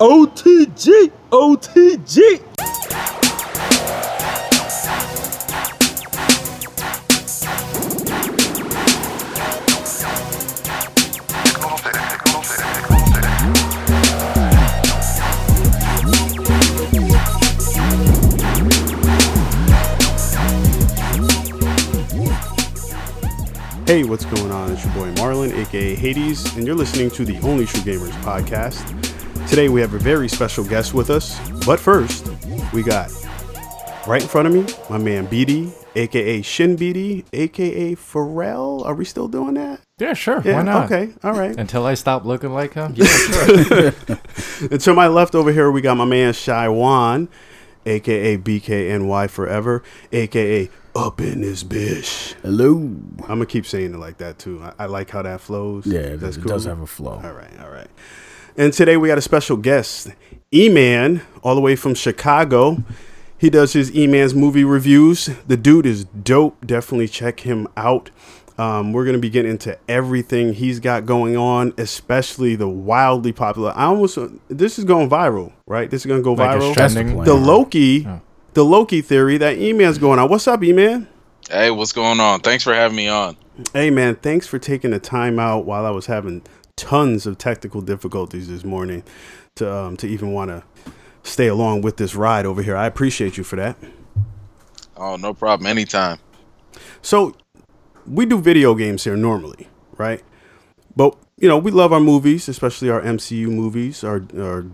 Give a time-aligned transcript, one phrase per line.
[0.00, 2.40] OTG, OTG.
[23.84, 24.70] Hey, what's going on?
[24.70, 28.97] It's your boy Marlon, aka Hades, and you're listening to the Only True Gamers podcast.
[29.48, 32.28] Today we have a very special guest with us, but first,
[32.72, 33.10] we got
[34.06, 38.84] right in front of me my man BD, aka Shin BD, aka Pharrell.
[38.84, 39.80] Are we still doing that?
[39.98, 40.42] Yeah, sure.
[40.44, 40.84] Yeah, Why not?
[40.92, 41.56] okay, all right.
[41.56, 42.92] Until I stop looking like him.
[42.96, 43.92] Yeah, sure.
[44.70, 47.28] And to my left over here, we got my man Shy Wan,
[47.86, 52.34] aka BKNY Forever, aka Up in This Bish.
[52.42, 52.72] Hello.
[52.76, 54.62] I'm gonna keep saying it like that too.
[54.62, 55.86] I, I like how that flows.
[55.86, 56.50] Yeah, it, that's it cool.
[56.50, 57.20] does have a flow.
[57.24, 57.88] All right, all right.
[58.58, 60.08] And today we got a special guest,
[60.52, 62.82] E-Man, all the way from Chicago.
[63.38, 65.26] He does his E-Man's movie reviews.
[65.46, 66.66] The dude is dope.
[66.66, 68.10] Definitely check him out.
[68.58, 73.72] Um, we're gonna be getting into everything he's got going on, especially the wildly popular.
[73.76, 75.88] I almost this is going viral, right?
[75.88, 76.74] This is gonna go Like viral.
[76.74, 78.20] The The Loki, Oh.
[78.54, 80.28] the Loki theory that E-Man's going on.
[80.28, 81.06] What's up, E-Man?
[81.48, 82.40] Hey, what's going on?
[82.40, 83.36] Thanks for having me on.
[83.72, 86.42] Hey man, thanks for taking the time out while I was having
[86.78, 89.02] tons of technical difficulties this morning
[89.56, 90.62] to um, to even want to
[91.22, 92.76] stay along with this ride over here.
[92.76, 93.76] I appreciate you for that.
[94.96, 95.66] Oh, no problem.
[95.66, 96.18] Anytime.
[97.02, 97.36] So
[98.06, 100.22] we do video games here normally, right?
[100.96, 104.02] But you know, we love our movies, especially our MCU movies.
[104.02, 104.66] Our, our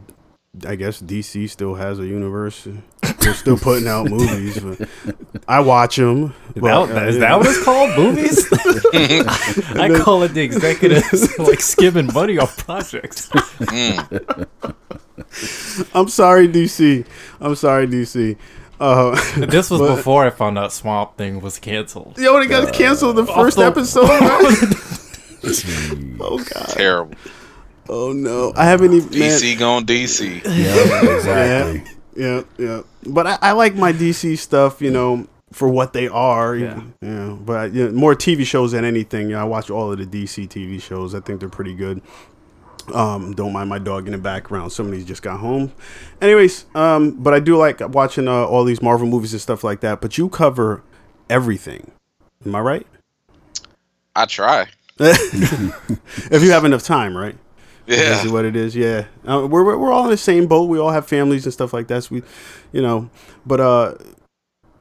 [0.66, 2.68] I guess DC still has a universe.
[3.20, 4.60] They're still putting out movies.
[4.60, 4.88] But
[5.48, 6.32] I watch them.
[6.54, 7.96] Is that, is that what it's called?
[7.98, 8.46] Movies?
[9.78, 13.28] I call it the executives like skimming money off projects.
[15.94, 17.04] I'm sorry, DC.
[17.40, 18.36] I'm sorry, DC.
[18.80, 19.10] Uh,
[19.46, 22.16] This was But- before I found out Swamp Thing was canceled.
[22.18, 24.08] Yo, they got canceled the first the- episode.
[26.20, 26.68] oh god.
[26.70, 27.14] Terrible.
[27.88, 28.52] Oh no.
[28.56, 29.18] I haven't even.
[29.18, 30.42] man, DC going DC.
[30.44, 31.94] Yeah, exactly.
[32.16, 32.82] yeah, yeah.
[33.06, 34.80] But I, I like my DC stuff.
[34.80, 36.56] You know, for what they are.
[36.56, 36.82] Yeah.
[37.00, 37.36] Yeah.
[37.40, 39.28] But you know, more TV shows than anything.
[39.28, 41.14] You know, I watch all of the DC TV shows.
[41.14, 42.02] I think they're pretty good.
[42.92, 44.72] Um, don't mind my dog in the background.
[44.72, 45.72] Somebody's just got home.
[46.20, 49.80] Anyways, um, but I do like watching uh, all these Marvel movies and stuff like
[49.80, 50.00] that.
[50.00, 50.82] But you cover
[51.30, 51.92] everything.
[52.44, 52.86] Am I right?
[54.14, 54.66] I try.
[54.98, 57.36] if you have enough time, right?
[57.86, 58.24] Yeah.
[58.24, 58.74] Is what it is.
[58.74, 60.70] Yeah, uh, we're we're all in the same boat.
[60.70, 62.04] We all have families and stuff like that.
[62.04, 62.22] So we,
[62.72, 63.10] you know,
[63.44, 63.94] but uh,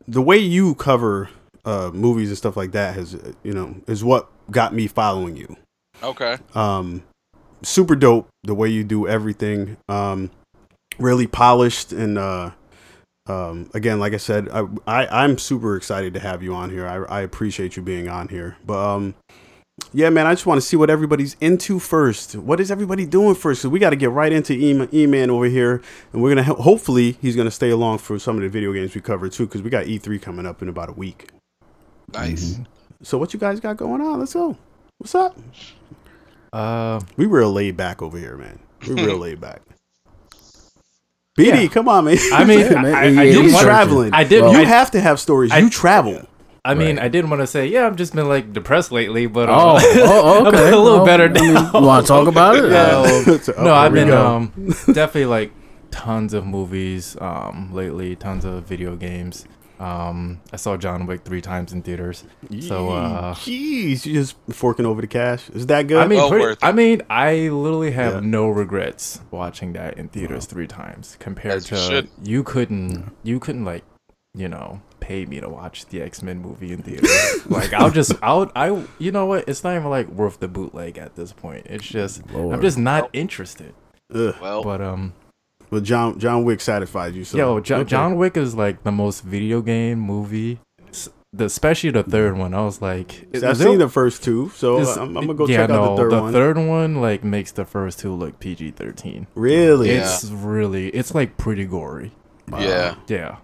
[0.07, 1.29] the way you cover
[1.65, 5.57] uh movies and stuff like that has, you know, is what got me following you.
[6.01, 6.37] Okay.
[6.55, 7.03] Um,
[7.61, 9.77] super dope the way you do everything.
[9.89, 10.31] Um,
[10.97, 12.51] really polished and uh.
[13.25, 16.85] Um, again, like I said, I, I I'm super excited to have you on here.
[16.85, 18.57] I, I appreciate you being on here.
[18.65, 19.15] But um,
[19.91, 22.35] yeah, man, I just want to see what everybody's into first.
[22.35, 23.61] What is everybody doing first?
[23.61, 26.61] So we got to get right into E- E-Man over here, and we're gonna ho-
[26.61, 29.61] hopefully he's gonna stay along for some of the video games we cover too, because
[29.63, 31.29] we got E3 coming up in about a week.
[32.13, 32.59] Nice.
[33.01, 34.19] So what you guys got going on?
[34.19, 34.55] Let's go.
[34.99, 35.37] What's up?
[36.51, 38.59] Uh, We real laid back over here, man.
[38.87, 39.61] We real laid back.
[41.37, 41.67] BD, Yeah.
[41.67, 42.17] come on, man.
[42.31, 42.73] I mean, Yeah.
[42.85, 44.13] I, I, I you did be traveling.
[44.13, 45.51] I did- You I- have to have stories.
[45.51, 46.27] I- you travel.
[46.65, 49.49] I mean, I didn't want to say, yeah, I've just been like depressed lately, but
[49.49, 51.71] uh, Oh, oh, I'm a little Well, better I now.
[51.73, 52.71] you want to talk about it?
[52.73, 54.51] Um, So, oh, no, I've been um
[54.87, 55.51] definitely like
[55.91, 59.45] tons of movies um lately, tons of video games.
[59.79, 62.23] Um, I saw John Wick three times in theaters.
[62.61, 65.49] So uh, Jeez, you just forking over the cash.
[65.49, 65.97] Is that good?
[65.97, 66.59] I mean, Well pretty, worth.
[66.63, 68.19] I mean, I literally have Yeah.
[68.21, 72.09] no regrets watching that in theaters three times compared As to should.
[72.23, 73.83] you couldn't you couldn't like
[74.33, 77.45] you know pay me to watch the X Men movie in theaters.
[77.49, 79.47] like I'll just I'll I you know what?
[79.49, 81.67] It's not even like worth the bootleg at this point.
[81.69, 83.73] It's just I'm just not interested.
[84.13, 84.35] Ugh.
[84.41, 85.13] Well, But um.
[85.71, 87.23] Well, John John Wick satisfied you.
[87.23, 87.89] So Yo, jo- okay.
[87.89, 90.59] John Wick is like the most video game movie,
[91.33, 92.53] the, especially the third one.
[92.53, 95.25] I was like, is- I've is there- seen the first two, so is- I'm, I'm
[95.25, 96.31] gonna go yeah, check no, out the third the one.
[96.33, 99.25] third one like makes the first two look PG thirteen.
[99.33, 99.89] really?
[99.95, 100.01] Yeah.
[100.03, 102.11] It's really, it's like pretty gory.
[102.51, 102.95] yeah.
[103.07, 103.37] Yeah.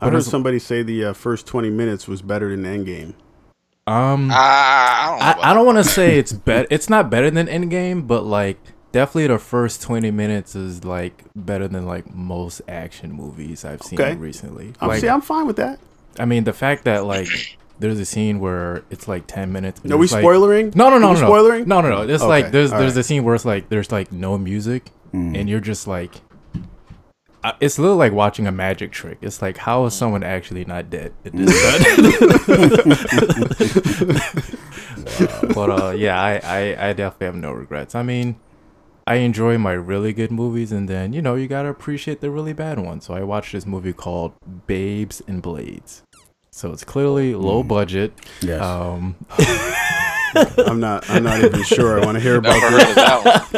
[0.00, 3.14] I But heard somebody say the uh, first 20 minutes was better than Endgame.
[3.86, 5.24] Um, I, I don't know.
[5.24, 6.66] I, about I don't want to say it's bet.
[6.70, 8.58] It's not better than Endgame, but like
[8.92, 14.00] definitely the first twenty minutes is like better than like most action movies I've seen
[14.00, 14.14] Okay.
[14.16, 14.74] recently.
[14.80, 15.80] I'm, Like, see, I'm fine with that.
[16.20, 19.80] I mean, the fact that like there's a scene where it's like ten minutes.
[19.82, 20.76] and Are we it's, like- spoilering?
[20.76, 21.32] No, no, no, Are we no, no.
[21.32, 21.66] spoilering?
[21.66, 22.02] No, no, no.
[22.02, 23.00] It's Okay, like there's all there's right.
[23.00, 25.36] a scene where it's like there's like no music, Mm.
[25.36, 26.12] and you're just like
[27.60, 29.18] it's a little like watching a magic trick.
[29.20, 31.12] It's like how is someone actually not dead?
[31.24, 31.50] It is
[34.06, 35.54] done.
[35.54, 37.94] But uh, yeah, I, I I definitely have no regrets.
[37.94, 38.36] I mean,
[39.06, 42.52] I enjoy my really good movies, and then you know you gotta appreciate the really
[42.52, 43.06] bad ones.
[43.06, 44.32] So I watched this movie called
[44.66, 46.02] Babes and Blades.
[46.50, 48.12] So it's clearly low budget.
[48.42, 48.60] Yes.
[48.60, 49.16] Um,
[50.58, 51.08] I'm not.
[51.10, 52.00] I'm not even sure.
[52.00, 53.50] I want to hear about that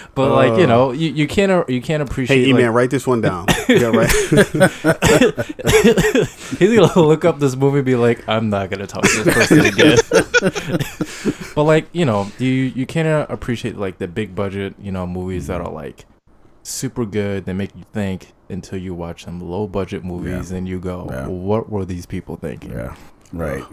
[0.14, 2.42] but like you Uh, know, you, you can't uh, you can't appreciate.
[2.44, 3.46] Hey, E like, man, write this one down.
[3.68, 4.10] Yeah, right.
[6.58, 9.34] He's gonna look up this movie and be like, I'm not gonna talk to this
[9.34, 9.98] person again.
[11.54, 15.06] but like, you know, you you can't uh, appreciate like the big budget, you know,
[15.06, 15.68] movies that mm-hmm.
[15.68, 16.04] are like
[16.62, 20.78] super good They make you think until you watch some low budget movies and you
[20.78, 21.26] go, Yeah.
[21.26, 22.72] what were these people thinking?
[22.72, 22.94] yeah.
[23.32, 23.64] Right.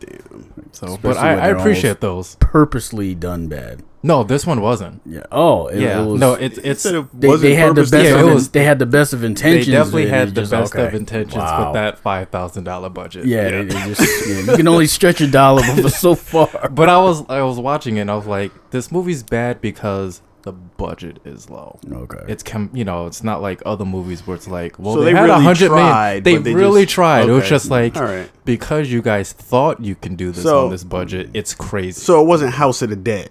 [0.00, 0.52] Damn.
[0.72, 2.36] So, Especially but I, I appreciate those.
[2.40, 3.82] Purposely done bad.
[4.00, 5.02] No, this one wasn't.
[5.04, 5.24] Yeah.
[5.32, 5.66] Oh.
[5.66, 7.92] It, yeah, It was, no, it's it's Instead of They, they had the best.
[7.94, 9.66] Yeah, of it was- they had the best of intentions.
[9.66, 10.86] they definitely had the just- best okay.
[10.86, 11.66] of intentions Wow.
[11.66, 13.26] with that five thousand dollar budget.
[13.26, 16.68] Yeah, It, it just yeah, you can only stretch a dollar so far.
[16.68, 20.22] But I was I was watching it and I was like, this movie's bad because
[20.48, 21.78] the budget is low.
[21.92, 22.24] Okay.
[22.26, 25.12] It's com- you know, it's not like other movies where it's like, well, So they,
[25.12, 26.22] they had a really hundred million.
[26.22, 27.28] They they really just- tried.
[27.28, 28.30] It was just like right.
[28.46, 32.00] because you guys thought you can do this So- on this budget, it's crazy.
[32.00, 33.28] So it wasn't House of the Dead.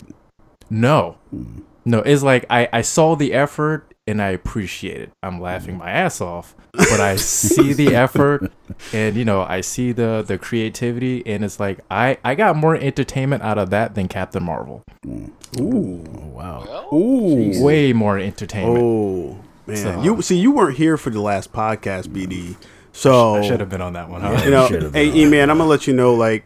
[0.70, 1.62] no, hmm.
[1.86, 5.12] no, it's like I I saw the effort and I appreciate it.
[5.22, 8.52] I'm laughing my ass off, but I see the effort
[8.94, 12.76] and you know I see the the creativity and it's like I I got more
[12.76, 14.84] entertainment out of that than Captain Marvel.
[15.08, 15.32] Ooh.
[15.60, 16.64] oh, wow.
[16.68, 17.64] Well, Ooh.
[17.64, 18.80] Way more entertainment.
[18.82, 22.56] Oh man, So- you see, you weren't here for the last podcast, BD.
[22.94, 24.42] So I should have been on that one, huh?
[24.44, 26.16] You know, hey, E man, I'm gonna let you know.
[26.16, 26.46] Like,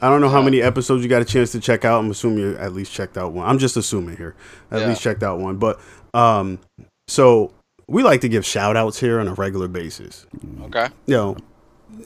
[0.00, 2.00] I don't know how many episodes you got a chance to check out.
[2.00, 3.48] I'm assuming you at least checked out one.
[3.48, 4.34] I'm just assuming here,
[4.72, 4.88] at Yeah.
[4.88, 5.58] least checked out one.
[5.58, 5.78] But
[6.12, 6.58] um,
[7.08, 7.52] so
[7.88, 10.26] we like to give shout outs here on a regular basis.
[10.64, 10.88] okay.
[11.06, 11.36] You know,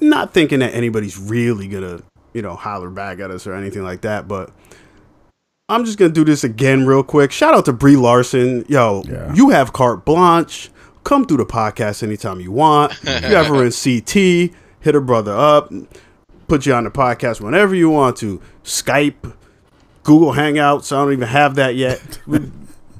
[0.00, 2.00] not thinking that anybody's really gonna,
[2.34, 4.50] you know, holler back at us or anything like that, but.
[5.68, 7.32] I'm just gonna do this again real quick.
[7.32, 8.64] Shout out to Brie Larson.
[8.68, 9.34] Yo, Yeah.
[9.34, 10.70] you have carte blanche.
[11.02, 12.92] Come through the podcast anytime you want.
[13.02, 15.72] If you ever in CT, hit a brother up.
[16.46, 18.40] Put you on the podcast whenever you want to.
[18.62, 19.34] Skype,
[20.04, 20.92] Google Hangouts.
[20.92, 22.00] I don't even have that yet.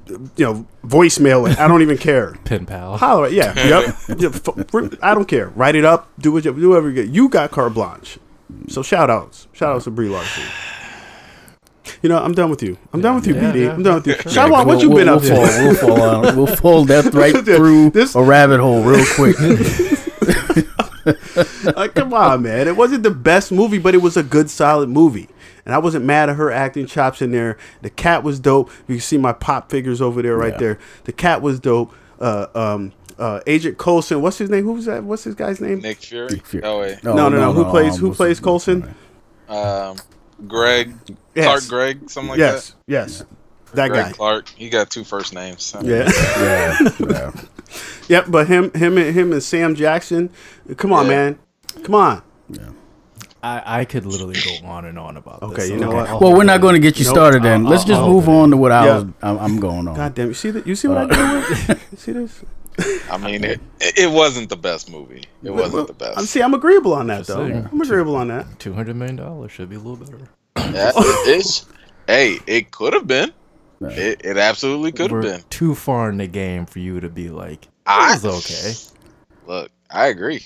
[0.09, 1.59] you know, voicemail it.
[1.59, 2.37] I don't even care.
[2.45, 2.97] Pen pal.
[2.97, 3.95] Holler, yeah, yep.
[4.19, 4.49] Yeah, f-
[5.03, 5.49] I don't care.
[5.51, 6.09] Write it up.
[6.19, 6.69] Do what you do.
[6.71, 7.09] Whatever you get.
[7.09, 8.19] You got carte blanche.
[8.69, 9.49] So shout outs.
[9.53, 10.45] Shout outs to Brie Larson.
[12.03, 12.77] You know, I'm done with you.
[12.93, 13.63] I'm done with you, Yeah, BD.
[13.65, 14.15] yeah, I'm done with you.
[14.15, 14.33] sure.
[14.33, 15.33] Shout out, what We'll- you been we'll, up to?
[15.33, 16.23] we'll Fall, we'll fall.
[16.37, 19.37] We'll fall that right through This- a rabbit hole real quick.
[21.77, 22.69] like, come on, man.
[22.69, 25.29] It wasn't the best movie, but it was a good, solid movie.
[25.67, 27.59] And I wasn't mad at her acting chops in there.
[27.83, 28.71] The cat was dope.
[28.89, 30.59] You can see my pop figures over there, right Yeah.
[30.59, 30.79] there.
[31.05, 31.93] The cat was dope.
[32.21, 34.23] Uh, um, uh, Agent Coulson.
[34.23, 34.65] What's his name?
[34.65, 35.03] Who's that?
[35.05, 35.81] What's this guy's name?
[35.81, 36.29] Nick Fury.
[36.31, 36.65] Nick Fury.
[36.65, 37.03] Oh wait.
[37.05, 37.53] no, no, no.
[37.53, 37.95] Who plays?
[37.95, 38.95] um, Who plays his- Coulson?
[39.49, 39.97] Um,
[40.47, 40.95] Gregg.
[41.35, 41.47] Yes.
[41.47, 42.11] Clark Gregg.
[42.11, 42.53] Something like that.
[42.55, 43.19] yes, yes.
[43.19, 43.27] That
[43.75, 43.89] that.
[43.89, 44.13] Gregg guy.
[44.13, 44.49] Clark.
[44.51, 45.63] He got two first names.
[45.65, 46.11] so- Yeah.
[46.39, 47.33] Yeah, yeah.
[48.09, 48.27] yep.
[48.29, 50.31] But him, him, and him and Sam Jackson.
[50.77, 51.11] Come on, Yeah.
[51.11, 51.39] man.
[51.83, 52.23] Come on.
[53.47, 55.51] I, I could literally go on and on about this.
[55.51, 55.71] Okay, this.
[55.71, 56.09] you know what?
[56.09, 57.15] I'll Well, we're not going to get you Nope.
[57.15, 57.65] started then.
[57.65, 58.95] I'll- Let's I'll- just I'll move on to what I Yeah.
[58.95, 59.05] was.
[59.23, 59.95] I'm, I'm going on.
[59.95, 60.29] God damn.
[60.29, 60.67] You see that?
[60.67, 61.81] You see what I uh, did?
[61.93, 62.45] You see this?
[63.11, 65.25] I mean, it, it wasn't the best movie.
[65.43, 66.19] It wasn't the best.
[66.19, 66.43] I'm see.
[66.43, 67.49] I'm agreeable on that Just though.
[67.49, 67.69] saying.
[67.73, 68.59] I'm agreeable on that.
[68.59, 70.19] Two hundred million dollars should be a little better.
[70.59, 71.65] Yeah, it's,
[72.07, 73.33] hey, it could have been.
[73.81, 73.97] Right.
[73.97, 75.43] It, it absolutely could have We're been.
[75.49, 78.75] too far in the game for you to be like, I it was okay.
[79.47, 80.43] Look, I agree.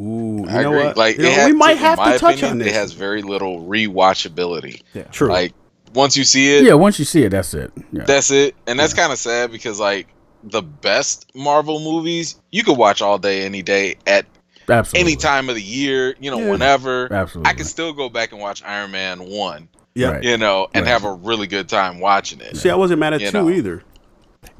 [0.00, 0.84] Ooh, you I know agree.
[0.86, 0.96] what?
[0.96, 2.68] Like, You know, has- we might have to touch opinion, on this.
[2.68, 4.82] It has very little rewatchability.
[5.12, 5.28] True.
[5.28, 5.52] Like
[5.94, 7.70] once you see it, Yeah, once you see it, that's it.
[7.92, 8.04] Yeah.
[8.04, 8.54] that's it.
[8.66, 10.08] And that's kind of sad because like
[10.42, 14.26] the best Marvel movies you could watch all day, any day, at
[14.68, 15.12] Absolutely.
[15.12, 16.14] any time of the year.
[16.20, 16.50] You know, Yeah.
[16.50, 17.12] whenever.
[17.12, 17.50] Absolutely.
[17.50, 19.68] I can still go back and watch Iron Man one.
[19.94, 20.08] yeah.
[20.10, 20.24] Right.
[20.24, 20.90] You know, and Right.
[20.92, 22.56] have a really good time watching it.
[22.56, 23.50] See, I wasn't mad at You two know.
[23.50, 23.82] either.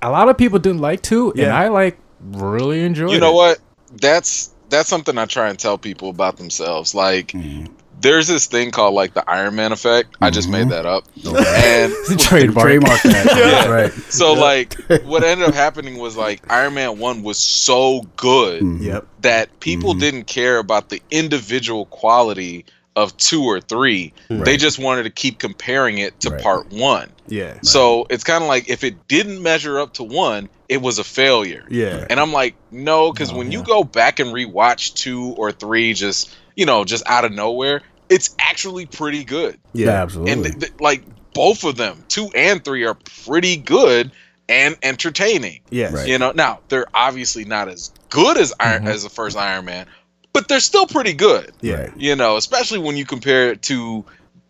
[0.01, 3.11] A lot of people didn't like two, and I like really enjoyed.
[3.11, 3.35] you know it.
[3.35, 3.59] what?
[4.01, 6.95] That's that's something I try and tell people about themselves.
[6.95, 7.69] Like, Mhm.
[8.01, 10.17] there's this thing called like the Iron Man effect.
[10.21, 10.71] I just made Mhm.
[10.71, 11.05] that up.
[11.25, 11.85] Okay.
[11.85, 12.67] And Trademark.
[12.67, 13.25] Trademark that.
[13.27, 14.13] That's right.
[14.13, 19.05] so, like, what ended up happening was like Iron Man one was so good Mhm.
[19.23, 20.01] That people Mhm.
[20.01, 22.67] didn't care about the individual quality
[22.97, 24.13] of two or three.
[24.29, 26.41] They just wanted to keep comparing it to Right.
[26.43, 27.11] part one.
[27.27, 27.55] Yeah.
[27.63, 31.05] So it's kind of like if it didn't measure up to one, it was a
[31.05, 31.65] failure.
[31.69, 32.07] Yeah.
[32.09, 35.95] And I'm like, no, because Oh, when you go back and rewatch two or three,
[35.95, 39.59] just you know, just out of nowhere, it's actually pretty good.
[39.73, 40.03] Yeah, Yeah.
[40.03, 40.33] absolutely.
[40.33, 44.13] And th- th- like both of them, two and three, are pretty good.
[44.47, 45.61] and entertaining.
[45.71, 45.91] Yes.
[45.95, 46.07] Right.
[46.07, 48.89] You know, now they're obviously not as good as Iron Mhm.
[48.91, 49.87] as the first Iron Man,
[50.35, 51.53] but they're still pretty good.
[51.63, 51.91] Yeah.
[51.97, 54.05] You know, especially when you compare it to,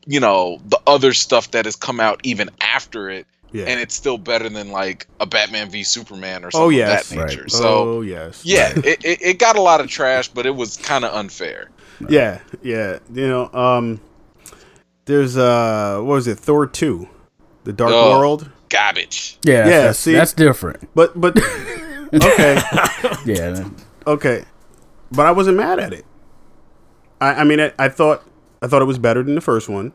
[0.07, 3.67] you know, the other stuff that has come out even after it, Yeah.
[3.67, 7.11] and it's still better than like a Batman v Superman or something oh of yes.
[7.11, 7.43] that nature.
[7.43, 7.51] Right.
[7.53, 8.43] So oh yes.
[8.45, 11.71] yeah, it, it, it got a lot of trash, but it was kind of unfair.
[12.09, 12.41] Yeah.
[12.61, 12.99] Yeah.
[13.13, 13.51] You know.
[13.55, 14.01] Um.
[15.05, 15.99] There's uh.
[15.99, 16.41] What was it?
[16.41, 17.09] Thor two,
[17.63, 18.19] the Dark Oh.
[18.19, 18.51] World.
[18.69, 19.39] Garbage.
[19.45, 20.13] Yeah, Yeah, that's, see?
[20.13, 20.89] that's different.
[20.97, 21.39] But but.
[22.13, 22.61] okay.
[23.25, 23.69] Yeah,
[24.09, 24.45] Okay.
[25.15, 26.05] But I wasn't mad at it.
[27.21, 28.23] I, I mean, I, I thought
[28.63, 29.93] I thought it was better than the first one,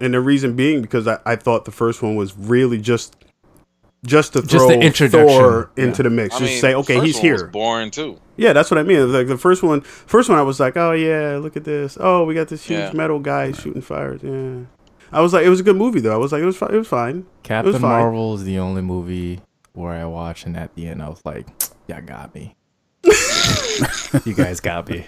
[0.00, 3.16] and the reason being because I, I thought the first one was really just
[4.04, 5.28] just to Just throw the introduction.
[5.28, 5.84] Thor Yeah.
[5.84, 6.34] into the mix.
[6.36, 7.48] I just mean, say, okay, first he's one was here.
[7.50, 8.20] boring too.
[8.36, 9.10] Yeah, that's what I mean.
[9.10, 11.96] Like the first one, first one, I was like, oh yeah, look at this.
[11.98, 12.92] Oh, we got this huge Yeah.
[12.92, 14.20] metal guy shooting fires.
[14.22, 14.66] Yeah.
[15.10, 16.12] I was like, it was a good movie though.
[16.12, 17.24] I was like, it was fi- it was fine.
[17.44, 17.80] Captain fine.
[17.82, 19.40] Marvel is the only movie
[19.72, 21.46] where I watched, and at the end I was like,
[21.88, 22.56] "Y'all got me.
[24.24, 25.06] you guys got me.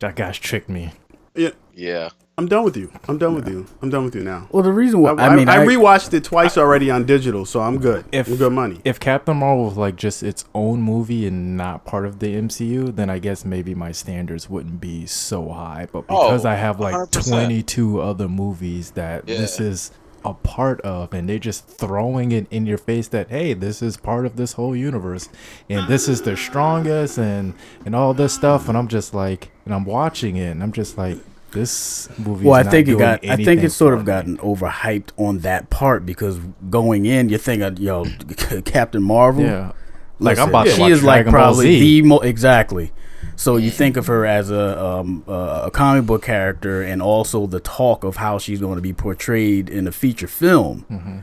[0.00, 0.92] That guys tricked me."
[1.34, 2.10] Yeah, Yeah.
[2.36, 2.92] I'm done with you.
[3.08, 3.66] I'm done with you.
[3.82, 4.46] I'm done with you now.
[4.52, 7.44] Well, the reason why I, I, mean, I, I, rewatched it twice already on digital,
[7.44, 8.04] so I'm good.
[8.12, 8.80] If- I'm good money.
[8.84, 12.94] If Captain Marvel was like just its own movie and not part of the MCU,
[12.94, 15.88] then I guess maybe my standards wouldn't be so high.
[15.90, 17.28] But because Oh, I have like 100%.
[17.28, 19.90] 22 other movies that this is
[20.24, 23.96] a part of, and they're just throwing it in your face that hey, this is
[23.96, 25.28] part of this whole universe,
[25.68, 29.74] and this is the strongest, and and all this stuff, and I'm just like, and
[29.74, 31.18] I'm watching it, and I'm just like,
[31.52, 32.46] this movie.
[32.46, 33.26] well, I think it got.
[33.26, 34.06] I think it's sort of me.
[34.06, 36.38] gotten overhyped on that part because
[36.70, 38.04] going in, you're thinking, yo,
[38.64, 39.44] Captain Marvel.
[39.44, 39.72] Yeah.
[40.20, 42.92] Like I'm about to she is like Dragon Ball probably the mo exactly.
[43.38, 47.46] So you think of her as a um, uh, a comic book character, and also
[47.46, 50.84] the talk of how she's going to be portrayed in a feature film.
[50.90, 51.18] Mm-hmm.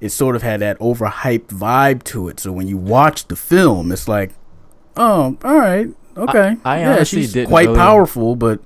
[0.00, 2.40] It sort of had that overhyped vibe to it.
[2.40, 4.32] So when you watch the film, it's like,
[4.96, 8.60] oh, all right, okay, I yeah, honestly she's quite really- powerful, but.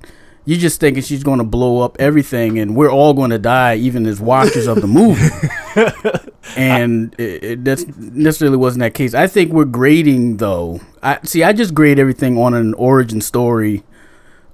[0.48, 3.74] You're just thinking she's going to blow up everything, and we're all going to die,
[3.74, 5.28] even as watchers of the movie
[6.56, 9.14] and it, it, that's necessarily wasn't that case.
[9.14, 10.80] I think we're grading though.
[11.02, 11.42] I see.
[11.42, 13.82] I just grade everything on an origin story,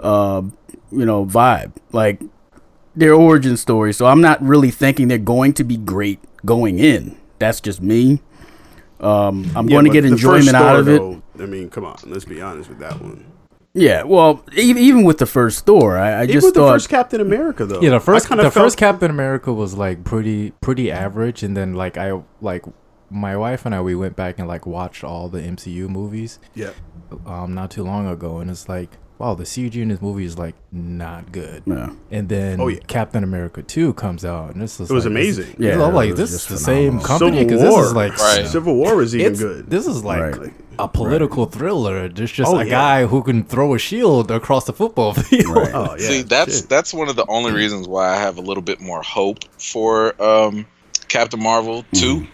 [0.00, 0.42] uh,
[0.90, 2.20] you know, vibe like
[2.94, 3.92] their origin story.
[3.92, 7.16] So I'm not really thinking they're going to be great going in.
[7.38, 8.20] That's just me.
[9.00, 10.98] Um, I'm Yeah, going to get enjoyment out of it.
[10.98, 13.24] though, I mean, come on, let's be honest with that one.
[13.74, 14.02] Yeah.
[14.04, 16.72] Well, e- even with the first Thor, I, I Even just with the thought.
[16.74, 17.80] first Captain America, though.
[17.80, 21.56] Yeah, the first kinda the felt- first Captain America was like pretty pretty average, and
[21.56, 22.64] then like I like
[23.10, 26.70] my wife and I we went back and like watched all the MCU movies Yeah,
[27.26, 28.90] um not too long ago, and it's like
[29.22, 31.90] wow the CG in this movie is like not good, yeah.
[32.10, 32.80] and then Oh, yeah.
[32.88, 35.56] Captain America two comes out, and this is it was like, this- amazing.
[35.60, 38.46] Yeah, I'm it like this is the same company because this is like Right.
[38.46, 39.70] Civil War was even good.
[39.70, 40.52] This is like Right.
[40.78, 42.08] a political thriller.
[42.08, 42.70] There's just Oh, a yeah.
[42.70, 45.46] guy who can throw a shield across the football field.
[45.56, 45.70] Right.
[45.72, 46.68] oh yeah, See, that's shit.
[46.68, 50.20] that's one of the only reasons why I have a little bit more hope for
[50.20, 50.66] um,
[51.06, 52.26] Captain Marvel 2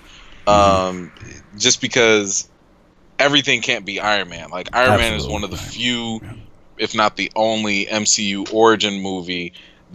[0.46, 1.12] Um,
[1.58, 2.48] just because
[3.18, 4.48] everything can't be Iron Man.
[4.50, 6.20] Like Iron Man is one of the few,
[6.78, 9.52] if not the only MCU origin movie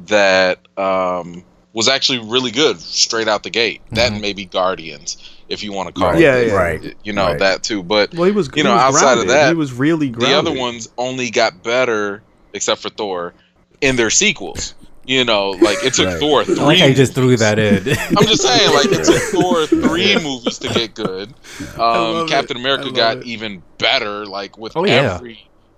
[0.08, 3.82] that um, was actually really good straight out the gate.
[3.92, 5.18] That and maybe Guardians,
[5.50, 6.20] if you want to call Right.
[6.20, 6.22] it.
[6.24, 6.54] Yeah, yeah.
[6.54, 6.96] Right.
[7.04, 7.40] You know Right.
[7.40, 8.50] that too, but well, he was.
[8.56, 12.24] you know, was outside of that, he was really the other ones only got better,
[12.54, 13.34] except for Thor,
[13.82, 14.74] in their sequels.
[15.06, 16.20] You know, like it took Right.
[16.20, 16.60] Thor three.
[16.60, 17.90] I like how you just threw that in.
[18.18, 21.34] I'm just saying, like it took Thor three movies to get good.
[21.78, 22.62] Um, Captain it.
[22.62, 23.26] America got it.
[23.26, 25.20] even better, like with Oh, yeah.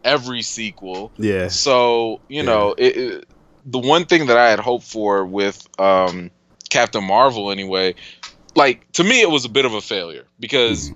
[0.05, 1.11] Every sequel.
[1.17, 3.27] Yeah, So you know, it, it,
[3.65, 6.31] the one thing that I had hoped for with um,
[6.69, 7.95] Captain Marvel, anyway,
[8.55, 10.91] like to me, it was a bit of a failure because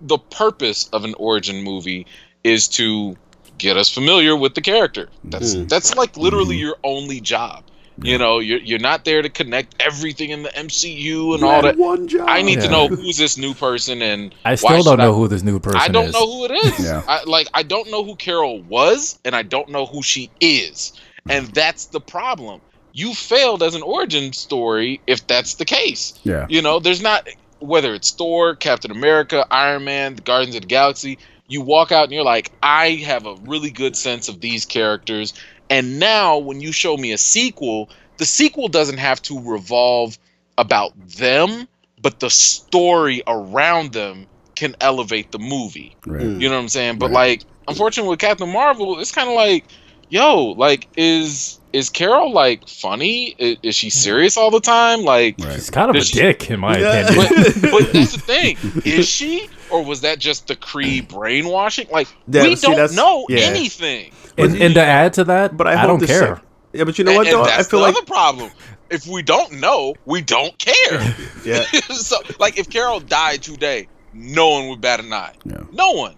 [0.00, 2.06] the purpose of an origin movie
[2.44, 3.16] is to
[3.58, 5.08] get us familiar with the character.
[5.24, 5.68] That's Mhm.
[5.68, 7.64] that's like literally your only job.
[8.02, 11.62] You know, you're you're not there to connect everything in the MCU and You all
[11.62, 11.78] that.
[11.78, 12.26] One job.
[12.28, 15.28] I need to know who's this new person and I still don't know I- who
[15.28, 15.84] this new person is.
[15.84, 16.12] I don't is.
[16.12, 16.84] know who it is.
[16.84, 17.02] Yeah.
[17.08, 20.92] I, like I don't know who Carol was, and I don't know who she is,
[21.28, 22.60] and that's the problem.
[22.92, 26.18] You failed as an origin story if that's the case.
[26.22, 26.46] Yeah.
[26.48, 27.26] You know, there's not
[27.60, 31.18] whether it's Thor, Captain America, Iron Man, the Guardians of the Galaxy.
[31.48, 35.32] You walk out and you're like, I have a really good sense of these characters.
[35.70, 40.18] And now, when you show me a sequel, the sequel doesn't have to revolve
[40.58, 41.66] about them,
[42.00, 45.96] but the story around them can elevate the movie.
[46.06, 46.22] Right.
[46.22, 46.40] Mm.
[46.40, 46.98] You know what I'm saying?
[46.98, 47.40] But Right.
[47.40, 49.64] like, unfortunately, with Captain Marvel, it's kind of like
[50.08, 53.34] yo, like, is is Carol like funny?
[53.38, 55.02] Is, is she serious all the time?
[55.02, 55.54] Like, Right.
[55.56, 57.00] He's kind of a she- dick, in my Yeah.
[57.08, 57.60] opinion.
[57.60, 58.56] but, but that's the thing.
[58.84, 61.88] Is she, or was that just the Kree brainwashing?
[61.90, 63.40] Like, Yeah, we see, don't know yeah.
[63.40, 64.12] anything.
[64.38, 66.36] And, and to add to that, But I, I, don't care.
[66.36, 67.42] sec- yeah, but you know And- what and though?
[67.42, 68.50] I that's feel the like other problem.
[68.90, 71.14] If we don't know, we don't care.
[71.44, 71.62] yeah.
[71.90, 75.32] so, like, if Carol died today, no one would bat an eye.
[75.44, 75.64] Yeah.
[75.72, 76.14] No one.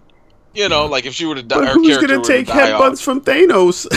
[0.53, 3.01] You know, like if she would have died, But her who's gonna take died headbutts
[3.03, 3.87] from Thanos?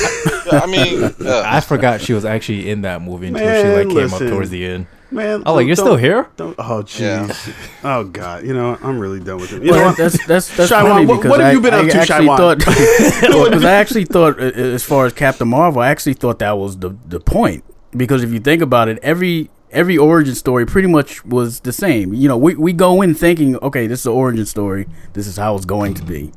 [0.53, 3.97] I mean, uh, I forgot she was actually in that movie until she like came
[3.97, 4.27] listen.
[4.27, 4.87] up towards the end.
[5.13, 6.29] Man, Oh, like you're still here?
[6.37, 7.01] Don't, oh jeez.
[7.01, 7.55] Yeah.
[7.85, 8.45] Oh god.
[8.47, 9.63] You know I'm really done with it.
[9.63, 9.97] You Well, know what?
[9.99, 11.99] that's that's that's Shaiwan, funny what- because what have I, you been up I to,
[11.99, 12.59] actually thought
[13.21, 16.97] because I actually thought as far as Captain Marvel, I actually thought that was the
[17.09, 17.65] the point
[17.97, 22.13] because if you think about it, every every origin story pretty much was the same.
[22.15, 24.87] You know, we we go in thinking, okay, this is the origin story.
[25.13, 26.33] This is how it's going to be,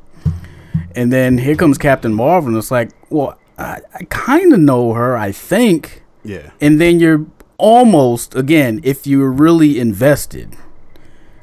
[0.94, 4.92] and then here comes Captain Marvel, and it's like, well, I, I kind of know
[4.92, 6.50] her, I think, Yeah.
[6.60, 7.24] and then you're
[7.58, 10.54] almost again if you're really invested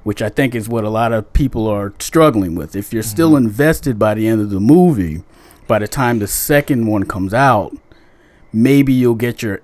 [0.03, 3.31] which i think is what a lot of people are struggling with if you're still
[3.31, 3.47] mm-hmm.
[3.47, 5.23] invested by the end of the movie
[5.67, 7.75] by the time the second one comes out
[8.51, 9.61] maybe you'll get your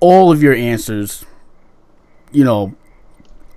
[0.00, 1.24] all of your answers
[2.32, 2.74] you know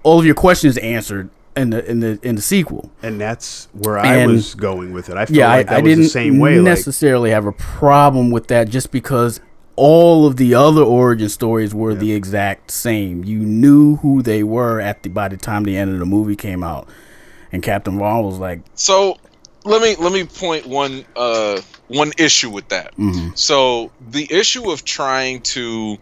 [0.04, 3.98] all of your questions answered in the in the in the sequel And that's where
[3.98, 5.18] I And- was going with it.
[5.18, 6.56] I felt yeah, like that I, I was didn't the same way.
[6.60, 9.42] Like, necessarily have a problem with that just because
[9.78, 13.24] all of the other origin stories were the exact same.
[13.24, 16.36] You knew who they were at the by the time the end of the movie
[16.36, 16.90] came out,
[17.52, 19.18] and Captain Marvel was like, so
[19.64, 22.94] let me let me point one uh one issue with that.
[22.98, 25.98] mhm, So the issue of trying to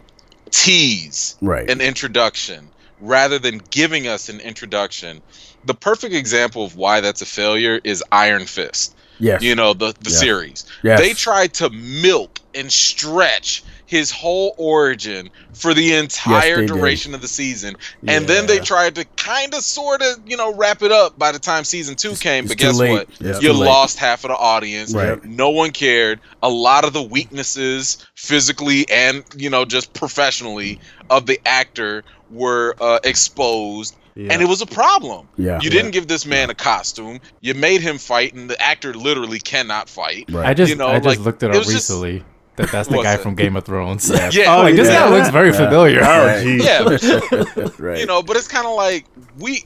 [0.50, 5.20] tease right, an introduction rather than giving us an introduction.
[5.66, 8.95] The perfect example of why that's a failure is Iron Fist.
[9.18, 10.16] Yes, You know, the the Yeah.
[10.16, 10.64] series.
[10.82, 16.66] yes, They tried to milk and stretch his whole origin for the entire did.
[16.66, 17.76] duration of the season.
[18.08, 21.30] And then they tried to kind of sort of, you know, wrap it up by
[21.30, 22.90] the time season 2 came, it's but guess late.
[22.90, 23.08] what?
[23.20, 23.66] It's You late.
[23.66, 24.92] lost half of the audience.
[24.92, 25.24] Right.
[25.24, 26.18] No one cared.
[26.42, 32.74] A lot of the weaknesses, physically and you know just professionally, of the actor were
[32.80, 34.32] uh, exposed, yeah.
[34.32, 35.28] and it was a problem.
[35.36, 37.20] Yeah, You didn't give this man a costume.
[37.40, 40.24] You made him fight, and the actor literally cannot fight.
[40.30, 40.46] right.
[40.46, 42.24] I just You know, I just like, looked it it up was just- recently.
[42.56, 43.20] That that's the guy it?
[43.20, 44.08] from Game of Thrones.
[44.08, 44.30] Yeah.
[44.32, 45.00] Yeah, Oh, like this yeah.
[45.00, 45.56] guy looks very Yeah.
[45.56, 46.00] familiar.
[46.02, 46.46] oh Right.
[46.46, 47.56] jeez.
[47.56, 47.98] yeah, right.
[48.00, 49.04] you know, but it's kind of like
[49.38, 49.64] we,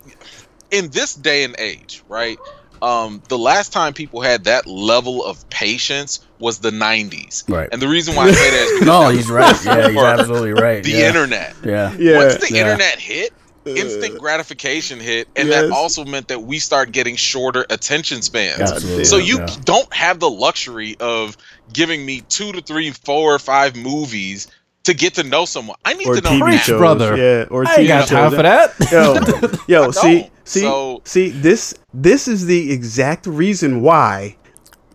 [0.72, 2.36] in this day and age, right?
[2.82, 7.68] Um, the last time people had that level of patience was the '90s, right.
[7.70, 9.64] and the reason why I say that is because No, that he's right.
[9.64, 10.82] Yeah, he's before absolutely right.
[10.82, 11.06] the yeah.
[11.08, 11.54] internet.
[11.64, 12.16] Yeah, Yeah.
[12.16, 12.62] Once the Yeah.
[12.62, 13.32] internet hit,
[13.66, 18.58] Uh, instant gratification hit, and that also meant that we start getting shorter attention spans.
[18.72, 19.04] absolutely.
[19.04, 19.46] So you yeah.
[19.64, 21.36] don't have the luxury of
[21.72, 24.48] giving me two to three, four or five movies
[24.84, 25.76] to get to know someone.
[25.84, 26.46] I need Or to know TV now.
[26.46, 27.16] Preach, shows, brother.
[27.16, 28.18] yeah, or I ain't got shows.
[28.18, 29.58] time for that.
[29.68, 34.36] Yo, yo, see, see, So- see, this, this is the exact reason why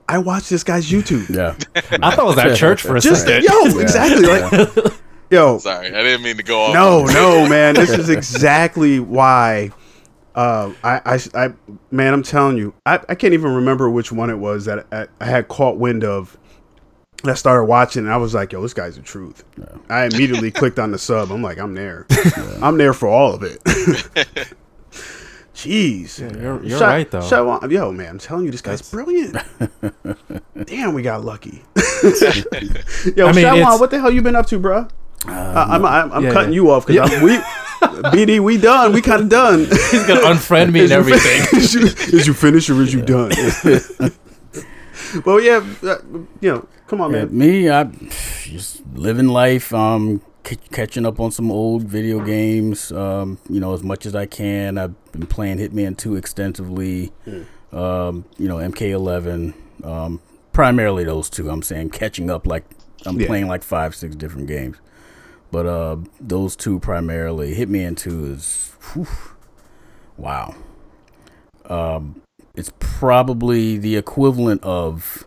[0.09, 1.29] I watch this guy's YouTube.
[1.29, 1.55] yeah,
[2.01, 3.43] I thought it was at church for a Just second.
[3.43, 4.25] yo, Yeah, exactly.
[4.27, 4.93] Like,
[5.29, 6.73] yo, Sorry, I didn't mean to go off.
[6.73, 9.71] no, no, man, this is exactly why.
[10.33, 11.53] Uh, I, I, I,
[11.91, 15.07] man, I'm telling you, I, I can't even remember which one it was that I,
[15.21, 16.37] I had caught wind of.
[17.23, 19.43] I started watching, and I was like, "Yo, this guy's the truth."
[19.89, 21.31] I immediately clicked on the sub.
[21.31, 22.05] I'm like, "I'm there.
[22.61, 23.63] I'm there for all of it."
[25.55, 27.19] Jeez, Yeah, you're- you're Sha- right, though.
[27.21, 29.37] Shawan- yo, man, I'm telling you, this guy's brilliant.
[30.65, 31.63] Damn, we got lucky.
[31.75, 34.89] yo, I mean, Shawan, what the hell you been up to, bro?
[35.27, 36.55] Uh, I'm, I'm, I'm yeah, cutting yeah.
[36.55, 37.37] you off because we,
[38.11, 38.93] BD, we done.
[38.93, 39.59] We kind of done.
[39.59, 41.41] He's gonna unfriend me and everything.
[41.59, 41.81] is, you,
[42.17, 43.31] is you finished or is you done?
[45.25, 45.97] well, yeah, uh,
[46.41, 47.37] you know, come on, Yeah, man.
[47.37, 47.83] me, I
[48.43, 53.73] just living life, um, c- catching up on some old video games, um, you know,
[53.73, 54.77] as much as I can.
[54.77, 57.11] I've been playing Hitman 2 extensively,
[57.71, 60.21] um, you know, MK11, um,
[60.53, 61.49] primarily those two.
[61.49, 62.63] I'm saying catching up like
[63.05, 63.27] I'm Yeah.
[63.27, 64.77] playing like five, six different games.
[65.55, 67.55] But uh, those two primarily.
[67.55, 69.07] Hitman 2 is, whew,
[70.17, 70.53] wow.
[71.69, 72.21] Um,
[72.55, 75.23] it's probably the equivalent of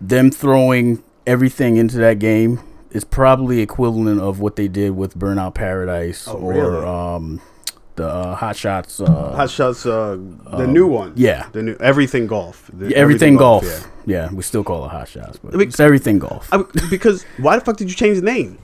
[0.00, 2.60] them throwing everything into that game
[2.90, 6.86] It's probably equivalent of what they did with Burnout Paradise Oh, or really?
[6.86, 7.42] um,
[7.96, 8.98] the uh, Hot Shots.
[8.98, 10.16] Uh, Hot Shots, uh,
[10.56, 11.12] the new one.
[11.16, 11.50] yeah.
[11.52, 12.70] the new everything golf.
[12.72, 13.64] The- everything, golf.
[13.66, 13.80] yeah.
[14.06, 14.32] Yeah.
[14.32, 16.48] we still call it Hot Shots, but I mean- it's everything golf.
[16.50, 18.56] I, because why the fuck did you change the name?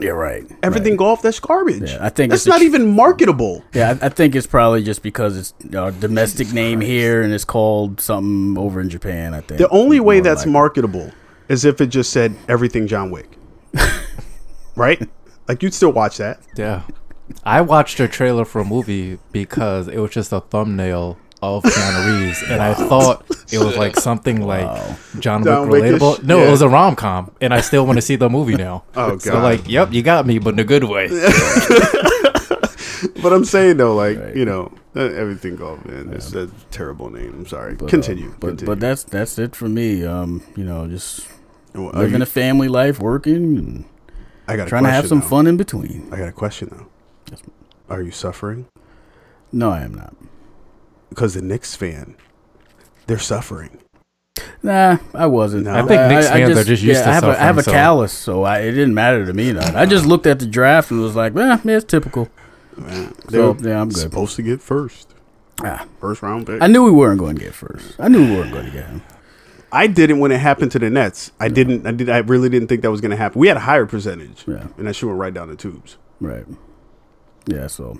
[0.00, 0.44] Yeah, right.
[0.62, 0.98] Everything right.
[0.98, 1.22] golf.
[1.22, 1.90] That's garbage.
[1.90, 3.64] Yeah, I think that's it's not tr- even marketable.
[3.74, 7.44] Yeah, I, I think it's probably just because it's a domestic name here and it's
[7.44, 9.34] called something over in Japan.
[9.34, 10.52] I think The only way More that's likely.
[10.52, 11.12] marketable
[11.48, 13.36] as if it just said everything John Wick.
[14.76, 15.08] right?
[15.46, 16.40] Like you'd still watch that.
[16.56, 16.82] Yeah.
[17.44, 22.24] I watched a trailer for a movie because it was just a thumbnail of Keanu
[22.24, 24.66] Reeves, and I thought it was like something like
[25.20, 25.98] John, John Wick Wickish?
[26.00, 26.22] relatable.
[26.24, 26.48] No, Yeah.
[26.48, 28.84] it was a rom com, and I still want to see the movie now.
[28.96, 29.42] Oh, So God.
[29.42, 31.08] like, yep, you got me, but in a good way.
[33.22, 34.34] But I'm saying though, like Right.
[34.36, 36.10] you know, uh, everything golf, man.
[36.12, 37.32] It's a terrible name.
[37.38, 37.74] I'm sorry.
[37.74, 38.30] But, uh, continue.
[38.40, 38.66] but continue.
[38.66, 40.04] but that's that's it for me.
[40.04, 41.26] Um, you know, just
[41.74, 43.84] Well, living you- a family life, working, and
[44.48, 45.26] I got a trying to have some though.
[45.26, 46.08] fun in between.
[46.12, 46.86] I got a question though.
[47.30, 47.42] Yes.
[47.88, 48.66] Are you suffering?
[49.52, 50.14] No, I am not.
[51.08, 52.16] Because the Knicks fan,
[53.06, 53.78] they're suffering.
[54.62, 55.64] Nah, I wasn't.
[55.64, 55.72] No?
[55.74, 57.10] I think Knicks fans are just used to suffering.
[57.10, 59.52] I have a, I have a so- callus, so I, it didn't matter to me.
[59.52, 59.74] None.
[59.74, 62.28] I just looked at the draft and was like, "Well, yeah, it's typical."
[62.76, 63.98] Man, So they're yeah, I'm good.
[63.98, 65.12] supposed to get first,
[65.64, 66.62] Ah, first round pick.
[66.62, 67.96] I knew we weren't going to get first.
[67.98, 69.02] I knew we weren't going to get him.
[69.72, 71.32] I didn't when it happened to the Nets.
[71.40, 71.84] I didn't.
[71.86, 72.08] I did.
[72.08, 73.40] I really didn't think that was going to happen.
[73.40, 75.96] We had a higher percentage, Yeah, and that shit went right down the tubes.
[76.20, 76.44] right.
[77.46, 77.98] Yeah, so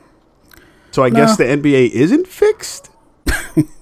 [0.92, 2.90] So I guess the NBA isn't fixed.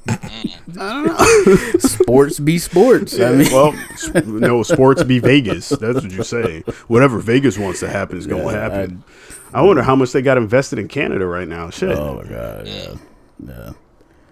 [1.79, 3.19] sports be sports.
[3.19, 3.75] I mean, well,
[4.25, 5.69] no, sports be Vegas.
[5.69, 6.61] That's what you say.
[6.89, 9.05] Whatever Vegas wants to happen is going to Yeah, happen.
[9.53, 11.71] I, wonder how much they got invested in Canada right now.
[11.71, 12.95] Shit, oh my god, yeah,
[13.45, 13.73] yeah.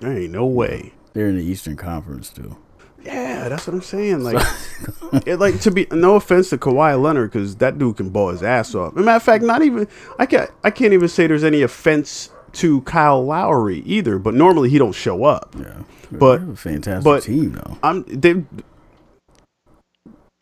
[0.00, 0.92] there ain't no way.
[1.12, 2.56] They're in the Eastern Conference too.
[3.04, 4.22] Yeah, that's what I'm saying.
[4.24, 4.46] Like,
[5.26, 8.42] it, like to be no offense to Kawhi Leonard because that dude can ball his
[8.42, 8.94] ass off.
[8.94, 9.86] As a matter of fact, not even
[10.18, 14.18] I can't I can't even say there's any offense to Kyle Lowry either.
[14.18, 15.54] But normally he don't show up.
[15.58, 17.78] Yeah, But- a fantastic but- team though.
[17.82, 18.44] I'm they.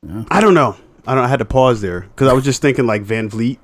[0.07, 0.25] Yeah.
[0.31, 0.77] I don't know.
[1.07, 1.25] I don't.
[1.25, 3.59] I had to pause there because I was just thinking like VanVleet,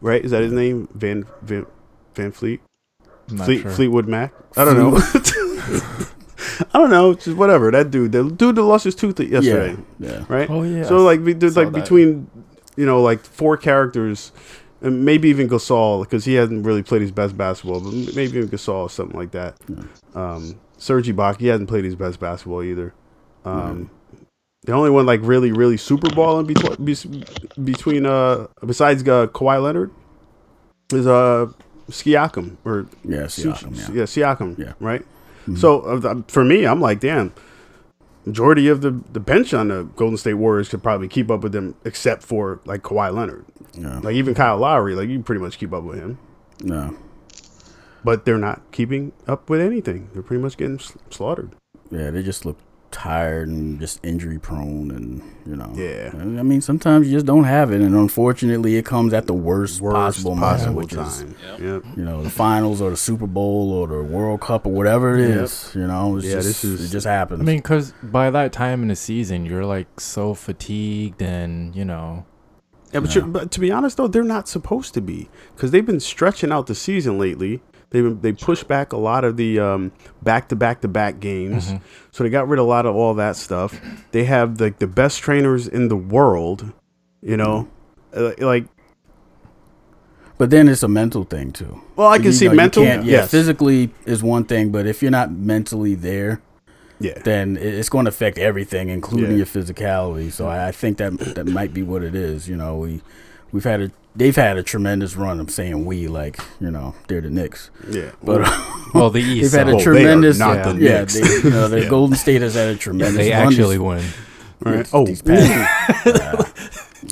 [0.00, 0.24] right?
[0.24, 0.88] Is that his name?
[0.94, 1.66] Van Van
[2.14, 2.60] Van Fleet
[3.28, 3.70] Fleet sure.
[3.70, 4.32] Fleetwood Mac.
[4.56, 4.96] I don't know.
[6.74, 7.14] I don't know.
[7.14, 7.70] Just whatever.
[7.70, 8.12] That dude.
[8.12, 9.76] The dude that lost his tooth yesterday.
[9.98, 10.24] Yeah, yeah.
[10.28, 10.48] right?
[10.50, 10.84] Oh yeah.
[10.84, 11.80] So like, we did saw like that.
[11.80, 12.28] between,
[12.76, 14.32] you know, like four characters,
[14.80, 18.48] and maybe even Gasol because he hasn't really played his best basketball, but maybe even
[18.48, 19.56] Gasol or something like that.
[20.14, 22.94] Um, Serge Ibaka, he hasn't played his best basketball either.
[23.44, 23.90] Um,
[24.64, 27.24] The only one like really, really super balling between
[27.64, 29.90] between uh besides uh, Kawhi Leonard
[30.92, 31.46] is uh
[31.90, 33.94] Siakam or Yeah, Siakam, yeah.
[33.94, 34.58] yeah, Siakam.
[34.58, 34.72] Yeah.
[34.80, 35.04] Right.
[35.56, 37.32] So uh, for me, I'm like, damn.
[38.28, 41.52] Majority of the, the bench on the Golden State Warriors could probably keep up with
[41.52, 43.46] them, except for like Kawhi Leonard.
[43.72, 44.00] Yeah.
[44.00, 46.18] Like even Kyle Lowry, like you pretty much keep up with him,
[46.62, 46.94] No.
[48.04, 50.10] but they're not keeping up with anything.
[50.12, 50.78] They're pretty much getting
[51.10, 51.52] slaughtered.
[51.90, 52.58] Yeah, they just look
[52.90, 55.72] tired and just injury prone and you know.
[55.74, 56.10] Yeah.
[56.14, 59.80] I mean, sometimes you just don't have it and unfortunately it comes at the worst,
[59.80, 61.34] Worst possible, possible, moment, which is time.
[61.42, 61.60] Yep.
[61.60, 61.96] Yep.
[61.96, 65.28] you know, the finals or the Super Bowl or the World Cup or whatever it
[65.28, 65.38] Yep.
[65.44, 65.72] is.
[65.74, 67.40] You know, it's Yeah, just, this is- it just happens.
[67.40, 71.84] I mean, because by that time in the season, you're like so fatigued, and you
[71.84, 72.24] know,
[72.92, 75.84] Yeah, but, you're, but to be honest though, they're not supposed to be because they've
[75.84, 77.60] been stretching out the season lately.
[77.90, 81.72] They they pushed back a lot of the um, back to back to back games,
[82.10, 83.80] so they got rid of a lot of all that stuff.
[84.12, 86.72] They have like the best trainers in the world,
[87.22, 87.66] you know,
[88.14, 88.66] Uh, like
[90.36, 91.80] but then it's a mental thing too.
[91.96, 92.84] well, I can You see know, mental.
[92.84, 96.40] yeah, yes, physically is one thing, but if you're not mentally there,
[97.00, 99.36] yeah, then it's going to affect everything, including Yeah.
[99.38, 100.30] your physicality.
[100.30, 102.48] So I, I think that that might be what it is.
[102.48, 103.00] You know, we
[103.52, 105.38] we've had a they've had a tremendous run.
[105.40, 108.10] I'm saying we like you know they're the Knicks, yeah.
[108.22, 108.42] but
[108.94, 109.54] well, the East they've East.
[109.54, 111.14] had so a they are tremendous not yeah, the yeah, Knicks.
[111.20, 111.88] they, you know, the Yeah.
[111.88, 113.16] Golden State has had a tremendous.
[113.16, 114.04] they run this- actually win.
[114.60, 114.88] right.
[114.92, 116.48] Oh, these past-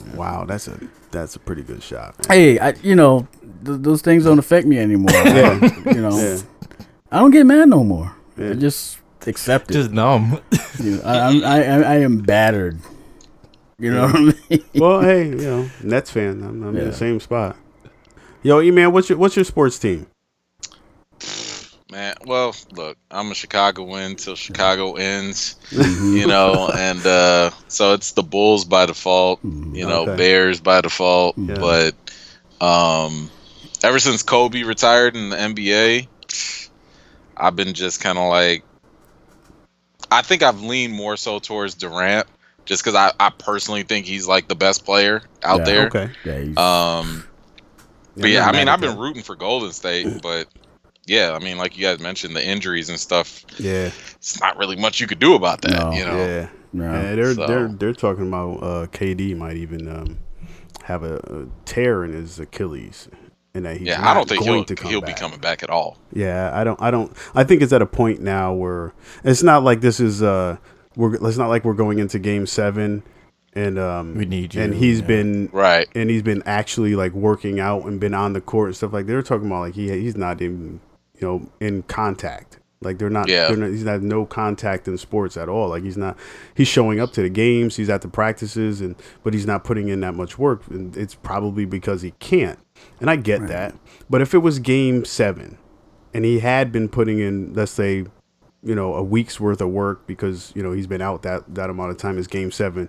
[0.15, 0.79] wow, that's a
[1.11, 2.17] that's a pretty good shot.
[2.29, 2.39] man.
[2.39, 3.27] hey, I, you know
[3.65, 5.11] th- those things don't affect me anymore.
[5.13, 5.61] Yeah.
[5.87, 6.39] you know, Yeah.
[7.11, 8.15] I don't get mad no more.
[8.37, 8.51] Yeah.
[8.51, 9.75] I just accept it.
[9.75, 10.41] Just numb.
[10.83, 12.79] you know, I, I'm- I, I I am battered.
[13.79, 14.65] You know what I mean?
[14.75, 16.43] well, hey, you know, Nets fan.
[16.43, 17.57] I'm, I'm in the same spot.
[18.43, 20.07] Yo, E man, what's your what's your sports team?
[21.91, 26.17] Man, well, look, I'm a Chicago win till Chicago ends, Mm-hmm.
[26.17, 30.17] you know, and uh, so it's the Bulls by default, you know, Okay.
[30.17, 31.55] Bears by default, Yeah.
[31.55, 31.95] but
[32.61, 33.31] um,
[33.85, 36.09] ever since Kobe retired in the NBA,
[37.37, 38.65] I've been just kind of like,
[40.11, 42.27] I think I've leaned more so towards Durant,
[42.67, 45.87] just because I, I personally think he's like the best player out Yeah, there.
[45.87, 46.11] Okay.
[46.25, 47.25] Yeah, he's, Um,
[48.17, 48.99] but I'm yeah, I mean, I've been that.
[48.99, 50.47] rooting for Golden State, but
[51.07, 53.45] yeah, I mean, like you guys mentioned, the injuries and stuff.
[53.59, 53.91] Yeah.
[54.17, 55.93] It's not really much you could do about that, No.
[55.93, 56.17] you know.
[56.17, 56.49] Yeah.
[56.73, 56.93] no.
[56.93, 60.19] Yeah, they're So- they're they're talking about uh, KD might even um,
[60.85, 63.09] have a, a tear in his Achilles,
[63.55, 65.15] and that he's Yeah, I don't think going he'll to he'll back.
[65.15, 65.99] be coming back at all.
[66.13, 69.63] Yeah, I don't I don't I think it's at a point now where it's not
[69.63, 70.57] like this is uh
[70.97, 73.03] we're it's not like we're going into Game Seven,
[73.53, 75.07] and um, We need you, and he's yeah.
[75.07, 75.89] been Right.
[75.95, 79.07] and he's been actually like working out and been on the court and stuff like
[79.07, 80.81] they're talking about like he he's not even
[81.19, 83.49] you know in contact like they're not, Yeah.
[83.49, 86.19] they're not he's not no contact in sports at all like he's not
[86.55, 89.89] he's showing up to the games he's at the practices and but he's not putting
[89.89, 92.59] in that much work and it's probably because he can't
[93.01, 93.75] and I get that
[94.11, 95.57] but if it was game 7
[96.13, 98.05] and he had been putting in let's say
[98.67, 101.71] you know a week's worth of work because you know he's been out that that
[101.71, 102.89] amount of time is game 7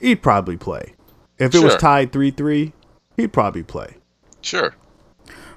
[0.00, 0.94] he'd probably play.
[1.38, 2.72] If it was tied 3-3
[3.16, 3.96] he'd probably play.
[4.42, 4.74] Sure.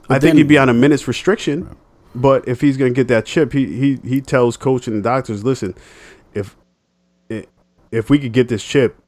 [0.10, 1.76] I think then- he'd be on a minutes restriction,
[2.14, 5.02] but if he's going to get that chip, he he he tells coach and the
[5.02, 5.74] doctors, listen,
[6.36, 6.56] if
[7.32, 7.46] i-
[7.92, 9.01] if we could get this chip,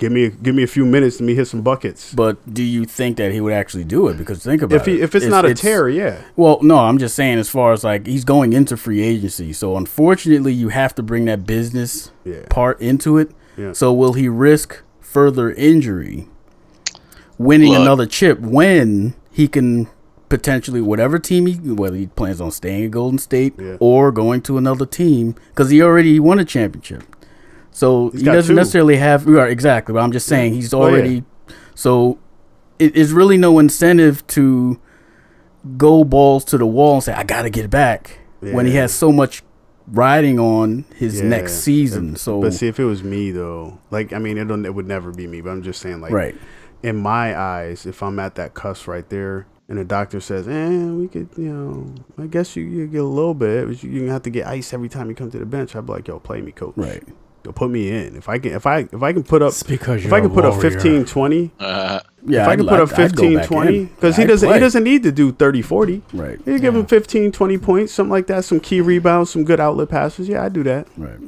[0.00, 2.12] give me give me a few minutes to me hit some buckets.
[2.12, 4.16] But do you think that he would actually do it?
[4.18, 5.02] Because think about If he it.
[5.04, 8.06] if it's, not a tear, yeah, Well, no, I'm just saying as far as like
[8.06, 9.52] he's going into free agency.
[9.52, 12.46] So unfortunately, you have to bring that business Yeah.
[12.48, 13.30] part into it.
[13.56, 13.72] Yeah.
[13.72, 16.26] So will he risk further injury
[17.38, 17.80] winning Look.
[17.82, 19.88] another chip when he can
[20.28, 23.76] potentially whatever team he whether he plans on staying at Golden State Yeah.
[23.80, 27.02] or going to another team cuz he already won a championship.
[27.72, 28.56] So he got doesn't two.
[28.56, 30.92] necessarily have right, exactly, but I'm just saying he's Oh, yeah.
[30.92, 31.24] already
[31.74, 32.18] so
[32.78, 34.80] it is really no incentive to
[35.76, 38.92] go balls to the wall and say I got to get back when he has
[38.92, 39.42] so much
[39.86, 41.28] riding on his Yeah.
[41.28, 42.16] next season.
[42.16, 44.86] So but see, if it was me though, like I mean, it don't, it would
[44.86, 45.40] never be me.
[45.40, 46.34] But I'm just saying, like, right.
[46.82, 50.86] in my eyes, if I'm at that cusp right there, and the doctor says, "Eh,
[50.86, 54.08] we could, you know, I guess you, you get a little bit, but you, you
[54.10, 56.18] have to get ice every time you come to the bench." I'd be like, "Yo,
[56.18, 56.72] play me, coach.
[56.76, 57.02] Right.
[57.42, 58.16] Put me in.
[58.16, 60.30] If I can, if I, if I can put up, It's because if I can
[60.30, 60.70] put up warrior.
[60.72, 64.26] 15, 20, Uh, Yeah, if I I'd can put li- up 15, 20, because he
[64.26, 64.58] doesn't, play.
[64.58, 66.02] he doesn't need to do 30, 40.
[66.12, 66.38] Right.
[66.46, 69.88] You give him 15, 20 points, something like that, some key rebounds, some good outlet
[69.88, 70.28] passes.
[70.28, 70.86] Yeah, I do that.
[70.98, 71.18] Right.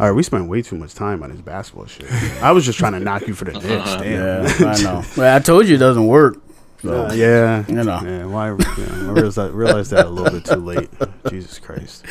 [0.00, 2.10] All right, we spent way too much time on this basketball shit.
[2.42, 3.66] I was just trying to knock you for the Knicks.
[3.66, 4.02] Damn.
[4.02, 5.04] Yeah, I know.
[5.16, 6.38] Well, I told you it doesn't work.
[6.80, 7.64] So, Uh, yeah.
[7.68, 8.00] You know.
[8.02, 8.48] Yeah, why?
[8.48, 8.56] Yeah,
[8.88, 10.88] I realized, I realized that a little bit too late.
[11.28, 12.06] Jesus Christ.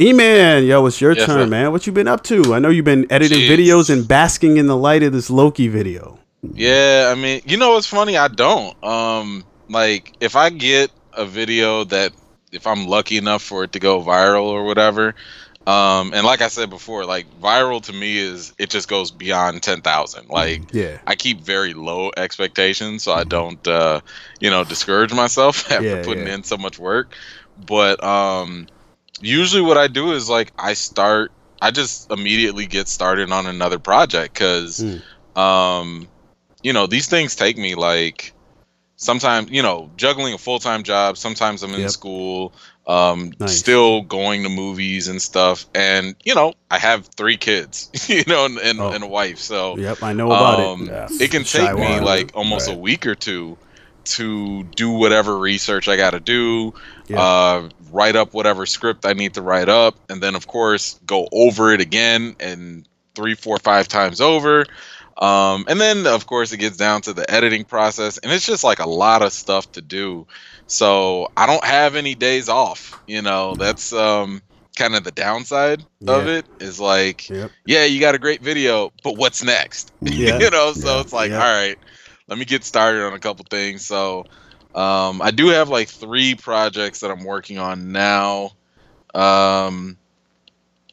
[0.00, 1.46] E man, yo, it's your Yes, turn, sir.
[1.46, 1.72] man.
[1.72, 2.54] What you been up to?
[2.54, 3.50] I know you've been editing Jeez.
[3.50, 6.18] videos and basking in the light of this Loki video.
[6.54, 8.16] yeah, I mean, you know what's funny?
[8.16, 8.82] I don't.
[8.82, 12.12] Um, like if I get a video that
[12.50, 15.14] if I'm lucky enough for it to go viral or whatever,
[15.66, 19.62] um, and like I said before, like viral to me is it just goes beyond
[19.62, 20.30] ten thousand.
[20.30, 20.96] Like Yeah.
[21.06, 24.00] I keep very low expectations, so I don't, uh,
[24.40, 26.36] you know, discourage myself after Yeah, putting yeah.
[26.36, 27.14] in so much work.
[27.66, 28.66] But um,
[29.20, 33.78] usually, what I do is like I start, I just immediately get started on another
[33.78, 35.40] project because, Mm.
[35.40, 36.08] um,
[36.62, 38.32] you know, these things take me like
[38.96, 41.16] sometimes, you know, juggling a full time job.
[41.16, 41.90] Sometimes I'm in Yep.
[41.90, 42.54] school.
[42.86, 43.58] Um, Nice.
[43.58, 48.46] still going to movies and stuff, and you know, I have three kids, you know,
[48.46, 48.90] and, and, Oh.
[48.90, 50.88] and a wife, so Yep, I know about um, it.
[50.88, 51.08] Yeah.
[51.20, 52.04] it can Shy take me one.
[52.04, 53.56] like almost a week or two
[54.10, 56.74] to do whatever research I got to do,
[57.08, 57.20] Yeah.
[57.20, 61.28] uh, write up whatever script I need to write up, and then of course go
[61.32, 64.64] over it again and three, four, five times over.
[65.18, 68.64] Um, and then of course it gets down to the editing process, and it's just
[68.64, 70.26] like a lot of stuff to do.
[70.66, 73.02] So I don't have any days off.
[73.06, 74.40] You know, that's um,
[74.76, 76.46] kind of the downside of it.
[76.60, 77.50] Is like Yep.
[77.66, 79.92] yeah, you got a great video, but what's next?
[80.02, 80.38] Yeah.
[80.38, 81.00] you know, so Yeah.
[81.02, 81.42] it's like, Yeah.
[81.44, 81.76] all right,
[82.30, 83.84] let me get started on a couple things.
[83.84, 84.24] So,
[84.74, 88.52] um, I do have like three projects that I'm working on now.
[89.12, 89.98] Um,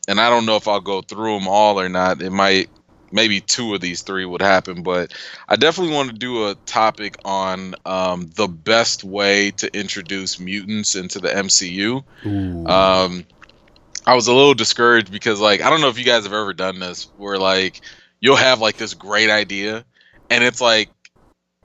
[0.07, 2.21] and I don't know if I'll go through them all or not.
[2.21, 2.69] It might,
[3.11, 5.13] maybe two of these three would happen, but
[5.47, 10.95] I definitely want to do a topic on um, the best way to introduce mutants
[10.95, 12.03] into the MCU.
[12.67, 13.25] Um,
[14.07, 16.53] I was a little discouraged because, like, I don't know if you guys have ever
[16.53, 17.81] done this, where like
[18.21, 19.83] you'll have like this great idea,
[20.29, 20.89] and it's like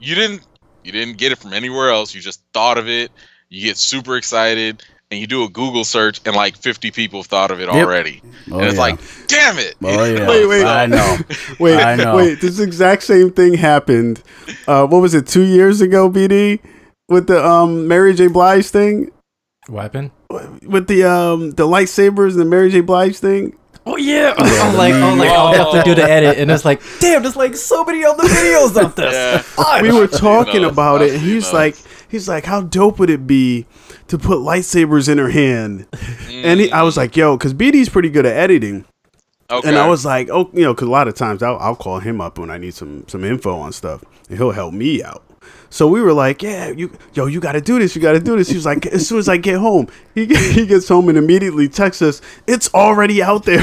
[0.02, 0.46] you didn't
[0.84, 2.14] you didn't get it from anywhere else.
[2.14, 3.10] You just thought of it.
[3.48, 7.26] You get super excited, and you do a Google search, and like 50 people have
[7.26, 7.74] thought of it Yep.
[7.74, 8.80] already, Oh, and it's yeah.
[8.80, 9.74] like, damn it!
[9.84, 10.28] Oh yeah.
[10.28, 10.64] Wait, wait.
[10.64, 11.18] I know.
[11.60, 12.16] wait, I know.
[12.16, 12.40] wait.
[12.40, 14.22] This exact same thing happened.
[14.66, 15.26] Uh, what was it?
[15.26, 16.60] Two years ago, BD,
[17.08, 18.26] with the um Mary J.
[18.28, 19.10] Blige thing,
[19.68, 20.10] Weapon?
[20.66, 22.80] with the um the lightsabers and the Mary J.
[22.80, 23.56] Blige thing.
[23.84, 24.34] Oh yeah.
[24.38, 27.36] I'm like, I'm like, I'll have to do the edit, and it's like, damn, there's
[27.36, 29.12] like so many other videos of this.
[29.12, 29.42] Yeah.
[29.82, 30.72] We were talking knows?
[30.72, 31.52] about it, and he's knows?
[31.52, 31.76] like,
[32.08, 33.66] he's like, how dope would it be
[34.08, 35.90] to put lightsabers in her hand?
[35.90, 36.44] Mm.
[36.44, 38.84] And he, I was like, yo, because BD's pretty good at editing,
[39.50, 39.68] Okay.
[39.68, 41.98] and I was like, oh, you know, because a lot of times I'll, I'll call
[41.98, 45.24] him up when I need some some info on stuff, and he'll help me out.
[45.72, 47.96] So we were like, yeah, you, yo, you got to do this.
[47.96, 48.48] You got to do this.
[48.50, 51.66] He was like, as soon as I get home, he, he gets home and immediately
[51.66, 53.58] texts us, it's already out there.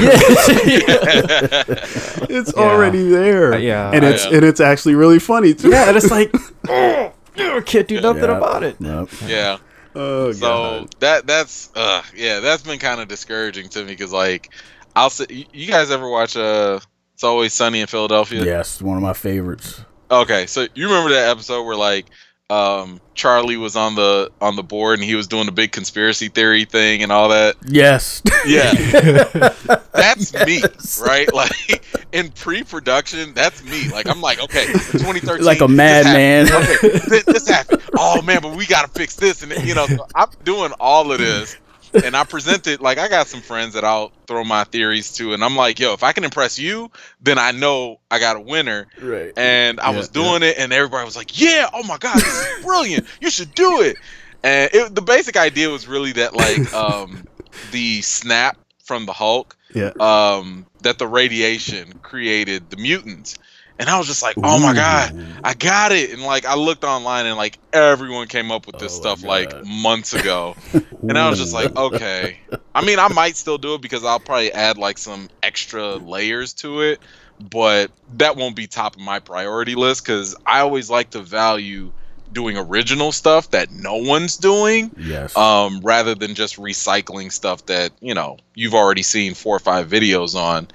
[2.28, 2.62] it's Yeah.
[2.62, 3.54] already there.
[3.54, 5.70] Uh, yeah, And I- it's, and it's actually really funny too.
[5.70, 6.34] yeah, and it's like,
[6.68, 8.36] oh, I can't do nothing Yeah.
[8.38, 8.76] about it.
[8.80, 9.08] Yep.
[9.26, 9.58] Yeah.
[9.94, 10.94] Oh, So God.
[11.00, 14.50] that that's uh yeah that's been kind of discouraging to me because like
[14.94, 16.78] I'll say you- you guys ever watch uh
[17.14, 18.44] It's Always Sunny in Philadelphia?
[18.44, 19.80] Yes, one of my favorites.
[20.10, 22.06] Okay, so you remember that episode where like
[22.50, 26.28] um Charlie was on the on the board and he was doing the big conspiracy
[26.28, 27.54] theory thing and all that?
[27.64, 28.20] Yes.
[28.44, 28.72] Yeah.
[29.92, 30.62] that's me,
[31.00, 31.28] right?
[31.40, 33.88] Like in pre-production, that's me.
[33.90, 36.52] Like I'm like, okay, 2013, like a madman.
[36.52, 37.82] Okay, this, this happened.
[37.96, 41.18] Oh man, but we gotta fix this, and you know, so I'm doing all of
[41.18, 41.56] this,
[42.02, 45.44] and I presented like I got some friends that I'll throw my theories to, and
[45.44, 48.88] I'm like, yo, if I can impress you, then I know I got a winner.
[49.00, 49.34] right.
[49.36, 52.34] And I Yeah, was doing it, and everybody was like, yeah, oh my god, this
[52.40, 53.04] is brilliant.
[53.20, 53.98] You should do it.
[54.42, 57.24] And it, the basic idea was really that like um,
[57.62, 59.92] the snap from the Hulk Yeah.
[59.98, 63.36] um, that the radiation created the mutants.
[63.80, 65.26] And I was just like, oh my God, Ooh.
[65.42, 66.10] I got it.
[66.10, 69.64] And like, I looked online and like everyone came up with this Oh stuff like
[69.64, 70.54] months ago.
[71.00, 72.38] and I was just like, okay.
[72.74, 76.52] I mean, I might still do it because I'll probably add like some extra layers
[76.54, 77.00] to it,
[77.40, 81.90] but that won't be top of my priority list because I always like to value
[82.34, 85.34] doing original stuff that no one's doing Yes.
[85.36, 89.88] um, rather than just recycling stuff that you know you've already seen four or five
[89.88, 90.68] videos on.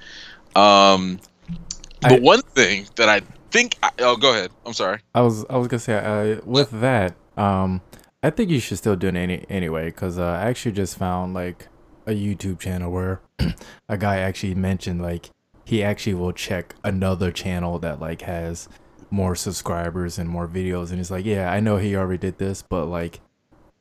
[0.56, 1.20] Um,
[2.02, 4.50] the I- one thing that I think, I, oh, go ahead.
[4.64, 5.00] I'm sorry.
[5.14, 7.80] I was I was gonna say uh, with that, um,
[8.22, 11.34] I think you should still do it any anyway, cause uh, I actually just found
[11.34, 11.68] like
[12.06, 13.20] a YouTube channel where
[13.88, 15.30] a guy actually mentioned like
[15.64, 18.68] he actually will check another channel that like has
[19.10, 22.62] more subscribers and more videos, and he's like, yeah, I know he already did this,
[22.62, 23.20] but like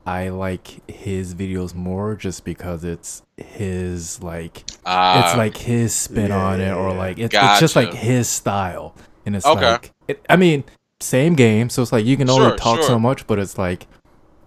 [0.05, 6.31] I like his videos more just because it's his like Uh, it's like his spin
[6.31, 6.97] on it or yeah.
[6.97, 8.95] like it, it's just like his style
[9.25, 9.71] and it's Okay.
[9.71, 10.63] like it, i mean
[11.01, 13.87] same game so it's like you can Sure, only talk so much but it's like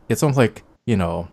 [0.08, 1.28] it's almost like you know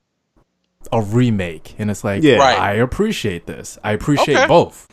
[0.92, 2.38] a remake and it's like Yeah.
[2.38, 2.60] Right.
[2.60, 4.48] i appreciate this i appreciate Okay.
[4.48, 4.88] both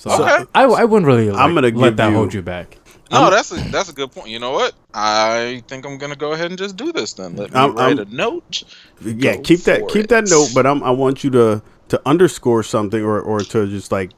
[0.00, 0.44] so Okay.
[0.54, 2.76] I, I wouldn't really like, I'm gonna let give that you- hold you back
[3.12, 4.28] no, I'm- that's a that's a good point.
[4.28, 4.72] You know what?
[4.94, 7.34] I think I'm gonna go ahead and just do this then.
[7.34, 8.62] Let me I'm- write I'm- a note.
[9.04, 12.00] yeah Go keep that for keep that note but I'm, i want you to to
[12.06, 14.10] underscore something or or to just like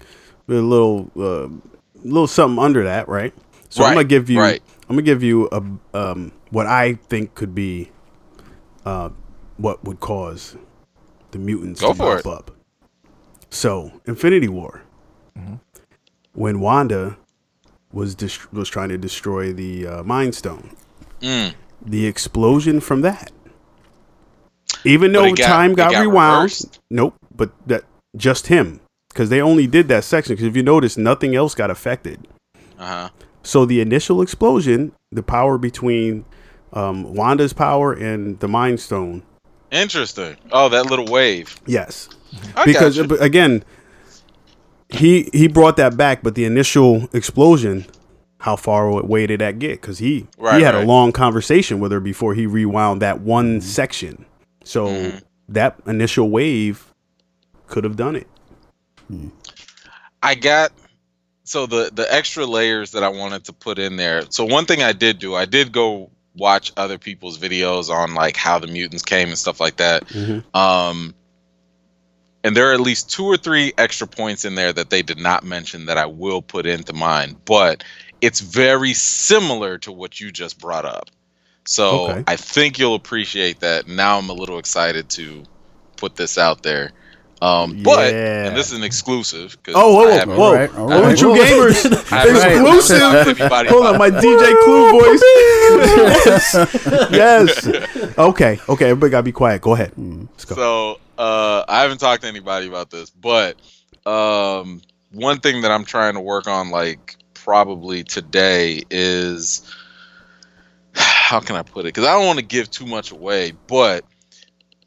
[0.48, 1.48] a little uh
[2.04, 3.34] little something under that right
[3.68, 4.62] so i'm gonna give you right.
[4.88, 5.62] i'm gonna give you a
[5.96, 7.90] um what i think could be
[8.84, 9.08] uh
[9.56, 10.56] what would cause
[11.32, 12.26] the mutants Go to for pop it.
[12.26, 12.50] up
[13.50, 14.82] so infinity war
[16.34, 17.16] when wanda
[17.92, 20.74] was dist- was trying to destroy the uh, mind stone
[21.20, 21.54] Mm.
[21.86, 23.30] the explosion from that.
[24.84, 26.80] Even though got- time got, got rewound, reversed?
[26.90, 27.14] nope.
[27.42, 27.82] But that
[28.16, 28.78] just him
[29.10, 30.34] because they only did that section.
[30.36, 32.28] Because if you notice, nothing else got affected.
[32.78, 33.08] Uh huh.
[33.42, 36.24] So the initial explosion, the power between
[36.72, 39.24] um, Wanda's power and the Mind Stone,
[39.72, 40.36] Interesting.
[40.52, 41.56] Oh, that little wave.
[41.66, 42.08] yes,
[42.54, 43.14] I because gotcha.
[43.22, 43.64] again,
[44.88, 46.22] he he brought that back.
[46.22, 47.86] But the initial explosion,
[48.38, 49.80] how far away did that get?
[49.80, 53.60] Because he Right, he had a long conversation with her before he rewound that one
[53.60, 54.26] section.
[54.64, 55.22] So Mhm.
[55.48, 56.91] that initial wave
[57.72, 58.26] could have done it.
[60.22, 60.72] I got
[61.44, 64.24] so the the extra layers that I wanted to put in there.
[64.28, 68.36] So one thing I did do, I did go watch other people's videos on like
[68.36, 70.04] how the mutants came and stuff like that.
[70.54, 71.14] Um
[72.44, 75.18] and there are at least two or three extra points in there that they did
[75.18, 77.84] not mention that I will put into mine, but
[78.20, 81.08] it's very similar to what you just brought up.
[81.64, 82.24] So Okay.
[82.26, 83.88] I think you'll appreciate that.
[83.88, 85.44] Now I'm a little excited to
[85.96, 86.92] put this out there.
[87.42, 89.58] Um, but and this is an exclusive.
[89.74, 90.54] Oh, whoa, whoa, whoa!
[90.54, 91.20] Right, right.
[91.20, 91.84] you gamers!
[92.12, 93.00] I haven't- I haven't Exclusive.
[93.68, 95.22] Hold on, my DJ Clue voice.
[97.10, 97.66] yes, yes.
[98.16, 98.90] Okay, okay.
[98.90, 99.60] Everybody gotta be quiet.
[99.60, 99.92] Go ahead.
[99.96, 100.54] Let's go.
[100.54, 103.56] So uh, I haven't talked to anybody about this, but
[104.06, 109.62] um, one thing that I'm trying to work on, like probably today, is
[110.94, 111.94] how can I put it?
[111.94, 114.04] Because I don't want to give too much away, but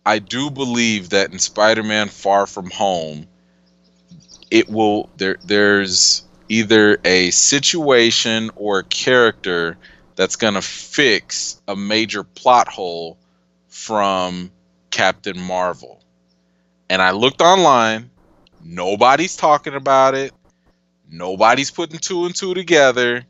[0.05, 3.27] I do believe that in Spider-Man: Far From Home,
[4.51, 5.37] it will there.
[5.43, 9.77] There's either a situation or a character
[10.15, 13.17] that's gonna fix a major plot hole
[13.67, 14.51] from
[14.91, 16.01] Captain Marvel.
[16.89, 18.09] And I looked online,
[18.63, 20.33] nobody's talking about it.
[21.09, 23.25] Nobody's putting two and two together.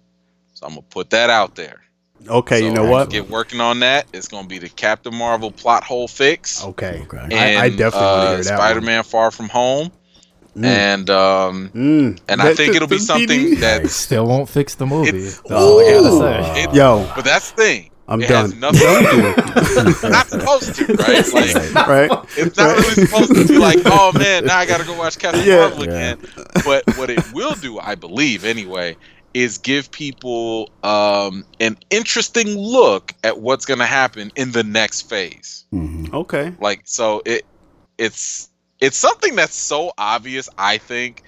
[0.53, 1.81] So I'm going to put that out there.
[2.27, 3.09] Okay, you know what?
[3.11, 4.07] Get working on that.
[4.13, 6.63] It's gonna be the Captain Marvel plot hole fix.
[6.65, 7.01] Okay.
[7.03, 7.19] Okay.
[7.19, 8.57] and I- I definitely wanna uh, hear that.
[8.57, 9.91] Spider-Man: Far From Home,
[10.57, 10.65] Mm.
[10.65, 12.19] and um, Mm.
[12.27, 13.59] and I That- think it'll be something BD?
[13.59, 13.89] that.
[13.89, 15.09] Still won't fix the movie.
[15.09, 16.63] It's- That's I gotta say.
[16.63, 17.89] It- Yo, But that's the thing.
[18.07, 18.51] I'm it done.
[18.51, 19.23] has nothing to do
[19.83, 21.33] with not supposed to, right?
[21.33, 22.11] Like right?
[22.37, 25.43] it's not really supposed to be like, oh man, now I gotta go watch Captain
[25.45, 25.61] Yeah.
[25.69, 26.17] Marvel again.
[26.63, 28.95] But what it will do, I believe anyway,
[29.35, 35.65] is give people um, an interesting look at what's gonna happen in the next phase.
[35.73, 36.13] Mhm.
[36.13, 36.53] Okay.
[36.61, 37.45] Like so it
[37.97, 41.21] it's it's something that's so obvious, I think,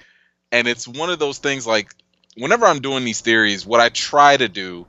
[0.50, 1.94] and it's one of those things like
[2.34, 4.86] whenever I'm doing these theories, what I try to do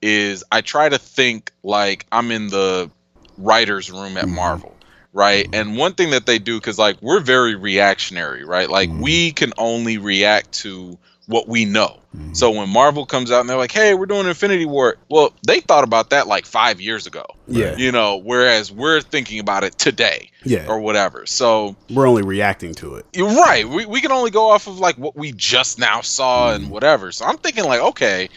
[0.00, 2.90] is I try to think like I'm in the
[3.36, 4.34] writer's room at Mhm.
[4.34, 4.74] Marvel,
[5.12, 5.46] right?
[5.52, 8.70] And one thing that they do, because like we're very reactionary, right?
[8.70, 9.02] Like Mhm.
[9.02, 10.98] we can only react to
[11.32, 11.98] what we know.
[12.16, 12.36] Mhm.
[12.36, 15.60] So when Marvel comes out and they're like, "Hey, we're doing Infinity War," well, they
[15.60, 17.74] thought about that like five years ago, Yeah.
[17.76, 18.16] you know.
[18.16, 20.66] Whereas we're thinking about it today Yeah.
[20.68, 21.24] or whatever.
[21.26, 23.06] So We're only reacting to it.
[23.14, 23.66] you're right.
[23.68, 27.10] We, we can only go off of like what we just now saw and whatever.
[27.12, 28.28] So I'm thinking like, okay,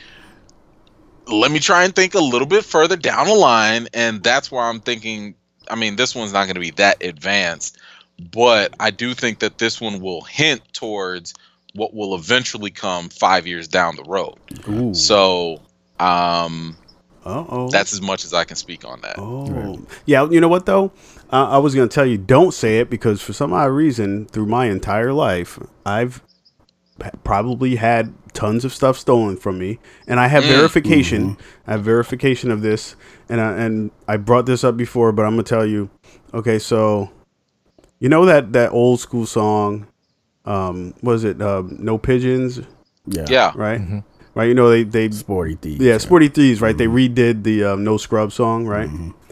[1.27, 4.69] let me try and think a little bit further down the line, and that's why
[4.69, 5.35] I'm thinking.
[5.69, 7.77] I mean, this one's not going to be that advanced,
[8.31, 11.33] but I do think that this one will hint towards
[11.75, 14.35] what will eventually come five years down the road.
[14.67, 14.93] Ooh.
[14.93, 15.61] So,
[15.99, 16.77] um,
[17.25, 17.69] Uh oh.
[17.69, 19.15] that's as much as I can speak on that.
[19.19, 19.79] Oh, Right.
[20.05, 20.27] yeah.
[20.29, 20.91] You know what though?
[21.31, 24.45] Uh, I was gonna tell you don't say it because for some odd reason, through
[24.47, 26.21] my entire life, I've
[27.23, 30.47] probably had tons of stuff stolen from me, and I have Mm.
[30.47, 31.37] verification.
[31.67, 32.95] I have verification of this,
[33.27, 35.89] and I, and I brought this up before, but I'm gonna tell you.
[36.33, 37.09] Okay, so
[37.99, 39.87] you know that that old school song,
[40.45, 42.61] um, was it um, "No Pigeons"?
[43.07, 43.25] yeah.
[43.29, 43.51] Yeah.
[43.55, 44.45] Right, right.
[44.45, 45.79] You know they they Sporty Thievz.
[45.79, 46.77] yeah, Sporty Thievz, right?
[46.77, 48.89] They redid the um, "No Scrub" song, right?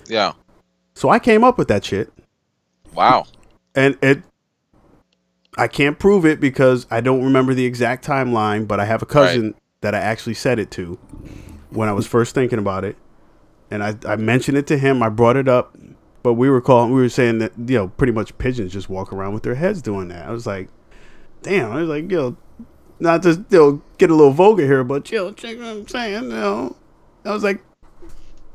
[0.07, 0.33] Yeah.
[0.95, 2.11] So I came up with that shit.
[2.93, 3.25] Wow.
[3.75, 4.21] and it
[5.57, 9.05] I can't prove it because I don't remember the exact timeline, but I have a
[9.05, 10.95] cousin that I actually said it to
[11.69, 12.95] when I was first thinking about it.
[13.69, 15.75] And I, I mentioned it to him, I brought it up,
[16.21, 19.11] but we were calling we were saying that, you know, pretty much pigeons just walk
[19.11, 20.27] around with their heads doing that.
[20.27, 20.69] I was like,
[21.43, 22.35] damn, I was like, yo,
[22.99, 26.23] not just you know, get a little vulgar here, but chill, check what I'm saying,
[26.23, 26.75] you know.
[27.25, 27.61] I was like,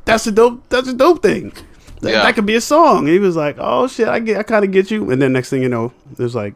[0.05, 1.53] that's a dope that's a dope thing.
[2.01, 2.22] That, Yeah.
[2.22, 2.99] that could be a song.
[3.01, 5.32] And he was like, "Oh shit, I get, I kind of get you." And then
[5.32, 6.55] next thing you know, there's like,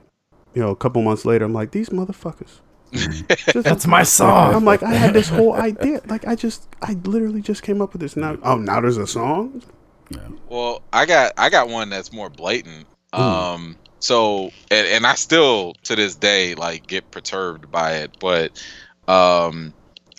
[0.54, 2.60] you know, a couple months later, I'm like, "These motherfuckers."
[2.92, 4.54] Just- That's my song.
[4.54, 6.00] I'm like, I had this whole idea.
[6.06, 8.16] Like, I just, I literally just came up with this.
[8.16, 9.62] Now, oh, now there's a song.
[10.50, 12.86] Well, I got I got one that's more blatant.
[13.14, 18.53] Um so and, and I still to this day like get perturbed by it, but
[19.09, 19.74] um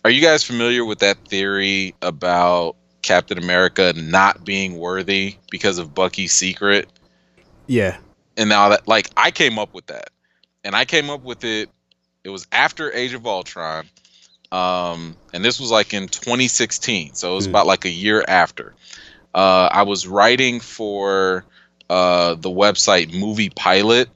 [0.06, 5.94] are you guys familiar with that theory about Captain America not being worthy because of
[5.96, 6.90] Bucky's secret?
[7.68, 7.98] Yeah.
[8.38, 10.10] And now that like I came up with that.
[10.64, 11.70] And I came up with it
[12.24, 13.88] it was after Age of Ultron.
[14.52, 17.14] Um and this was like in 2016.
[17.16, 17.52] So it was Mm.
[17.52, 18.76] about like a year after.
[19.34, 21.46] Uh I was writing for
[21.90, 24.10] uh the website Movie Pilot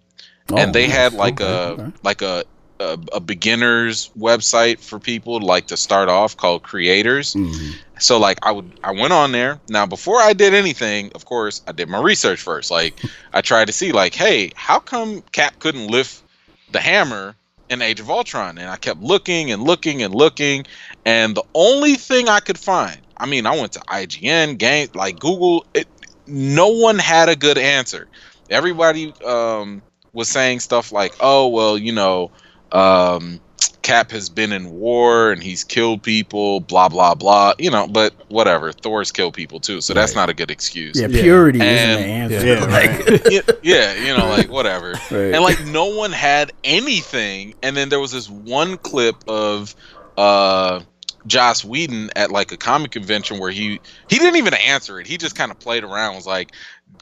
[0.56, 0.96] and they nice.
[0.96, 1.92] had like Okay, a okay.
[2.04, 2.44] like a,
[2.80, 7.34] a a beginners website for people like to start off called Creators.
[7.36, 7.76] Mhm.
[8.00, 9.60] So like I would I went on there.
[9.70, 12.72] Now before I did anything, of course, I did my research first.
[12.72, 13.00] Like
[13.34, 16.24] I tried to see like, hey, how come Cap couldn't lift
[16.72, 17.36] the hammer
[17.70, 18.58] in Age of Ultron?
[18.58, 20.66] And I kept looking and looking and looking,
[21.06, 25.20] and the only thing I could find, I mean, I went to IGN, game like
[25.20, 25.88] Google, it,
[26.28, 28.08] no one had a good answer.
[28.50, 29.82] Everybody um,
[30.14, 32.32] was saying stuff like, oh well, you know,
[32.72, 33.40] um,
[33.82, 37.54] Cap has been in war and he's killed people, blah blah blah.
[37.58, 38.72] You know, but whatever.
[38.74, 41.00] Thor's killed people too, so that's not a good excuse.
[41.00, 41.22] Yeah, Yeah.
[41.22, 41.68] purity isn't
[42.00, 42.48] And- the answer.
[42.48, 42.66] Yeah,
[43.20, 44.92] like, yeah, yeah, you know, like whatever.
[45.12, 45.34] right.
[45.34, 47.54] And like no one had anything.
[47.64, 49.74] And then there was this one clip of
[50.18, 50.82] uh
[51.28, 55.08] Joss Whedon at like a comic convention where he he didn't even answer it.
[55.08, 56.16] He just kind of played around.
[56.16, 56.52] Was like,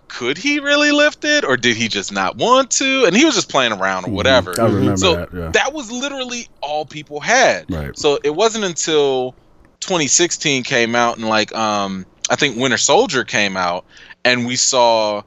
[0.08, 3.06] could he really lift it, or did he just not want to?
[3.06, 4.60] And he was just playing around or whatever.
[4.60, 5.34] I remember So that.
[5.34, 5.50] Yeah.
[5.50, 7.72] That was literally all people had.
[7.72, 7.98] Right.
[7.98, 9.36] So it wasn't until
[9.82, 13.86] 2016 came out and like um I think Winter Soldier came out
[14.24, 15.22] and we saw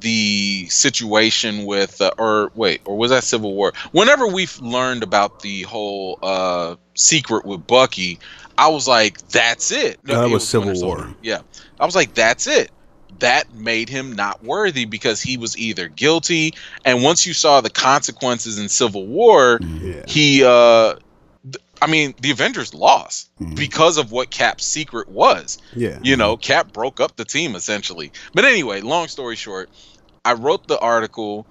[0.00, 3.72] the situation with uh, or wait or was that Civil War?
[3.92, 8.18] Whenever we learned about the whole uh secret with Bucky,
[8.58, 9.98] I was like that's it.
[10.04, 11.08] That it was Civil War.
[11.22, 11.40] Yeah.
[11.80, 12.70] I was like that's it.
[13.20, 17.70] That made him not worthy because he was either guilty and once you saw the
[17.70, 20.02] consequences in Civil War, Yeah.
[20.06, 20.94] he uh
[21.44, 23.56] th- I mean, the Avengers lost Mhm.
[23.56, 25.58] because of what Cap's secret was.
[25.74, 25.98] Yeah.
[26.02, 28.12] You know, Cap broke up the team essentially.
[28.34, 29.68] But anyway, long story short,
[30.24, 31.46] I wrote the article.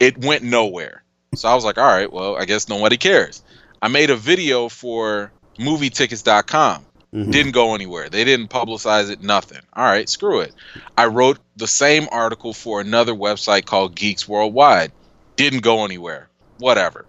[0.00, 1.02] It went nowhere.
[1.34, 3.42] So I was like, all right, well, I guess nobody cares.
[3.82, 6.84] I made a video for movietickets.com.
[7.14, 7.30] Mhm.
[7.30, 8.08] Didn't go anywhere.
[8.10, 9.60] They didn't publicize it, nothing.
[9.74, 10.52] All right, screw it.
[10.98, 14.92] I wrote the same article for another website called Geeks Worldwide.
[15.36, 16.28] Didn't go anywhere.
[16.58, 17.06] Whatever.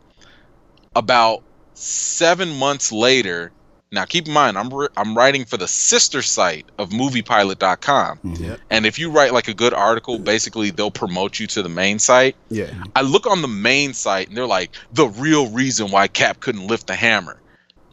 [0.96, 1.44] About
[1.74, 3.52] seven months later,
[3.92, 8.20] now keep in mind, I'm, re- I'm writing for the sister site of moviepilot.com.
[8.24, 8.60] Yep.
[8.70, 12.00] And if you write like a good article, basically they'll promote you to the main
[12.00, 12.36] site.
[12.50, 12.72] Yeah.
[12.96, 16.68] I look on the main site and they're like, the real reason why Cap couldn't
[16.68, 17.40] lift the hammer.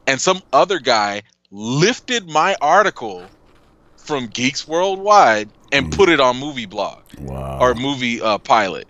[0.06, 3.32] And some other guy lifted my article
[3.96, 7.58] from Geeks Worldwide and put it on Movie Blog Wow.
[7.60, 8.86] or Movie uh, Pilot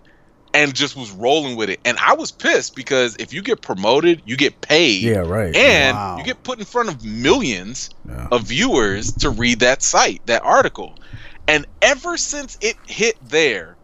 [0.53, 1.79] and just was rolling with it.
[1.85, 5.03] And I was pissed because if you get promoted, you get paid.
[5.03, 5.55] yeah, right.
[5.55, 6.17] And Wow.
[6.17, 8.27] you get put in front of millions Yeah.
[8.31, 10.95] of viewers to read that site, that article.
[11.47, 13.77] And ever since it hit there,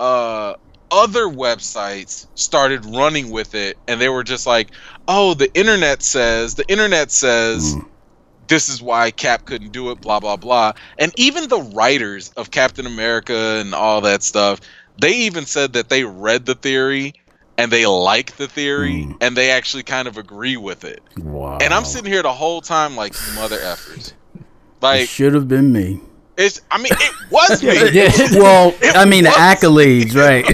[0.00, 0.54] uh
[0.90, 4.70] other websites started running with it and they were just like,
[5.08, 7.86] "Oh, the internet says, the internet says Mm.
[8.48, 12.50] this is why Cap couldn't do it, blah blah blah." And even the writers of
[12.50, 14.60] Captain America and all that stuff,
[15.00, 17.14] they even said that they read the theory
[17.58, 19.16] and they like the theory Mm.
[19.20, 21.02] and they actually kind of agree with it.
[21.18, 21.58] Wow.
[21.60, 24.12] And I'm sitting here the whole time like mother effers.
[24.34, 24.44] It
[24.80, 26.00] Like should have been me.
[26.36, 27.90] It's I mean it was me.
[27.90, 28.10] Yeah.
[28.40, 30.44] well, It I mean, the accolades, right?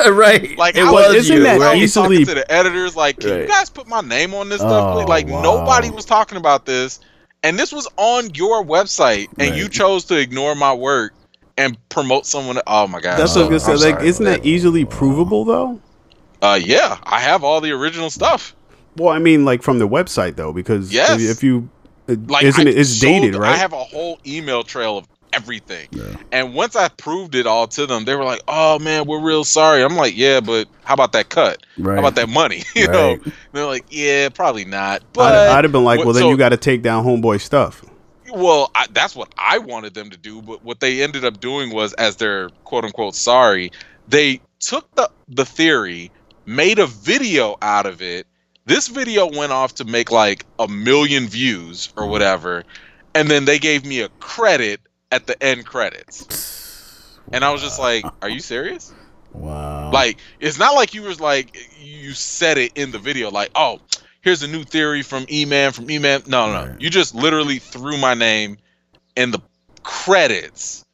[0.10, 0.56] right.
[0.56, 1.80] Like it I was was, you, that I right?
[1.82, 4.96] was talking to the editors like, can you guys put my name on this stuff?
[4.96, 5.42] Oh, like wow.
[5.42, 7.00] nobody was talking about this,
[7.42, 11.12] and this was on your website, and you chose to ignore my work
[11.56, 12.58] and promote someone.
[12.66, 13.92] Oh my god, That's Oh, what I was gonna say.
[13.92, 15.80] Like, isn't that easily provable though?
[16.40, 18.54] Uh, yeah, I have all the original stuff.
[18.96, 21.20] Well, I mean, like from the website though, because Yes.
[21.20, 21.68] if, if you,
[22.08, 22.78] uh, Like, isn't I it?
[22.78, 23.50] It's sold- dated, right?
[23.52, 25.88] I have a whole email trail of everything.
[25.92, 26.16] Yeah.
[26.32, 29.44] And once I proved it all to them, they were like, "Oh man, we're real
[29.44, 31.64] sorry." I'm like, "Yeah, but how about that cut?
[31.76, 31.94] Right.
[31.94, 33.16] How about that money?" You know?
[33.16, 33.32] Right.
[33.52, 36.30] They're like, "Yeah, probably not." But I'd, I'd have been like, what- well, then so-
[36.30, 37.84] you got to take down homeboy stuff.
[38.30, 41.72] Well, I, that's what I wanted them to do, but what they ended up doing
[41.72, 43.72] was, as their quote unquote sorry,
[44.06, 46.10] they took the the theory,
[46.44, 48.26] made a video out of it.
[48.66, 52.64] This video went off to make like a million views or whatever,
[53.14, 54.80] and then they gave me a credit
[55.10, 58.92] at the end credits, and I was just like, "Are you serious?"
[59.32, 59.90] Wow.
[59.92, 63.80] Like, it's not like you was like you said it in the video, like, oh,
[64.20, 66.22] here's a new theory from E Man from E Man.
[66.26, 66.70] No, no, no.
[66.70, 66.80] Right.
[66.80, 68.58] You just literally threw my name
[69.16, 69.40] in the
[69.82, 70.84] credits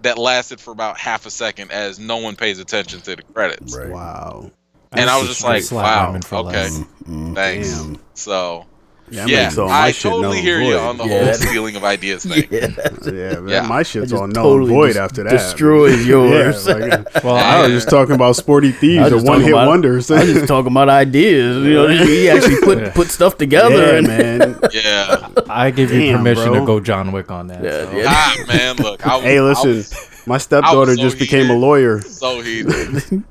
[0.00, 3.76] that lasted for about half a second as no one pays attention to the credits.
[3.76, 3.90] Right.
[3.90, 4.50] Wow.
[4.92, 6.42] And I was just like, wow, Lemon okay.
[6.42, 6.78] less.
[7.04, 7.34] Mm.
[7.34, 7.82] Thanks.
[7.82, 7.98] Damn.
[8.14, 8.66] So
[9.12, 11.34] Yeah, yeah, makes all my I shit totally and hear you on the Yeah, whole
[11.34, 12.48] stealing of ideas thing.
[12.50, 12.68] Yeah.
[13.04, 13.66] Yeah, man, Yeah.
[13.66, 15.30] my shit's just all null totally void just after that.
[15.30, 16.66] destroys yours.
[16.66, 19.68] Yeah, like, Well, I was just talking about Sporty Thievz was or one hit about-
[19.68, 20.10] wonders.
[20.10, 21.56] I was just talking about ideas.
[21.64, 22.92] You know, he actually put Yeah.
[22.92, 23.76] put stuff together.
[23.76, 24.58] yeah, and, man.
[24.72, 25.28] Yeah.
[25.48, 26.60] I give you permission bro.
[26.60, 27.62] to go John Wick on that.
[27.62, 27.96] Yeah, so.
[27.96, 28.04] yeah.
[28.08, 29.06] ah, man, look.
[29.06, 32.00] I was, Hey, I listen, was my stepdaughter so just became a lawyer.
[32.00, 33.24] so heated.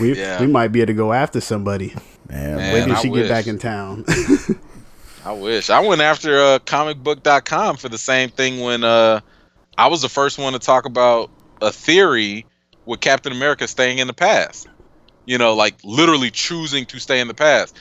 [0.00, 0.40] We Yeah.
[0.40, 1.94] we might be able to go after somebody.
[2.28, 3.22] Man, Man, Wait till I she wish.
[3.22, 4.04] get back in town.
[5.28, 5.68] I wish.
[5.68, 9.20] I went after uh, comicbook.com for the same thing when uh,
[9.76, 12.46] I was the first one to talk about a theory
[12.86, 14.68] with Captain America staying in the past.
[15.26, 17.76] You know, like literally choosing to stay in the past.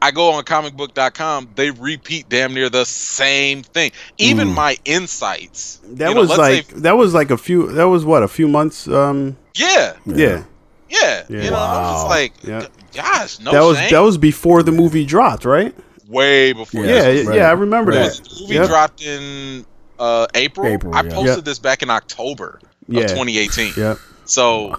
[0.00, 3.90] I go on comicbook.com, they repeat damn near the same thing.
[4.18, 4.54] Even Mm.
[4.54, 5.80] my insights.
[5.84, 7.72] that you know, was let's like say- that was like a few.
[7.72, 8.86] That was what a few months.
[8.86, 10.44] Um, yeah, yeah,
[10.88, 11.24] yeah.
[11.28, 11.42] Yeah.
[11.44, 12.08] You know, I was just Wow.
[12.08, 12.66] like, Yeah.
[12.94, 13.90] gosh, no that was shame.
[13.90, 15.74] that was before the movie dropped, right?
[16.12, 16.84] Way before.
[16.84, 18.10] Yeah, yeah, right, I remember right.
[18.12, 18.24] that.
[18.24, 18.68] The movie Yep.
[18.68, 19.64] dropped in
[19.98, 20.66] uh, April.
[20.66, 21.44] April, I posted Yep.
[21.44, 23.02] this back in October Yeah.
[23.02, 23.72] of 2018.
[23.76, 23.98] Yep.
[24.24, 24.78] So,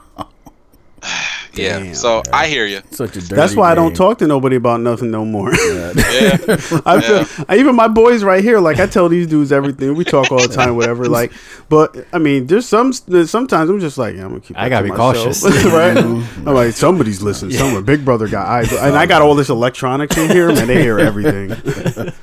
[1.54, 1.80] yeah.
[1.80, 2.82] Damn, so I hear you.
[2.92, 5.54] such a dirty That's why I don't talk to nobody about nothing no more.
[5.54, 5.94] Yeah.
[6.14, 6.38] Yeah.
[6.86, 9.96] I feel, I, even my boys right here, like I tell these dudes everything.
[9.96, 11.06] We talk all the time, whatever.
[11.06, 11.32] Like,
[11.70, 12.94] but I mean, there's some.
[12.94, 14.58] Sometimes I'm just like, yeah, I'm gonna keep.
[14.58, 15.16] I gotta to be myself.
[15.16, 15.44] cautious.
[15.66, 15.98] right?
[15.98, 16.48] Mm-hmm.
[16.48, 17.54] I'm like, somebody's listening.
[17.58, 20.68] Somewhere, Big Brother got eyes, and I got all this electronics in here, man.
[20.68, 21.52] They hear everything.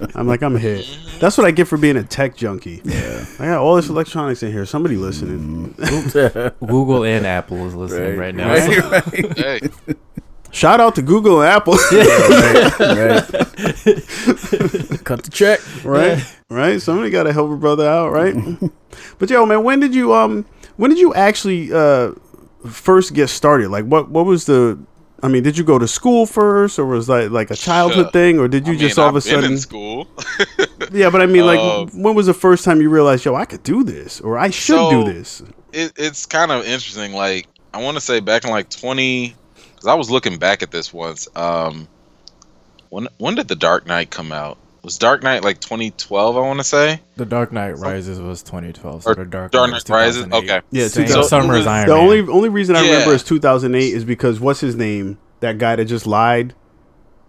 [0.15, 0.87] I'm like, I'm hit.
[1.19, 2.81] That's what I get for being a tech junkie.
[2.85, 3.25] Yeah.
[3.39, 4.67] I got all this electronics in here.
[4.67, 5.75] Somebody listening.
[5.75, 6.67] Mm-hmm.
[6.67, 8.49] Google and Apple is listening right, now.
[8.49, 9.61] Right, right, Hey,
[10.53, 11.75] Shout out to Google and Apple.
[11.93, 13.25] right.
[15.05, 15.61] Cut the check.
[15.85, 16.23] right?
[16.49, 16.83] Right?
[16.83, 18.35] Somebody got to help a brother out, right?
[19.19, 20.45] but yo, man, when did you um
[20.77, 22.13] when did you actually uh
[22.69, 23.71] first get started?
[23.71, 24.79] Like what what was the
[25.23, 28.11] I mean, did you go to school first, or was that like a childhood Sure.
[28.13, 29.53] thing, or did you I just mean, all of a I've been sudden?
[29.53, 30.09] in school.
[30.93, 33.45] Yeah, but I mean, like, Uh, when was the first time you realized, yo, I
[33.45, 35.43] could do this, or I should So- do this?
[35.75, 37.13] it, it's kind of interesting.
[37.13, 40.71] Like I want to say back in like twenty, because I was looking back at
[40.71, 41.29] this once.
[41.37, 41.89] Um,
[42.89, 44.59] when when did the Dark Knight come out?
[44.83, 46.37] Was Dark Knight like 2012?
[46.37, 47.03] I want to say.
[47.17, 49.03] The Dark Knight Rises was 2012.
[49.03, 50.25] So Or the Dark, Dark Knight Rises?
[50.25, 50.63] Okay.
[50.71, 52.03] Yeah, Same 2000 summer it was- Iron The Man.
[52.03, 55.19] only only reason I remember is 2008 is because what's his name?
[55.41, 56.55] That guy that just lied.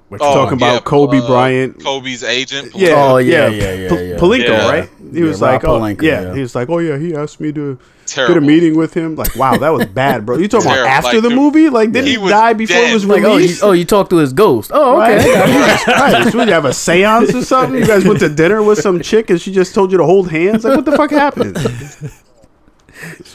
[0.08, 1.84] Which Oh, talking about yeah, Kobe uh, Bryant.
[1.84, 2.72] Kobe's agent.
[2.74, 4.18] Yeah, Oh, yeah, yeah, yeah, yeah, P- yeah.
[4.18, 4.70] Pelinka, Yeah.
[4.70, 4.90] right?
[5.12, 6.22] He Yeah, was Rob like, oh, yeah.
[6.22, 6.34] yeah.
[6.34, 8.36] He was like, oh yeah, he asked me to terrible.
[8.36, 9.16] get a meeting with him.
[9.16, 10.38] Like, wow, that was bad, bro.
[10.38, 11.70] You talking about after Like, the the- movie?
[11.70, 12.94] Like, did he he, die before it dead.
[12.94, 13.64] was Like, oh, you, released?
[13.64, 14.72] oh, you talked to his ghost.
[14.74, 15.18] Oh, okay.
[15.18, 15.88] Right.
[15.88, 16.32] right.
[16.32, 17.78] So you have a seance or something?
[17.80, 20.30] You guys went to dinner with some chick and she just told you to hold
[20.32, 20.64] hands?
[20.64, 21.58] Like, what the fuck happened?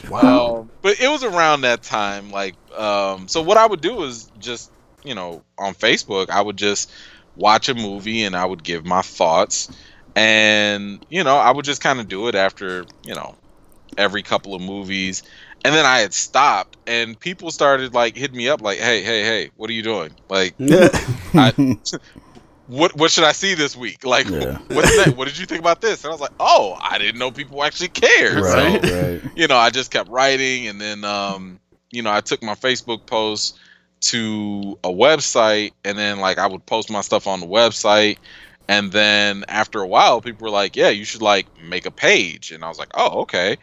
[0.09, 0.57] Wow.
[0.59, 2.31] Um, but it was around that time.
[2.31, 4.71] Like, um, so what I would do is just,
[5.03, 6.91] you know, on Facebook, I would just
[7.35, 9.69] watch a movie and I would give my thoughts.
[10.17, 13.35] And, you know, I would just kind of do it after, you know,
[13.97, 15.23] every couple of movies.
[15.63, 19.23] And then I had stopped and people started like hitting me up like, hey, hey,
[19.23, 20.17] hey, what are you doing?
[20.29, 20.55] Like,
[21.37, 21.53] I,
[22.67, 24.03] what what should I see this week?
[24.05, 24.59] Like, Yeah.
[24.67, 25.15] what's that?
[25.15, 26.03] What did you think about this?
[26.03, 28.43] And I was like, oh, I didn't know people actually cared.
[28.43, 29.21] right, So, right.
[29.35, 31.59] you know, I just kept writing, and then, um,
[31.91, 33.57] you know, I took my Facebook posts
[33.99, 38.17] to a website, and then like I would post my stuff on the website,
[38.67, 42.51] and then after a while, people were like, "Yeah, you should like make a page,"
[42.51, 43.57] and I was like, "Oh, okay."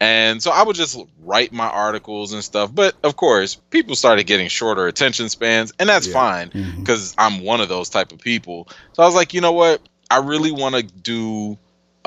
[0.00, 4.26] And so I would just write my articles and stuff, but of course, people started
[4.28, 6.12] getting shorter attention spans, and that's Yeah.
[6.12, 8.68] fine because I'm one of those type of people.
[8.92, 9.80] So I was like, you know what?
[10.10, 11.58] I really want to do,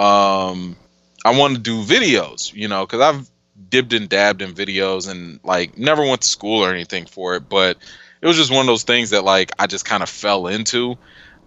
[0.02, 0.78] um,
[1.26, 3.30] I want to do videos, you know, because I've
[3.70, 7.50] dibbed and dabbed in videos and like never went to school or anything for it,
[7.50, 7.78] but
[8.22, 10.98] it was just one of those things that like I just kind of fell into.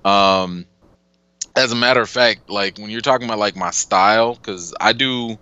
[0.04, 0.66] Um,
[1.56, 4.92] as a matter of fact, like when you're talking about like my style, because I
[4.92, 5.38] do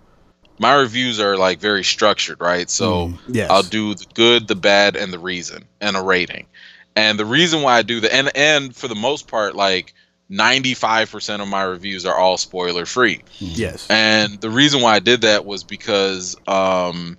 [0.59, 2.69] my reviews are like very structured, right?
[2.69, 3.09] So.
[3.09, 3.19] Mm.
[3.27, 3.49] yes.
[3.49, 6.47] I'll do the good, the bad, and the reason, and a rating.
[6.95, 9.93] And the reason why I do that, and and for the most part, like
[10.29, 13.23] ninety five percent of my reviews are all spoiler free.
[13.39, 13.87] yes.
[13.89, 17.17] And the reason why I did that was because um,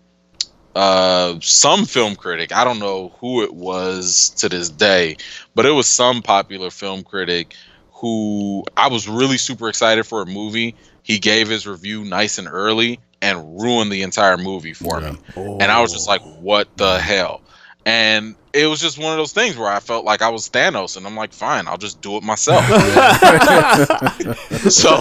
[0.76, 5.16] uh, some film critic, I don't know who it was to this day,
[5.54, 7.54] but it was some popular film critic
[8.04, 10.74] who I was really super excited for a movie.
[11.02, 15.62] He gave his review nice and early and ruined the entire movie for me and
[15.62, 16.12] I was just oh.
[16.12, 17.40] like, "What the hell?"
[17.86, 20.96] And it was just one of those things where I felt like I was Thanos,
[20.96, 22.64] and I'm like, "Fine, I'll just do it myself."
[24.70, 24.96] so,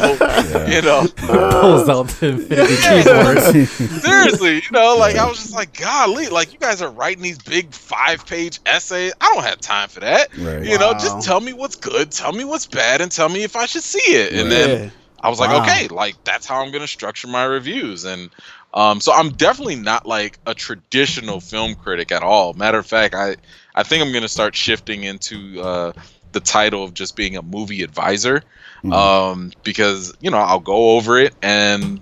[0.67, 3.03] you know, pulls out the Infinity Yeah.
[3.03, 3.67] keyboard.
[4.01, 7.37] seriously, you know, like I was just like, "Golly, like you guys are writing these
[7.37, 9.13] big five page essays.
[9.21, 10.63] I don't have time for that." Right.
[10.65, 13.55] You know, just tell me what's good, tell me what's bad, and tell me if
[13.55, 14.33] I should see it.
[14.33, 18.29] And then I was like, okay, like that's how I'm gonna structure my reviews, and
[18.73, 22.53] um, so I'm definitely not like a traditional film critic at all.
[22.53, 23.35] Matter of fact, I
[23.75, 25.93] I think I'm gonna start shifting into uh,
[26.31, 28.43] the title of just being a movie advisor,
[28.83, 28.93] Mhm.
[28.93, 32.01] um, because you know I'll go over it, and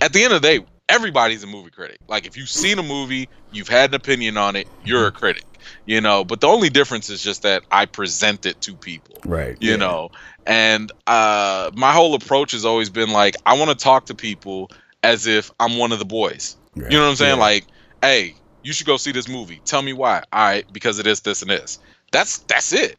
[0.00, 2.00] at the end of the day, everybody's a movie critic.
[2.08, 5.44] Like if you've seen a movie, you've had an opinion on it, you're a critic,
[5.84, 6.24] you know.
[6.24, 9.56] But the only difference is just that I present it to people Right.
[9.60, 9.76] you Yeah.
[9.76, 10.10] know
[10.46, 14.70] and uh my whole approach has always been like i want to talk to people
[15.06, 16.56] as if i'm one of the boys.
[16.74, 16.90] Right.
[16.90, 17.36] you know what i'm saying?
[17.36, 17.42] Yeah.
[17.42, 17.64] like
[18.02, 19.60] hey you should go see this movie.
[19.64, 20.24] Tell me why.
[20.32, 21.78] All right because it is this and this.
[22.12, 22.98] That's that's it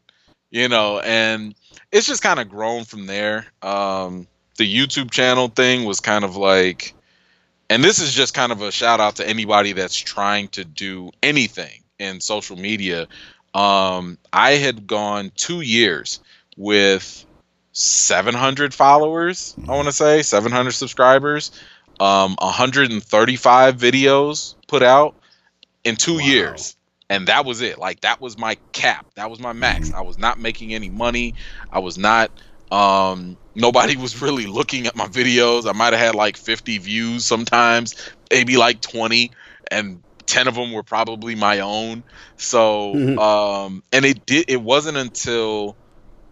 [0.49, 1.53] you know and
[1.91, 3.45] it's just kind of grown from there.
[3.61, 4.27] Um
[4.57, 6.93] the youtube channel thing was kind of like
[7.69, 11.11] and this is just kind of a shout out to anybody that's trying to do
[11.21, 13.07] anything in social media.
[13.53, 16.19] Um i had gone two years
[16.55, 17.25] with
[17.73, 21.51] 700 followers i want to say 700 subscribers
[21.99, 25.15] um 135 videos put out
[25.83, 26.19] in two Wow.
[26.19, 26.75] years.
[27.09, 27.77] And that was it.
[27.77, 29.05] Like that was my cap.
[29.15, 29.91] That was my max.
[29.93, 31.35] I was not making any money.
[31.71, 32.31] I was not
[32.71, 35.67] um nobody was really looking at my videos.
[35.67, 37.95] I might have had like 50 views sometimes
[38.31, 39.31] maybe like 20
[39.71, 42.03] and 10 of them were probably my own.
[42.37, 43.17] So Mhm.
[43.17, 45.77] um and it did it wasn't until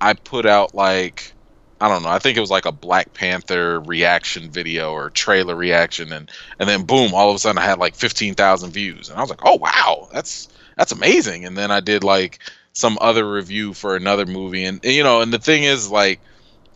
[0.02, 1.35] i put out like
[1.82, 2.10] I don't know.
[2.10, 6.70] I think it was like a Black Panther reaction video or trailer reaction, and and
[6.70, 9.30] then boom, all of a sudden I had like fifteen thousand views, and I was
[9.30, 10.48] like, oh wow, that's
[10.78, 11.46] that's amazing.
[11.46, 12.40] And then I did like
[12.74, 16.22] some other review for another movie, and, and, you know, and the thing is like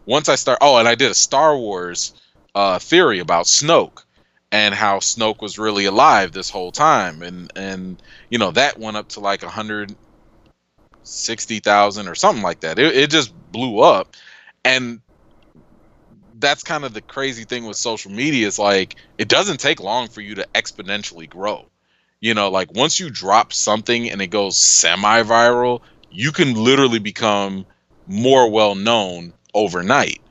[0.06, 2.14] once I start, oh, and I did a Star Wars
[2.56, 4.04] uh, theory about Snoke
[4.52, 8.98] and how Snoke was really alive this whole time, and and you know that went
[8.98, 9.96] up to like a hundred
[11.04, 12.80] sixty thousand or something like that.
[12.80, 14.16] It, it just blew up,
[14.64, 15.02] and
[16.40, 18.48] that's kind of the crazy thing with social media.
[18.48, 21.66] Is like it doesn't take long for you to exponentially grow.
[22.22, 25.82] You know, like once you drop something and it goes semi-viral,
[26.12, 27.66] you can literally become
[28.08, 30.22] more well known overnight.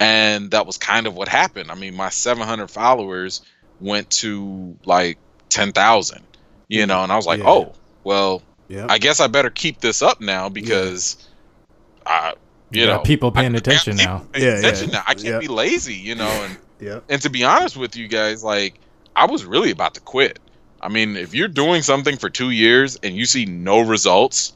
[0.00, 1.70] And that was kind of what happened.
[1.70, 3.42] I mean, my 700 followers
[3.80, 5.18] went to like
[5.50, 6.22] 10,000,
[6.68, 7.48] you know, and I was like, Yeah.
[7.48, 8.86] oh, well, Yeah.
[8.88, 11.16] I guess I better keep this up now because,
[12.06, 12.34] I,
[12.70, 14.26] you Yeah, know, people paying I- I attention keep now.
[14.32, 14.58] paying Yeah, yeah.
[14.58, 15.02] attention now.
[15.06, 15.38] I can't Yeah.
[15.38, 17.00] be lazy, you know, and yeah.
[17.08, 18.74] and to be honest with you guys, like
[19.16, 20.38] I was really about to quit.
[20.80, 24.52] I mean, if you're doing something for two years and you see no results,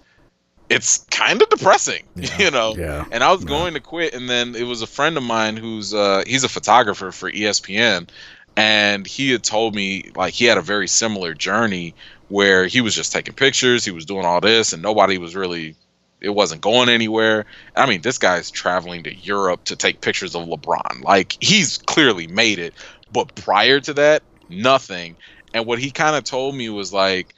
[0.69, 2.39] it's kind of depressing, Yeah.
[2.39, 2.75] you know.
[2.77, 3.05] Yeah.
[3.11, 3.49] And I was Yeah.
[3.49, 6.49] going to quit, and then it was a friend of mine who's uh, he's a
[6.49, 8.09] photographer for ESPN,
[8.57, 11.95] and he had told me like he had a very similar journey
[12.29, 15.75] where he was just taking pictures, he was doing all this, and nobody was really
[16.21, 17.47] it wasn't going anywhere.
[17.77, 21.03] I mean, this guy's traveling to Europe to take pictures of LeBron.
[21.03, 22.75] Like he's clearly made it,
[23.13, 25.17] but prior to that, nothing.
[25.55, 27.35] And what he kind of told me was like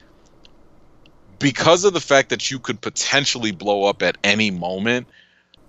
[1.39, 5.07] because of the fact that you could potentially blow up at any moment,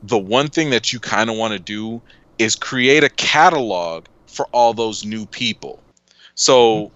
[0.02, 2.02] the one thing that you kind of want to do
[2.38, 5.82] is create a catalog for all those new people.
[6.34, 6.92] So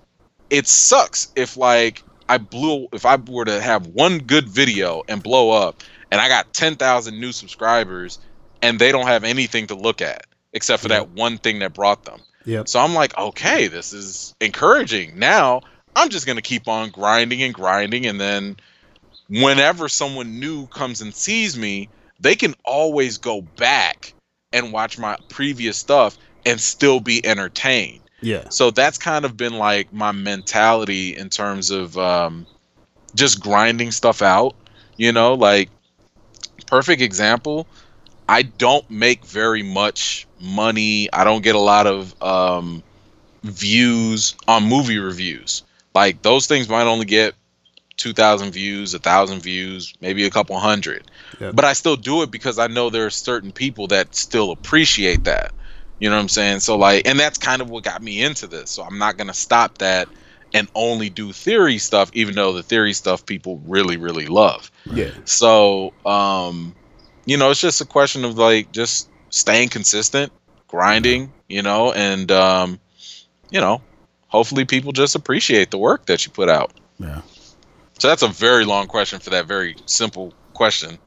[0.51, 5.23] it sucks if like I blew if I were to have one good video and
[5.23, 8.19] blow up and I got 10,000 new subscribers
[8.63, 12.05] and they don't have anything to look at except for that one thing that brought
[12.05, 12.21] them.
[12.47, 12.69] Yep.
[12.69, 15.19] So I'm like, okay, this is encouraging.
[15.19, 15.63] Now
[15.95, 18.57] I'm just gonna keep on grinding and grinding, and then
[19.29, 21.89] whenever someone new comes and sees me,
[22.21, 24.15] they can always go back
[24.53, 28.01] and watch my previous stuff and still be entertained.
[28.23, 28.49] Yeah.
[28.49, 32.47] So that's kind of been like my mentality in terms of um,
[33.15, 34.55] just grinding stuff out.
[34.97, 35.69] You know, like
[36.67, 37.67] perfect example.
[38.29, 41.13] I don't make very much money.
[41.13, 42.83] I don't get a lot of um,
[43.45, 45.63] views on movie reviews.
[45.95, 47.35] Like those things might only get
[47.97, 51.11] two thousand views, a thousand views, maybe a couple hundred.
[51.41, 51.55] Yep.
[51.55, 55.25] But I still do it because I know there are certain people that still appreciate
[55.25, 55.53] that.
[55.99, 56.61] You know what I'm saying?
[56.61, 58.71] So like, and that's kind of what got me into this.
[58.71, 60.09] So I'm not gonna stop that
[60.57, 64.71] and only do theory stuff, even though the theory stuff people really, really love.
[64.93, 65.11] Yeah.
[65.25, 66.75] So, um,
[67.25, 70.33] you know, it's just a question of like just staying consistent,
[70.69, 72.79] grinding, you know, and um,
[73.51, 73.83] you know,
[74.29, 76.73] hopefully people just appreciate the work that you put out.
[76.99, 77.21] Yeah.
[77.99, 80.99] So that's a very long question for that very simple question.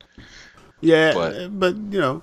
[0.82, 2.22] Yeah, But- but, you know,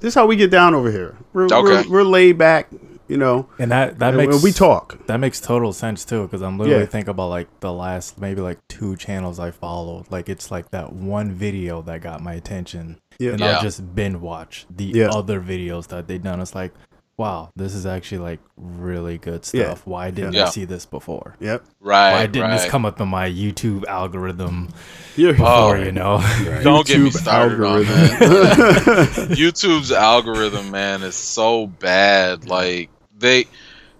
[0.00, 1.16] this is how we get down over here.
[1.32, 1.60] We're Okay.
[1.60, 2.68] we're, we're laid back,
[3.08, 3.48] you know.
[3.58, 5.06] And that that and makes we talk.
[5.06, 6.86] That makes total sense too, because I'm literally Yeah.
[6.86, 10.04] thinking about like the last maybe like two channels I followed.
[10.10, 13.32] Like it's like that one video that got my attention, Yeah.
[13.32, 13.56] and Yeah.
[13.56, 15.08] I'll just binge watch the Yeah.
[15.10, 16.40] other videos that they done.
[16.40, 16.72] It's like,
[17.16, 19.64] wow, this is actually like really good Yeah.
[19.64, 19.82] stuff.
[19.86, 20.46] Why didn't Yeah.
[20.46, 21.34] I see this before?
[21.40, 21.64] Yep.
[21.80, 22.12] Right.
[22.12, 22.60] Why didn't right.
[22.60, 24.68] this come up in my YouTube algorithm
[25.16, 25.30] Yeah.
[25.30, 25.32] Oh,
[25.72, 25.78] before?
[25.78, 26.20] You know,
[26.62, 28.22] Don't get me YouTube started on that.
[28.22, 29.28] algorithm.
[29.36, 32.46] YouTube's algorithm, man, is so bad.
[32.46, 32.88] Like
[33.18, 33.46] they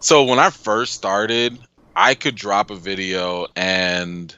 [0.01, 1.59] so when I first started,
[1.97, 4.35] I could drop a video and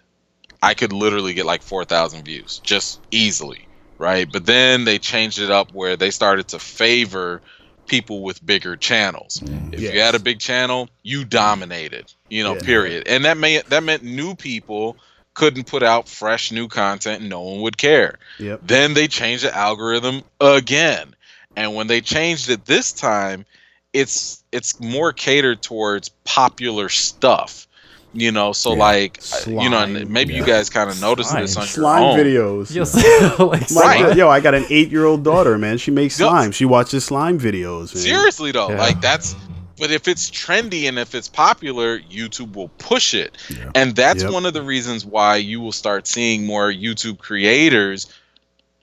[0.62, 3.68] I could literally get like 4,000 views just easily,
[3.98, 4.30] right?
[4.30, 7.42] But then they changed it up where they started to favor
[7.86, 9.42] people with bigger channels.
[9.44, 9.74] Mm-hmm.
[9.74, 12.60] If you had a big channel, you dominated, you know, Yeah.
[12.60, 13.08] period.
[13.08, 14.96] And that may that meant new people
[15.34, 18.18] couldn't put out fresh new content and no one would care.
[18.38, 18.60] yep.
[18.62, 21.14] Then they changed the algorithm again.
[21.56, 23.44] And when they changed it this time,
[23.92, 27.66] it's it's more catered towards popular stuff.
[28.12, 28.78] You know, so Yeah.
[28.80, 32.02] like uh, you know, and Slime, maybe you guys kind of noticed this on Slime
[32.02, 32.18] your own.
[32.66, 32.74] videos.
[32.74, 32.92] Yes,
[33.38, 34.16] like My- Right.
[34.16, 35.78] Yo, I got an eight-year-old daughter, man.
[35.78, 36.26] She makes Yo.
[36.28, 36.50] slime.
[36.50, 37.94] She watches slime videos.
[37.94, 38.02] Man.
[38.02, 38.78] Seriously though, Yeah.
[38.80, 39.36] like that's
[39.78, 43.38] but if it's trendy and if it's popular, YouTube will push it.
[43.48, 43.70] Yeah.
[43.76, 44.32] And that's Yep.
[44.32, 48.06] one of the reasons why you will start seeing more YouTube creators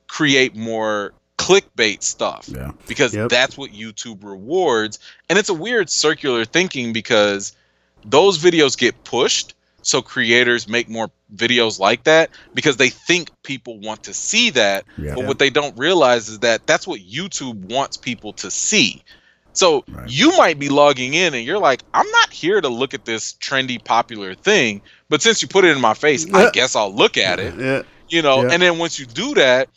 [0.08, 1.14] create more
[1.78, 2.72] clickbait stuff Yeah.
[2.88, 3.30] because Yep.
[3.30, 5.00] that's what YouTube rewards.
[5.30, 7.54] And it's a weird circular thinking because
[8.06, 9.54] those videos get pushed.
[9.84, 14.84] So creators make more videos like that because they think people want to see that.
[14.98, 15.16] Yeah.
[15.16, 19.04] But what they don't realize is that that's what YouTube wants people to see.
[19.54, 20.10] So Right.
[20.10, 23.34] you might be logging in and you're like, I'm not here to look at this
[23.40, 27.18] trendy popular thing, but since you put it in my face, I guess I'll look
[27.18, 27.82] at it Yeah.
[28.10, 28.50] you know Yeah.
[28.52, 29.70] and then once you do that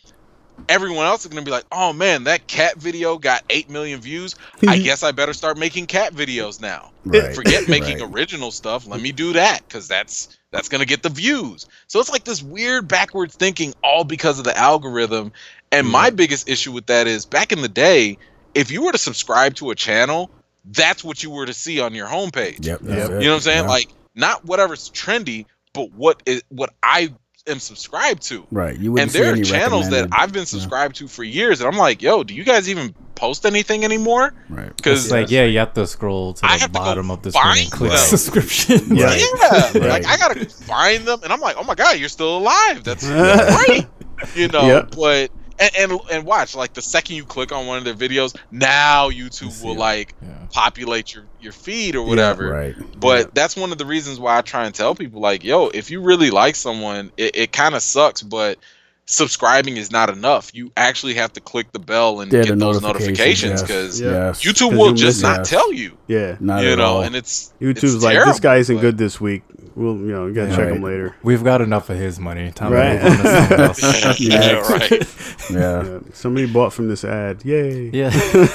[0.68, 4.00] everyone else is going to be like oh man that cat video got 8 million
[4.00, 4.34] views
[4.66, 7.34] i guess i better start making cat videos now Right.
[7.34, 8.10] forget making Right.
[8.12, 11.66] original stuff let me do that because that's that's going to get the views.
[11.86, 15.30] So it's like this weird backwards thinking all because of the algorithm.
[15.70, 18.18] And my biggest issue with that is back in the day,
[18.52, 20.28] if you were to subscribe to a channel,
[20.64, 22.66] that's what you were to see on your homepage.
[22.66, 22.80] Yep.
[22.82, 22.82] Yep.
[22.82, 23.62] You know what I'm saying?
[23.62, 23.68] Yeah.
[23.70, 27.14] Like not whatever's trendy, but what is what I
[27.46, 28.46] am subscribed to.
[28.50, 28.78] right.
[28.78, 32.02] You And there are channels that I've been subscribed to for years, and I'm like,
[32.02, 34.32] yo, do you guys even post anything anymore?
[34.48, 34.74] right.
[34.76, 37.32] Because like yeah, you have to scroll to I the have to bottom of the
[37.32, 37.98] screen and find click them.
[37.98, 38.80] subscription.
[38.96, 39.14] Yeah.
[39.14, 39.24] Yeah,
[39.74, 39.74] Right.
[39.74, 42.84] like I gotta find them, and I'm like, oh my god, you're still alive.
[42.84, 43.06] That's
[43.66, 43.86] great,
[44.34, 44.66] you know.
[44.66, 44.94] Yep.
[44.96, 45.30] But
[45.60, 49.10] and, and and watch, like the second you click on one of their videos, now
[49.10, 49.78] YouTube will it.
[49.78, 50.28] like Yeah.
[50.50, 52.48] populate your your feed or whatever.
[52.48, 52.74] Right.
[52.98, 55.90] But that's one of the reasons why I try and tell people, like, yo, if
[55.90, 58.58] you really like someone, it, it kind of sucks, but
[59.06, 60.54] subscribing is not enough.
[60.54, 63.62] You actually have to click the bell and Yeah, get those notifications, notifications yes.
[63.62, 64.10] because Yeah.
[64.10, 64.42] Yes.
[64.44, 65.44] YouTube 'Cause will you just miss not it.
[65.46, 65.96] tell you.
[66.06, 66.36] Yeah.
[66.40, 67.02] Not you at know, all.
[67.02, 69.42] and it's YouTube's it's like, terrible, this guy isn't but- good this week.
[69.76, 71.14] We'll, you know, you gotta check him later.
[71.22, 72.50] We've got enough of his money.
[72.52, 72.98] Time Right.
[72.98, 74.20] to move on to something else.
[74.20, 74.90] yeah, right.
[75.50, 75.82] yeah.
[75.84, 75.98] Yeah.
[76.12, 77.44] Somebody bought from this ad.
[77.44, 77.90] Yay.
[77.92, 78.10] yeah.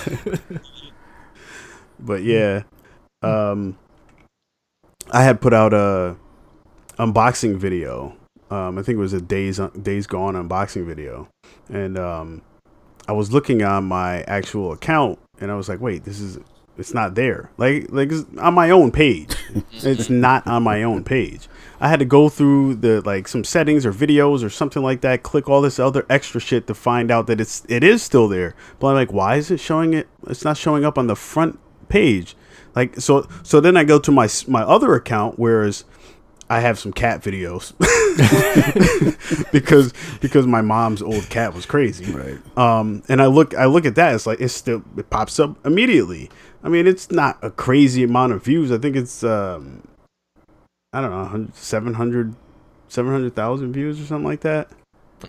[2.00, 2.64] But yeah,
[3.22, 3.78] um,
[5.12, 6.18] I had put out a
[7.00, 8.16] unboxing video.
[8.52, 11.30] Um, I think it was a days days gone unboxing video,
[11.70, 12.42] and um,
[13.08, 16.38] I was looking on my actual account, and I was like, wait, this is
[16.78, 17.50] it's not there.
[17.58, 19.36] Like like it's on my own page.
[19.72, 21.48] it's not on my own page.
[21.80, 25.24] I had to go through the like some settings or videos or something like that,
[25.24, 28.56] click all this other extra shit to find out that it's it is still there.
[28.80, 30.08] But I'm like, why is it showing it?
[30.28, 31.60] It's not showing up on the front
[31.90, 32.36] page.
[32.76, 35.86] Like so so then I go to my my other account whereas
[36.50, 37.74] I have some cat videos
[39.52, 42.12] because because my mom's old cat was crazy.
[42.12, 42.58] Right.
[42.58, 44.14] Um, and I look I look at that.
[44.14, 46.30] It's like it's still it pops up immediately.
[46.66, 48.72] I mean, it's not a crazy amount of views.
[48.72, 49.88] I think it's um,
[50.92, 52.36] I don't know, 100 700
[52.88, 54.70] 700,000 views or something like that.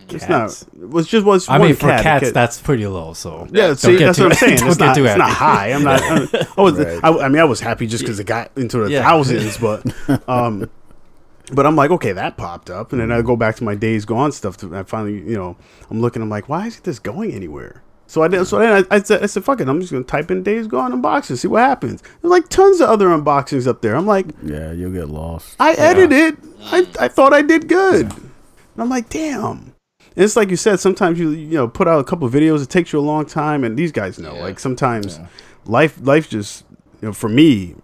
[0.08, 0.50] It's not.
[0.80, 1.48] It was just was.
[1.48, 2.02] I one mean, for cat.
[2.02, 3.12] cats, Cat- that's pretty low.
[3.12, 4.52] So yeah, Don't see, that's what I'm saying.
[4.54, 5.72] It's not, it's not high.
[5.72, 6.02] I'm not.
[6.02, 6.78] I was.
[6.78, 7.00] Right.
[7.02, 9.02] I, I mean, I was happy just because it got into the Yeah.
[9.02, 9.84] thousands, but
[10.28, 10.68] um,
[11.52, 14.04] but I'm like, okay, that popped up, and then I go back to my days
[14.04, 14.56] gone stuff.
[14.58, 15.56] To, I finally, you know,
[15.88, 16.20] I'm looking.
[16.20, 17.82] I'm like, why isn't this going anywhere?
[18.06, 18.44] So I did.
[18.46, 19.68] So then I, I said, I said, fuck it.
[19.68, 22.02] I'm just gonna type in days gone unboxing, see what happens.
[22.02, 23.96] There's like tons of other unboxings up there.
[23.96, 25.56] I'm like, Yeah, you'll get lost.
[25.58, 26.36] I edited.
[26.64, 28.06] I, I thought I did good.
[28.06, 29.74] And I'm like, damn.
[30.16, 32.62] And it's like you said, sometimes you you know put out a couple of videos,
[32.62, 34.34] it takes you a long time, and these guys know.
[34.34, 34.42] Yeah.
[34.42, 35.20] Like sometimes
[35.66, 36.64] life life just
[37.02, 37.74] you know for me,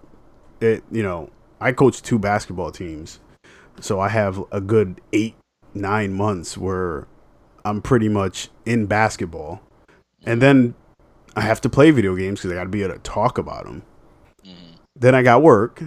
[0.61, 3.20] it you know I coach two basketball teams,
[3.81, 5.35] so I have a good eight
[5.75, 7.07] nine months where
[7.64, 9.61] I'm pretty much in basketball,
[10.25, 10.75] and then
[11.37, 13.64] I have to play video games because I got to be able to talk about
[13.64, 13.83] them.
[14.99, 15.83] Then I got work.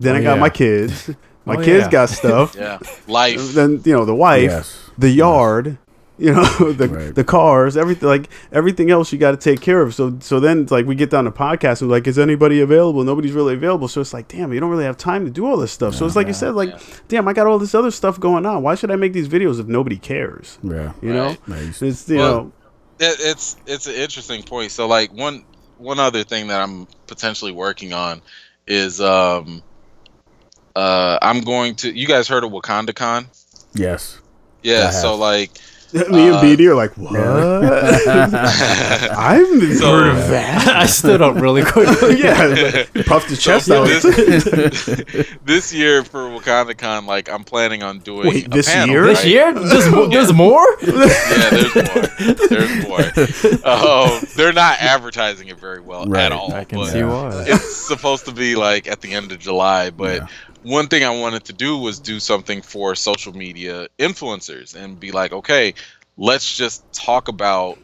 [0.00, 0.40] Then Oh, I got yeah.
[0.40, 1.10] my kids.
[1.46, 1.90] My Oh, kids yeah.
[1.90, 2.56] got stuff.
[2.58, 3.52] Yeah, life.
[3.52, 4.90] Then you know the wife, Yes.
[4.98, 5.78] the yard,
[6.18, 7.14] you know the Right.
[7.14, 9.94] the cars, everything like everything else you got to take care of.
[9.94, 13.04] So so then it's like we get down to podcast and like, is anybody available?
[13.04, 13.86] Nobody's really available.
[13.86, 15.94] So it's like, damn, you don't really have time to do all this stuff.
[15.94, 16.78] so it's like you said, like, Yeah.
[17.06, 18.64] damn, I got all this other stuff going on.
[18.64, 20.58] Why should I make these videos if nobody cares?
[20.64, 20.94] Yeah.
[21.00, 21.80] You know, Nice.
[21.80, 22.52] it's you Well, know,
[22.98, 24.70] it, it's it's an interesting point.
[24.72, 25.44] So like one
[25.78, 28.22] one other thing that I'm potentially working on
[28.66, 29.62] is um
[30.74, 33.26] uh I'm going to you guys heard of WakandaCon?
[33.74, 34.20] Yes.
[34.62, 35.50] Yeah, so like
[35.92, 37.14] me and uh, BD are like, what?
[37.16, 40.66] I haven't even So- heard of that.
[40.76, 41.88] I stood up really quick.
[42.18, 43.88] yeah, like, he puffed his chest So out.
[43.88, 44.02] this,
[45.44, 49.06] this year for Wakanda Con, like I'm planning on doing Wait, a this panel, year?
[49.06, 50.66] This year, there's, mo- there's more.
[50.82, 52.06] yeah, there's more.
[52.48, 53.00] There's more.
[53.64, 56.24] Oh, they're not advertising it very well Right.
[56.24, 56.52] at all.
[56.52, 57.44] I can but see why.
[57.46, 60.26] It's supposed to be like at the end of July, but Yeah.
[60.66, 65.12] One thing I wanted to do was do something for social media influencers and be
[65.12, 65.74] like, okay,
[66.16, 67.78] let's just talk about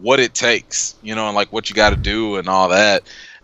[0.00, 3.02] what it takes, you know, and like what you got to do and all that.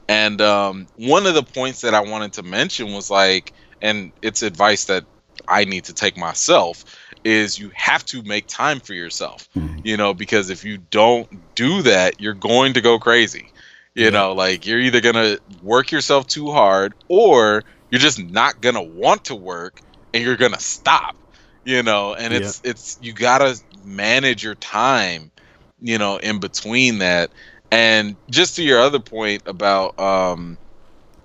[0.09, 3.53] And um, one of the points that I wanted to mention was like,
[3.83, 5.05] and it's advice that
[5.49, 6.85] I need to take myself
[7.25, 9.81] is you have to make time for yourself, Mhm.
[9.85, 13.51] you know, because if you don't do that, you're going to go crazy.
[13.95, 18.61] You know, like you're either going to work yourself too hard or you're just not
[18.61, 19.81] going to want to work
[20.13, 21.17] and you're going to stop.
[21.65, 25.33] You know, and it's it's you got to manage your time,
[25.81, 27.33] you know, in between that.
[27.73, 30.59] And just to your other point about um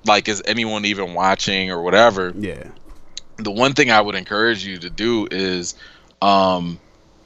[0.05, 2.71] like is anyone even watching or whatever, yeah,
[3.37, 5.75] the one thing I would encourage you to do is
[6.21, 6.81] um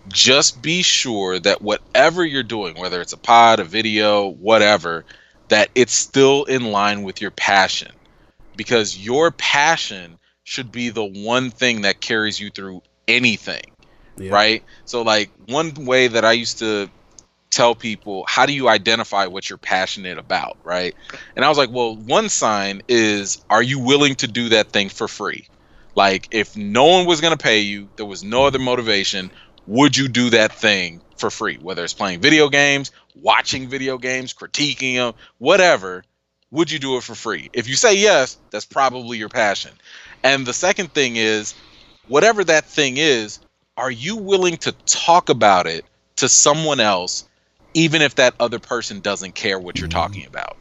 [0.07, 5.05] just be sure that whatever you're doing, whether it's a pod, a video, whatever,
[5.49, 7.91] that it's still in line with your passion.
[8.55, 13.63] Because your passion should be the one thing that carries you through anything
[14.17, 14.33] Yeah.
[14.33, 14.63] right?
[14.85, 16.89] So like one way that i used to
[17.49, 20.57] tell people how do you identify what you're passionate about?
[20.63, 20.95] Right?
[21.35, 24.89] And i was like well one sign is are you willing to do that thing
[24.89, 25.47] for free?
[25.95, 29.31] Like if no one was going to pay you there was no other motivation
[29.67, 31.57] would you do that thing for free?
[31.59, 36.03] Whether it's playing video games watching video games critiquing them whatever
[36.51, 37.49] would you do it for free?
[37.53, 39.71] If you say yes that's probably your passion.
[40.23, 41.55] And the second thing is
[42.07, 43.39] whatever that thing is
[43.77, 45.85] are you willing to talk about it
[46.17, 47.27] to someone else
[47.73, 50.29] even if that other person doesn't care what you're talking mm-hmm.
[50.29, 50.57] about?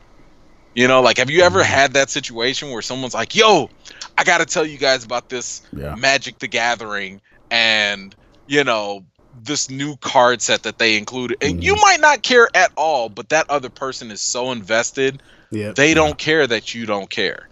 [0.74, 3.70] You know like have you ever had that situation where someone's like yo
[4.18, 5.94] i gotta tell you guys about this Yeah.
[5.94, 7.20] magic the gathering
[7.50, 8.12] and
[8.48, 9.04] you know
[9.42, 11.80] this new card set that they included and you mm-hmm.
[11.82, 15.72] might not care at all but that other person is so invested Yeah.
[15.72, 17.48] they don't care that you don't care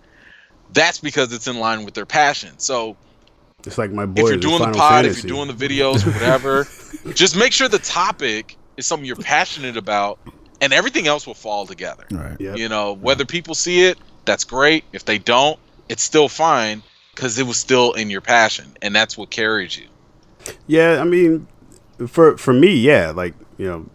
[0.72, 2.97] that's because it's in line with their passion so
[3.66, 4.22] It's like my boy.
[4.22, 6.66] if you're doing the pod, if you're doing the videos, whatever,
[7.14, 10.18] just make sure the topic is something you're passionate about,
[10.61, 12.05] and everything else will fall together.
[12.11, 12.40] Right.
[12.40, 12.57] Yep.
[12.57, 14.84] You know, whether people see it, that's great.
[14.93, 16.82] If they don't, it's still fine
[17.14, 19.86] because it was still in your passion, and that's what carries you.
[20.66, 21.47] Yeah, I mean,
[22.09, 23.86] for for me, yeah, like you know,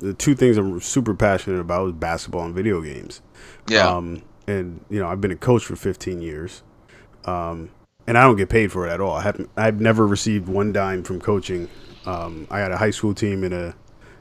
[0.00, 3.20] the two things I'm super passionate about is basketball and video games.
[3.68, 6.62] Yeah, Um, and you know, I've been a coach for 15 years,
[7.24, 7.70] um,
[8.06, 9.16] and I don't get paid for it at all.
[9.16, 9.50] I haven't.
[9.56, 11.68] I've never received one dime from coaching.
[12.06, 13.74] Um, I had a high school team and a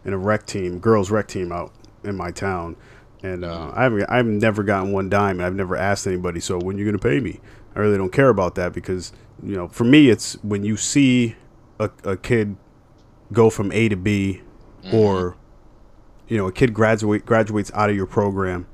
[0.03, 1.72] and a rec team, girls rec team out
[2.03, 2.76] in my town,
[3.24, 4.05] and uh, I haven't.
[4.09, 5.39] I've never gotten one dime.
[5.39, 6.39] and I've never asked anybody.
[6.41, 7.39] So when you are gonna pay me?
[7.76, 11.36] I really don't care about that because you know, for me, it's when you see
[11.80, 12.57] a, a kid
[13.32, 14.41] go from A to B,
[14.91, 15.38] or
[16.28, 18.68] you know, a kid graduate graduates out of your program,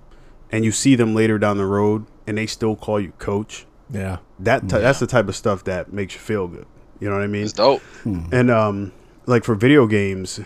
[0.54, 3.66] and you see them later down the road, and they still call you coach.
[3.90, 4.20] Yeah.
[4.40, 6.68] That ty- that's the type of stuff that makes you feel good.
[7.00, 7.44] You know what I mean?
[7.44, 7.82] it's dope.
[8.06, 8.94] And um,
[9.26, 10.40] like for video games,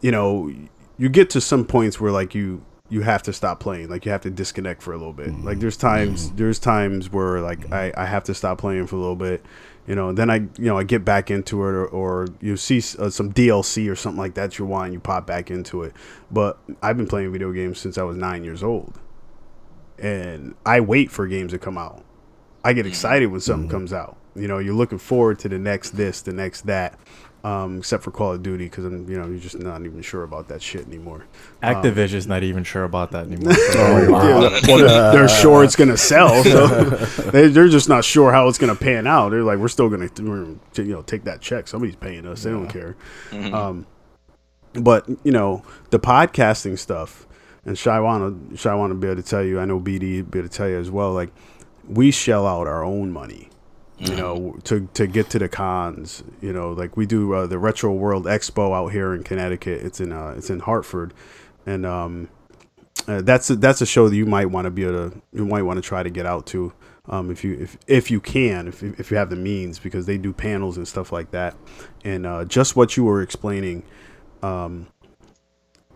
[0.00, 0.52] you know,
[0.98, 3.88] you get to some points where like you you have to stop playing.
[3.88, 5.32] Like you have to disconnect for a little bit.
[5.42, 8.98] Like there's times there's times where like I I have to stop playing for a
[8.98, 9.44] little bit.
[9.86, 12.78] You know, then I you know I get back into it, or, or you see
[12.98, 15.94] uh, some DLC or something like that you want, and you pop back into it.
[16.30, 19.00] But I've been playing video games since I was nine years old,
[20.02, 22.04] and I wait for games to come out.
[22.64, 24.16] I get excited when something comes out.
[24.34, 26.98] You know, you're looking forward to the next this, the next that.
[27.44, 30.22] Um, except for Call of Duty, because I'm, you know, you're just not even sure
[30.22, 31.24] about that shit anymore.
[31.60, 33.52] Activision's not even sure about that anymore.
[33.74, 34.08] Oh, yeah.
[34.08, 36.66] Well, they're, they're sure it's gonna sell, so
[37.32, 39.30] they, they're just not sure how it's gonna pan out.
[39.30, 41.66] They're like, we're still gonna, we're, gonna, you know, take that check.
[41.66, 42.44] Somebody's paying us.
[42.44, 42.96] They don't care.
[43.32, 43.86] Um,
[44.74, 47.26] but you know, the podcasting stuff,
[47.64, 49.60] and Shy wanna, be able to tell you.
[49.60, 51.12] I know BD will be able to tell you as well.
[51.12, 51.32] Like,
[51.88, 53.48] we shell out our own money.
[53.98, 57.56] You know, to to get to the cons, you know, like we do uh, the
[57.56, 59.80] Retro World Expo out here in Connecticut.
[59.80, 61.14] It's in uh, it's in Hartford,
[61.66, 62.28] and um,
[63.08, 65.44] uh, that's a, that's a show that you might want to be able to you
[65.44, 66.72] might want to try to get out to
[67.08, 70.18] um, if you if, if you can if, if you have the means because they
[70.18, 71.56] do panels and stuff like that
[72.04, 73.82] and uh, just what you were explaining
[74.42, 74.86] um,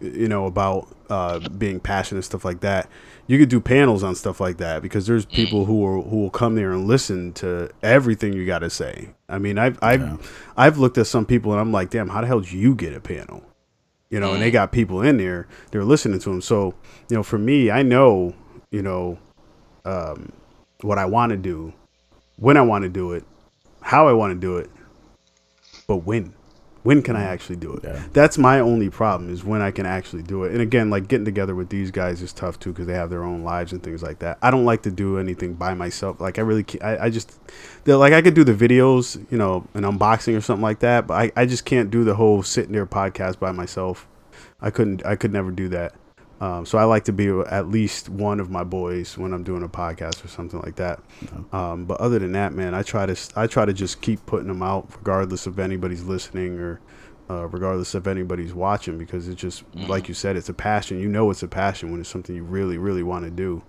[0.00, 2.88] you know about uh, being passionate and stuff like that
[3.26, 6.30] you could do panels on stuff like that because there's people who will who will
[6.30, 9.10] come there and listen to everything you got to say.
[9.28, 12.26] I mean I've I've I've looked at some people and I'm like damn how the
[12.26, 13.42] hell did you get a panel?
[14.08, 16.40] You know, and they got people in there, they're listening to them.
[16.40, 16.74] So,
[17.10, 18.34] you know, for me, I know,
[18.70, 19.18] you know,
[19.84, 20.30] um,
[20.82, 21.72] what I want to do,
[22.36, 23.24] when I want to do it,
[23.80, 24.70] how I want to do it,
[25.88, 26.34] but when,
[26.86, 27.80] when can I actually do it?
[27.82, 28.00] Yeah.
[28.12, 30.52] That's my only problem is when I can actually do it.
[30.52, 33.24] And again, like getting together with these guys is tough too because they have their
[33.24, 34.38] own lives and things like that.
[34.40, 36.20] I don't like to do anything by myself.
[36.20, 37.36] Like I really, can't, I, I just,
[37.86, 41.14] like I could do the videos, you know, an unboxing or something like that, but
[41.14, 44.06] I, I just can't do the whole sitting there podcast by myself.
[44.60, 45.92] I couldn't, I could never do that.
[46.40, 49.62] Um, so I like to be at least one of my boys when I'm doing
[49.62, 51.00] a podcast or something like that.
[51.52, 54.48] Um, but other than that, man, I try to I try to just keep putting
[54.48, 56.80] them out, regardless of anybody's listening or
[57.30, 61.00] uh, regardless of anybody's watching, because it's just like you said, it's a passion.
[61.00, 63.62] You know, it's a passion when it's something you really, really want to do.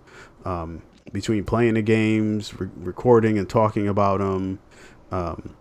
[0.46, 4.60] Um, between playing the games, re- recording and talking about them,
[5.12, 5.56] um,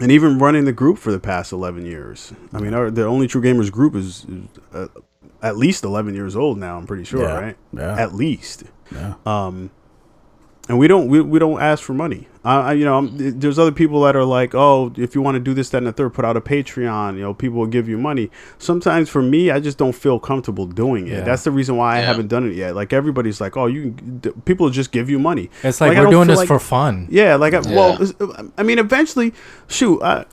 [0.00, 2.32] and even running the group for the past 11 years.
[2.52, 4.86] I mean, our, the only true gamers group is, is uh,
[5.46, 6.76] at least 11 years old now.
[6.78, 7.38] I'm pretty sure, Yeah.
[7.40, 7.56] right?
[7.72, 7.96] Yeah.
[7.98, 8.64] At least.
[8.92, 9.14] Yeah.
[9.24, 9.70] Um,
[10.68, 12.26] and we don't we, we don't ask for money.
[12.44, 15.36] Uh, I- you know, I'm- there's other people that are like, oh, if you want
[15.36, 17.14] to do this, that, and the third, put out a Patreon.
[17.14, 18.30] You know, people will give you money.
[18.58, 21.10] Sometimes for me, I just don't feel comfortable doing it.
[21.18, 21.20] Yeah.
[21.22, 22.06] That's the reason why I Yeah.
[22.06, 22.74] haven't done it yet.
[22.74, 25.50] Like everybody's like, oh, you d- people just give you money.
[25.62, 27.06] It's like, I we're doing this like- for fun.
[27.10, 28.06] Yeah, like I, well, Yeah.
[28.08, 29.34] it's- I mean, eventually,
[29.68, 30.24] shoot, I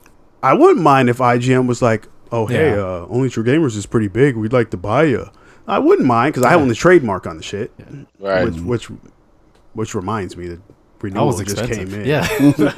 [0.42, 2.82] I wouldn't mind if IGN was like, oh, hey, Yeah.
[2.82, 4.36] uh, Only True Gamers is pretty big.
[4.36, 5.30] We'd like to buy you.
[5.66, 7.72] I wouldn't mind because I own the trademark on the shit.
[8.18, 8.44] Right.
[8.44, 8.86] Which which
[9.72, 10.60] which reminds me that
[11.10, 11.90] That was just expensive.
[11.90, 12.06] came in.
[12.06, 12.26] Yeah.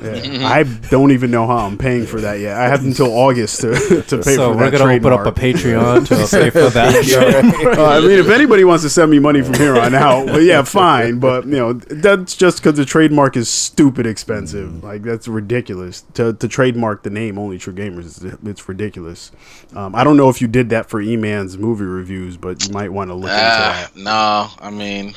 [0.02, 0.48] Yeah.
[0.48, 2.56] I don't even know how I'm paying for that yet.
[2.56, 3.74] I have until August to,
[4.08, 5.32] to pay so for we're that gonna open up a.
[5.32, 6.96] Patreon to pay for that.
[7.76, 10.40] Uh, I mean, if anybody wants to send me money from here on out, well,
[10.40, 11.18] yeah, fine.
[11.18, 14.82] But you know, that's just because the trademark is stupid expensive.
[14.82, 18.24] Like that's ridiculous to to trademark the name Only True Gamers.
[18.24, 19.30] It's, it's ridiculous.
[19.74, 22.90] Um, I don't know if you did that for E-Man's movie reviews, but you might
[22.92, 23.96] want to look into Ah, that.
[23.96, 25.14] no, I mean,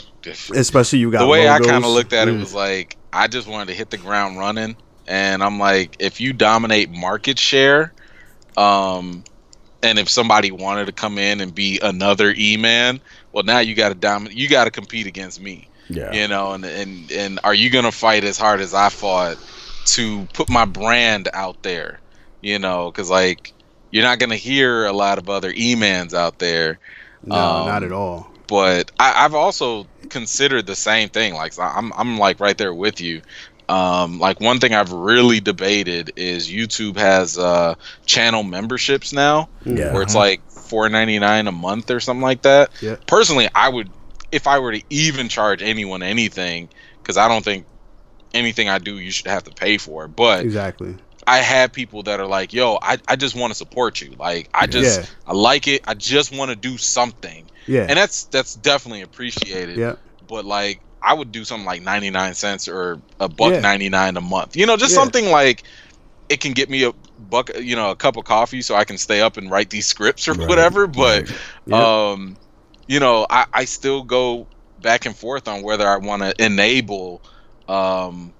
[0.55, 3.47] Especially you got the way I kind of looked at it was like I just
[3.47, 4.75] wanted to hit the ground running,
[5.07, 7.93] and I'm like, if you dominate market share,
[8.57, 9.23] um,
[9.81, 12.99] and if somebody wanted to come in and be another E man,
[13.31, 14.37] well, now you got to dominate.
[14.37, 15.67] You got to compete against me.
[15.91, 16.11] Yeah.
[16.13, 19.37] you know and and and are you gonna fight as hard as i fought
[19.85, 21.99] to put my brand out there
[22.41, 23.53] you know because like
[23.89, 26.77] you're not gonna hear a lot of other e-mans out there
[27.25, 28.29] no, um, not at all.
[28.47, 32.99] but I, i've also considered the same thing like i'm, I'm like right there with
[33.01, 33.21] you
[33.69, 39.93] um, like one thing i've really debated is youtube has uh, channel memberships now Yeah.
[39.93, 42.69] where it's like 4.99 a month or something like that.
[42.81, 42.97] Yeah.
[43.07, 43.89] Personally, I would
[44.31, 46.69] if I were to even charge anyone anything
[47.03, 47.65] cuz I don't think
[48.33, 50.07] anything I do you should have to pay for.
[50.07, 50.95] But Exactly.
[51.29, 54.15] I have people that are like, "Yo, I, I just want to support you.
[54.17, 55.05] Like I just Yeah.
[55.27, 55.81] I like it.
[55.87, 57.87] I just want to do something." Yeah.
[57.87, 59.77] And that's that's definitely appreciated.
[59.77, 59.95] yeah.
[60.21, 63.59] But like I would do something like 99 cents or a buck Yeah.
[63.59, 64.55] 99 a month.
[64.57, 65.01] You know, just Yeah.
[65.01, 65.63] something like
[66.29, 68.97] it can get me a buck, you know, a cup of coffee so I can
[68.97, 70.87] stay up and write these scripts or Right, whatever.
[70.87, 71.31] But
[71.65, 71.89] Yeah.
[72.13, 72.37] um,
[72.87, 77.23] you know, I, I still go back and forth on whether I want to enable,
[77.67, 78.33] um,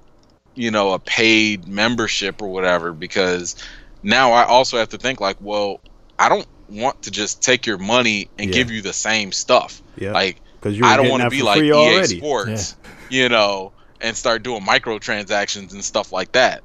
[0.60, 3.56] you know, a paid membership or whatever because
[4.04, 5.80] now I also have to think like, well,
[6.20, 8.54] I don't want to just take your money and Yeah.
[8.56, 9.82] give you the same stuff.
[9.98, 10.12] Yeah.
[10.12, 12.18] Like Because you I don't want to be like EA already.
[12.18, 12.76] Sports,
[13.10, 16.62] you know, and start doing microtransactions and stuff like that.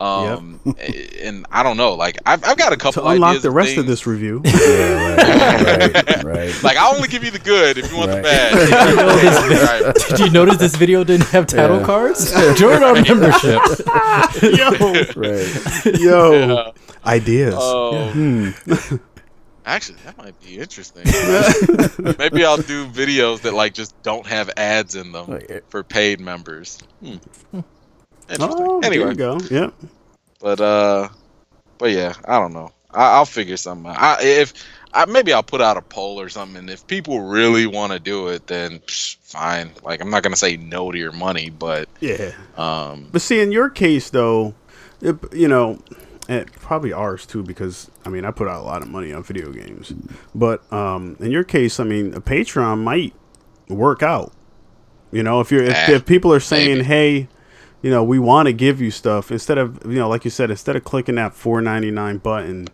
[0.00, 0.60] Um,
[1.20, 3.70] and I don't know, like I've, I've got a couple To unlock ideas the rest
[3.70, 3.86] of things.
[3.88, 4.42] this review.
[4.46, 6.62] Yeah, right, right, right.
[6.62, 8.16] Like I'll only give you the good if you want Right.
[8.18, 9.82] the bad.
[9.84, 9.94] Right.
[10.08, 11.86] Did you notice this video didn't have title Yeah.
[11.86, 12.32] cards?
[12.58, 13.60] Join our membership.
[14.42, 14.70] Yo,
[15.16, 15.98] right.
[16.00, 16.70] yo, Yeah.
[17.04, 17.54] ideas.
[17.56, 18.50] Oh, Hmm.
[19.66, 21.04] actually, that might be interesting.
[22.18, 25.40] Maybe I'll do videos that like just don't have ads in them
[25.70, 26.78] for paid members.
[27.02, 27.16] Hmm.
[28.30, 28.56] Interesting.
[28.66, 29.38] Oh, there anyway, you go.
[29.50, 29.74] Yep.
[30.40, 31.08] but uh,
[31.78, 32.72] but yeah, I don't know.
[32.90, 33.96] I, I'll figure something out.
[33.98, 34.52] I, if
[34.94, 36.56] I, maybe I'll put out a poll or something.
[36.56, 39.70] And if people really want to do it, then psh, fine.
[39.82, 42.32] Like I'm not gonna say no to your money, but Yeah.
[42.56, 44.54] um, But see, in your case, though,
[45.00, 45.78] it, you know,
[46.28, 49.22] and probably ours too, because I mean, I put out a lot of money on
[49.22, 49.92] video games.
[50.34, 53.14] But um, in your case, I mean, a Patreon might
[53.68, 54.32] work out.
[55.12, 56.84] You know, if you're if, Eh, if people are saying, maybe.
[56.84, 57.28] "Hey,
[57.82, 60.50] you know, we want to give you stuff," instead of you know, like you said,
[60.50, 62.68] instead of clicking that four ninety nine button,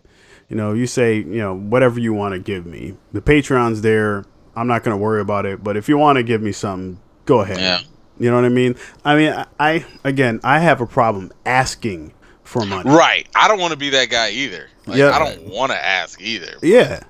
[0.49, 2.95] you know, you say, you know, whatever you want to give me.
[3.13, 4.25] The Patreon's there.
[4.55, 5.63] I'm not going to worry about it.
[5.63, 7.59] But if you want to give me something, go ahead.
[7.59, 7.79] yeah.
[8.17, 8.75] You know what I mean?
[9.03, 12.89] I mean, I, I again, I have a problem asking for money.
[12.89, 13.27] Right.
[13.35, 14.69] I don't want to be that guy either.
[14.85, 15.09] Like, Yeah.
[15.11, 16.53] I don't want to ask either.
[16.61, 17.01] Yeah,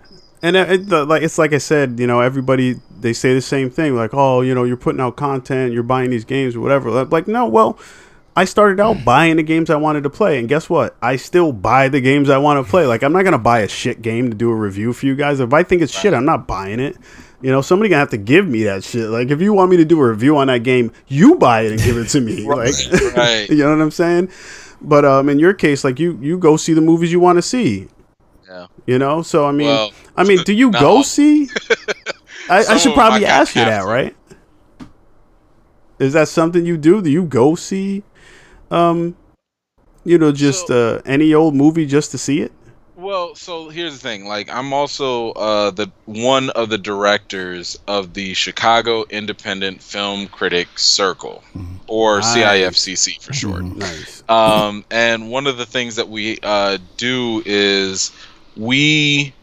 [0.41, 3.41] and it, it, the, like it's like I said, you know, everybody they say the
[3.41, 6.59] same thing, like, oh, you know, you're putting out content, you're buying these games or
[6.61, 7.03] whatever.
[7.05, 7.77] Like, no, well,
[8.35, 10.95] I started out buying the games I wanted to play, and guess what?
[11.01, 12.85] I still buy the games I want to play.
[12.85, 15.39] Like, I'm not gonna buy a shit game to do a review for you guys.
[15.39, 16.97] If I think it's shit, I'm not buying it.
[17.41, 19.09] You know, somebody gonna have to give me that shit.
[19.09, 21.71] Like, if you want me to do a review on that game, you buy it
[21.73, 22.45] and give it to me.
[22.47, 23.49] Right, like, right.
[23.49, 24.29] you know what I'm saying?
[24.81, 27.41] But um, in your case, like you, you go see the movies you want to
[27.41, 27.87] see.
[28.47, 28.67] Yeah.
[28.85, 30.79] You know, so I mean, Well, I mean, do you no.
[30.79, 31.49] go see?
[32.49, 33.85] I, I should of 'em I probably ask you that, to.
[33.87, 34.15] right?
[35.99, 37.01] Is that something you do?
[37.01, 38.03] Do you go see,
[38.69, 39.15] um,
[40.03, 42.51] you know, just So- uh, any old movie just to see it?
[42.97, 44.25] Well, so here's the thing.
[44.25, 50.85] Like, I'm also uh, the one of the directors of the Chicago Independent Film Critics
[50.85, 51.43] Circle,
[51.87, 52.35] or Nice.
[52.37, 53.63] CIFCC for short.
[53.63, 54.23] Nice.
[54.29, 58.13] Um, and one of the things that we uh, do is
[58.55, 59.33] we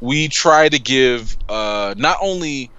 [0.00, 2.70] we try to give uh, not only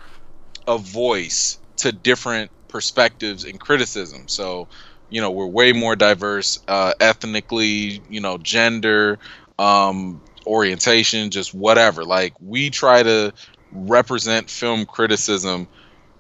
[0.68, 4.28] a voice to different perspectives and criticism.
[4.28, 4.68] So,
[5.10, 9.20] you know, we're way more diverse uh, ethnically, you know, gender,
[9.60, 12.04] um, orientation, just whatever.
[12.04, 13.34] Like we try to
[13.72, 15.68] represent film criticism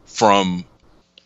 [0.06, 0.65] from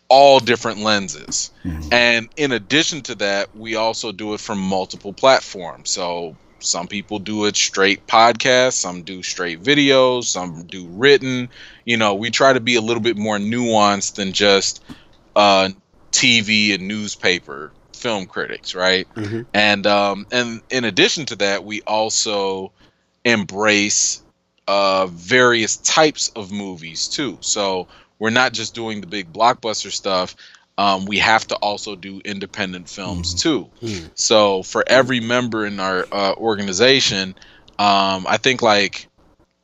[0.08, 1.50] all different lenses.
[1.92, 5.90] And in addition to that, we also do it from multiple platforms.
[5.90, 11.48] So some people do it straight podcast, some do straight videos, some do written.
[11.84, 14.82] You know, we try to be a little bit more nuanced than just
[15.34, 15.70] uh,
[16.12, 19.06] TV and newspaper film critics, right?
[19.14, 19.46] Mhm.
[19.54, 22.72] And um, and in addition to that, we also
[23.24, 24.22] embrace
[24.68, 27.38] uh, various types of movies too.
[27.40, 27.88] So
[28.18, 30.34] we're not just doing the big blockbuster stuff.
[30.78, 33.70] Um, we have to also do independent films too.
[33.82, 34.10] Mm.
[34.14, 37.34] So for every member in our uh, organization,
[37.78, 39.08] um, I think like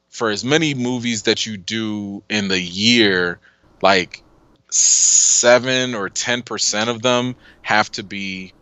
[0.09, 3.41] for as many movies that you do in the year,
[3.83, 4.23] like
[4.71, 8.53] seven or ten percent of them have to be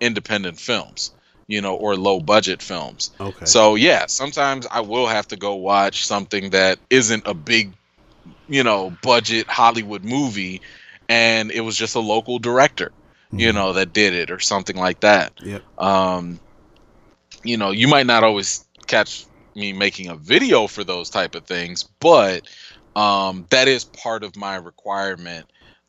[0.00, 1.12] independent films,
[1.46, 3.10] you know, or low budget films.
[3.20, 3.46] Okay.
[3.46, 7.72] So yeah, sometimes I will have to go watch something that isn't a big,
[8.48, 10.60] you know, budget Hollywood movie,
[11.08, 12.92] and it was just a local director,
[13.32, 15.32] you know, that did it or something like that.
[15.42, 15.62] Yep.
[15.78, 16.40] Um,
[17.42, 21.44] you know, you might not always catch me making a video for those type of
[21.44, 22.48] things, but
[22.96, 25.46] um, that is part of my requirement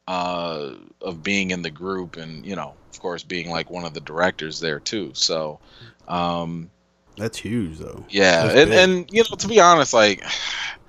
[0.07, 0.71] uh,
[1.01, 4.01] of being in the group, and you know, of course, being like one of the
[4.01, 5.11] directors there too.
[5.13, 5.59] So.
[6.07, 6.69] Um,
[7.17, 8.05] That's huge, though.
[8.09, 8.77] yeah, That's and big.
[8.79, 10.23] and you know, to be honest, like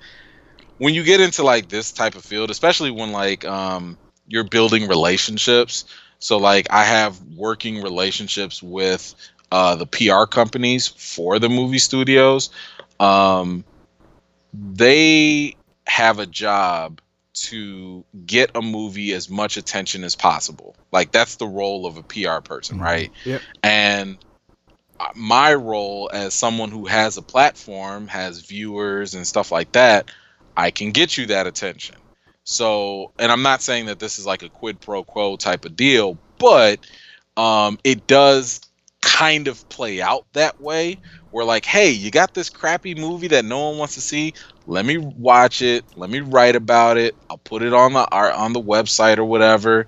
[0.77, 3.97] when you get into like this type of field, especially when like um
[4.27, 5.85] you're building relationships.
[6.19, 9.13] So like I have working relationships with
[9.51, 12.49] uh the PR companies for the movie studios.
[12.99, 13.63] Um
[14.53, 15.55] they
[15.85, 17.01] have a job
[17.33, 20.75] to get a movie as much attention as possible.
[20.91, 22.83] Like that's the role of a PR person, Mhm.
[22.83, 23.11] right?
[23.25, 23.41] Yep.
[23.63, 24.17] And
[24.99, 30.09] uh, my role as someone who has a platform, has viewers and stuff like that,
[30.55, 31.95] I can get you that attention.
[32.49, 35.75] So, and I'm not saying that this is like a quid pro quo type of
[35.75, 36.79] deal, but
[37.35, 38.61] um, it does
[39.01, 40.97] kind of play out that way.
[41.31, 44.33] Where like, hey, you got this crappy movie that no one wants to see.
[44.65, 45.83] Let me watch it.
[45.97, 47.17] Let me write about it.
[47.29, 49.85] I'll put it on the art on the website or whatever.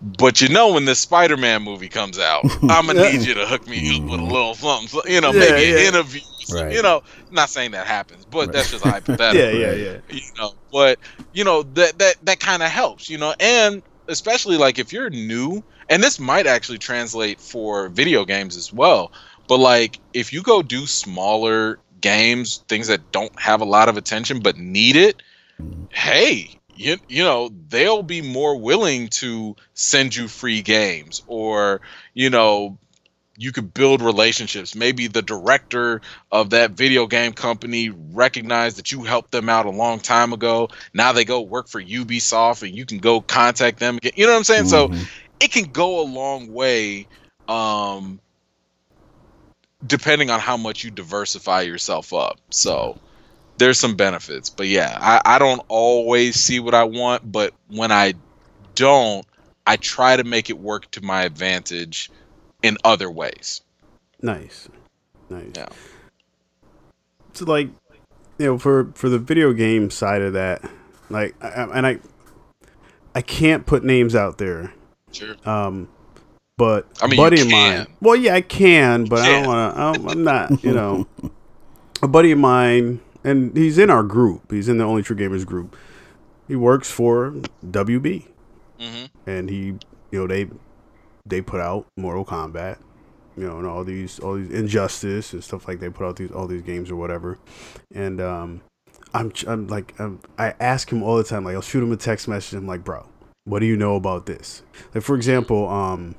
[0.00, 3.66] But you know, when this Spider-Man movie comes out, I'm gonna need you to hook
[3.66, 5.78] me up with a little something, you know, Yeah, maybe yeah.
[5.78, 6.20] an interview.
[6.50, 6.72] Right.
[6.72, 8.52] You know, not saying that happens, but Right.
[8.52, 9.98] that's just hypothetical Yeah, yeah, yeah.
[10.10, 10.98] you know but
[11.32, 15.10] you know that that that kind of helps you know and especially like if you're
[15.10, 19.12] new and this might actually translate for video games as well
[19.46, 23.96] but like if you go do smaller games things that don't have a lot of
[23.96, 25.22] attention but need it
[25.60, 25.84] mm-hmm.
[25.90, 31.80] hey you, you know they'll be more willing to send you free games or
[32.14, 32.78] you know
[33.42, 34.74] you could build relationships.
[34.74, 36.00] Maybe the director
[36.30, 40.68] of that video game company recognized that you helped them out a long time ago.
[40.94, 44.12] Now they go work for ubisoft and you can go contact them again.
[44.16, 44.64] You know what i'm saying?
[44.64, 45.08] So Mhm.
[45.40, 47.08] it can go a long way
[47.48, 48.20] um
[49.84, 52.38] depending on how much you diversify yourself up.
[52.50, 52.98] So
[53.58, 54.50] there's some benefits.
[54.50, 58.14] But yeah I, I don't always see what i want but when i
[58.74, 59.26] don't
[59.66, 62.10] i try to make it work to my advantage
[62.62, 63.60] in other ways
[64.24, 64.68] Nice,
[65.28, 65.50] nice.
[65.56, 65.68] Yeah.
[67.32, 67.68] So like,
[68.38, 70.62] you know, for for the video game side of that,
[71.10, 71.98] like, I, I- and I,
[73.16, 74.72] I can't put names out there.
[75.10, 75.88] sure Um,
[76.56, 77.86] but I mean, buddy you of mine.
[78.00, 80.10] Well, yeah, I can, but I don't want to.
[80.12, 80.50] I'm not.
[80.64, 81.06] You know,
[82.00, 84.52] a buddy of mine, and he's in our group.
[84.52, 85.76] He's in the Only True Gamers group.
[86.46, 87.34] He works for
[87.66, 88.26] WB,
[88.78, 89.80] hmm and he, you
[90.12, 90.48] know, they
[91.26, 92.78] they put out Mortal Kombat,
[93.36, 96.30] you know, and all these all these Injustice and stuff like they put out these
[96.30, 97.38] all these games or whatever,
[97.94, 98.60] and um,
[99.14, 101.96] I'm I'm like I'm, I ask him all the time, like I'll shoot him a
[101.96, 102.54] text message.
[102.56, 103.06] I'm like, bro,
[103.44, 104.62] what do you know about this?
[104.94, 106.14] Like for example, um,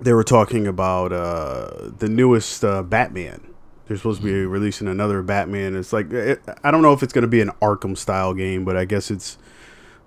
[0.00, 3.48] they were talking about uh the newest uh, Batman.
[3.86, 5.76] They're supposed to be releasing another Batman.
[5.76, 8.64] It's like it, I don't know if it's going to be an Arkham style game,
[8.64, 9.38] but I guess it's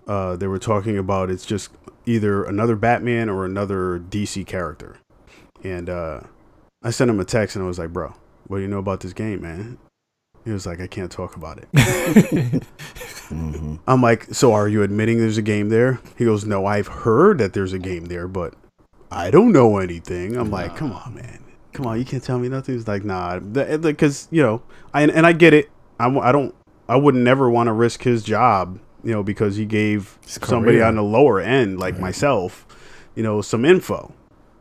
[0.07, 1.69] uh, they were talking about it's just
[2.05, 4.97] either another Batman or another DC character.
[5.63, 6.21] And uh,
[6.83, 8.13] I sent him a text and I was like, bro,
[8.47, 9.77] what do you know about this game, man?
[10.43, 11.67] He was like, I can't talk about it.
[13.25, 13.79] Mhm.
[13.87, 15.99] I'm like, so are you admitting there's a game there?
[16.15, 18.53] He goes, no, I've heard that there's a game there, but
[19.11, 20.37] I don't know anything.
[20.37, 21.43] I'm like, come on, man.
[21.73, 22.75] Come on, you can't tell me nothing.
[22.75, 24.61] He's like, nah, because, you know,
[24.93, 25.71] I, and I get it.
[25.99, 26.53] I don't,
[26.87, 30.95] I would never want to risk his job, you know, because he gave somebody on
[30.95, 32.65] the lower end, like myself,
[33.13, 34.11] you know, some info.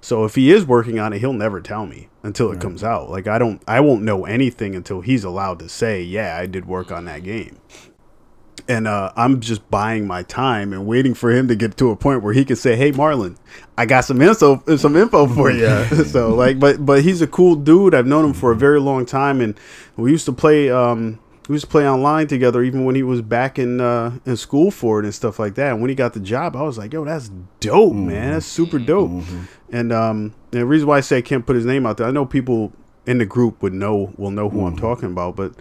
[0.02, 3.08] So if he is working on it, he'll never tell me until it comes out.
[3.08, 6.66] Like I don't, I won't know anything until he's allowed to say, "Yeah, I did
[6.66, 7.58] work on that game."
[8.68, 11.96] And uh, I'm just buying my time and waiting for him to get to a
[11.96, 13.38] point where he can say, "Hey, Marlon,
[13.78, 17.54] I got some info, some info for you." so like, but but he's a cool
[17.54, 17.94] dude.
[17.94, 19.58] I've known him for a very long time, and
[19.96, 20.70] we used to play.
[20.70, 21.18] Um,
[21.48, 24.70] we used to play online together, even when he was back in uh, in school
[24.70, 25.72] for it and stuff like that.
[25.72, 27.30] And when he got the job, I was like, "Yo, that's
[27.60, 28.32] dope, man.
[28.32, 29.22] That's super dope."
[29.70, 32.06] And um, and the reason why I say I can't put his name out there,
[32.06, 32.72] I know people
[33.06, 35.54] in the group would know will know who I'm talking about, but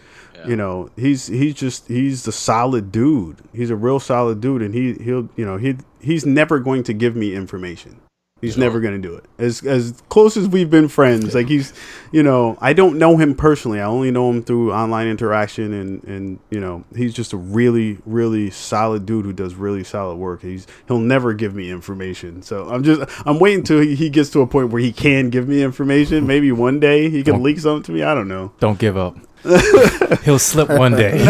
[0.46, 3.38] you know, he's he's just he's a solid dude.
[3.54, 6.94] He's a real solid dude, and he he'll you know he he's never going to
[6.94, 8.00] give me information.
[8.44, 9.24] He's never going to do it.
[9.38, 11.72] As as close as we've been friends, like he's,
[12.12, 13.80] you know, I don't know him personally.
[13.80, 18.00] I only know him through online interaction, and and you know, he's just a really
[18.06, 20.42] really solid dude who does really solid work.
[20.42, 22.42] He's he'll never give me information.
[22.42, 25.30] So I'm just I'm waiting till he, he gets to a point where he can
[25.30, 26.28] give me information.
[26.34, 28.04] Maybe one day he can leak something to me.
[28.04, 28.52] I don't know.
[28.60, 29.16] Don't give up.
[30.24, 31.14] He'll slip one day.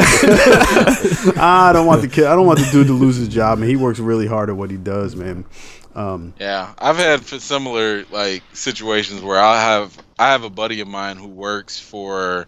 [1.35, 2.25] I don't want the kid.
[2.25, 3.69] I don't want the dude to lose his job, man.
[3.69, 5.45] He works really hard at what he does, man.
[5.95, 10.81] Um, Yeah, I've had f- similar like situations where I have I have a buddy
[10.81, 12.47] of mine who works for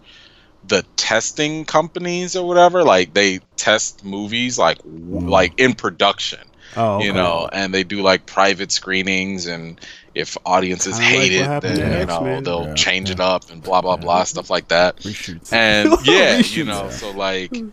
[0.63, 2.83] the testing companies or whatever.
[2.83, 6.39] Like they test movies like w like in production,
[6.75, 9.79] oh, you know, and they do like private screenings and
[10.15, 12.43] if audiences Kinda hate what it, then you know X-Men.
[12.43, 14.99] they'll Yeah, change it up and blah blah blah stuff like that.
[15.03, 15.51] Reshoots.
[15.51, 17.63] And yeah, you know, so like,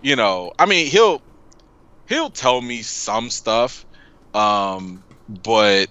[0.00, 1.22] you know, I mean, he'll
[2.08, 3.86] he'll tell me some stuff,
[4.34, 5.88] um, but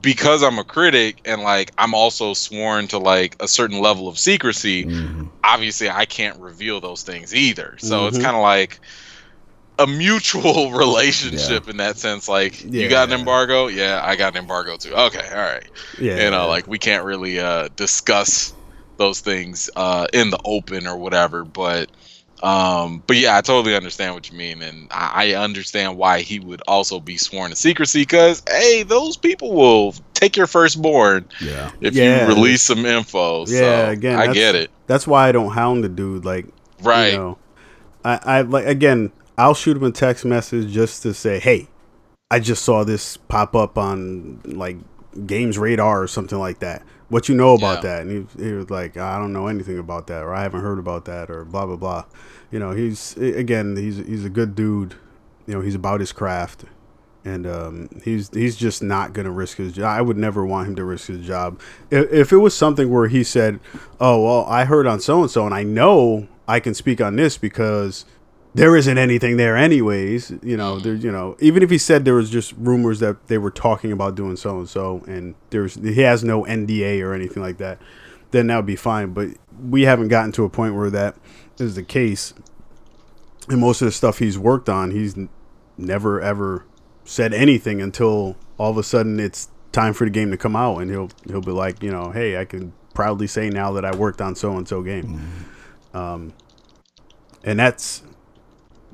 [0.00, 4.18] because I'm a critic and like I'm also sworn to like a certain level of
[4.18, 5.32] secrecy, Mhm.
[5.44, 7.76] obviously I can't reveal those things either.
[7.80, 8.18] So it's Mhm.
[8.18, 8.80] kind of like
[9.78, 12.28] a mutual relationship in that sense.
[12.28, 14.94] Like you got an embargo, yeah, I got an embargo too.
[14.94, 15.64] Okay, all right
[15.98, 18.54] yeah, you know like we can't really uh discuss
[18.98, 21.90] those things uh in the open or whatever but
[22.42, 26.40] um but yeah i totally understand what you mean and i, I understand why he
[26.40, 31.70] would also be sworn to secrecy because hey those people will take your firstborn Yeah.
[31.80, 32.22] if Yeah.
[32.28, 35.84] you release some info Yeah, so again, i get it That's why I don't hound
[35.84, 36.24] the dude.
[36.24, 36.46] Like,
[36.82, 37.38] right You know,
[38.04, 39.12] I, I like again.
[39.38, 41.68] I'll shoot him a text message just to say, "Hey,
[42.30, 44.76] I just saw this pop up on like
[45.26, 46.82] Games Radar or something like that.
[47.12, 47.90] What you know about Yeah.
[47.90, 50.62] that?" And he, he was like, "I don't know anything about that, or I haven't
[50.62, 52.04] heard about that, or blah blah blah."
[52.50, 54.94] You know, he's again, he's he's a good dude.
[55.46, 56.64] You know, he's about his craft.
[57.24, 59.84] And um, he's he's just not gonna risk his job.
[59.96, 61.60] I would never want him to risk his job.
[61.90, 63.60] If, if it was something where he said,
[64.00, 67.14] "Oh well, I heard on so and so, and I know I can speak on
[67.16, 68.04] this because
[68.54, 72.14] there isn't anything there anyways," you know, there's you know, even if he said there
[72.14, 76.00] was just rumors that they were talking about doing so and so, and there's he
[76.00, 77.78] has no NDA or anything like that,
[78.30, 79.12] then that would be fine.
[79.12, 79.28] But
[79.60, 81.16] we haven't gotten to a point where that
[81.58, 82.34] is the case.
[83.48, 85.16] And most of the stuff he's worked on, he's
[85.76, 86.64] never ever
[87.04, 90.78] said anything until all of a sudden it's time for the game to come out,
[90.78, 93.94] and he'll he'll be like, you know, hey, I can proudly say now that I
[93.94, 95.20] worked on so and so game.
[95.94, 96.32] Um,
[97.44, 98.02] and that's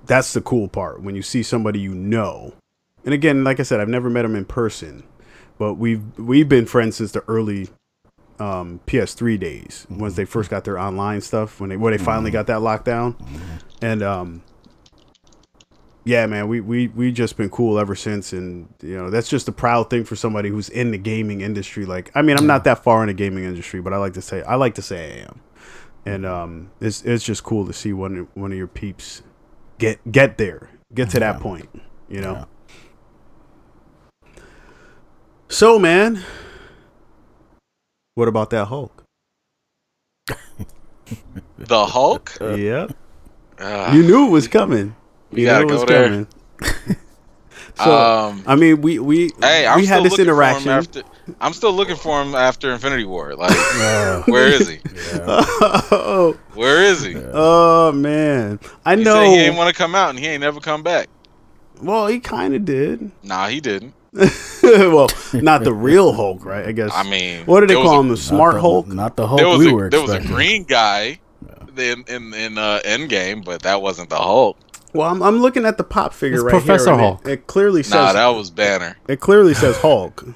[0.08, 2.54] that's the cool part when you see somebody you know.
[3.04, 5.04] And again, like I said, I've never met him in person,
[5.58, 7.68] but we've we've been friends since the early
[8.40, 12.30] um, PS3 days, once they first got their online stuff, when they when they finally
[12.30, 13.16] got that lockdown,
[13.80, 14.42] and um,
[16.04, 19.48] yeah, man, we we we just been cool ever since, and you know that's just
[19.48, 21.84] a proud thing for somebody who's in the gaming industry.
[21.84, 24.22] Like, I mean, I'm not that far in the gaming industry, but I like to
[24.22, 25.40] say I like to say I am,
[26.06, 29.22] and um, it's it's just cool to see one one of your peeps
[29.78, 31.40] get get there, get to that Yeah.
[31.40, 31.68] point,
[32.08, 32.34] you know.
[32.34, 32.44] Yeah.
[35.48, 36.24] So, man,
[38.14, 39.04] what about that Hulk?
[41.58, 42.92] the hulk yep,
[43.60, 44.94] Ah, you knew it was coming.
[45.30, 46.26] we You gotta knew it go was there coming.
[47.74, 50.68] so, um I mean, we we hey i'm we still had this looking for him
[50.68, 50.70] interaction.
[50.70, 51.02] after
[51.40, 54.78] i'm still looking for him after infinity war like Uh, where is he
[55.14, 59.14] oh, where is he oh man, I He know.
[59.14, 61.08] said he ain't want to come out, and he ain't never come back.
[61.82, 63.10] well, he kind of did.
[63.22, 63.94] Nah, he didn't.
[64.62, 66.66] well, not the real Hulk, right?
[66.66, 66.90] I guess.
[66.94, 68.08] I mean, what did they call was him?
[68.08, 68.86] The smart the, Hulk.
[68.88, 71.20] Not the Hulk There was we a were there was a green guy
[71.76, 74.56] in in in uh, Endgame, but that wasn't the Hulk.
[74.94, 76.92] Well, I'm, I'm looking at the pop figure It's right Professor here.
[76.94, 77.26] and Hulk.
[77.26, 78.96] It, it clearly says Nah, that was Banner.
[79.06, 80.24] it clearly says Hulk.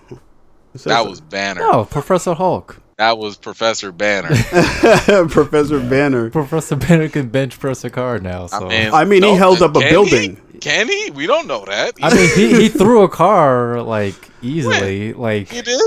[0.74, 1.60] It That was Banner.
[1.60, 2.80] No, Professor Hulk.
[2.98, 4.28] That was Professor Banner.
[5.28, 6.30] Professor Banner.
[6.30, 8.46] Professor Banner can bench press a car now.
[8.46, 10.40] So I mean, I mean, he held up a can building.
[10.60, 11.10] Can he?
[11.10, 11.94] We don't know that.
[12.00, 15.12] I mean, he, he threw a car like easily.
[15.14, 15.80] Like he did.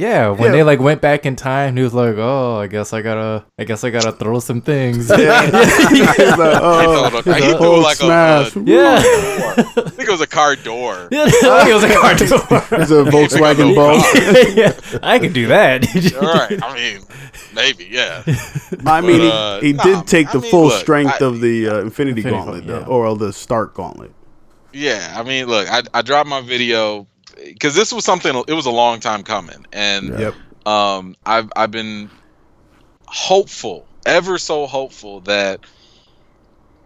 [0.00, 0.50] Yeah, when Yeah.
[0.52, 3.64] they like went back in time, he was like, "Oh, I guess I gotta, I
[3.64, 5.42] guess I gotta throw some things." Yeah.
[5.90, 8.56] He's like, oh, He threw he threw like a- smash.
[8.56, 9.02] a- yeah.
[9.04, 11.08] I think it was a car door.
[11.10, 12.80] Yeah, like it was a car door.
[12.80, 14.00] It's a Volkswagen Bug.
[14.02, 14.56] Bug.
[14.56, 14.72] yeah,
[15.02, 15.84] I could do that.
[16.16, 16.62] All right.
[16.62, 17.02] I mean,
[17.54, 17.86] maybe.
[17.90, 18.22] Yeah.
[18.86, 21.24] I mean, uh, he, he nah, did take I the mean, full look, strength I-
[21.26, 24.12] of the uh, Infinity, Infinity Gauntlet, Gauntlet, though, or the Stark Gauntlet.
[24.72, 25.14] Yeah.
[25.16, 27.06] I mean, look, I, I dropped my video
[27.44, 28.34] because this was something.
[28.48, 30.34] It was a long time coming, and Yep.
[30.66, 32.10] um, I've I've been
[33.06, 35.60] hopeful, ever so hopeful that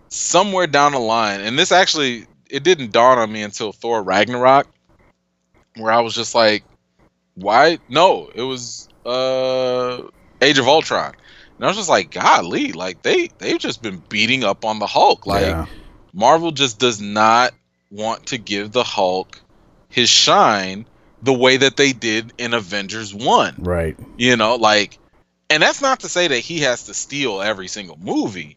[0.08, 4.68] somewhere down the line, and this actually it didn't dawn on me until Thor Ragnarok,
[5.76, 6.64] where I was just like,
[7.34, 7.78] why?
[7.88, 10.02] No, it was uh
[10.42, 11.12] Age of Ultron,
[11.58, 14.86] and I was just like, golly, like they they've just been beating up on the
[14.86, 15.60] Hulk, like.
[15.60, 15.66] yeah.
[16.14, 17.52] Marvel just does not
[17.90, 19.43] want to give the Hulk
[19.94, 20.84] his shine
[21.22, 23.54] the way that they did in Avengers 1.
[23.58, 23.96] Right.
[24.18, 24.98] You know, like
[25.50, 28.56] and that's not to say that he has to steal every single movie,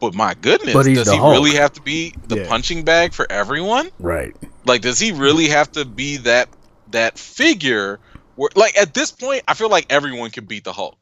[0.00, 1.32] but my goodness, But does he Hulk.
[1.32, 2.48] really have to be the Yeah.
[2.48, 3.90] punching bag for everyone?
[3.98, 4.36] Right.
[4.66, 6.48] Like does he really have to be that
[6.90, 7.98] that figure
[8.36, 10.96] where like at this point I feel like everyone can beat the Hulk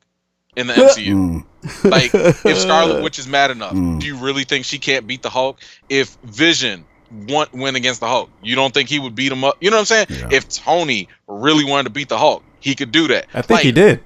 [0.57, 1.15] in the MCU.
[1.15, 1.45] Mm.
[1.91, 4.01] Like, if Scarlet Witch is mad enough, Mm.
[4.01, 5.61] do you really think she can't beat the Hulk?
[5.89, 6.85] If Vision
[7.29, 9.57] want, went against the Hulk, you don't think he would beat him up?
[9.61, 10.07] You know what I'm saying?
[10.11, 10.29] Yeah.
[10.37, 13.27] If Tony really wanted to beat the Hulk, he could do that.
[13.35, 14.01] I think he did.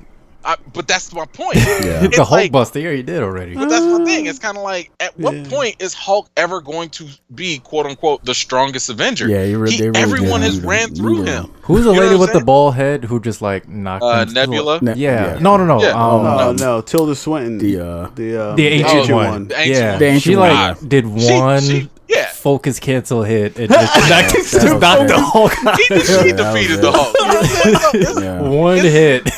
[0.44, 1.56] I, but that's my point.
[1.56, 2.06] Yeah.
[2.06, 3.56] the Hulk like- Buster, yeah, he did already.
[3.56, 4.26] But that's my thing.
[4.26, 5.48] It's kind of like, at what Yeah.
[5.48, 9.28] point is Hulk ever going to be "quote unquote" the strongest Avenger?
[9.28, 11.52] Yeah, he re- He- really everyone has neuter- ran through neuter him.
[11.62, 12.44] Who's the You lady with I'm the saying?
[12.44, 14.78] ball head who just like knocked Uh, Nebula.
[14.82, 15.38] Ne- Yeah.
[15.40, 15.82] No, no, no.
[15.82, 15.88] Yeah.
[16.00, 17.58] Um, no, no, Tilda Swinton.
[17.58, 19.48] The uh, the, uh, The ancient Oh, one.
[19.48, 19.90] the ancient yeah.
[19.90, 19.98] one.
[19.98, 20.88] The ancient she one, like yeah.
[20.88, 22.28] did She- one she- yeah.
[22.46, 25.06] Focus cancel hit and just knocked, That's just knocked okay.
[25.08, 25.78] the Hulk out.
[25.80, 25.84] He,
[26.26, 26.94] he that defeated the it.
[26.94, 27.16] Hulk.
[27.18, 27.76] You know what I'm saying?
[27.76, 28.40] So it's- yeah.
[28.40, 28.92] One It's-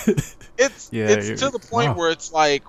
[0.06, 0.36] hit.
[0.58, 1.96] it's Yeah, it's to the point wow.
[1.96, 2.62] where it's like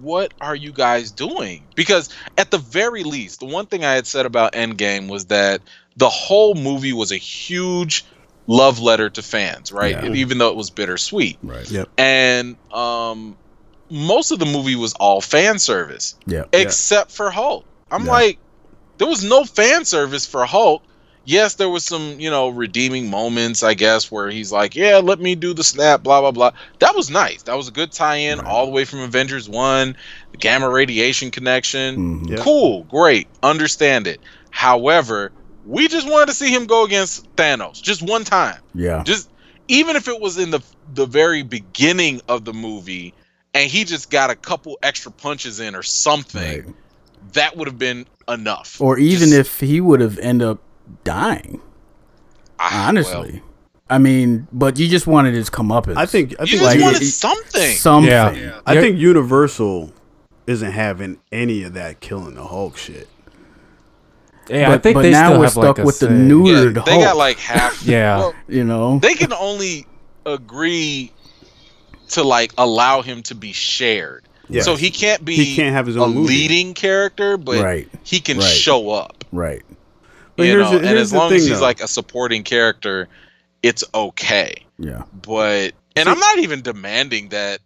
[0.00, 2.08] what are you guys doing because
[2.38, 5.60] at the very least the one thing i had said about endgame was that
[5.98, 8.04] the whole movie was a huge
[8.46, 10.12] love letter to fans right Yeah.
[10.12, 11.70] Even though it was bittersweet Right.
[11.70, 11.88] Yep.
[11.98, 13.36] and um
[13.90, 16.44] most of the movie was all fan service Yeah.
[16.54, 18.10] except for hulk i'm Yeah.
[18.12, 18.38] like
[18.98, 20.82] there was no fan service for hulk
[21.24, 25.18] yes there was some you know redeeming moments i guess where he's like yeah let
[25.18, 26.50] me do the snap blah blah blah
[26.80, 28.46] that was nice that was a good tie-in Right.
[28.46, 29.96] all the way from avengers 1
[30.32, 32.30] the gamma radiation connection Mhm.
[32.30, 32.42] Yeah.
[32.42, 35.32] cool great understand it however
[35.64, 39.02] we just wanted to see him go against thanos just one time Yeah.
[39.04, 39.28] just
[39.68, 40.60] even if it was in the
[40.92, 43.14] the very beginning of the movie
[43.54, 46.74] and he just got a couple extra punches in or something Right.
[47.32, 50.60] That would have been enough Or even Just- if he would have ended up
[51.04, 51.60] dying.
[52.58, 53.42] Ah, Honestly.
[53.90, 55.96] I mean, but you just wanted his comeuppance.
[55.96, 56.34] I think.
[56.38, 56.62] I well, you think.
[56.62, 58.10] just like, wanted it- something something.
[58.10, 58.60] Yeah.
[58.66, 59.92] I think Universal
[60.46, 63.08] isn't having any of that killing the Hulk shit.
[64.48, 66.06] Yeah, but I think but they now still we're have, like, stuck a with the
[66.08, 66.12] say.
[66.12, 67.04] yeah, neutered they Hulk.
[67.04, 68.18] got like half Yeah.
[68.18, 68.98] well, you know.
[68.98, 69.86] they can only
[70.26, 71.12] agree
[72.10, 74.62] to like allow him to be shared Yeah.
[74.62, 76.34] so he can't be He can't have his a own movie.
[76.34, 77.88] leading character but Right.
[78.02, 78.46] he can Right.
[78.46, 79.62] show up Right.
[80.36, 81.64] But you here's know the- and as the long thing, as he's though.
[81.64, 83.08] like a supporting character
[83.62, 85.02] it's okay Yeah.
[85.22, 87.60] but and I'm not even demanding that.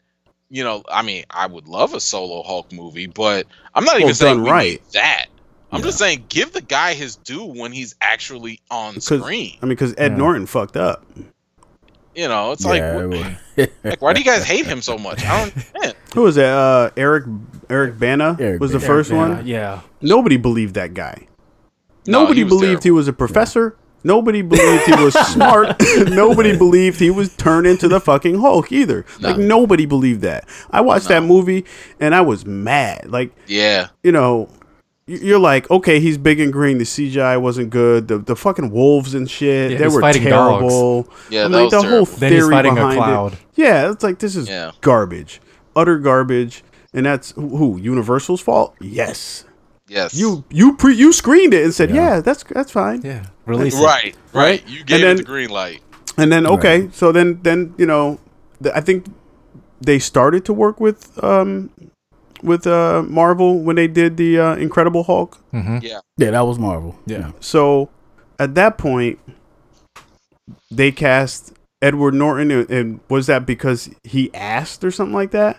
[0.50, 4.06] You know, I mean, I would love a solo Hulk movie, but I'm not even
[4.06, 4.80] Well, saying right.
[4.92, 5.26] that.
[5.72, 5.84] I'm Yeah.
[5.86, 9.58] just saying give the guy his due when he's actually on screen.
[9.60, 10.16] I mean, because Ed Yeah.
[10.18, 11.04] Norton fucked up.
[12.18, 15.24] You know, it's yeah, like, it like, why do you guys hate him so much?
[15.24, 15.56] I don't.
[15.82, 16.52] Man, Who was that?
[16.52, 17.26] Uh, Eric
[17.70, 18.86] Eric Bana Eric was the Bana.
[18.88, 19.46] first Yeah, one.
[19.46, 19.80] Yeah.
[20.00, 21.28] Nobody believed that guy.
[22.08, 22.82] No, Nobody he believed terrible.
[22.82, 23.76] he was a professor.
[24.02, 25.80] Nobody believed he was smart.
[26.08, 29.04] nobody believed he was turned into the fucking Hulk either.
[29.20, 30.48] Like nobody believed that.
[30.70, 31.66] I watched that movie
[32.00, 33.06] and I was mad.
[33.10, 34.57] Like yeah, you know, y-
[35.08, 36.78] you're like, okay, he's big and green.
[36.78, 38.08] The CGI wasn't good.
[38.08, 41.08] The the fucking wolves and shit, Yeah, they were fighting terrible.
[41.30, 42.04] Yeah, I'm that like was the terrible.
[42.06, 43.32] whole Then he's theory fighting a behind cloud.
[43.32, 43.38] it.
[43.56, 44.72] Yeah, it's like this is Yeah.
[44.82, 45.40] garbage,
[45.74, 46.62] utter garbage,
[46.92, 48.74] and that's who who, Universal's fault.
[48.80, 49.44] Yes,
[49.88, 51.96] yes, you you pre you screened it and said, Yeah.
[52.16, 53.00] yeah, that's that's fine.
[53.02, 53.26] Yeah.
[53.46, 53.82] Release it.
[53.82, 54.62] right, right.
[54.68, 55.80] You gave then- it the green light.
[56.18, 58.18] And then okay, so then then you know,
[58.62, 59.06] th- I think
[59.80, 61.70] they started to work with um
[62.42, 65.38] with uh Marvel when they did the uh, Incredible Hulk.
[65.52, 65.78] Mm-hmm.
[65.82, 66.98] Yeah, yeah, that was Marvel.
[67.06, 67.32] Yeah.
[67.40, 67.88] So
[68.38, 69.18] at that point,
[70.70, 71.52] they cast
[71.82, 75.56] Edward Norton, and- and was that because he asked or something like that?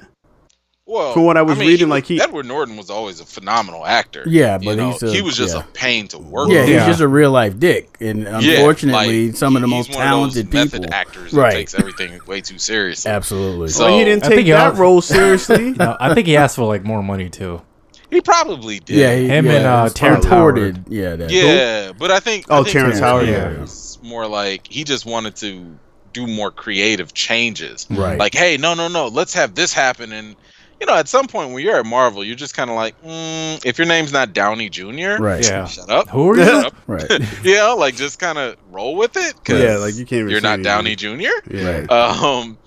[0.90, 3.26] Well, From what I was mean, reading, was- like, he- Edward Norton was always a
[3.26, 4.24] phenomenal actor.
[4.26, 5.62] Yeah, You but know, he's a- he was just yeah.
[5.62, 6.66] a pain to work Yeah, with.
[6.68, 6.88] he's Yeah.
[6.88, 10.08] just a real life dick, and Yeah, unfortunately, like, some of the most he's one
[10.08, 10.92] of those talented people.
[10.92, 11.52] actors Right.
[11.52, 13.12] that takes everything way too seriously.
[13.12, 13.68] Absolutely.
[13.70, 15.76] So- well, he didn't take think he that also- role seriously.
[15.78, 17.62] No, I think he asked for like more money too.
[18.10, 18.96] He probably did.
[18.98, 21.30] yeah, he, Him yeah, and, uh, it's Terrence reported, Yeah, that.
[21.30, 23.60] Yeah, but I think Oh, I think Terrence Howard, yeah.
[23.60, 25.68] was more like he just wanted to
[26.14, 27.86] do more creative changes.
[27.92, 28.18] Right.
[28.18, 30.12] Like, hey, no, no, no, let's have this happen.
[30.12, 30.36] And
[30.80, 33.66] you know, at some point when you're at Marvel, you're just kind of like, mm,
[33.66, 35.44] if your name's not Downey Jr., Right.
[35.46, 35.66] Yeah.
[35.66, 36.08] shut up.
[36.10, 36.46] Who are you?
[36.46, 36.76] Shut up.
[36.88, 37.10] Right.
[37.44, 39.34] you know, like just kind of roll with it.
[39.44, 40.62] 'cause Yeah, like, you can't even You're not.
[40.62, 41.08] Downey Jr.
[41.50, 41.80] yeah.
[41.80, 41.92] Right.
[41.92, 42.58] Um,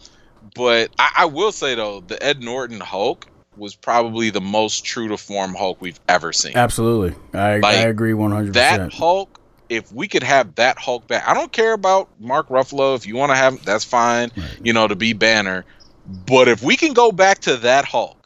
[0.55, 3.26] but I, I will say though, the Ed Norton Hulk
[3.56, 6.56] was probably the most true to form Hulk we've ever seen.
[6.56, 7.14] Absolutely.
[7.34, 8.52] I, Like, I agree 100%.
[8.55, 12.97] that Hulk, if we could have that Hulk back, I don't care about Mark Ruffalo.
[12.97, 14.30] If you want to have, that's fine.
[14.36, 14.47] Right.
[14.62, 15.64] You know, to be Banner.
[16.07, 18.16] But if we can go back to that Hulk,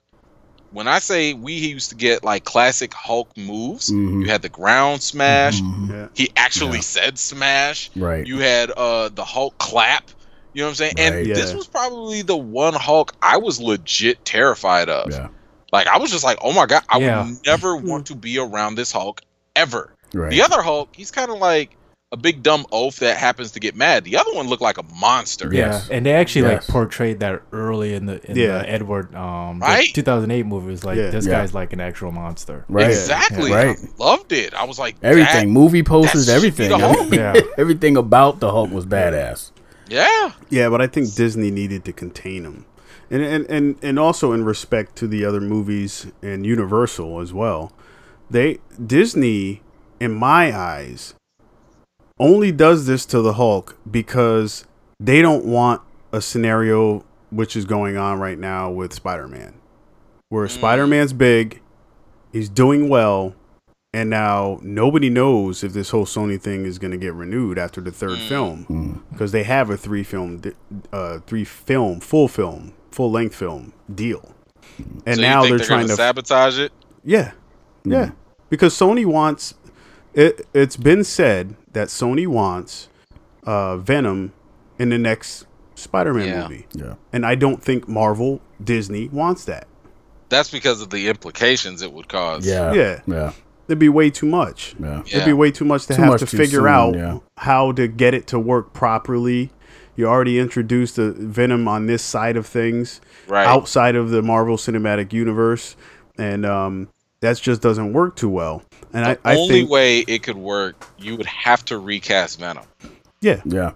[0.72, 4.22] when I say we used to get like classic Hulk moves, Mhm.
[4.22, 5.60] you had the ground smash.
[5.60, 5.90] Mhm.
[5.90, 6.06] Yeah.
[6.14, 6.82] He actually Yeah.
[6.82, 7.90] said smash.
[7.96, 8.26] Right.
[8.26, 10.10] You had uh the Hulk clap.
[10.52, 10.94] You know what I'm saying?
[10.96, 11.04] Right.
[11.06, 11.34] And Yeah.
[11.34, 15.10] this was probably the one Hulk I was legit terrified of.
[15.12, 15.28] Yeah.
[15.72, 17.24] Like I was just like, oh my god, I Yeah.
[17.24, 19.20] would never want to be around this Hulk
[19.54, 19.92] ever.
[20.14, 20.30] Right.
[20.30, 21.76] The other Hulk, he's kind of like
[22.16, 24.04] a big dumb oaf that happens to get mad.
[24.04, 25.50] The other one looked like a monster.
[25.52, 25.88] Yeah, Yes.
[25.90, 26.62] and they actually Yes.
[26.66, 28.58] like portrayed that early in the in Yeah.
[28.58, 29.88] the Edward um the Right?
[29.94, 30.68] 2008 movie.
[30.68, 31.10] It was like Yeah.
[31.10, 31.32] this Yeah.
[31.40, 32.64] guy's like an actual monster.
[32.68, 32.86] Right.
[32.88, 33.50] Exactly.
[33.50, 33.56] Yeah.
[33.64, 33.76] Right.
[33.78, 34.54] I loved it.
[34.54, 36.80] I was like, Everything, movie posters, that should be everything.
[36.80, 37.10] the I Hulk.
[37.10, 37.40] mean, Yeah.
[37.58, 39.50] everything about the Hulk was badass.
[39.88, 40.32] yeah.
[40.50, 42.64] Yeah, but I think Disney needed to contain him.
[43.10, 47.70] And, and and and also in respect to the other movies and Universal as well.
[48.28, 49.62] They Disney
[50.00, 51.14] in my eyes
[52.18, 54.66] only does this to the Hulk because
[54.98, 55.82] they don't want
[56.12, 59.54] a scenario which is going on right now with Spider-Man.
[60.28, 60.50] Where mm.
[60.50, 61.60] Spider-Man's big,
[62.32, 63.34] he's doing well,
[63.92, 67.80] and now nobody knows if this whole Sony thing is going to get renewed after
[67.80, 68.28] the third mm.
[68.28, 69.02] film mm.
[69.12, 70.52] because they have a three film, di-
[70.92, 74.34] uh, three film, full film, full length film deal,
[75.06, 76.72] and so now they're, they're trying gonna to sabotage it.
[77.04, 77.32] yeah,
[77.84, 78.10] yeah,
[78.50, 79.54] because Sony wants
[80.14, 80.46] it.
[80.52, 82.88] It's been said that Sony wants
[83.44, 84.32] uh, Venom
[84.78, 85.44] in the next
[85.74, 86.42] Spider-Man Yeah.
[86.48, 86.94] movie, Yeah.
[87.12, 89.66] and I don't think Marvel Disney wants that.
[90.30, 92.46] That's because of the implications it would cause.
[92.46, 92.72] Yeah.
[92.72, 93.00] Yeah.
[93.06, 93.32] Yeah.
[93.68, 94.74] It'd be way too much.
[94.80, 95.02] Yeah.
[95.06, 97.18] It'd be way too much to Too have much to figure soon, out yeah.
[97.36, 99.50] how to get it to work properly.
[99.96, 103.46] You already introduced the Venom on this side of things, Right.
[103.46, 105.76] outside of the Marvel Cinematic Universe,
[106.18, 106.88] and um,
[107.20, 108.62] that just doesn't work too well.
[108.92, 112.38] And the I, I only think, way it could work, you would have to recast
[112.38, 112.64] Venom.
[113.20, 113.72] yeah, Yeah.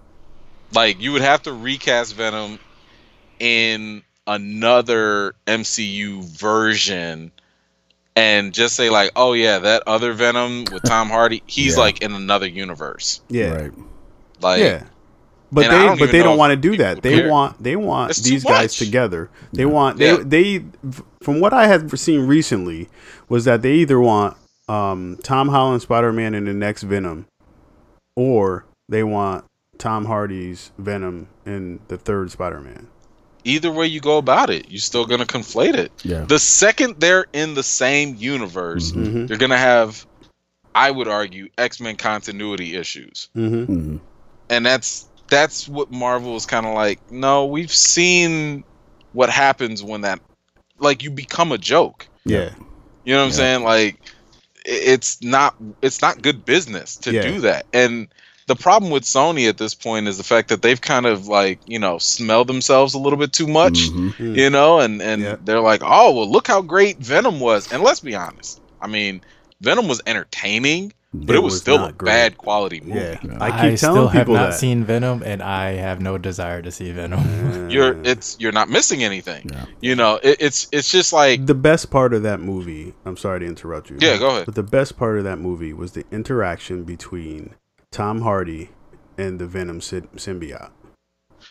[0.72, 2.58] Like you would have to recast Venom
[3.40, 7.32] in another MCU version
[8.16, 11.80] and just say like, "Oh yeah, that other Venom with Tom Hardy, he's Yeah.
[11.82, 13.72] like in another universe." yeah, Right.
[14.40, 14.84] Like yeah.
[15.52, 17.02] But and I they don't but they don't want to do that.
[17.02, 17.28] They care.
[17.30, 19.28] want they want It's these guys together.
[19.52, 20.22] They want they Yeah.
[20.24, 20.64] they
[21.22, 22.88] from what I have seen recently
[23.28, 24.36] was that they either want
[24.70, 27.26] um, Tom Holland Spider Man in the next Venom,
[28.16, 29.44] or they want
[29.78, 32.88] Tom Hardy's Venom in the third Spider Man.
[33.44, 35.90] either way you go about it, you're still gonna conflate it.
[36.04, 36.24] Yeah.
[36.24, 39.26] The second they're in the same universe, Mm-hmm.
[39.26, 40.06] you're gonna have,
[40.74, 43.28] I would argue, X Men continuity issues.
[43.36, 43.64] Mm-hmm.
[43.64, 43.96] hmm
[44.50, 46.98] and that's that's what Marvel is kind of like.
[47.12, 48.64] No, we've seen
[49.12, 50.18] what happens when that,
[50.80, 52.08] like, you become a joke.
[52.24, 52.50] Yeah.
[53.04, 53.62] You know what I'm saying?
[53.62, 54.10] Like, i-
[54.64, 57.22] it's not it's not good business to Yeah.
[57.22, 57.66] do that.
[57.72, 58.08] And
[58.46, 61.60] the problem with Sony at this point is the fact that they've kind of like
[61.66, 63.74] you know smelled themselves a little bit too much.
[63.90, 64.36] Mhm.
[64.36, 65.36] You know, and and Yeah.
[65.40, 67.70] they're like, oh well, look how great Venom was.
[67.72, 69.22] And let's be honest, I mean,
[69.60, 72.08] Venom was entertaining, but it, It was, was still a great.
[72.10, 73.00] bad quality movie.
[73.00, 73.18] Yeah.
[73.22, 73.38] Yeah.
[73.40, 74.58] I I, keep still telling have people not that.
[74.58, 77.68] seen Venom, and I have no desire to see Venom.
[77.70, 79.50] you're it's you're not missing anything.
[79.52, 79.64] Yeah.
[79.80, 82.94] You know, it, it's it's just like the best part of that movie.
[83.04, 83.96] I'm sorry to interrupt you.
[84.00, 84.46] Yeah, go ahead.
[84.46, 87.54] But the best part of that movie was the interaction between
[87.90, 88.70] Tom Hardy
[89.18, 90.70] and the Venom sy- symbiote.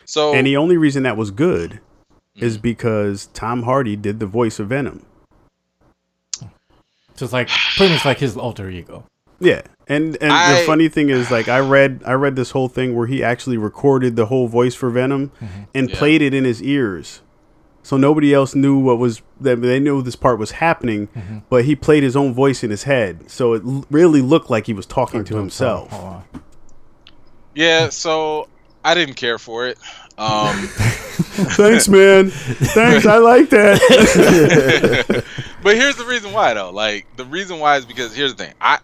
[0.06, 0.32] so.
[0.34, 1.80] And the only reason that was good
[2.36, 2.62] is Mm.
[2.62, 5.04] because Tom Hardy did the voice of Venom.
[7.14, 9.04] So it's like pretty much like his alter ego.
[9.40, 9.62] Yeah.
[9.88, 12.94] And and I- the funny thing is like I read I read this whole thing
[12.94, 15.32] where he actually recorded the whole voice for Venom
[15.74, 15.96] and Yeah.
[15.98, 17.22] played it in his ears.
[17.82, 21.08] So nobody else knew what was that they knew this part was happening,
[21.48, 23.30] but he played his own voice in his head.
[23.30, 25.90] So it l- really looked like he was talking to himself.
[27.54, 28.48] Yeah, so
[28.84, 29.78] I didn't care for it.
[30.18, 30.56] Um,
[31.56, 32.30] Thanks, man.
[32.30, 33.06] Thanks.
[33.06, 35.24] I like that.
[35.62, 36.70] but here's the reason why though.
[36.70, 38.54] Like the reason why is because here's the thing.
[38.60, 38.78] I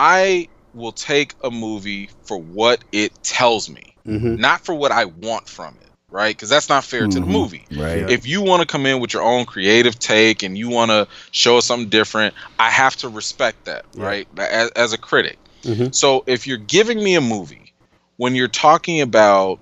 [0.00, 5.04] I will take a movie for what it tells me, hmm not for what I
[5.04, 6.34] want from it, right?
[6.34, 7.28] Because that's not fair to the Mhm.
[7.28, 7.66] movie.
[7.70, 8.08] Right.
[8.10, 11.06] If you want to come in with your own creative take and you want to
[11.32, 14.04] show us something different, I have to respect that, Yeah.
[14.04, 14.28] right?
[14.38, 15.38] As, as a critic.
[15.64, 15.94] Mhm.
[15.94, 17.74] So if you're giving me a movie,
[18.16, 19.60] when you're talking about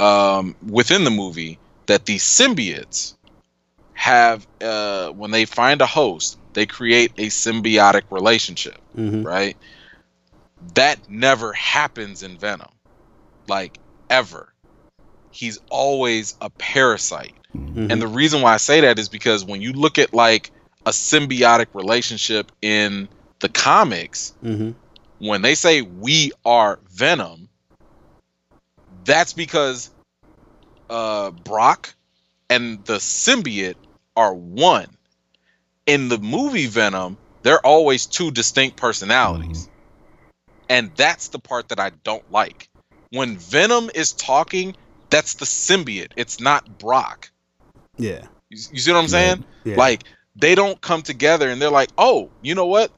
[0.00, 3.14] um, within the movie that these symbiotes
[3.92, 9.56] have, uh, when they find a host, they create a symbiotic relationship, hmm right?
[10.74, 12.72] That never happens in Venom,
[13.46, 13.78] like
[14.10, 14.52] ever.
[15.30, 17.34] He's always a parasite.
[17.54, 17.92] Mm-hmm.
[17.92, 20.50] And the reason why I say that is because when you look at like
[20.84, 23.08] a symbiotic relationship in
[23.38, 24.72] the comics, hmm
[25.20, 27.48] when they say we are Venom,
[29.04, 29.90] that's because
[30.90, 31.94] uh, Brock
[32.50, 33.74] and the symbiote
[34.16, 34.97] are one.
[35.88, 39.70] In the movie Venom, they're always two distinct personalities.
[40.68, 42.68] And that's the part that I don't like.
[43.10, 44.76] When Venom is talking,
[45.08, 46.12] that's the symbiote.
[46.14, 47.30] It's not Brock.
[47.96, 48.26] Yeah.
[48.50, 49.44] You, you see what I'm saying?
[49.64, 49.76] Yeah.
[49.76, 50.04] Like
[50.36, 52.92] they don't come together and they're like, "Oh, you know what?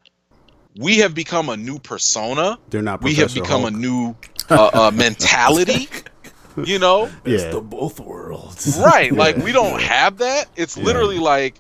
[0.77, 2.59] We have become a new persona.
[2.71, 3.03] they're not.
[3.03, 3.73] we have become Hulk.
[3.73, 4.17] a new
[4.51, 5.89] uh, uh, mentality."
[6.65, 7.37] you know, Yeah.
[7.37, 8.77] It's the both worlds.
[8.85, 9.13] right?
[9.25, 9.45] Like Yeah.
[9.45, 10.49] we don't have that.
[10.57, 10.83] It's Yeah.
[10.85, 11.55] literally like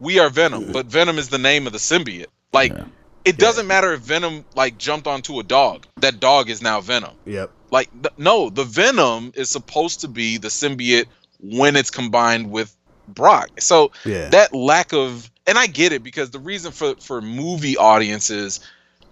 [0.00, 2.26] we are Venom, but Venom is the name of the symbiote.
[2.52, 2.84] Like Yeah.
[3.24, 5.86] it doesn't matter if Venom like jumped onto a dog.
[6.00, 7.12] That dog is now Venom.
[7.26, 7.50] Yep.
[7.70, 11.06] Like th- no, the Venom is supposed to be the symbiote
[11.40, 12.74] when it's combined with
[13.08, 13.60] Brock.
[13.60, 14.28] So Yeah.
[14.30, 18.60] that lack of and I get it because the reason for for movie audiences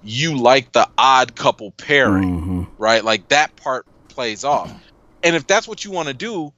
[0.04, 2.66] you like the odd couple pairing, Mhm.
[2.78, 3.04] right?
[3.04, 4.70] Like that part plays off.
[5.24, 6.52] And if that's what you want to do,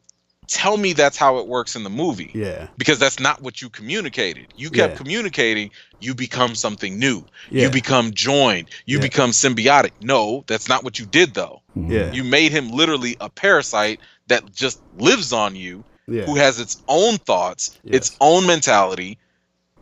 [0.50, 2.66] tell me that's how it works in the movie yeah.
[2.76, 4.48] because that's not what you communicated.
[4.56, 4.96] You kept Yeah.
[4.96, 5.70] communicating,
[6.00, 7.24] you become something new.
[7.50, 7.64] Yeah.
[7.64, 8.68] You become joined.
[8.84, 9.02] You Yeah.
[9.02, 9.92] become symbiotic.
[10.02, 11.62] No, that's not what you did though.
[11.78, 11.92] Mm-hmm.
[11.92, 12.12] Yeah.
[12.12, 16.24] You made him literally a parasite that just lives on you Yeah.
[16.24, 19.18] who has its own thoughts, its own mentality,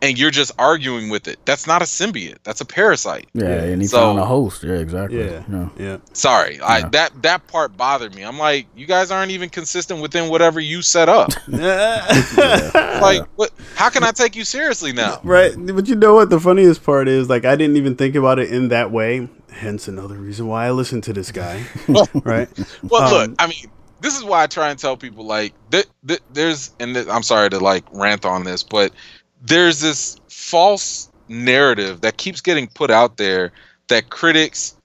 [0.01, 1.37] and you're just arguing with it.
[1.45, 2.37] That's not a symbiote.
[2.43, 3.27] That's a parasite.
[3.33, 3.61] Yeah, Yeah.
[3.63, 4.63] and he So- found a host.
[4.63, 5.19] Yeah, exactly.
[5.25, 5.67] Yeah.
[5.77, 5.97] Yeah.
[6.13, 8.23] Sorry, I that that part bothered me.
[8.23, 11.31] I'm like, you guys aren't even consistent within whatever you set up.
[11.47, 12.99] yeah.
[13.01, 13.51] like, what?
[13.75, 15.19] How can I take you seriously now?
[15.23, 16.29] Right, but you know what?
[16.29, 19.27] The funniest part is, like, I didn't even think about it in that way.
[19.51, 21.65] Hence, another reason why I listen to this guy.
[22.23, 22.47] right?
[22.83, 23.65] Well, Um, look, I mean,
[24.01, 27.23] this is why I try and tell people like, th- th- there's, and th- I'm
[27.23, 28.93] sorry to like rant on this, but
[29.41, 33.51] there's this false narrative that keeps getting put out there
[33.87, 34.75] that critics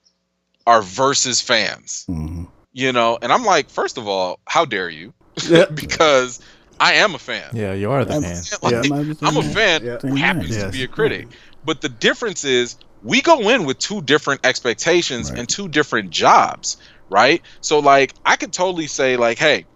[0.67, 2.05] are versus fans.
[2.09, 2.49] Mhm.
[2.73, 5.13] You know, and I'm like, first of all, how dare you?
[5.49, 5.67] Yeah.
[5.75, 6.41] because
[6.81, 7.51] I am a fan.
[7.53, 8.43] Yeah, you are the fan.
[8.63, 9.15] Like, Yeah.
[9.23, 9.99] I'm a fan Yeah.
[9.99, 10.65] who happens Yes.
[10.65, 11.29] to be a critic.
[11.65, 15.39] But the difference is we go in with two different expectations Right.
[15.41, 16.77] and two different jobs,
[17.11, 17.43] right?
[17.61, 19.67] So like I could totally say like, hey,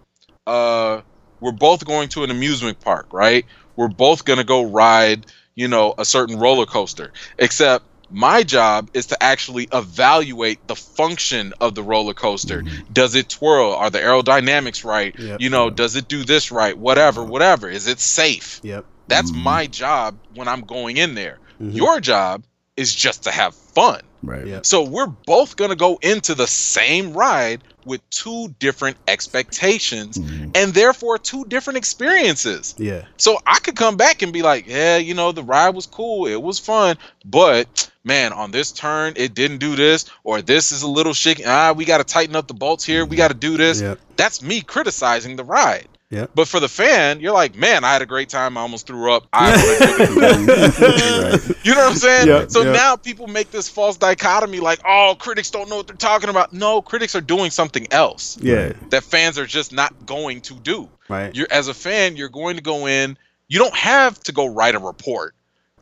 [0.47, 1.01] uh
[1.41, 3.45] we're both going to an amusement park, right?
[3.79, 5.25] We're both going to go ride,
[5.55, 7.13] you know, a certain roller coaster.
[7.37, 12.61] Except my job is to actually evaluate the function of the roller coaster.
[12.91, 13.71] Does it twirl?
[13.71, 15.17] Are the aerodynamics right?
[15.17, 15.39] Yep.
[15.39, 16.77] You know, does it do this right?
[16.77, 17.69] Whatever, whatever.
[17.69, 18.59] Is it safe?
[18.63, 18.85] Yep.
[19.07, 19.43] That's Mhm.
[19.43, 21.39] my job when I'm going in there.
[21.61, 21.73] Mhm.
[21.73, 22.43] Your job
[22.75, 24.01] is just to have fun.
[24.21, 24.45] Right.
[24.45, 24.59] Yeah.
[24.63, 30.51] So we're both going to go into the same ride with two different expectations Mhm.
[30.55, 32.75] and therefore two different experiences.
[32.77, 33.01] Yeah.
[33.17, 36.27] So I could come back and be like, yeah, you know, the ride was cool,
[36.27, 40.83] it was fun, but man, on this turn it didn't do this or this is
[40.83, 41.43] a little shaky.
[41.45, 43.05] Ah, we got to tighten up the bolts here.
[43.05, 43.81] We got to do this.
[43.81, 43.99] Yep.
[44.15, 45.87] That's me criticizing the ride.
[46.11, 46.31] Yep.
[46.33, 48.57] But for the fan, you're like, man, I had a great time.
[48.57, 49.27] I almost threw up.
[49.31, 51.55] I wanna do it." Right.
[51.65, 52.27] You know what I'm saying?
[52.27, 52.71] Yeah, so yeah.
[52.71, 56.51] now people make this false dichotomy like, oh, critics don't know what they're talking about.
[56.51, 58.73] No, critics are doing something else Yeah.
[58.89, 60.89] that fans are just not going to do.
[61.09, 61.35] Right.
[61.35, 63.17] You're as a fan, you're going to go in.
[63.47, 65.35] You don't have to go write a report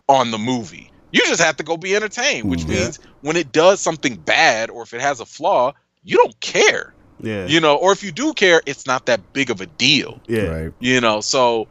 [0.10, 0.92] on the movie.
[1.12, 2.70] You just have to go be entertained, which Mhm.
[2.70, 5.74] means when it does something bad or if it has a flaw,
[6.04, 6.94] you don't care.
[7.20, 7.48] Yeah.
[7.48, 10.42] You know, or if you do care, it's not that big of a deal Yeah.
[10.48, 10.74] Right.
[10.80, 11.68] you know so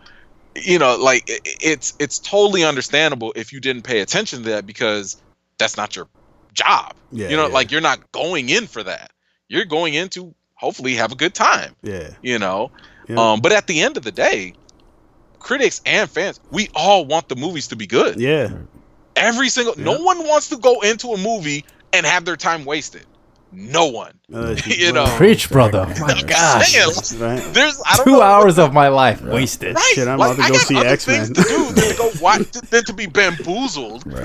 [0.56, 4.50] you know like i- i- it's it's totally understandable if you didn't pay attention to
[4.50, 5.16] that because
[5.58, 6.08] that's not your
[6.54, 7.28] job Yeah.
[7.28, 7.52] you know yeah.
[7.54, 9.10] like you're not going in for that
[9.48, 12.10] you're going in to hopefully have a good time Yeah.
[12.22, 12.70] you know
[13.08, 13.16] Yeah.
[13.34, 14.54] um but at the end of the day
[15.38, 18.50] critics and fans we all want the movies to be good Yeah.
[19.14, 23.04] every single no one wants to go into a movie and have their time wasted
[23.52, 24.12] No one.
[24.32, 25.06] Uh, You know.
[25.16, 25.86] Preach, brother.
[25.88, 26.72] Oh my I'm gosh.
[26.72, 27.54] saying, right?
[27.54, 28.22] There's I don't Two know.
[28.22, 29.76] hours of my life wasted.
[29.76, 29.92] Right.
[29.94, 31.24] Shit, I'm like, about to I go got see X-Men.
[31.26, 34.24] things to do than to go watch than to be bamboozled into a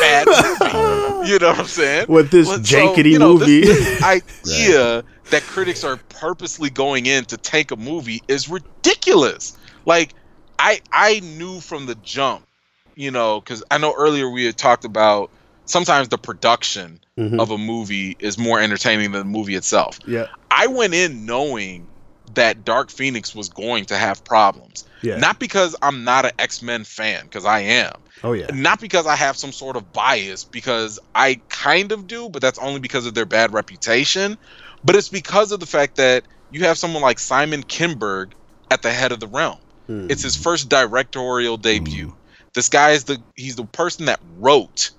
[0.00, 1.30] bad movie.
[1.30, 2.06] You know what I'm saying?
[2.08, 3.60] With this Well, jankety you know, movie.
[3.62, 4.02] This, this
[4.46, 9.56] idea that critics are purposely going in to tank a movie is ridiculous.
[9.86, 10.14] Like,
[10.58, 12.46] I I knew from the jump,
[12.94, 15.30] you know, because I know earlier we had talked about
[15.66, 17.40] sometimes the production Mhm.
[17.40, 19.98] of a movie is more entertaining than the movie itself.
[20.06, 21.86] yeah, I went in knowing
[22.34, 24.84] that Dark Phoenix was going to have problems.
[25.02, 25.16] yeah.
[25.18, 27.92] Not because I'm not an X Men fan, because I am.
[28.24, 28.46] oh yeah.
[28.54, 32.58] Not because I have some sort of bias, because I kind of do, but that's
[32.58, 34.38] only because of their bad reputation.
[34.84, 38.32] But it's because of the fact that you have someone like Simon Kinberg
[38.70, 39.58] at the head of the realm.
[39.88, 40.06] Hmm.
[40.08, 42.14] It's his first directorial debut.
[42.54, 44.90] This guy is the he's the person that wrote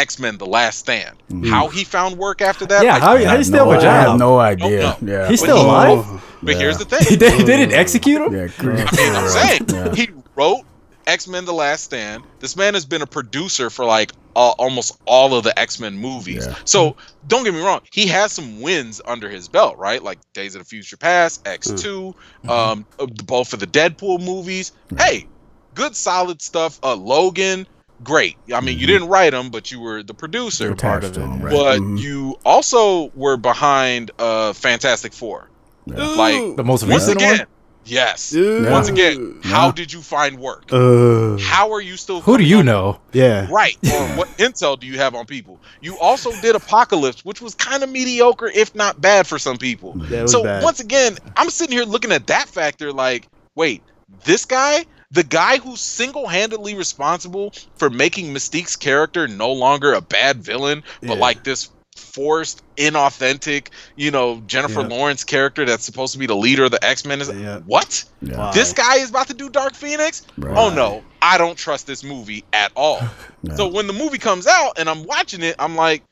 [0.00, 1.16] X Men: The Last Stand.
[1.46, 2.82] How he found work after that?
[2.82, 4.80] Yeah, I- how, how do you still no, have a I have no idea.
[4.98, 5.28] Don't Yeah.
[5.28, 6.24] He's But still he- alive?
[6.42, 7.18] But here's the thing.
[7.18, 8.32] they didn't execute him?
[8.34, 9.94] yeah, Chris- I mean, I'm saying Yeah.
[9.94, 10.62] he wrote
[11.06, 12.24] X Men: The Last Stand.
[12.38, 15.98] This man has been a producer for like uh, almost all of the X Men
[15.98, 16.46] movies.
[16.46, 16.54] Yeah.
[16.64, 16.96] So
[17.28, 20.02] don't get me wrong, he has some wins under his belt, right?
[20.02, 22.14] Like Days of the Future Past, X 2
[22.48, 24.72] um, uh, both of the Deadpool movies.
[24.96, 25.26] Hey,
[25.74, 26.78] good solid stuff.
[26.82, 27.66] Uh, Logan,
[28.02, 28.36] great.
[28.54, 30.64] I mean, you didn't write them, but you were the producer.
[30.64, 31.52] You're part attached of to it, him, right?
[31.54, 31.98] But Mhm.
[32.00, 35.48] you also were behind uh, Fantastic Four.
[35.86, 37.46] Like The most once recent again, one?
[37.84, 38.32] yes.
[38.34, 38.70] Ooh.
[38.70, 39.72] Once again, how Yeah.
[39.72, 40.64] did you find work?
[40.72, 42.20] Uh, How are you still?
[42.20, 43.00] Who do you up- know?
[43.12, 43.46] yeah.
[43.50, 43.76] Right.
[43.92, 45.58] Or what intel do you have on people?
[45.80, 49.94] You also did Apocalypse, which was kind of mediocre, if not bad, for some people.
[50.10, 50.62] That was So bad.
[50.62, 53.82] once again, I'm sitting here looking at that factor, like, wait,
[54.24, 60.42] this guy, the guy who's single-handedly responsible for making Mystique's character no longer a bad
[60.42, 61.14] villain, but Yeah.
[61.20, 64.86] like this forced, inauthentic, you know, Jennifer Yeah.
[64.86, 67.58] Lawrence character that's supposed to be the leader of the X-Men is Yeah.
[67.66, 68.04] what?
[68.22, 68.36] Yeah.
[68.38, 68.52] Wow.
[68.52, 70.22] This guy is about to do Dark Phoenix?
[70.38, 70.56] Right.
[70.56, 73.00] Oh no, I don't trust this movie at all.
[73.42, 73.54] Yeah.
[73.54, 76.02] So when the movie comes out and I'm watching it, I'm like,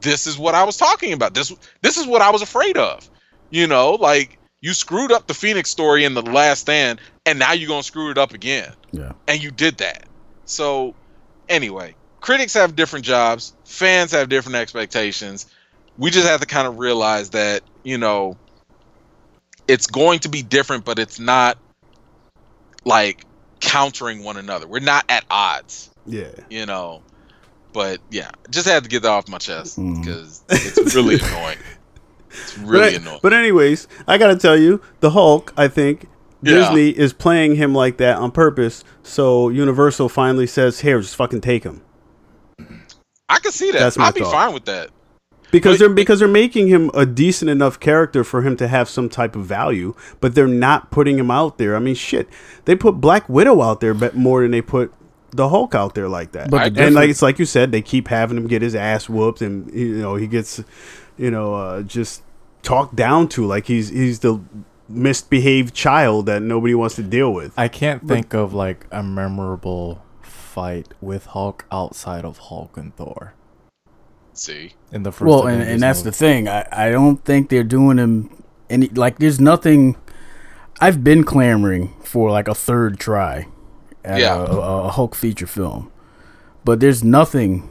[0.00, 1.34] this is what I was talking about.
[1.34, 1.52] This
[1.82, 3.06] this is what I was afraid of.
[3.50, 7.52] You know, like you screwed up the Phoenix story in the last stand, and now
[7.52, 8.72] you're gonna screw it up again.
[8.92, 9.12] Yeah.
[9.28, 10.04] And you did that.
[10.44, 10.94] So
[11.48, 15.46] anyway, critics have different jobs, fans have different expectations.
[15.98, 18.36] We just have to kind of realize that, you know,
[19.68, 21.58] it's going to be different, but it's not
[22.84, 23.24] like
[23.60, 24.66] countering one another.
[24.66, 26.30] We're not at odds Yeah.
[26.48, 27.02] you know.
[27.72, 30.00] But yeah, just had to get that off my chest Mm.
[30.02, 31.58] because it's really annoying.
[32.30, 33.20] It's But, really I- annoying.
[33.22, 35.52] but anyways, I gotta tell you, the Hulk.
[35.56, 36.06] I think
[36.42, 36.54] Yeah.
[36.54, 38.82] Disney is playing him like that on purpose.
[39.02, 41.82] So Universal finally says, "Here, just fucking take him,"
[43.28, 43.78] I can see that.
[43.78, 44.90] That's my I'd be fine with that.
[45.50, 48.88] because But- they're because they're making him a decent enough character for him to have
[48.88, 49.94] some type of value.
[50.20, 51.76] But they're not putting him out there.
[51.76, 52.28] I mean, shit,
[52.64, 54.92] they put Black Widow out there, but more than they put
[55.32, 56.50] the Hulk out there like that.
[56.50, 59.42] But and like it's like you said, they keep having him get his ass whooped,
[59.42, 60.60] and you know he gets,
[61.20, 62.22] you know, uh, just
[62.62, 64.40] talked down to like he's he's the
[64.88, 67.52] misbehaved child that nobody wants to deal with.
[67.56, 73.34] I can't think of like a memorable fight with Hulk outside of Hulk and Thor
[74.32, 75.28] See, in the first.
[75.28, 76.48] Well, and, and that's the thing.
[76.48, 79.18] I, I don't think they're doing him any like.
[79.18, 79.96] There's nothing.
[80.80, 83.46] I've been clamoring for like a third try
[84.02, 84.36] at Yeah.
[84.36, 85.92] a, a, a Hulk feature film,
[86.64, 87.68] but there's nothing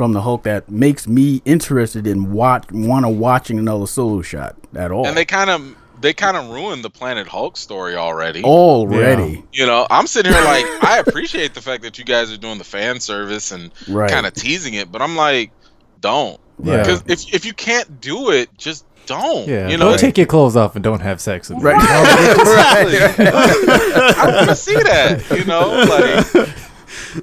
[0.00, 4.56] from the Hulk that makes me interested in watch want to watching another solo shot
[4.74, 5.06] at all.
[5.06, 8.42] and they kind of they kind of ruined the Planet Hulk story already.
[8.42, 12.38] already You know, I'm sitting here like I appreciate the fact that you guys are
[12.38, 14.10] doing the fan service and right.
[14.10, 15.52] kind of teasing it, but I'm like,
[16.00, 16.78] don't Yeah.
[16.78, 19.46] because if if you can't do it, just don't.
[19.46, 21.64] Yeah, you know, don't take your clothes off and don't have sex with me.
[21.64, 21.76] Right.
[22.40, 23.26] Exactly.
[23.26, 25.30] I want to see that.
[25.36, 26.56] You know, like.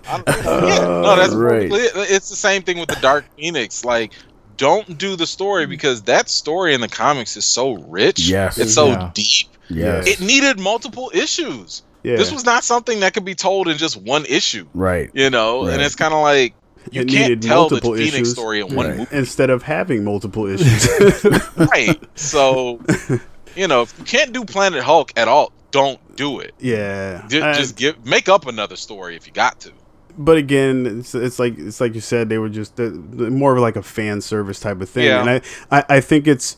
[0.08, 1.70] I don't, yeah, no, that's right.
[1.70, 2.02] perfectly.
[2.04, 3.84] It's the same thing with the Dark Phoenix.
[3.86, 4.14] Like,
[4.58, 5.70] don't do the story mm.
[5.70, 8.28] because that story in the comics is so rich.
[8.28, 8.58] Yes.
[8.58, 9.12] it's so Yeah.
[9.14, 9.48] deep.
[9.70, 10.08] yes.
[10.08, 11.84] It needed multiple issues.
[12.04, 14.66] Yeah, This was not something that could be told in just one issue.
[14.74, 15.10] right.
[15.14, 15.74] You know, Right.
[15.74, 16.54] and it's kind of like
[16.92, 18.32] you It can't needed tell the multiple Phoenix issues.
[18.32, 18.98] story in one Right.
[19.00, 21.26] movie, instead of having multiple issues.
[21.58, 22.02] right?
[22.16, 22.80] So,
[23.56, 26.54] you know, if you can't do Planet Hulk at all, don't do it.
[26.60, 29.72] yeah, Ju- I- Just give make up another story if you got to.
[30.18, 33.62] But again, it's, it's like it's like you said, they were just uh, more of
[33.62, 35.22] like a fan service type of thing, Yeah.
[35.22, 35.42] and I,
[35.80, 36.58] I I think it's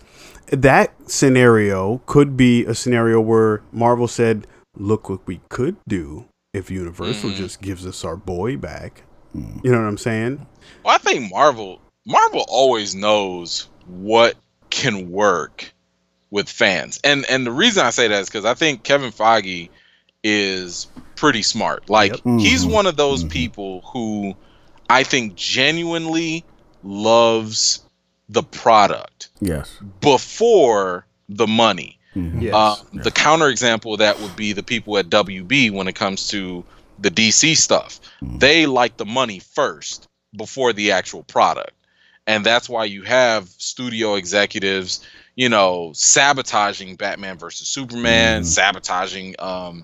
[0.51, 6.71] that scenario could be a scenario where Marvel said, "Look what we could do if
[6.71, 7.35] Universal Mhm.
[7.35, 9.03] just gives us our boy back."
[9.35, 10.45] You know what I'm saying?
[10.83, 14.35] Well, I think Marvel Marvel always knows what
[14.71, 15.71] can work
[16.31, 16.99] with fans.
[17.03, 19.69] And and the reason I say that is because I think Kevin Feige
[20.23, 20.87] is
[21.19, 21.89] pretty smart.
[21.89, 22.39] Like Yep.
[22.39, 22.71] he's Mhm.
[22.71, 23.29] one of those Mhm.
[23.29, 24.35] people who
[24.89, 26.43] I think genuinely
[26.83, 27.81] loves
[28.29, 29.69] the product Yes.
[30.01, 31.97] before the money.
[32.15, 32.41] Mhm.
[32.41, 32.53] Yes.
[32.53, 36.63] Uh, the counterexample of that would be the people at WB when it comes to
[36.99, 37.99] the DC stuff.
[38.23, 38.39] Mhm.
[38.39, 41.73] They like the money first before the actual product.
[42.27, 44.99] And that's why you have studio executives,
[45.35, 48.45] you know, sabotaging Batman versus Superman, Mhm.
[48.45, 49.83] sabotaging um,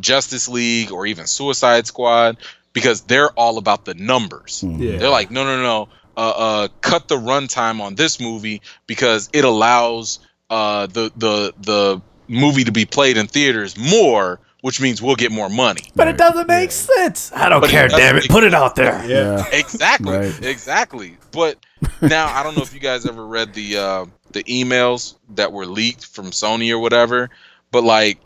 [0.00, 2.36] Justice League or even Suicide Squad
[2.72, 4.62] because they're all about the numbers.
[4.64, 4.80] Mhm.
[4.80, 4.98] Yeah.
[4.98, 5.88] They're like, no, no, no.
[6.16, 10.18] Uh, uh, cut the runtime on this movie because it allows
[10.48, 15.30] uh, the the the movie to be played in theaters more, which means we'll get
[15.30, 15.82] more money.
[15.94, 17.30] But it doesn't make sense.
[17.34, 18.28] I don't But care, doesn't damn it.
[18.30, 19.04] Put it out there.
[19.06, 19.44] Yeah.
[19.52, 20.42] Exactly, Right.
[20.42, 21.18] exactly.
[21.32, 21.58] But
[22.00, 25.66] now I don't know if you guys ever read the uh, the emails that were
[25.66, 27.28] leaked from Sony or whatever,
[27.70, 28.18] but like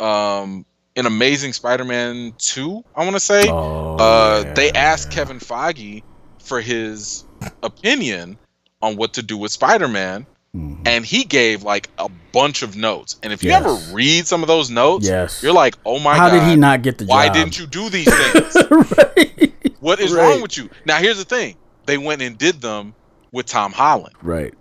[0.00, 0.64] um,
[0.96, 5.14] in Amazing Spider-Man two, I want to say Oh, uh, yeah, they asked yeah.
[5.16, 6.02] Kevin Feige
[6.42, 7.24] for his
[7.62, 8.38] opinion
[8.82, 10.78] on what to do with Spider-Man, Mhm.
[10.86, 13.16] and he gave like a bunch of notes.
[13.22, 13.60] And if you Yes.
[13.62, 15.42] ever read some of those notes, Yes.
[15.42, 17.34] you're like, "Oh my How god, how did he not get the why job?
[17.34, 18.54] didn't you do these things?
[18.70, 19.52] right.
[19.80, 20.22] what is Right.
[20.30, 22.94] wrong with you?" Now, here's the thing: they went and did them
[23.32, 24.54] with Tom Holland, Right.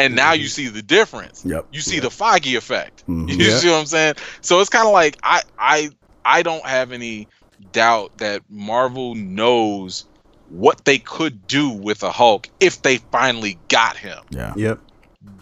[0.00, 1.44] And now you see the difference.
[1.44, 1.66] Yep.
[1.70, 3.04] You see the Feige effect.
[3.08, 3.28] Mhm.
[3.28, 3.58] You Yeah.
[3.58, 4.14] see what I'm saying?
[4.40, 5.90] So it's kind of like I I
[6.24, 7.28] I don't have any
[7.72, 10.04] doubt that Marvel knows
[10.48, 14.18] what they could do with a Hulk if they finally got him.
[14.30, 14.52] Yeah.
[14.56, 14.80] Yep.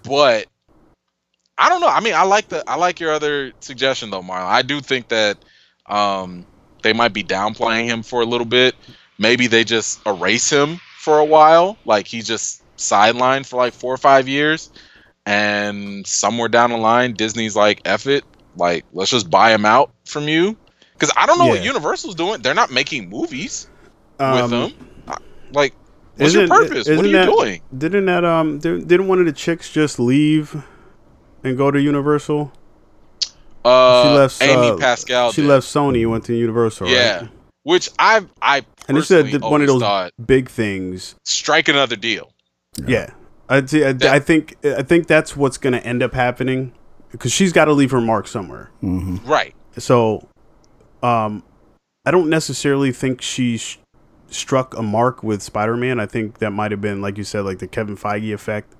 [0.04, 0.46] But
[1.56, 1.88] I don't know.
[1.88, 4.46] I mean, I like the I like your other suggestion though, Marlon.
[4.46, 5.38] I do think that
[5.86, 6.46] um
[6.82, 8.74] they might be downplaying him for a little bit.
[9.18, 13.92] Maybe they just erase him for a while, like he just sidelined for like four
[13.92, 14.70] or five years,
[15.26, 18.24] and somewhere down the line, Disney's like, "F it,
[18.56, 20.56] like let's just buy him out from you."
[20.94, 22.42] Because I don't know what Universal's doing.
[22.42, 23.68] They're not making movies
[24.18, 24.72] with Um, them.
[25.52, 25.72] Like,
[26.16, 26.88] what's your purpose?
[26.88, 27.60] What are you that- doing?
[27.76, 30.56] Didn't that um didn't one of the chicks just leave
[31.44, 32.52] and go to Universal?
[33.64, 35.32] Uh, she left, Amy uh, Pascal.
[35.32, 35.48] She did.
[35.48, 37.28] left Sony went to Universal, Yeah, right?
[37.64, 41.14] which I I And a, personally one of those thought big things.
[41.24, 42.32] strike another deal.
[42.86, 43.10] Yeah,
[43.48, 46.72] I, see- I, I think I think that's what's going to end up happening
[47.10, 48.70] because she's got to leave her mark somewhere.
[48.80, 49.54] hmm Right.
[49.78, 50.28] So,
[51.02, 51.42] um,
[52.04, 53.78] I don't necessarily think she sh-
[54.28, 56.00] struck a mark with Spider-Man.
[56.00, 58.74] I think that might have been, like you said, like the Kevin Feige effect.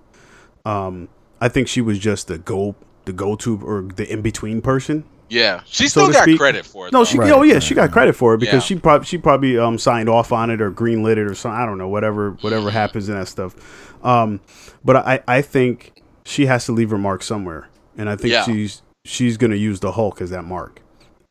[0.65, 1.09] Um,
[1.41, 5.05] I think she was just the go, the go-to or the in-between person.
[5.31, 6.39] Yeah, she So still got speak.
[6.39, 6.93] credit for it.
[6.93, 7.05] No, though.
[7.05, 7.19] she.
[7.19, 8.61] Right, oh yeah, she got credit for it because Yeah.
[8.61, 11.61] she probably she probably um signed off on it or greenlit it or something.
[11.61, 13.55] I don't know whatever whatever happens in that stuff.
[14.03, 14.41] Um,
[14.85, 18.45] but I I think she has to leave her mark somewhere, and I think Yeah.
[18.45, 20.81] she's she's gonna use the Hulk as that mark.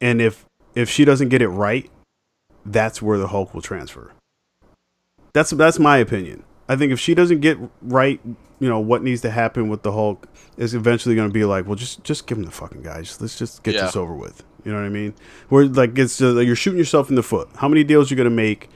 [0.01, 0.45] And if
[0.75, 1.89] if she doesn't get it right,
[2.65, 4.11] that's where the Hulk will transfer.
[5.33, 6.43] That's that's my opinion.
[6.69, 8.19] I think if she doesn't get right,
[8.59, 10.27] you know what needs to happen with the Hulk
[10.57, 13.19] is eventually going to be like, well, just just give him the fucking guys.
[13.21, 13.85] Let's just get Yeah.
[13.85, 14.43] this over with.
[14.65, 15.13] You know what I mean?
[15.49, 17.47] Where like it's uh, you're shooting yourself in the foot.
[17.55, 18.69] How many deals you're going to make?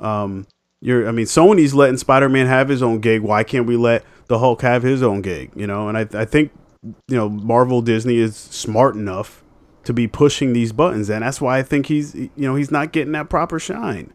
[0.00, 0.46] Um,
[0.80, 3.22] you're I mean, Sony's letting Spider Man have his own gig.
[3.22, 5.50] Why can't we let the Hulk have his own gig?
[5.56, 9.42] You know, and I I think you know Marvel Disney is smart enough
[9.84, 12.92] to be pushing these buttons, and that's why I think he's you know he's not
[12.92, 14.12] getting that proper shine.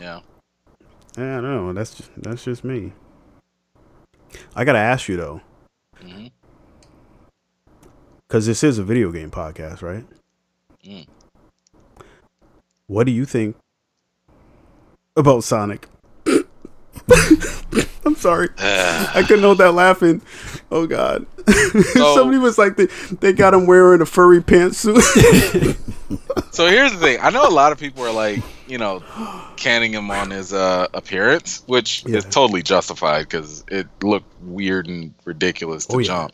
[0.00, 0.20] Yeah.
[1.16, 1.72] Yeah, I don't know.
[1.72, 2.92] That's just, that's just me.
[4.54, 5.40] I gotta ask you though,
[6.00, 6.30] Mhm.
[8.28, 10.04] because this is a video game podcast, right?
[10.84, 11.06] Mm.
[12.86, 13.56] What do you think
[15.16, 15.88] about Sonic?
[18.04, 20.22] I'm sorry, I couldn't hold that laughing.
[20.70, 21.26] Oh God!
[21.46, 22.86] So- Somebody was like, they,
[23.20, 25.76] they got him wearing a furry pantsuit.
[26.50, 27.18] So here's the thing.
[27.20, 29.02] I know a lot of people are like, you know,
[29.56, 35.14] canning him on his uh, appearance, which is totally justified because it looked weird and
[35.24, 36.06] ridiculous to Oh, yeah.
[36.06, 36.32] jump.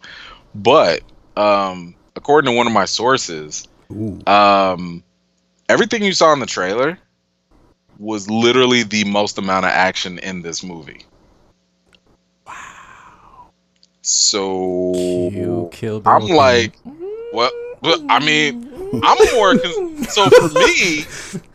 [0.55, 1.03] But
[1.37, 3.67] um, according to one of my sources,
[4.27, 5.03] um,
[5.69, 6.97] everything you saw in the trailer
[7.99, 11.05] was literally the most amount of action in this movie.
[12.47, 13.51] Wow.
[14.03, 16.07] So You killed.
[16.07, 16.77] I'm Bill like,
[17.31, 17.53] what?
[17.83, 18.69] But I mean,
[19.03, 21.05] I'm more con- so for me.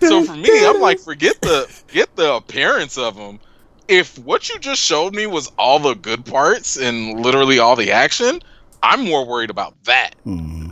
[0.02, 3.40] So for me, I'm like, forget the forget the appearance of him.
[3.88, 7.91] If what you just showed me was all the good parts and literally all the
[7.91, 8.40] action,
[8.84, 10.70] I'm more worried about that hmm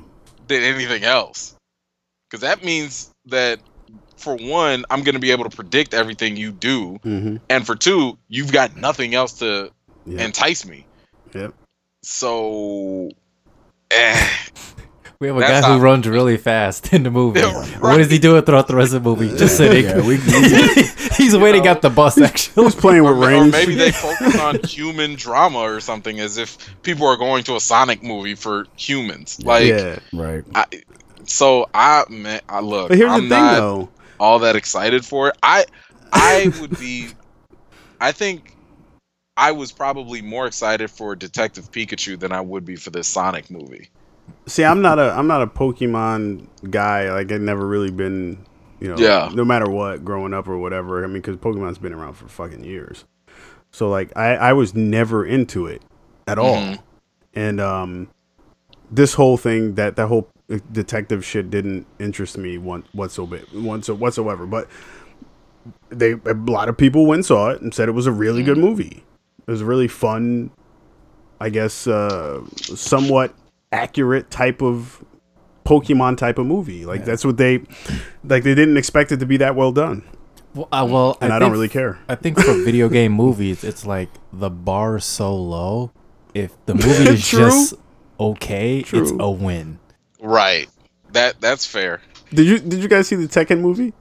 [0.47, 1.55] than anything else.
[2.29, 3.59] Because that means that
[4.17, 7.75] for one, I'm going to be able to predict everything you do, hmm and for
[7.75, 9.71] two, you've got nothing else to
[10.05, 10.23] Yeah.
[10.25, 10.85] entice me.
[11.33, 11.53] Yep.
[12.03, 13.09] So,
[13.91, 14.27] eh,
[15.19, 17.39] We have a That's guy who not- runs really fast in the movie.
[17.39, 18.21] Yeah, What is he right.
[18.21, 19.35] doing throughout the rest of the movie?
[19.35, 19.83] Just sitting.
[19.85, 20.83] Yeah, we, we
[21.17, 21.71] He's waiting know.
[21.71, 22.19] at the bus.
[22.21, 26.37] Actually, Who's playing or, with or maybe they focus on human drama or something, as
[26.37, 29.43] if people are going to a Sonic movie for humans.
[29.43, 29.97] Like, yeah.
[30.13, 30.43] right.
[30.53, 30.65] I,
[31.25, 32.89] so I man, I look.
[32.89, 33.89] But here's I'm the thing, not though.
[34.19, 35.37] All that excited for it.
[35.43, 35.65] I,
[36.13, 37.09] I would be.
[37.99, 38.55] I think
[39.35, 43.49] I was probably more excited for Detective Pikachu than I would be for this Sonic
[43.49, 43.89] movie.
[44.45, 47.11] See, I'm not a I'm not a Pokemon guy.
[47.11, 48.45] Like I've never really been,
[48.79, 49.29] you know, Yeah.
[49.33, 51.03] no matter what, growing up or whatever.
[51.03, 53.05] I mean, because Pokemon's been around for fucking years.
[53.71, 55.81] So like, I I was never into it
[56.27, 56.55] at all.
[56.55, 56.79] Mhm.
[57.33, 58.09] And um,
[58.91, 60.29] this whole thing that that whole
[60.71, 63.45] detective shit didn't interest me one whatsoever.
[63.53, 64.45] Once whatsoever.
[64.45, 64.67] But
[65.89, 68.57] they a lot of people went saw it and said it was a really good
[68.57, 69.03] movie.
[69.45, 70.51] It was a really fun,
[71.39, 73.33] I guess, uh, somewhat
[73.71, 75.03] accurate type of
[75.65, 76.85] Pokemon type of movie.
[76.85, 77.59] Like that's what they
[78.23, 78.43] like.
[78.43, 80.03] They didn't expect it to be that well done,
[80.53, 81.99] well, uh, well and I, I, don't really care.
[82.07, 85.91] I think for video game movies, it's like the bar is so low.
[86.33, 87.73] If the movie is just
[88.19, 89.79] okay, it's a win.
[90.21, 90.69] Right.
[91.11, 92.01] That that's fair.
[92.33, 93.93] Did you did you guys see the Tekken movie?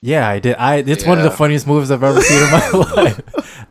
[0.00, 0.54] Yeah, I did.
[0.56, 2.68] I it's one of the funniest movies I've ever seen in my
[3.02, 3.20] life.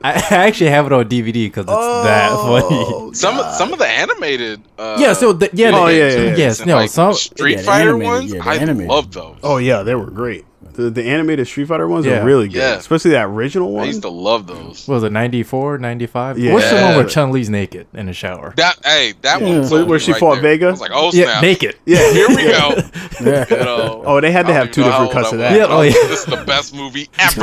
[0.04, 3.14] I, I actually have it on DVD because it's that funny.
[3.14, 4.62] Some some of the animated.
[4.78, 6.36] Uh, Yeah, so the, yeah, Oh, yeah, yeah, yeah.
[6.36, 8.34] yes, no, like, some Street Yeah, Fighter animated- ones.
[8.34, 8.90] yeah, I animated.
[8.90, 9.38] love those.
[9.42, 10.46] Oh yeah, they were great.
[10.78, 12.22] The, the animated Street Fighter ones Yeah.
[12.22, 12.76] are really good, Yeah.
[12.76, 13.78] especially that original one.
[13.78, 13.88] I one.
[13.88, 14.88] used to love those.
[14.88, 16.38] what was it 94, 95?
[16.38, 16.54] Yeah.
[16.54, 18.54] What's the one where Chun Li's naked in the shower?
[18.58, 19.48] That hey, that Yeah.
[19.62, 20.44] one Where- where she right fought there.
[20.44, 20.68] Vega?
[20.68, 21.42] I was like, oh yeah, snap!
[21.42, 21.76] naked.
[21.86, 22.76] yeah, Here we go.
[23.20, 23.46] Yeah.
[23.50, 25.34] You know, Oh, they had to I have don't two even know different how cuts
[25.34, 25.58] old of I that.
[25.58, 25.96] Yeah, was.
[25.96, 26.08] oh, yeah.
[26.10, 27.42] This is the best movie ever.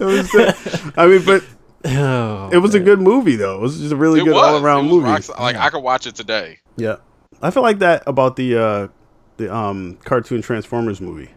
[0.00, 1.42] was the- I mean, but
[1.82, 3.54] Oh, it was a good movie though.
[3.56, 4.42] It was just a really it good was.
[4.42, 5.06] all around It was movie.
[5.08, 5.40] rock solid.
[5.40, 6.58] Like I could watch it today.
[6.76, 6.96] Yeah,
[7.40, 8.88] I feel like that about the uh,
[9.40, 11.30] the um cartoon Transformers movie.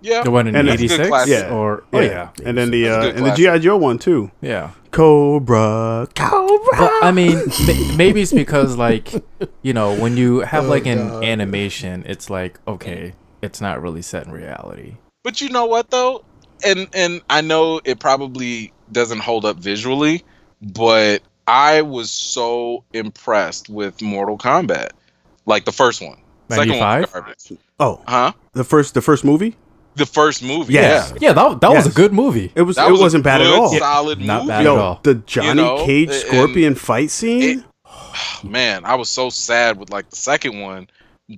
[0.00, 0.22] Yeah.
[0.22, 1.28] The one in And that's a good '86.
[1.28, 1.50] Yeah.
[1.50, 3.32] or oh yeah, and then the uh, and the.
[3.32, 4.30] GI Joe one too.
[4.40, 4.72] yeah.
[4.90, 6.78] Cobra, Cobra.
[6.78, 7.42] But I mean,
[7.96, 9.12] maybe it's because like
[9.62, 14.26] you know when you have like an animation, it's like okay, it's not really set
[14.26, 14.96] in reality.
[15.22, 16.24] But you know what though,
[16.64, 20.22] and and I know it probably doesn't hold up visually,
[20.60, 24.90] but I was so impressed with Mortal Kombat,
[25.46, 26.18] like the first one.
[26.50, 27.58] Second one, 95?
[27.80, 28.32] Oh, huh?
[28.52, 29.56] the first the first movie.
[29.96, 31.12] The first movie, Yes.
[31.20, 31.28] yeah.
[31.28, 32.50] Yeah, that that was a good movie.
[32.56, 33.72] It was that it was wasn't bad at all.
[33.78, 34.48] Solid Not movie.
[34.48, 35.00] bad at Yo, all.
[35.04, 37.64] the Johnny know, Cage and- Scorpion fight scene.
[38.42, 40.88] Man, I was so sad with like the second one,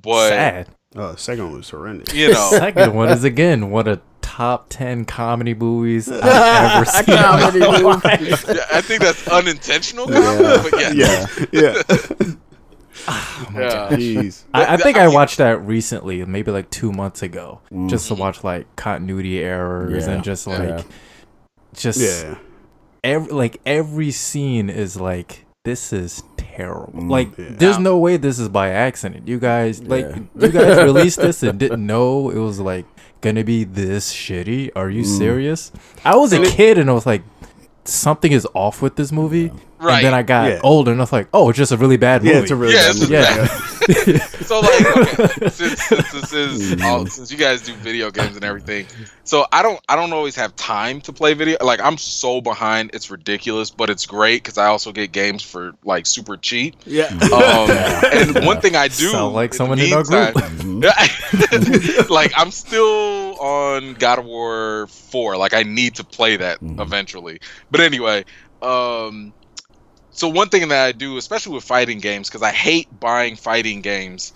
[0.02, 0.68] but Sad.
[0.94, 2.14] Oh, the second one was horrendous.
[2.14, 7.16] you know, Second one is again one of top ten comedy movies I've ever seen.
[7.16, 8.44] Comedy life.
[8.48, 12.32] yeah, I think that's unintentional, comedy, but yeah, yeah, yeah.
[13.08, 13.88] Yeah.
[13.92, 14.44] Jeez.
[14.54, 18.14] I, I think I I watched that recently, maybe like two months ago, just to
[18.14, 20.12] watch like continuity errors Yeah.
[20.14, 20.82] and just like, Yeah.
[21.74, 22.36] just Yeah.
[23.04, 26.92] every like every scene is like this is terrible.
[27.02, 27.46] Mm, like yeah.
[27.50, 29.26] there's no way this is by accident.
[29.28, 30.18] You guys like Yeah.
[30.46, 32.86] you guys released this and didn't know it was like
[33.20, 34.70] gonna be this shitty.
[34.76, 35.18] Are you Mm.
[35.18, 35.72] serious?
[36.04, 37.22] I was a kid and I was like
[37.88, 39.52] something is off with this movie.
[39.78, 39.96] Right.
[39.96, 40.60] And then I got Yeah.
[40.64, 42.34] older and I was like, oh, it's just a really bad movie.
[42.34, 43.12] Yeah, it's a really Yeah, bad movie.
[43.12, 43.46] yeah.
[44.46, 48.44] so like okay, since, since this is all, since you guys do video games and
[48.44, 48.84] everything
[49.22, 52.90] so i don't i don't always have time to play video like i'm so behind
[52.94, 57.04] it's ridiculous but it's great because i also get games for like super cheap Yeah.
[57.32, 57.70] um
[58.12, 60.34] and one thing i do Sound like in the someone in our group.
[62.10, 66.80] like i'm still on god of war 4 like i need to play that Mhm.
[66.80, 67.38] eventually
[67.70, 68.24] but anyway
[68.62, 69.32] um
[70.10, 73.82] so one thing that i do especially with fighting games because i hate buying fighting
[73.82, 74.32] games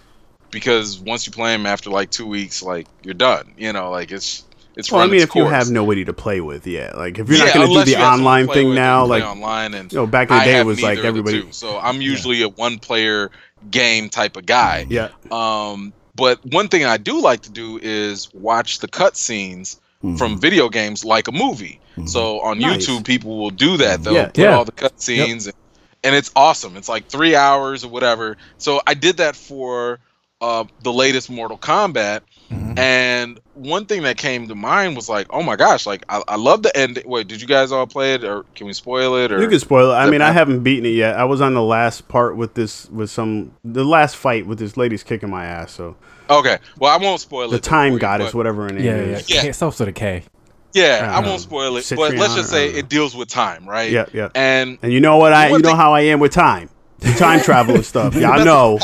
[0.51, 4.10] because once you play them after like two weeks like you're done you know like
[4.12, 4.44] it's
[4.77, 6.93] it's Well, I mean, if you have nobody to play with, yeah.
[6.97, 9.05] Like if you're Yeah, not going to do the you have someone online thing now,
[9.05, 11.14] like online and you know, back in the I day, it was like neither of
[11.14, 11.40] the everybody.
[11.43, 11.52] two.
[11.52, 13.31] So I'm usually a one player
[13.70, 14.86] game type of guy.
[14.89, 15.09] Yeah.
[15.31, 20.16] Um, but one thing I do like to do is watch the cutscenes Mm-hmm.
[20.16, 21.78] from video games like a movie.
[22.06, 22.86] So on Nice.
[22.86, 24.02] YouTube, people will do that.
[24.02, 24.26] They'll Yeah.
[24.28, 24.56] put Yeah.
[24.56, 25.54] all the cutscenes, and,
[26.02, 26.78] and it's awesome.
[26.78, 28.38] It's like three hours or whatever.
[28.56, 29.98] So I did that for
[30.40, 32.22] uh, the latest Mortal Kombat.
[32.51, 32.78] Mhm.
[32.78, 36.36] And one thing that came to mind was like, oh my gosh, like I, I
[36.36, 37.01] love the end.
[37.06, 39.31] Wait, did you guys all play it, or can we spoil it?
[39.31, 39.94] Or You can spoil it.
[39.94, 40.10] I Yep.
[40.10, 41.16] mean, I haven't beaten it yet.
[41.16, 44.77] I was on the last part with this, with some, the last fight with this
[44.77, 45.70] lady's kicking my ass.
[45.72, 45.94] So
[46.28, 47.62] okay, well I won't spoil the it.
[47.62, 49.16] The time for you, goddess, but- whatever her name Yeah, yeah.
[49.18, 49.31] is.
[49.31, 49.40] Yeah.
[49.43, 50.24] K- Starts with a K.
[50.72, 53.90] Yeah, I Uh, won't spoil it, but let's just say it deals with time, right?
[53.90, 54.28] Yeah, yeah.
[54.35, 55.48] And And you know what I?
[55.48, 56.68] You know thing- how I am with time,
[57.16, 58.14] time travel and stuff.
[58.20, 58.78] Yeah, I know.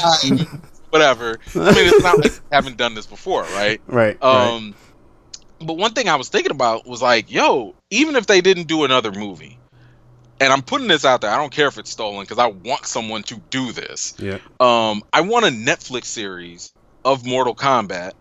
[0.96, 1.38] Whatever.
[1.54, 3.80] I mean, it's not like haven't done this before, right?
[3.86, 4.18] Right.
[4.20, 4.22] right.
[4.22, 4.74] Um,
[5.60, 8.84] but one thing I was thinking about was like, yo, even if they didn't do
[8.84, 9.58] another movie,
[10.40, 12.86] and I'm putting this out there, I don't care if it's stolen because I want
[12.86, 14.14] someone to do this.
[14.18, 14.38] Yeah.
[14.60, 16.72] Um, I want a Netflix series
[17.04, 18.12] of Mortal Kombat,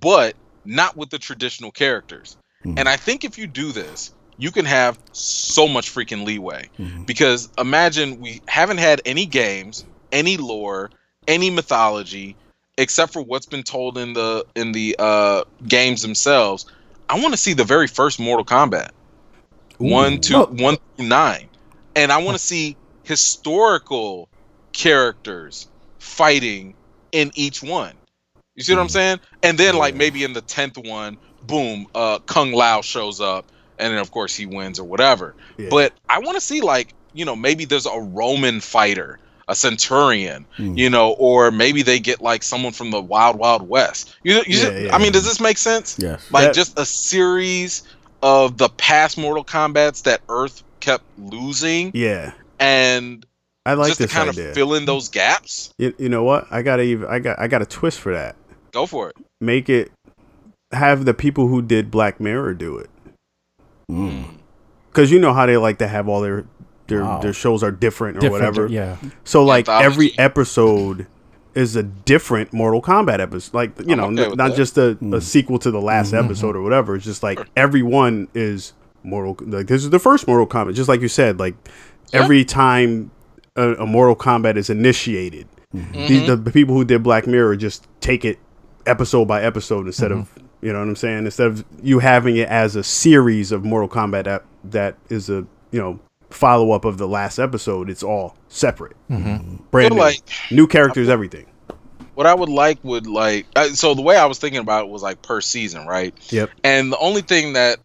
[0.00, 0.34] but
[0.64, 2.36] not with the traditional characters.
[2.64, 2.78] Mhm.
[2.78, 7.06] And I think if you do this, you can have so much freaking leeway Mhm.
[7.06, 10.90] because imagine we haven't had any games, any lore,
[11.28, 12.36] any mythology
[12.78, 16.66] except for what's been told in the in the uh games themselves.
[17.08, 18.90] I want to see the very first Mortal Kombat.
[19.78, 20.46] One, two, Oh.
[20.46, 21.48] one through nine.
[21.96, 24.28] And I want to see historical
[24.72, 25.68] characters
[25.98, 26.74] fighting
[27.12, 27.92] in each one.
[28.54, 29.20] You see what I'm saying?
[29.42, 33.46] And then like maybe in the tenth one, boom, uh Kung Lao shows up
[33.78, 35.34] and then of course he wins or whatever.
[35.58, 35.68] Yeah.
[35.70, 40.46] But I want to see like, you know, maybe there's a Roman fighter, a centurion,
[40.58, 40.78] Mm.
[40.78, 44.14] you know, or maybe they get like someone from the Wild Wild West.
[44.22, 45.12] You, you Yeah, yeah, I mean, yeah.
[45.12, 45.96] does this make sense?
[45.98, 46.24] Yes.
[46.30, 47.82] Like That- just a series
[48.22, 52.32] of the past Mortal Kombat's that Earth kept losing yeah.
[52.60, 53.24] and
[53.66, 54.48] I like just to kind idea.
[54.48, 55.72] of fill in those gaps.
[55.78, 56.46] you, you know what?
[56.50, 57.06] I gotta even.
[57.08, 57.38] I got.
[57.38, 58.34] I got a twist for that.
[58.72, 59.16] Go for it.
[59.40, 59.92] Make it.
[60.72, 62.90] Have the people who did Black Mirror do it.
[63.90, 64.24] Mm.
[64.88, 66.44] because you know how they like to have all their
[66.92, 67.18] their, Wow.
[67.20, 68.66] their shows are different or Different, whatever.
[68.68, 68.96] Yeah.
[69.24, 69.86] So like Anthology.
[69.86, 71.06] every episode
[71.54, 73.54] is a different Mortal Kombat episode.
[73.54, 74.56] Like you I'm know, okay n- not that.
[74.56, 75.14] just a, Hmm.
[75.14, 76.24] a sequel to the last Mhm.
[76.24, 76.96] episode or whatever.
[76.96, 78.72] It's just like every one is
[79.04, 79.36] Mortal.
[79.46, 80.74] Like this is the first Mortal Kombat.
[80.74, 81.54] Just like you said, like
[82.12, 82.22] Yeah.
[82.22, 83.10] every time
[83.56, 85.46] a, a Mortal Kombat is initiated,
[85.76, 86.08] Mhm.
[86.08, 88.38] these, the, the people who did Black Mirror just take it
[88.86, 90.28] episode by episode instead of
[90.62, 91.24] you know what I'm saying.
[91.24, 95.44] Instead of you having it as a series of Mortal Kombat that that is a
[95.70, 95.98] you know
[96.32, 97.88] follow up of the last episode.
[97.90, 99.56] It's all separate, Mm-hmm.
[99.70, 101.46] brand new, like new characters, everything.
[102.14, 104.90] what I would like would like uh, so the way I was thinking about it
[104.90, 106.14] was like per season, right?
[106.32, 106.50] Yep.
[106.64, 107.78] And the only thing that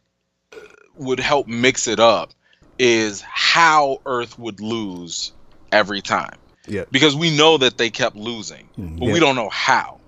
[0.53, 0.57] uh,
[0.95, 2.31] would help mix it up
[2.79, 5.31] is how Earth would lose
[5.71, 6.37] every time.
[6.67, 6.89] Yep.
[6.91, 8.99] Because we know that they kept losing, Mhm.
[8.99, 9.99] but we don't know how.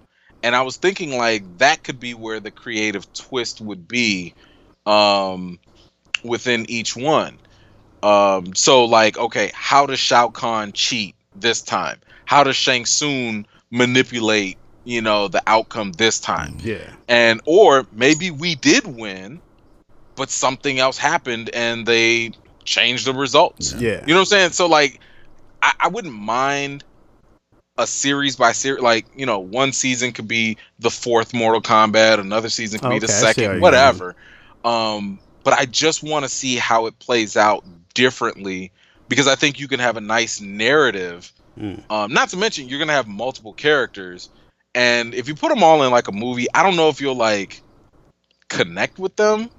[0.44, 4.34] And I was thinking like that could be where the creative twist would be
[4.86, 5.60] um
[6.24, 7.38] within each one.
[8.04, 12.00] Um so like okay, how does Shao Kahn cheat this time?
[12.26, 16.58] How does Shang Tsung manipulate, you know, the outcome this time?
[16.62, 19.42] Yeah, and or maybe we did win
[20.16, 22.32] but something else happened and they
[22.66, 23.74] changed the results.
[23.74, 24.52] Yeah, you know what i'm saying?
[24.52, 25.00] So like
[25.62, 26.84] i, I wouldn't mind
[27.78, 32.20] a series by series like you know one season could be the fourth mortal kombat
[32.20, 34.16] another season could be the Okay, I see how second you're whatever.
[34.66, 37.64] Um but i just want to see how it plays out
[37.94, 38.72] differently
[39.07, 41.84] because i think you can have a nice narrative Mm.
[41.91, 44.30] um not to mention you're gonna have multiple characters
[44.74, 47.16] and if you put them all in like a movie i don't know if you'll
[47.16, 47.61] like
[48.48, 49.49] connect with them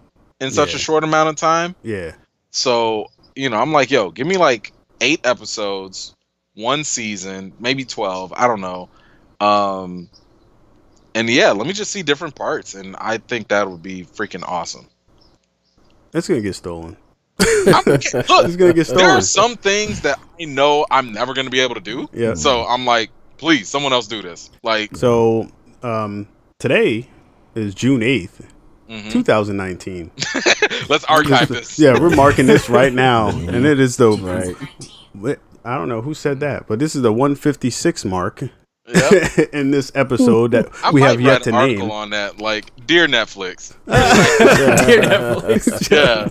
[0.41, 0.77] in such Yeah.
[0.77, 2.13] a short amount of time yeah.
[2.53, 6.15] so you know i'm like yo give me like eight episodes
[6.55, 8.89] one season maybe 12 i don't know
[9.41, 10.09] um
[11.15, 14.45] and yeah let me just see different parts and i think that would be freaking
[14.47, 14.87] awesome
[16.15, 16.97] It's gonna get stolen.
[17.41, 21.45] I'm, look It's gonna get there are some things that i know i'm never going
[21.47, 22.35] to be able to do Yeah.
[22.35, 25.49] so i'm like please someone else do this like So
[25.83, 27.09] um, today
[27.55, 28.47] is June eighth,
[28.89, 29.11] mhm.
[29.11, 30.11] 2019.
[30.91, 35.39] let's archive this Yeah, we're marking this right now, and it is the Right.
[35.65, 38.43] I don't know who said that, but this is the 156 mark
[38.93, 39.49] Yep.
[39.53, 41.91] in this episode that I we might have yet to an name.
[41.91, 45.91] on that like dear netflix Dear Netflix.
[45.91, 46.29] yeah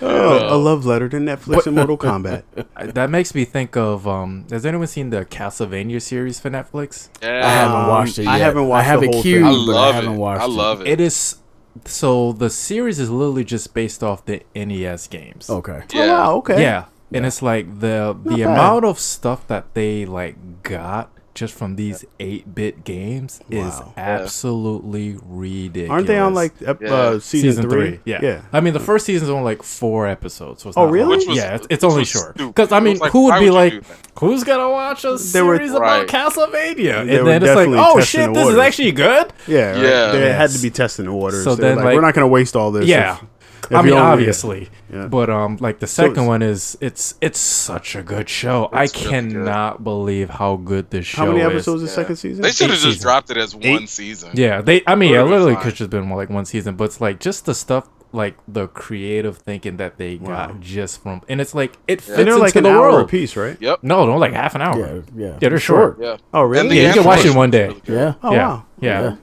[0.00, 2.44] Oh, a love letter to Netflix and Mortal Kombat.
[2.94, 4.46] That makes me think of um.
[4.50, 7.08] Has anyone seen the Castlevania series for Netflix?
[7.22, 8.30] yeah I haven't Um, watched it yet.
[8.34, 9.44] I haven't watched I have the it whole queued, thing.
[9.46, 10.16] I I love I haven't it.
[10.18, 10.86] watched I love it.
[10.88, 11.36] It is.
[11.84, 15.48] So the series is literally just based off the NES games.
[15.50, 15.82] Okay.
[15.92, 16.02] Yeah.
[16.04, 16.60] Oh, wow, okay.
[16.62, 16.84] Yeah.
[17.12, 18.52] And it's like the the bad.
[18.52, 23.92] amount of stuff that they like got just from these eight bit games is Wow.
[23.96, 25.90] absolutely ridiculous.
[25.90, 26.92] Aren't they on like ep- Yeah.
[26.92, 28.00] uh, season, three?
[28.04, 28.18] Yeah.
[28.22, 28.40] yeah.
[28.52, 30.62] I mean, the first season's only like four episodes.
[30.62, 31.16] So it's Oh, not really?
[31.16, 32.36] Which was- yeah, it's, it's only short.
[32.36, 33.84] Because I mean, like, who would be would like,
[34.18, 36.06] who's gonna watch a They were- series about Right.
[36.08, 36.76] Castlevania?
[37.06, 39.32] They And were then it's like, oh shit, this is actually good.
[39.46, 39.82] Yeah, right.
[39.82, 40.12] Yeah.
[40.12, 41.44] They had to be testing the waters.
[41.44, 42.86] So So then, then, like, like- we're not going to waste all this.
[42.86, 43.14] Yeah.
[43.16, 43.28] if- if
[43.70, 45.06] I mean, only- obviously, Yeah.
[45.08, 48.68] but um, like the second it's- one is it's it's such a good show.
[48.72, 49.32] I It's really good.
[49.34, 51.46] cannot believe how good this show How many is.
[51.46, 51.94] episodes is Yeah.
[51.94, 52.42] second season?
[52.42, 53.02] They should have just seasons.
[53.02, 53.88] dropped it as one Eight?
[53.88, 54.30] season.
[54.34, 54.82] Yeah, they.
[54.86, 55.62] I mean, it literally fine.
[55.64, 58.66] could just been more like one season, but it's like just the stuff like the
[58.68, 60.46] creative thinking that they Wow.
[60.46, 62.88] got just from, and it's like it fits And they're like into an the hour
[62.88, 63.10] a world.
[63.10, 63.58] piece, right?
[63.60, 63.80] Yep.
[63.82, 64.78] No, no, like half an hour.
[64.78, 65.32] Yeah, yeah.
[65.42, 65.98] Yeah, they're short.
[66.00, 66.16] Yeah.
[66.32, 66.80] Oh, really?
[66.80, 67.66] Yeah, you can watch it one day.
[67.68, 67.82] really.
[67.86, 68.14] Yeah.
[68.22, 68.64] oh, yeah, wow.
[68.80, 69.00] yeah.
[69.02, 69.14] Yeah.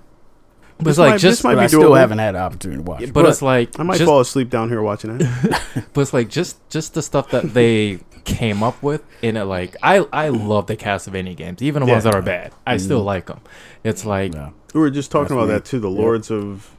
[0.78, 1.98] But it's like might- just, this might But be I still doable.
[2.00, 3.14] haven't had the opportunity to watch it.
[3.14, 5.22] but, it's like I might just, fall asleep down here watching it.
[5.94, 9.44] but it's like just just the stuff that they came up with in it.
[9.46, 12.52] Like I I love the Castlevania games, even the ones that are bad.
[12.68, 13.40] I still like them.
[13.84, 14.50] It's like Yeah.
[14.74, 15.54] we were just talking That's about me.
[15.54, 15.80] that too.
[15.80, 16.02] The Yeah.
[16.02, 16.72] Lords of.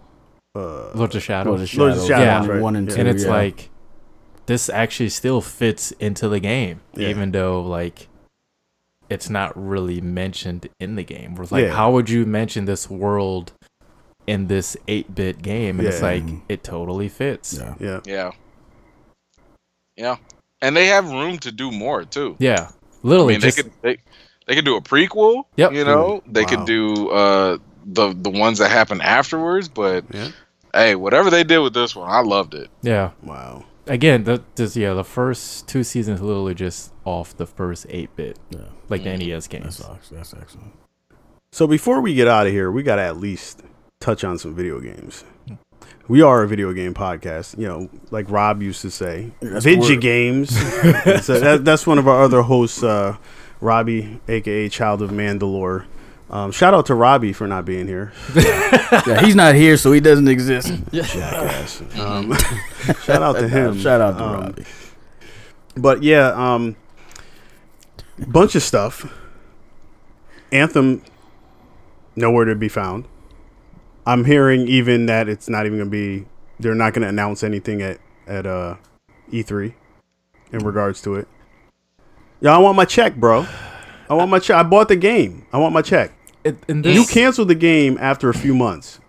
[0.55, 1.51] Uh, Lords of Shadow.
[1.51, 2.53] Lords of Lords of Shadows, Shadows, Yeah.
[2.55, 2.63] right.
[2.63, 2.95] one and Yeah.
[2.95, 3.01] two.
[3.01, 3.31] and it's yeah.
[3.31, 3.69] like
[4.47, 7.09] this actually still fits into the game Yeah.
[7.09, 8.09] even though like
[9.11, 11.75] it's not really mentioned in the game Where it's like Yeah.
[11.75, 13.53] how would you mention this world
[14.27, 17.75] in this 8-bit game and it's like it totally fits yeah.
[17.79, 18.01] yeah.
[18.05, 18.31] Yeah.
[19.97, 20.17] Yeah.
[20.63, 22.37] And they have room to do more too.
[22.39, 23.97] yeah I literally mean, just they could they,
[24.47, 25.45] they could do a prequel.
[25.57, 25.73] Yep.
[25.73, 26.49] You know, they Wow.
[26.49, 29.69] could do uh the the ones that happen afterwards.
[29.69, 30.31] But Yeah.
[30.75, 32.69] hey, whatever they did with this one, I loved it.
[32.83, 33.65] yeah Wow.
[33.87, 38.59] again the, this yeah the first two seasons literally just off the first 8-bit Yeah.
[38.89, 39.29] like the Mhm.
[39.29, 40.73] NES games That's ex- that's excellent.
[41.53, 43.63] So before we get out of here, we got to at least
[44.01, 45.25] touch on some video games.
[46.09, 49.99] We are a video game podcast, you know, like Rob used to say, That's video
[49.99, 50.51] games.
[51.25, 53.17] so that, that's one of our other hosts, uh,
[53.61, 55.87] Robbie, aka Child of Mandalore.
[56.31, 58.13] Um, shout out to Robbie for not being here.
[59.07, 60.73] Yeah, he's not here, so he doesn't exist.
[60.93, 61.83] Jackass.
[61.99, 62.33] Um,
[63.03, 63.77] shout out to him.
[63.79, 64.65] Shout out to Um, Robbie.
[65.77, 66.77] But yeah, um,
[68.29, 69.13] bunch of stuff.
[70.53, 71.03] Anthem,
[72.15, 73.07] nowhere to be found.
[74.07, 76.27] I'm hearing even that it's not even gonna be.
[76.61, 78.77] They're not gonna announce anything at at uh,
[79.33, 79.75] E3
[80.53, 81.29] in regards to it.
[82.41, 83.47] Yeah, I want my check, bro.
[84.09, 84.57] I want my check.
[84.57, 85.47] I bought the game.
[85.53, 86.13] I want my check.
[86.45, 89.01] It- You canceled the game after a few months.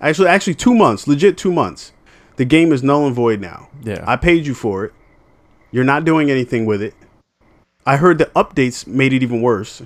[0.00, 1.06] Actually, actually two months.
[1.06, 1.92] Legit two months.
[2.36, 3.68] The game is null and void now.
[3.82, 4.92] yeah I paid you for it.
[5.70, 6.94] You're not doing anything with it.
[7.84, 9.82] I heard the updates made it even worse.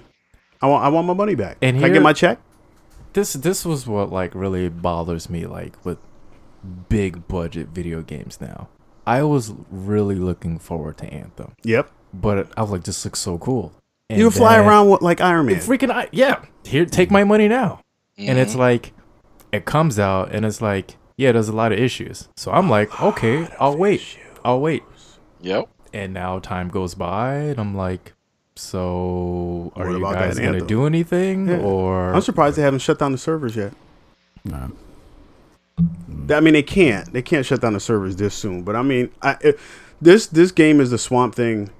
[0.60, 1.56] I want I want my money back.
[1.62, 2.38] And Can I get my check?
[3.12, 5.98] This this was what like really bothers me like with
[6.88, 8.68] big budget video games now.
[9.06, 11.52] I was really looking forward to anthem.
[11.64, 11.90] Yep.
[12.14, 13.72] but i was like this looks so cool.
[14.10, 15.56] And you fly then- around with, like Iron Man.
[15.56, 16.44] freaking I- yeah.
[16.64, 17.80] Here take my money now.
[18.18, 18.38] And Mm-hmm.
[18.38, 18.92] it's like
[19.50, 22.28] it comes out and it's like yeah there's a lot of issues.
[22.36, 24.18] So i'm like okay i'll wait.
[24.44, 24.82] I'll wait.
[25.40, 25.68] Yep.
[25.92, 28.12] and now time goes by and i'm like
[28.54, 30.66] so are What you about guys gonna Anthem?
[30.66, 31.58] do anything Yeah.
[31.58, 33.72] or I'm surprised they haven't shut down the servers yet.
[34.44, 34.68] Nah.
[36.30, 37.12] I mean, they can't.
[37.12, 38.62] They can't shut down the servers this soon.
[38.62, 39.58] But I mean, I, it,
[40.00, 41.70] this this game is the Swamp Thing of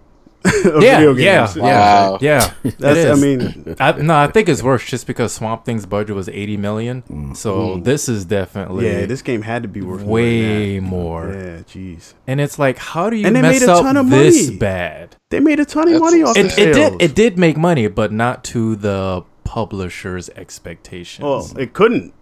[0.44, 1.56] yeah, video yeah, games.
[1.56, 2.18] yeah, Wow.
[2.20, 2.52] yeah.
[2.64, 6.16] it That's, I mean, I, no, I think it's worse just because Swamp Thing's budget
[6.16, 7.02] was 80 million.
[7.10, 7.36] Mm.
[7.36, 11.28] So this is definitely yeah, this game had to be worth more way than more.
[11.32, 12.14] Yeah, jeez.
[12.26, 14.46] And it's like, how do you And they mess made a up ton of this
[14.46, 14.58] money.
[14.58, 15.16] bad?
[15.30, 16.58] They made a ton of That's money off It, sales.
[16.58, 21.22] it did it did make money, but not to the publisher's expectations.
[21.24, 22.14] Well, it couldn't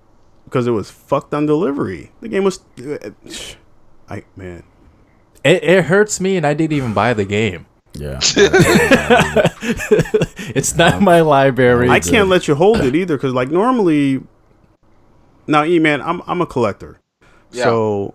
[0.45, 2.11] because it was fucked on delivery.
[2.21, 2.61] The game was,
[4.09, 4.65] I man,
[5.45, 7.67] it, it hurts me, and I didn't even buy the game.
[7.95, 8.21] Yeah.
[10.53, 11.89] It's not in my library.
[11.89, 14.21] I can't let you hold it either because like normally,
[15.47, 17.01] now E man, I'm I'm a collector,
[17.53, 17.65] Yeah.
[17.65, 18.15] so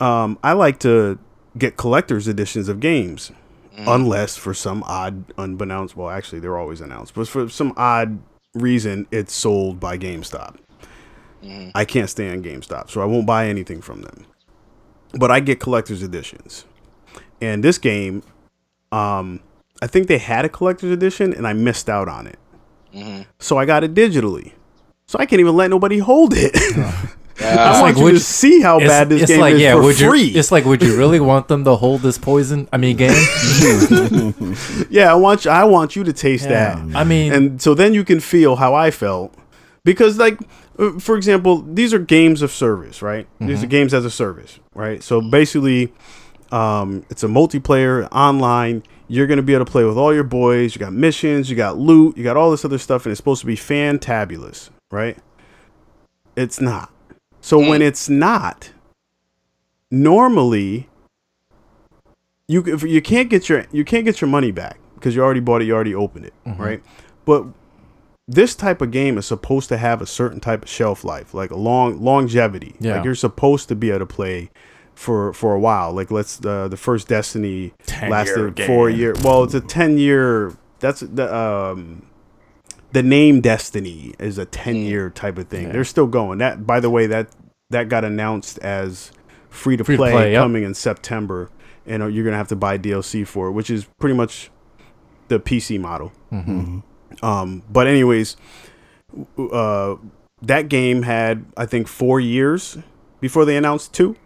[0.00, 1.18] um, I like to
[1.56, 3.32] get collector's editions of games,
[3.76, 3.94] mm.
[3.94, 5.96] unless for some odd, unbeknownst.
[5.96, 8.18] Well, actually, they're always announced, but for some odd
[8.54, 10.56] reason, it's sold by GameStop.
[11.42, 11.72] Mm.
[11.74, 14.26] I can't stand GameStop, so I won't buy anything from them.
[15.12, 16.64] But I get collector's editions,
[17.40, 18.22] and this game,
[18.94, 19.40] um,
[19.82, 22.38] I think they had a collector's edition, and I missed out on it.
[23.40, 24.52] So I got it digitally.
[25.06, 26.52] So I can't even let nobody hold it.
[27.40, 27.70] I Yeah.
[27.72, 29.74] want like, you would to you- see how bad this it's game like, is yeah,
[29.74, 30.22] for would free.
[30.22, 30.38] you?
[30.38, 32.68] It's like, would you really want them to hold this poison?
[32.72, 33.10] I mean, game.
[34.90, 36.76] yeah, I want you, I want you to taste that.
[36.94, 39.34] I mean, and so then you can feel how I felt
[39.84, 40.38] because like
[40.78, 43.64] uh, for example these are games of service right these Mm-hmm.
[43.64, 45.92] are games as a service right so basically
[46.54, 48.82] um, it's a multiplayer online.
[49.08, 50.74] You're going to be able to play with all your boys.
[50.74, 53.40] You got missions you got loot you got all this other stuff and it's supposed
[53.40, 55.18] to be fantabulous right?
[56.36, 56.90] It's not.
[57.40, 58.70] So when it's not
[59.90, 60.88] normally
[62.48, 65.62] you you can't get your you can't get your money back because you already bought
[65.62, 66.82] it you already opened it right?
[67.24, 67.46] But
[68.26, 71.50] this type of game is supposed to have a certain type of shelf life like
[71.50, 72.74] a long longevity.
[72.80, 72.96] Yeah.
[72.96, 74.50] like you're supposed to be able to play
[74.94, 78.66] for for a while like let's uh, the first destiny 10-year lasted game.
[78.66, 82.06] four year well it's a 10 year that's the um
[82.92, 85.72] the name destiny is a 10 year type of thing Yeah.
[85.72, 87.28] they're still going that by the way that
[87.70, 89.10] that got announced as
[89.54, 90.42] free to play yep.
[90.42, 91.50] coming in September,
[91.86, 94.50] and uh, you're gonna have to buy DLC for it, which is pretty much
[95.28, 96.12] the PC model.
[96.32, 96.80] Mm-hmm.
[97.24, 98.36] Um, but anyways,
[99.38, 99.96] uh,
[100.42, 102.78] that game had I think four years
[103.20, 104.16] before they announced two.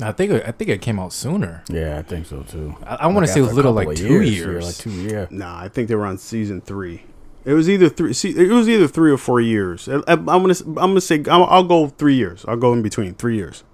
[0.00, 1.64] I think it, I think it came out sooner.
[1.68, 2.76] Yeah, I think so too.
[2.84, 4.66] I, I want to say it was a little like two yeah, years.
[4.66, 5.30] like two years.
[5.30, 7.04] Nah, I think they were on season three.
[7.46, 8.12] It was either three.
[8.12, 9.88] See, it was either three or four years.
[9.88, 12.44] I, am gonna I'm gonna say I'll, I'll go three years.
[12.46, 13.64] I'll go in between three years.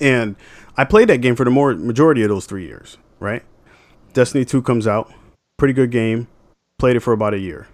[0.00, 0.36] And
[0.76, 2.96] I played that game for the more majority of those three years.
[3.18, 3.42] Right.
[4.12, 5.12] Destiny two comes out.
[5.56, 6.28] Pretty good game.
[6.78, 7.68] Played it for about a year.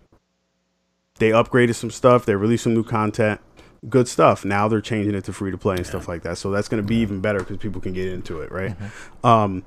[1.18, 2.24] They upgraded some stuff.
[2.24, 3.40] They released some new content.
[3.88, 4.44] Good stuff.
[4.44, 6.38] Now they're changing it to free to play and stuff like that.
[6.38, 8.74] So that's going to be even better because people can get into it, right?
[9.22, 9.64] Um,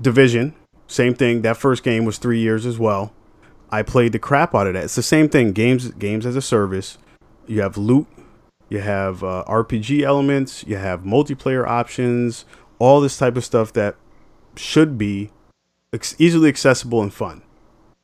[0.00, 0.54] Division,
[0.86, 1.42] same thing.
[1.42, 3.12] That first game was three years as well.
[3.70, 4.84] I played the crap out of that.
[4.84, 5.52] It's the same thing.
[5.52, 6.98] Games, games as a service.
[7.46, 8.06] You have loot.
[8.68, 10.64] You have uh, RPG elements.
[10.66, 12.44] You have multiplayer options.
[12.78, 13.96] All this type of stuff that
[14.56, 15.30] should be
[15.92, 17.42] ex- easily accessible and fun,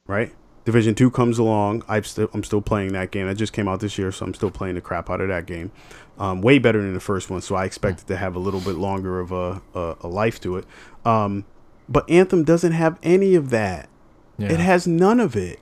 [0.07, 0.35] right?
[0.69, 1.83] Division Two comes along.
[1.89, 3.27] I'm still I'm still playing that game.
[3.27, 5.47] That just came out this year, so I'm still playing the crap out of that
[5.47, 5.73] game.
[6.19, 8.61] Um, way better than the first one, so I expect it to have a little
[8.61, 10.67] bit longer of a a, a life to it.
[11.07, 11.47] Um,
[11.89, 13.89] but Anthem doesn't have any of that.
[14.37, 14.53] Yeah.
[14.53, 15.59] It has none of it.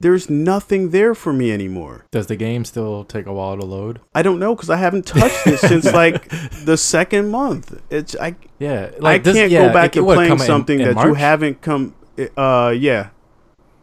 [0.00, 2.04] There's nothing there for me anymore.
[2.10, 4.00] Does the game still take a while to load?
[4.12, 6.28] I don't know because I haven't touched it since like
[6.64, 7.80] the second month.
[7.90, 10.80] It's I Yeah, I this- can't yeah, go back it- to playing come in- something
[10.80, 11.94] in that you haven't come.
[12.36, 13.10] Uh, yeah.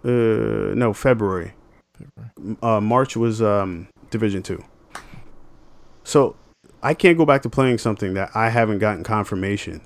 [0.03, 1.53] Uh, no, February.
[1.93, 2.57] February.
[2.61, 4.63] Uh, March was um Division Two.
[6.03, 6.35] So
[6.81, 9.81] I can't go back to playing something that I haven't gotten confirmation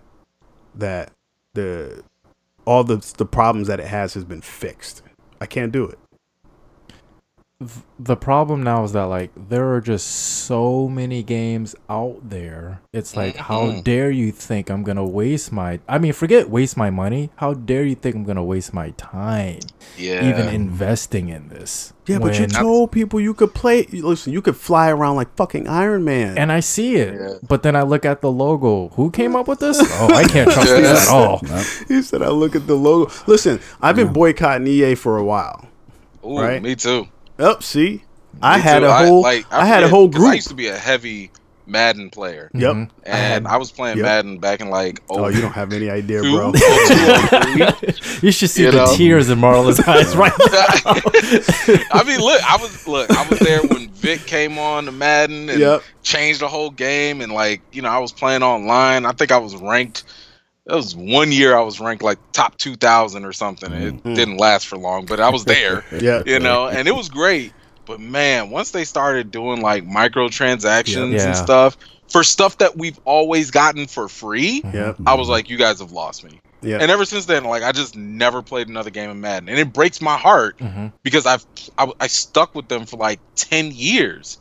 [0.75, 1.11] that
[1.53, 2.03] the
[2.65, 5.03] all the the problems that it has has been fixed.
[5.39, 5.99] I can't do it.
[7.97, 10.05] The problem now is that like there are just
[10.45, 12.81] so many games out there.
[12.93, 13.83] It's like how Mhm.
[13.83, 17.31] dare you think I'm gonna waste my I mean forget waste my money.
[17.37, 19.57] How dare you think I'm gonna waste my time
[19.97, 20.23] Yeah.
[20.29, 21.93] even investing in this?
[22.05, 23.87] Yeah, but you told people you could play.
[23.91, 26.37] Listen, you could fly around like fucking Iron Man.
[26.37, 27.33] and I see it, Yeah.
[27.47, 28.89] but then I look at the logo.
[28.97, 29.79] Who came up with this?
[29.99, 30.81] Oh, I can't trust Yeah.
[30.81, 31.41] this at all.
[31.87, 35.65] he said, "I look at the logo." Listen, I've been boycotting EA for a while.
[36.23, 36.61] Ooh, right?
[36.61, 37.07] Me too.
[37.39, 38.03] Up, see,
[38.41, 38.85] I Me had too.
[38.87, 41.31] a whole, I, like, had a forget, whole 'cause I used to be a heavy
[41.69, 42.73] Madden player, Yep.
[42.75, 42.89] Mhm.
[43.03, 44.05] and I, was playing yep.
[44.05, 46.47] Madden back in like oh, Oh, you don't have any idea, two, bro.
[46.47, 47.93] oh, two, oh, three.
[48.27, 48.95] You should see You the know?
[48.95, 50.65] tears in Marlon's eyes right now.
[51.91, 55.49] I mean, look, I was look, I was there when Vick came on to Madden
[55.49, 55.83] and Yep.
[56.03, 59.05] changed the whole game, and like you know, I was playing online.
[59.05, 60.05] I think I was ranked.
[60.67, 63.71] That was one year I was ranked like top two thousand or something.
[63.73, 64.15] It Mhm.
[64.15, 67.53] didn't last for long, but I was there, yeah, you know, and it was great.
[67.85, 71.27] But man, once they started doing like microtransactions Yeah.
[71.27, 71.77] and stuff
[72.09, 74.97] for stuff that we've always gotten for free, Yep.
[75.05, 76.39] I was like, you guys have lost me.
[76.61, 76.77] Yeah.
[76.81, 79.71] And ever since then, like I just never played another game of Madden, and it
[79.73, 80.91] breaks my heart Mhm.
[81.03, 81.45] because I've
[81.77, 84.37] I, I stuck with them for like ten years,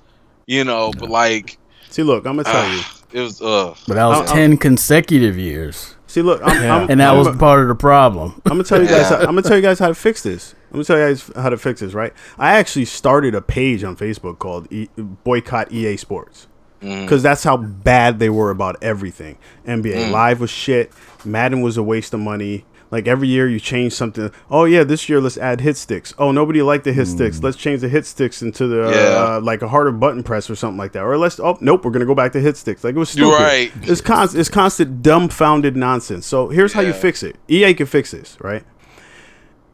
[0.46, 0.92] you know.
[0.98, 1.58] But like,
[1.90, 2.80] See, look, I'm gonna tell you.
[2.82, 6.76] ah, it was uh, But that was I'm- ten consecutive years, See, look, I'm, Yeah.
[6.76, 8.40] I'm, and that I'm, was part of the problem.
[8.46, 9.10] I'm gonna tell you guys.
[9.10, 9.16] Yeah.
[9.16, 10.54] How, I'm gonna tell you guys how to fix this.
[10.70, 11.94] I'm gonna tell you guys how to fix this.
[11.94, 12.12] Right?
[12.38, 16.46] I actually started a page on Facebook called e- Boycott EA Sports
[16.80, 19.38] mm, because that's how bad they were about everything.
[19.66, 20.10] NBA Mm.
[20.12, 20.92] Live was shit.
[21.24, 22.64] Madden was a waste of money.
[22.90, 24.30] Like every year you change something.
[24.50, 26.14] Oh yeah, this year let's add hit sticks.
[26.18, 27.42] Oh nobody liked the hit sticks.
[27.42, 29.36] Let's change the hit sticks into the Yeah.
[29.36, 31.02] uh, like a harder button press or something like that.
[31.02, 32.84] Or let's oh nope, we're gonna go back to hit sticks.
[32.84, 33.32] Like it was stupid.
[33.32, 33.72] right.
[33.82, 34.40] It's constant.
[34.40, 36.26] It's constant dumbfounded nonsense.
[36.26, 37.36] So here's how you fix it.
[37.48, 38.62] EA can fix this, right?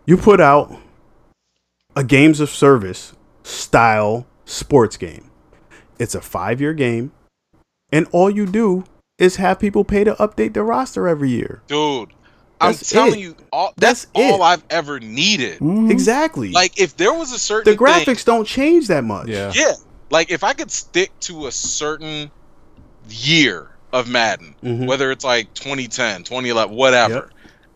[0.07, 0.75] You put out
[1.95, 3.13] a games of service
[3.43, 5.31] style sports game.
[5.99, 7.13] It's a five year game,
[7.93, 8.85] and all you do
[9.19, 11.63] is have people pay to update their roster every year.
[11.69, 12.13] dude.
[12.63, 13.23] I'm That's telling it.
[13.23, 14.43] you, all that's, That's all.
[14.43, 15.59] I've ever needed.
[15.59, 15.91] Mhm.
[15.91, 16.51] Exactly.
[16.53, 19.29] Like, if there was a certain the thing- graphics don't change that much.
[19.29, 19.53] Yeah.
[19.55, 19.73] yeah,
[20.11, 22.31] like if I could stick to a certain
[23.11, 24.87] year of Madden, Mhm.
[24.87, 27.15] whether it's like 2010, 2011, whatever.
[27.15, 27.29] Yep.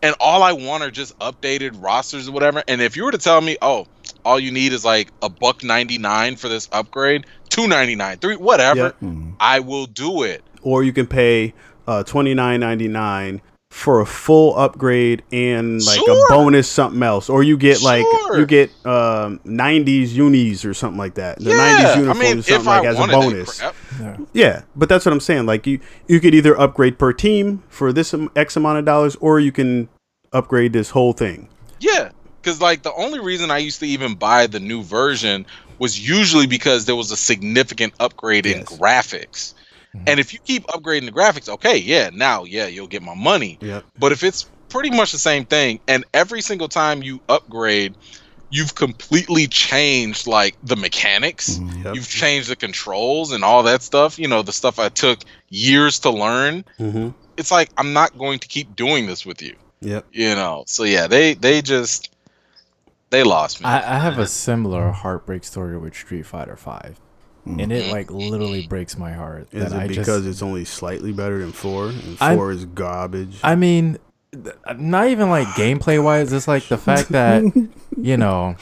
[0.03, 2.63] And all I want are just updated rosters or whatever.
[2.67, 3.87] And if you were to tell me, oh,
[4.23, 8.95] all you need is like a buck 99 for this upgrade, 299, 3 whatever, Yep.
[9.03, 9.33] Mhm.
[9.39, 10.43] I will do it.
[10.61, 11.53] Or you can pay
[11.87, 16.25] uh, twenty nine ninety nine for a full upgrade and like Sure.
[16.25, 17.29] a bonus something else.
[17.29, 18.39] Or you get like Sure.
[18.39, 21.39] you get um, 90s unis or something like that.
[21.39, 23.59] The yeah, 90s I uniforms mean, or something like I as a bonus.
[23.59, 24.17] crap, Yeah.
[24.33, 25.45] Yeah, but that's what I'm saying.
[25.45, 29.39] Like you, you could either upgrade per team for this X amount of dollars, or
[29.39, 29.89] you can
[30.31, 31.49] upgrade this whole thing.
[31.79, 32.09] Yeah,
[32.41, 35.45] because like the only reason I used to even buy the new version
[35.77, 38.79] was usually because there was a significant upgrade in Yes.
[39.95, 40.03] Graphics.
[40.07, 43.57] And if you keep upgrading the graphics, okay, yeah, now yeah, you'll get my money.
[43.61, 43.85] Yep.
[43.99, 47.95] But if it's pretty much the same thing, and every single time you upgrade,
[48.49, 51.59] you've completely changed like the mechanics.
[51.83, 51.95] Yep.
[51.95, 54.19] You've changed the controls and all that stuff.
[54.19, 55.19] You know, the stuff I took
[55.49, 56.65] years to learn.
[56.79, 57.09] Mm-hmm.
[57.37, 59.55] It's like I'm not going to keep doing this with you.
[59.81, 60.07] Yep.
[60.11, 60.63] You know.
[60.67, 62.11] So yeah, they they just
[63.09, 63.67] they lost me.
[63.67, 66.99] I, I have a similar heartbreak story with Street Fighter Five,
[67.47, 67.63] Mm.
[67.63, 69.47] and it like literally breaks my heart.
[69.51, 71.87] Is that it I because just, it's only slightly better than four?
[71.89, 73.39] And I- four is garbage.
[73.43, 73.97] I mean,
[74.31, 76.33] th- not even like gameplay wise.
[76.33, 77.43] It's like the fact that
[77.97, 78.55] you know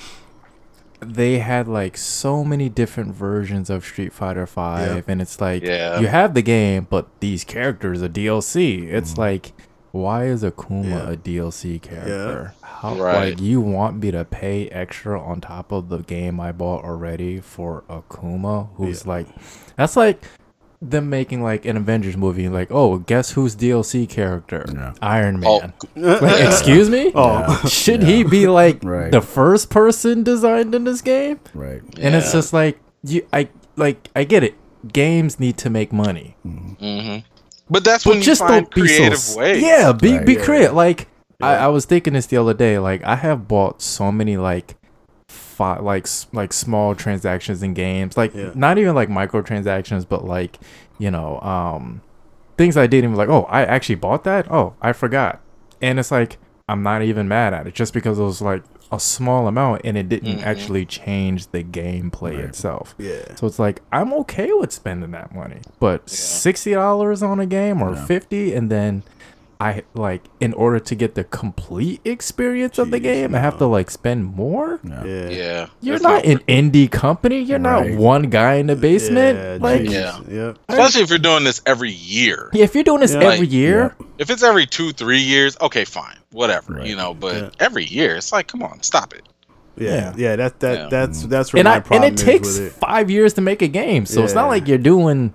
[1.01, 5.01] they had like so many different versions of Street Fighter Five, Yeah.
[5.07, 5.99] and it's like Yeah.
[5.99, 8.83] you have the game, but these characters are DLC.
[8.91, 9.17] It's mm.
[9.17, 9.51] like.
[9.95, 11.09] Why is Akuma Yeah.
[11.11, 12.53] a DLC character?
[12.61, 13.29] How Right.
[13.29, 17.39] like you want me to pay extra on top of the game I bought already
[17.39, 19.11] for Akuma, who's Yeah.
[19.13, 19.27] like,
[19.77, 20.21] that's like
[20.81, 22.49] them making like an Avengers movie.
[22.49, 24.65] Like, oh, guess who's DLC character?
[24.71, 24.91] Yeah.
[25.01, 25.73] Iron Oh, Man.
[26.21, 27.13] Like, excuse me?
[27.15, 27.63] Oh.
[27.69, 29.11] Should he be like Right.
[29.13, 31.39] the first person designed in this game?
[31.53, 31.81] Right.
[32.01, 33.47] And it's just like you, I
[33.77, 34.55] like, I get it.
[34.91, 37.19] Games need to make money, hmm
[37.69, 38.95] But that's but when you just find don't be so.
[38.97, 39.61] creative ways.
[39.63, 40.25] Yeah, be Right.
[40.25, 40.43] be Yeah.
[40.43, 40.73] creative.
[40.73, 41.07] Like
[41.41, 41.65] I, Yeah.
[41.65, 42.77] I was thinking this the other day.
[42.79, 44.75] Like I have bought so many like.
[45.27, 48.51] Fi- like like small transactions in games like Yeah.
[48.55, 50.59] not even like microtransactions but like
[50.97, 52.01] you know um
[52.57, 53.29] things I didn't even like.
[53.29, 54.51] Oh, I actually bought that.
[54.51, 55.39] Oh, I forgot.
[55.81, 56.37] And it's like
[56.67, 59.95] I'm not even mad at it just because it was like a small amount and
[59.97, 60.43] it didn't Mhm.
[60.45, 62.45] actually change the gameplay Right.
[62.45, 62.95] itself.
[62.97, 63.35] yeah.
[63.35, 67.81] So it's like I'm okay with spending that money, but sixty dollars on a game
[67.83, 68.05] or Yeah.
[68.05, 69.03] fifty, and then
[69.59, 73.57] I like in order to get the complete experience of the Jeez, game, I have
[73.59, 74.79] to like spend more.
[74.83, 75.03] Yeah.
[75.05, 75.29] Yeah.
[75.29, 75.65] Yeah.
[75.81, 77.41] You're It's not an indie company.
[77.41, 77.91] You're Right.
[77.91, 79.37] not one guy in the basement.
[79.37, 79.91] Yeah, like, jeez.
[79.91, 80.19] Yeah.
[80.47, 80.57] Yep.
[80.67, 82.49] Especially if you're doing this every year.
[82.53, 83.21] yeah, if you're doing this Yeah.
[83.21, 86.85] every Like- year, If it's every two, three years, okay, fine, whatever, Right.
[86.87, 87.13] you know.
[87.13, 87.49] But Yeah.
[87.59, 89.23] every year, it's like, come on, stop it.
[89.77, 89.89] Yeah.
[89.95, 90.13] Yeah.
[90.17, 90.35] Yeah.
[90.35, 90.87] That that Yeah.
[90.89, 91.29] that's mm-hmm.
[91.29, 92.73] that's where and my I and problem it is takes with it.
[92.73, 95.33] five years to make a game, so it's not like you're doing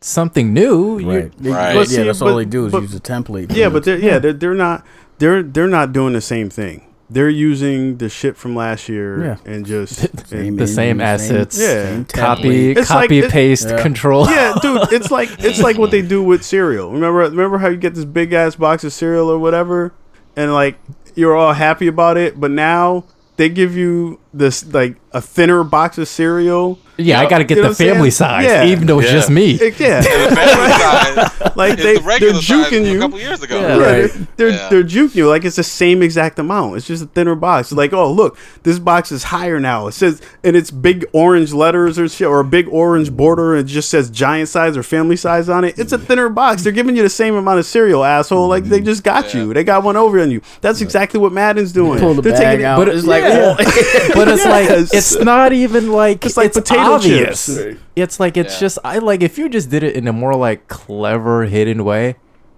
[0.00, 0.98] something new.
[0.98, 1.32] You- Right.
[1.40, 1.74] Right.
[1.74, 3.54] But But yeah, that's but- all they do is but, use a template.
[3.54, 4.84] Yeah, but they're, yeah, they're, they're not
[5.18, 6.82] they're they're not doing the same thing.
[7.08, 9.36] They're using the shit from last year Yeah.
[9.52, 9.94] and just
[10.28, 11.58] Same the same engine, assets.
[11.60, 11.84] Yeah.
[11.84, 12.70] same Copy.
[12.72, 13.82] It's copy, it- paste, Yeah.
[13.82, 14.26] control.
[14.30, 14.92] yeah, dude.
[14.92, 16.90] It's like it's like what they do with cereal.
[16.92, 19.92] Remember remember how you get this big ass box of cereal or whatever,
[20.36, 20.78] and like
[21.14, 23.04] you're all happy about it, but now
[23.36, 26.78] they give you this like a thinner box of cereal.
[26.98, 28.42] Yeah, I got to get You know the family saying?
[28.42, 28.64] size, Yeah.
[28.66, 29.14] even though it's Yeah.
[29.16, 29.52] just me.
[29.52, 32.88] It- yeah, The family size like is they the they're regular size juking from a
[32.92, 32.98] you.
[33.00, 33.60] couple years ago.
[33.60, 33.68] Yeah.
[33.76, 34.10] Yeah, Right.
[34.12, 34.68] they're they're, Yeah.
[34.68, 36.76] they're juking you like it's the same exact amount.
[36.76, 37.72] It's just a thinner box.
[37.72, 39.86] It's like, oh look, this box is higher now.
[39.88, 43.66] It says and it's big orange letters or shit or a big orange border and
[43.68, 45.78] it just says giant size or family size on it.
[45.78, 46.62] It's a thinner box.
[46.62, 48.48] They're giving you the same amount of cereal, asshole.
[48.48, 49.52] Like they just got you.
[49.54, 50.42] They got one over on you.
[50.60, 51.98] That's exactly what Madden's doing.
[51.98, 52.76] Pull the They're bag taking it- out.
[52.78, 53.54] but it's it- like, yeah.
[54.14, 54.92] but it's like Yes.
[54.94, 57.46] it's not even like It's like it's potato obvious.
[57.46, 57.78] chips.
[57.96, 58.60] It's like it's Yeah.
[58.60, 62.16] just I like if you just did it in a more like clever hidden way,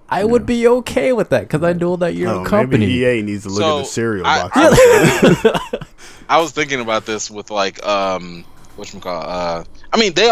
[0.09, 2.87] I would be okay with that because I know that you're Oh, a company.
[2.87, 4.53] Maybe EA needs to look So, at the cereal I- box.
[4.57, 5.79] I-
[6.29, 8.45] I was thinking about this with like um
[8.77, 10.31] what call uh I mean they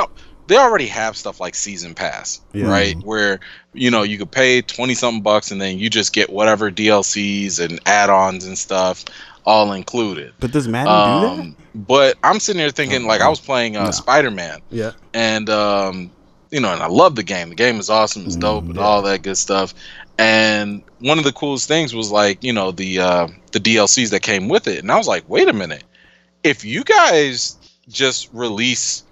[0.48, 2.68] they already have stuff like season pass Yeah.
[2.70, 3.40] right where
[3.72, 7.60] you know you could pay 20 something bucks and then you just get whatever DLCs
[7.60, 9.04] and add-ons and stuff
[9.44, 10.32] all included.
[10.40, 11.40] But does Madden do that?
[11.42, 13.90] um but I'm sitting here thinking like I was playing uh, No.
[13.92, 14.60] Spider-Man.
[14.70, 14.92] Yeah.
[15.14, 16.10] and um
[16.50, 17.48] you know and I love the game.
[17.48, 18.26] The game is awesome.
[18.26, 19.74] It's dope and all that good stuff.
[20.18, 24.20] And one of the coolest things was like you know the uh the DLCs that
[24.22, 24.78] came with it.
[24.80, 25.84] And I was like wait a minute.
[26.44, 27.56] If you guys
[27.88, 29.02] just release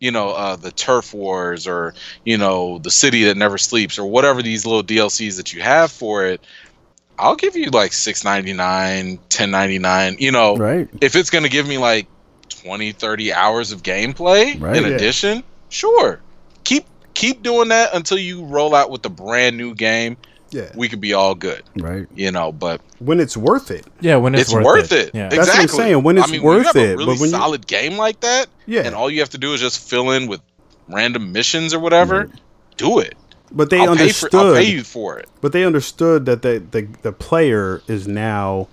[0.00, 1.94] you know uh the turf wars or
[2.24, 5.90] you know the city that never sleeps or whatever these little DLCs that you have
[5.92, 6.40] for it
[7.18, 10.88] I'll give you like 6.99 10.99 you know right.
[11.00, 12.06] if it's going to give me like
[12.48, 14.76] 20 30 hours of gameplay Right.
[14.76, 14.90] in Yeah.
[14.90, 16.20] addition sure
[16.64, 16.84] keep
[17.14, 20.16] keep doing that until you roll out with the brand new game
[20.50, 20.70] Yeah.
[20.74, 22.06] we could be all good Right.
[22.14, 23.86] you know but When it's worth it.
[24.00, 25.28] Yeah, when it's, it's, worth, it, Yeah.
[25.28, 26.96] That's what I'm exactly saying, when it's I mean, worth when you have it, a
[26.96, 28.82] but really when you- solid game like that Yeah.
[28.86, 30.40] and all you have to do is just fill in with
[30.88, 32.30] random missions or whatever
[32.76, 33.14] do it
[33.50, 34.30] but they I'll pay understood.
[34.30, 38.06] for, I'll pay you for it But they understood that the the, the player is
[38.08, 38.68] now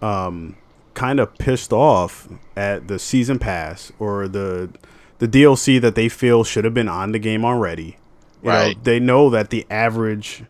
[0.00, 0.56] um,
[0.94, 4.70] kind of pissed off at the season pass or the
[5.18, 7.96] the DLC that they feel should have been on the game already.
[8.42, 8.84] You know, Right.
[8.84, 10.44] they know that the average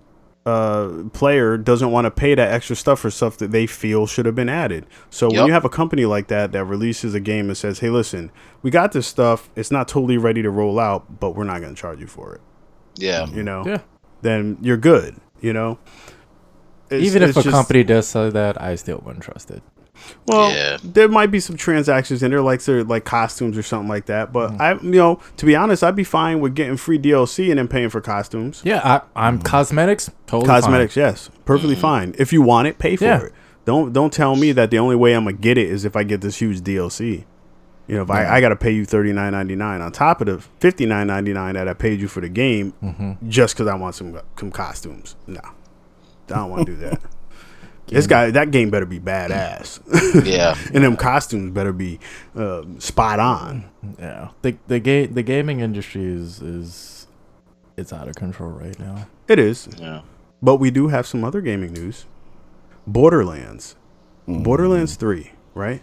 [0.46, 4.24] uh, player doesn't want to pay that extra stuff for stuff that they feel should
[4.26, 4.86] have been added.
[5.10, 7.90] So when you have a company like that that releases a game and says, "Hey,
[7.90, 8.32] listen,
[8.62, 9.50] we got this stuff.
[9.54, 12.34] It's not totally ready to roll out, but we're not going to charge you for
[12.34, 12.40] it."
[12.96, 13.26] Yeah.
[13.26, 13.78] you know, Yeah.
[14.22, 15.16] then you're good.
[15.40, 15.78] You know,
[16.90, 19.62] It's- Even if a just- company does say that, I still wouldn't trust it.
[20.26, 20.76] Well, Yeah.
[20.84, 24.30] there might be some transactions in there, like there like costumes or something like that.
[24.32, 24.62] But Mm-hmm.
[24.62, 27.66] I, you know, to be honest, I'd be fine with getting free DLC and then
[27.68, 28.60] paying for costumes.
[28.64, 30.10] Yeah, I, I'm cosmetics.
[30.26, 32.14] Totally Cosmetics, yes, perfectly fine.
[32.18, 33.20] If you want it, pay for Yeah.
[33.22, 33.32] it.
[33.64, 36.02] Don't don't tell me that the only way I'm gonna get it is if I
[36.02, 37.24] get this huge DLC.
[37.88, 40.20] You know, if I, I got to pay you thirty nine ninety nine on top
[40.20, 43.28] of the fifty nine ninety nine that I paid you for the game, Mm-hmm.
[43.28, 45.16] just because I want some some costumes.
[45.26, 45.52] No, I
[46.28, 47.00] don't want to do that.
[47.88, 49.80] this guy, that game better be badass,
[50.24, 50.54] Yeah.
[50.72, 51.98] and them costumes better be
[52.36, 53.68] uh, spot on.
[53.98, 57.06] Yeah, the the ga- the gaming industry is is
[57.76, 59.08] it's out of control right now.
[59.28, 60.02] It is, Yeah.
[60.40, 62.06] but we do have some other gaming news.
[62.86, 63.76] Borderlands,
[64.26, 65.82] Borderlands Three, right?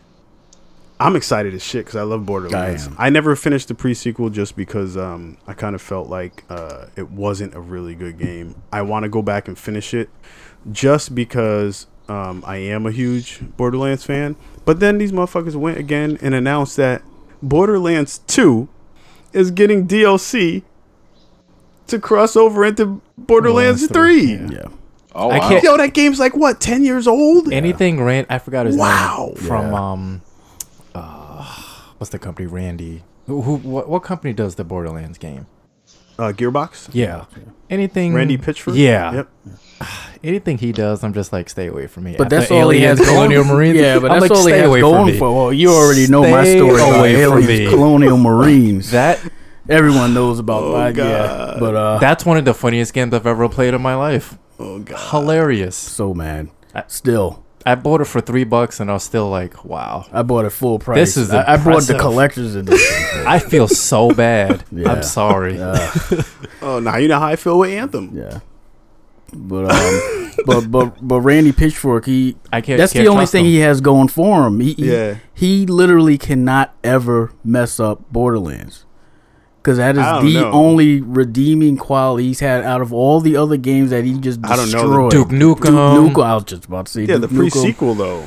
[1.02, 2.88] I'm excited as shit because I love Borderlands.
[2.88, 2.96] am.
[2.98, 7.10] I, never finished the prequel just because um, I kind of felt like uh, it
[7.10, 8.62] wasn't a really good game.
[8.74, 10.10] I want to go back and finish it
[10.72, 14.36] just because um, I am a huge Borderlands fan.
[14.66, 17.02] But then these motherfuckers went again and announced that
[17.42, 18.68] Borderlands 2
[19.32, 20.64] is getting DLC
[21.88, 24.48] to cross over into Borderlands Borderlands 3.
[24.48, 24.66] 3, Yeah.
[25.16, 27.52] Oh, I can't- Yo, that game's like what, 10 years old?
[27.54, 29.32] Anything Rand, I forgot his Wow.
[29.36, 29.92] name from Yeah.
[29.92, 30.22] um,
[32.00, 32.48] what's the company?
[32.48, 33.04] Randy.
[33.28, 35.46] Who, who what, what company does the Borderlands game?
[36.18, 36.90] Uh, Gearbox?
[36.92, 37.26] Yeah.
[37.70, 38.76] Anything Randy Pitchford?
[38.76, 39.14] Yeah.
[39.14, 39.30] Yep.
[40.24, 42.16] Anything he does, I'm just like, stay away from me.
[42.18, 43.08] But After that's all he Aliens, has.
[43.08, 43.78] Colonial Marines.
[43.78, 45.18] Yeah, but I'm that's like, all he stay has away from going me.
[45.20, 45.34] for.
[45.34, 47.68] Well, you already know my Stay story about away from aliens, me.
[47.70, 48.92] colonial marines.
[48.92, 49.22] That
[49.70, 50.96] Everyone knows about Oh, that.
[50.98, 51.60] Yeah, God.
[51.60, 54.36] but uh, that's one of the funniest games I've ever played in my life.
[54.58, 54.98] Oh, God.
[55.12, 55.76] Hilarious.
[55.78, 56.50] so mad.
[56.76, 60.06] I- Still, I bought it for three bucks, and I was still like, wow.
[60.12, 60.98] I bought it full price.
[60.98, 62.96] This is I, I bought the collector's edition.
[63.28, 64.64] I feel so bad.
[64.72, 64.92] Yeah.
[64.92, 65.60] I'm sorry.
[65.62, 65.76] Uh,
[66.62, 68.12] Oh, now you know how I feel with Anthem.
[68.16, 68.40] yeah,
[69.34, 72.78] but um, but but but Randy Pitchford, he I can't.
[72.78, 73.52] that's can't the only thing him.
[73.52, 74.60] he has going for him.
[74.60, 75.16] He, he Yeah.
[75.34, 78.86] he literally cannot ever mess up Borderlands.
[79.62, 80.52] Because that I is don't the know.
[80.52, 84.56] only redeeming quality he's had out of all the other games that he just I
[84.56, 85.10] don't know.
[85.10, 85.62] Duke Nukem.
[85.62, 86.24] Duke Nukem.
[86.26, 87.02] I was just about to say.
[87.02, 88.24] Yeah, Duke the pre-sequel though.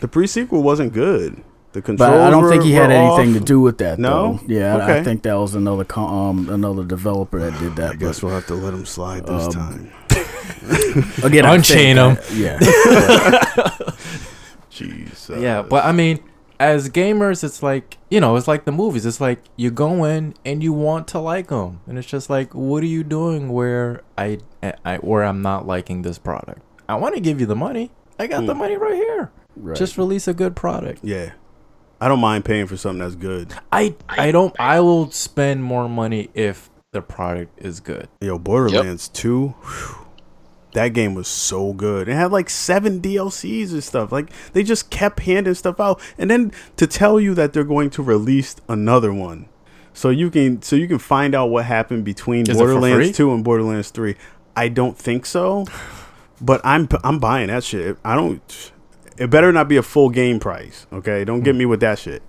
[0.00, 1.42] The pre-sequel wasn't good.
[1.72, 3.98] The But I don't were- think he had were anything to do with that.
[3.98, 4.38] No?
[4.46, 4.54] though.
[4.54, 7.92] Yeah, I- I think that was another co- um another developer that did that.
[7.92, 9.90] I guess but we'll have to let him slide this Um, time.
[11.24, 12.14] again, Unchain him.
[12.14, 12.58] that- Yeah,
[14.70, 15.40] Jeez.
[15.40, 16.20] Yeah, but I mean,
[16.62, 19.04] as gamers, it's like you know, it's like the movies.
[19.04, 22.54] It's like you go in and you want to like them, and it's just like,
[22.54, 24.38] what are you doing where I,
[24.84, 26.62] I where I'm not liking this product?
[26.88, 27.90] I want to give you the money.
[28.18, 28.60] I got the hmm.
[28.60, 29.32] money right here.
[29.56, 29.76] right.
[29.76, 31.00] Just release a good product.
[31.02, 31.32] yeah,
[32.00, 33.52] I don't mind paying for something that's good.
[33.72, 34.54] I I don't.
[34.60, 38.08] I will spend more money if the product is good.
[38.20, 40.01] Yo, Borderlands 2, whew,
[40.72, 42.08] that game was so good.
[42.08, 44.10] It had like seven DLCs and stuff.
[44.10, 47.90] Like they just kept handing stuff out, and then to tell you that they're going
[47.90, 49.48] to release another one,
[49.92, 53.44] so you can so you can find out what happened between Is Borderlands 2 and
[53.44, 54.16] Borderlands 3.
[54.56, 55.66] I don't think so,
[56.40, 57.96] but I'm I'm buying that shit.
[58.04, 58.72] I don't.
[59.18, 60.86] It better not be a full game price.
[60.92, 62.22] Okay, don't get me with that shit.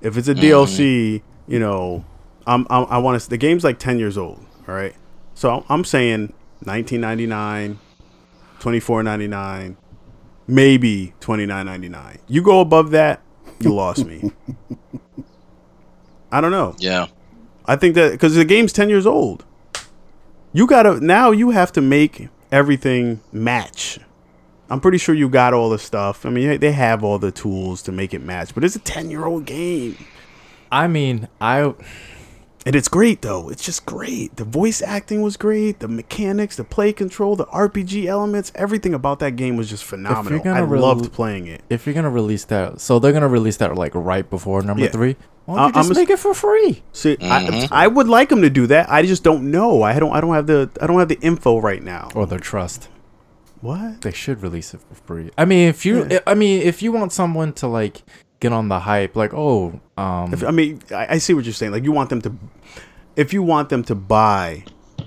[0.00, 2.04] If it's a DLC, you know,
[2.46, 3.28] I'm, I'm I want to.
[3.28, 4.44] The game's like ten years old.
[4.68, 4.94] All right,
[5.34, 6.32] so I'm saying
[6.64, 7.78] 1999,
[8.60, 9.76] 24.99,
[10.46, 12.18] maybe 29.99.
[12.28, 13.22] You go above that,
[13.60, 14.30] you lost me.
[16.32, 16.74] I don't know.
[16.78, 17.06] Yeah.
[17.64, 19.44] I think that because the game's ten years old,
[20.52, 23.98] you gotta now you have to make everything match.
[24.70, 26.26] I'm pretty sure you got all the stuff.
[26.26, 29.10] I mean, they have all the tools to make it match, but it's a ten
[29.10, 29.96] year old game,
[30.70, 31.74] I mean, I
[32.68, 33.48] and it's great though.
[33.48, 34.36] It's just great.
[34.36, 35.78] The voice acting was great.
[35.80, 40.42] The mechanics, the play control, the RPG elements, everything about that game was just phenomenal.
[40.46, 41.62] I rel- loved playing it.
[41.70, 44.90] if you're gonna release that, so they're gonna release that like right before number Yeah.
[44.90, 45.16] three.
[45.46, 46.82] Why don't I- you just I'm a- make it for free?
[46.92, 47.68] See, Mhm.
[47.72, 48.90] I, I would like them to do that.
[48.92, 49.82] I just don't know.
[49.82, 50.12] I don't.
[50.12, 50.68] I don't have the.
[50.82, 52.10] I don't have the info right now.
[52.14, 52.88] Or their trust.
[53.62, 54.02] What?
[54.02, 55.30] They should release it for free.
[55.38, 56.18] I mean, if you, Yeah.
[56.26, 58.02] I mean, if you want someone to like
[58.40, 61.52] get on the hype, like, oh, um, If, I mean, I, I see what you're
[61.54, 61.72] saying.
[61.72, 62.32] Like, you want them to,
[63.16, 64.64] if you want them to buy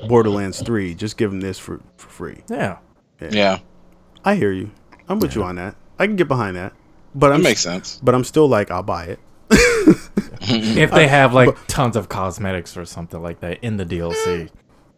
[0.08, 2.44] Borderlands 3, just give them this for, for free.
[2.50, 2.78] yeah,
[3.20, 3.60] Yeah.
[4.24, 4.72] I hear you.
[5.08, 5.76] I'm with you on that.
[5.98, 6.74] I can get behind that.
[7.14, 8.00] But That I'm makes sense.
[8.04, 9.20] But I'm still like, I'll buy it.
[9.50, 14.50] if they have like tons of cosmetics or something like that in the DLC.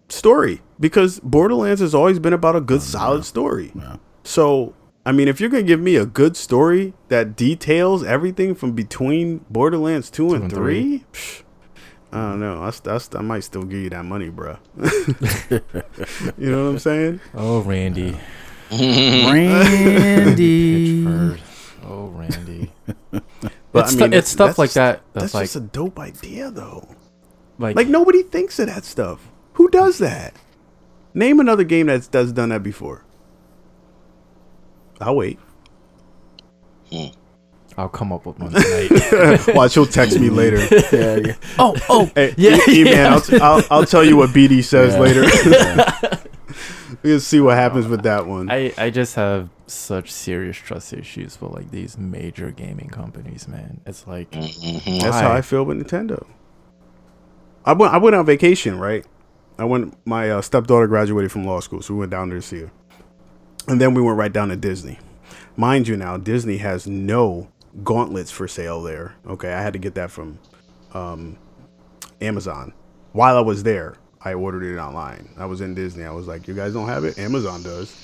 [0.10, 3.72] Story, because Borderlands has always been about a good, solid story.
[3.74, 3.96] Yeah.
[4.24, 8.72] So, I mean, if you're gonna give me a good story that details everything from
[8.72, 11.44] between Borderlands 2, and and 3, psh,
[12.14, 12.64] I don't know.
[12.64, 14.58] I, st- I, st- I might still give you that money, bro.
[14.78, 14.84] you
[16.38, 17.20] know what I'm saying?
[17.34, 18.16] Oh, Randy.
[18.72, 21.06] Randy.
[21.86, 22.72] Oh, Randy.
[23.12, 23.24] But,
[23.86, 25.02] it's, I mean, stu- it's stuff that's like just- that.
[25.14, 26.88] That's, That's, like just a dope idea, though.
[27.58, 29.28] like Like nobody thinks of that stuff.
[29.54, 30.34] Who does that?
[31.14, 33.04] Name another game that's that's done that before.
[35.04, 35.40] I'll wait.
[37.78, 39.48] I'll come up with one tonight.
[39.56, 40.58] Watch, he'll text me later.
[40.92, 41.36] Yeah, yeah.
[41.58, 43.14] oh, oh, Hey, Yeah, E- E- man.
[43.14, 45.00] I'll, t- I'll, I'll tell you what BD says Yeah.
[45.00, 46.20] later.
[47.02, 48.52] we'll see what happens with that one.
[48.52, 53.82] I I just have such serious trust issues with like these major gaming companies, man.
[53.88, 55.02] It's like Mhm.
[55.02, 56.28] That's how I feel with Nintendo.
[57.66, 59.04] I went I went on vacation, right?
[59.58, 62.42] I went my uh, stepdaughter graduated from law school, so we went down there to
[62.46, 62.72] see her.
[63.68, 65.00] And then we went right down to Disney.
[65.56, 67.50] Mind you now, Disney has no
[67.84, 69.16] gauntlets for sale there.
[69.28, 70.40] Okay, I had to get that from
[70.94, 71.38] um,
[72.22, 72.74] Amazon.
[73.14, 75.30] While I was there, I ordered it online.
[75.38, 76.04] I was in Disney.
[76.04, 77.18] I was like, "You guys don't have it?
[77.20, 77.96] Amazon does."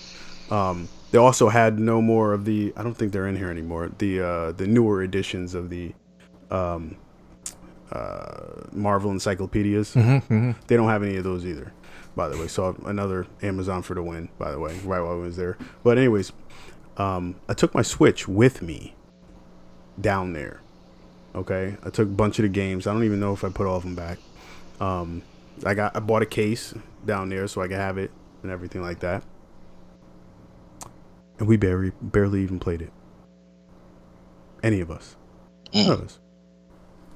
[0.51, 2.71] Um, they also had no more of the.
[2.77, 3.89] I don't think they're in here anymore.
[3.97, 5.93] The uh, the newer editions of the
[6.51, 6.95] um,
[7.91, 9.93] uh, Marvel encyclopedias.
[9.95, 11.71] Mm-hmm, They don't have any of those either.
[12.19, 14.27] By the way, so another Amazon for the win.
[14.37, 15.57] By the way, right while I was there.
[15.85, 16.33] But anyways,
[16.97, 18.93] um, I took my Switch with me
[20.01, 20.59] down there.
[21.33, 22.87] Okay, I took a bunch of the games.
[22.87, 24.17] I don't even know if I put all of them back.
[24.81, 25.21] Um,
[25.65, 26.73] I got I bought a case
[27.05, 28.11] down there so I could have it
[28.43, 29.23] and everything like that.
[31.37, 32.91] And we barely barely even played it.
[34.61, 35.15] Any of us.
[35.73, 36.19] None of us.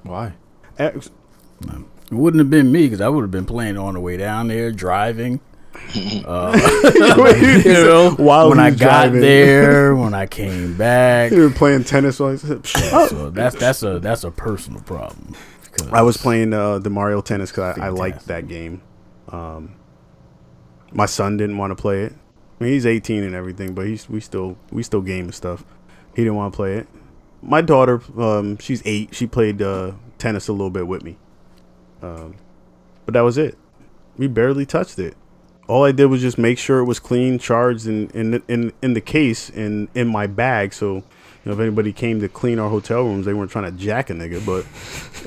[0.02, 0.32] why?
[0.78, 1.10] Ex-
[2.10, 4.48] It wouldn't have been me because I would have been playing on the way down
[4.48, 5.40] there, driving.
[6.24, 6.56] Uh,
[6.94, 9.20] you know, While when I was got driving.
[9.20, 11.32] there, when I came back.
[11.32, 12.20] You were playing tennis.
[12.20, 15.34] While I, said, So that's that's a that's a personal problem.
[15.90, 18.82] I was playing uh, the Mario Tennis because I, I liked that game.
[19.28, 19.74] Um,
[20.92, 22.12] my son didn't want to play it.
[22.60, 25.64] I mean, he's 18 and everything, but he's we still we still game and stuff.
[26.14, 26.88] He didn't want to play it.
[27.42, 29.14] My daughter, um, she's eight.
[29.14, 31.18] She played uh, tennis a little bit with me,
[32.04, 32.36] um,
[33.06, 33.56] but that was it.
[34.16, 35.16] We barely touched it.
[35.66, 38.94] All I did was just make sure it was clean, charged, and in in in
[38.94, 40.74] the case and in my bag.
[40.74, 41.02] So, you
[41.46, 44.12] know, if anybody came to clean our hotel rooms, they weren't trying to jack a
[44.12, 44.44] nigga.
[44.44, 44.66] But,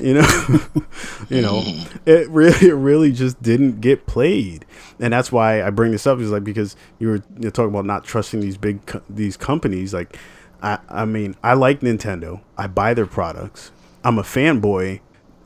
[0.02, 0.86] you know,
[1.28, 1.62] you know,
[2.06, 4.64] it really, it really just didn't get played,
[5.00, 7.84] and that's why I bring this up is like because you were you're talking about
[7.84, 9.92] not trusting these big co- these companies.
[9.92, 10.16] Like,
[10.62, 12.42] I I mean, I like Nintendo.
[12.56, 13.72] I buy their products.
[14.04, 15.00] I'm a fanboy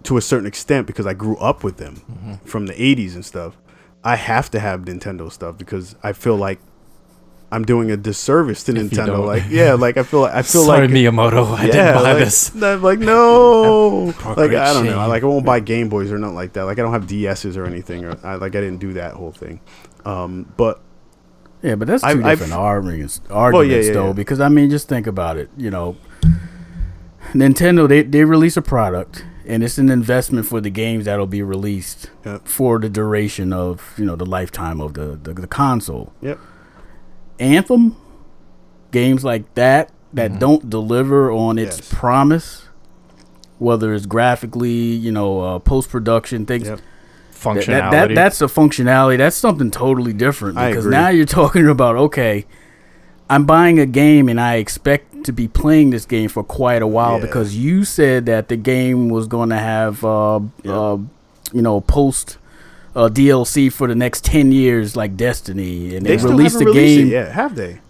[0.05, 3.57] to a certain extent because I grew up with them from the 80s and stuff.
[4.05, 6.59] I have to have Nintendo stuff because I feel like
[7.53, 9.25] I'm doing a disservice to If Nintendo.
[9.25, 11.55] Like, yeah, like I feel like I feel Sorry, like Miyamoto.
[11.57, 12.55] I yeah, didn't buy like, this.
[12.63, 14.07] I'm like no,
[14.37, 14.91] like I don't know.
[14.93, 15.09] shame.
[15.09, 16.63] Like I won't buy Game Boys or nothing like that.
[16.65, 18.05] Like I don't have DSs or anything.
[18.07, 19.61] Or I, like I didn't do that whole thing.
[20.05, 20.81] Um, but
[21.63, 24.07] Yeah, but that's 2 I've- I've- different arguments, arguments yeah, though.
[24.09, 24.13] yeah.
[24.15, 25.51] Because I mean, just think about it.
[25.57, 25.97] You know,
[27.35, 31.43] Nintendo they they release a product, and it's an investment for the games that'll be
[31.43, 32.47] released Yep.
[32.47, 36.13] for the duration of you know the lifetime of the the, the console.
[36.21, 36.39] yep,
[37.39, 37.97] Anthem,
[38.91, 41.93] games like that that don't deliver on its Yes.
[41.95, 42.69] promise,
[43.59, 46.67] whether it's graphically, you know, uh, post production things.
[46.69, 46.81] Yep.
[47.33, 47.67] Functionality.
[47.67, 49.19] that, that that's a functionality.
[49.19, 50.97] That's something totally different I because agree.
[50.97, 52.45] now you're talking about okay,
[53.29, 56.87] I'm buying a game and I expect to be playing this game for quite a
[56.87, 57.27] while Yeah.
[57.27, 60.99] because you said that the game was going to have uh, uh,
[61.53, 62.39] you know post
[62.95, 66.67] uh, DLC for the next ten years like Destiny and they they, still released the
[66.67, 67.07] released game.
[67.09, 67.81] it yet, have they?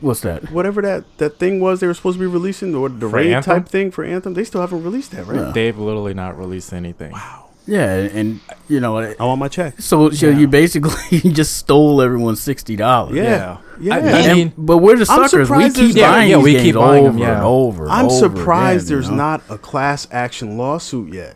[0.00, 0.50] What's that?
[0.52, 3.62] Whatever that that thing was, they were supposed to be releasing the the raid Anthem?
[3.62, 4.34] type thing for Anthem.
[4.34, 5.40] They still haven't released that, right?
[5.40, 5.52] Yeah.
[5.52, 7.14] They've literally not released anything.
[7.66, 9.80] Yeah, and you know, I want my check.
[9.80, 13.16] so so you basically just stole everyone's sixty dollars.
[13.16, 13.94] Yeah, yeah.
[13.94, 15.50] I- I And- mean- but we're the suckers.
[15.50, 17.34] We keep Yeah, buying yeah, these we games keep buying over them, yeah.
[17.36, 17.88] and over.
[17.88, 19.16] I'm over surprised again, you there's know?
[19.16, 21.34] not a class action lawsuit yet.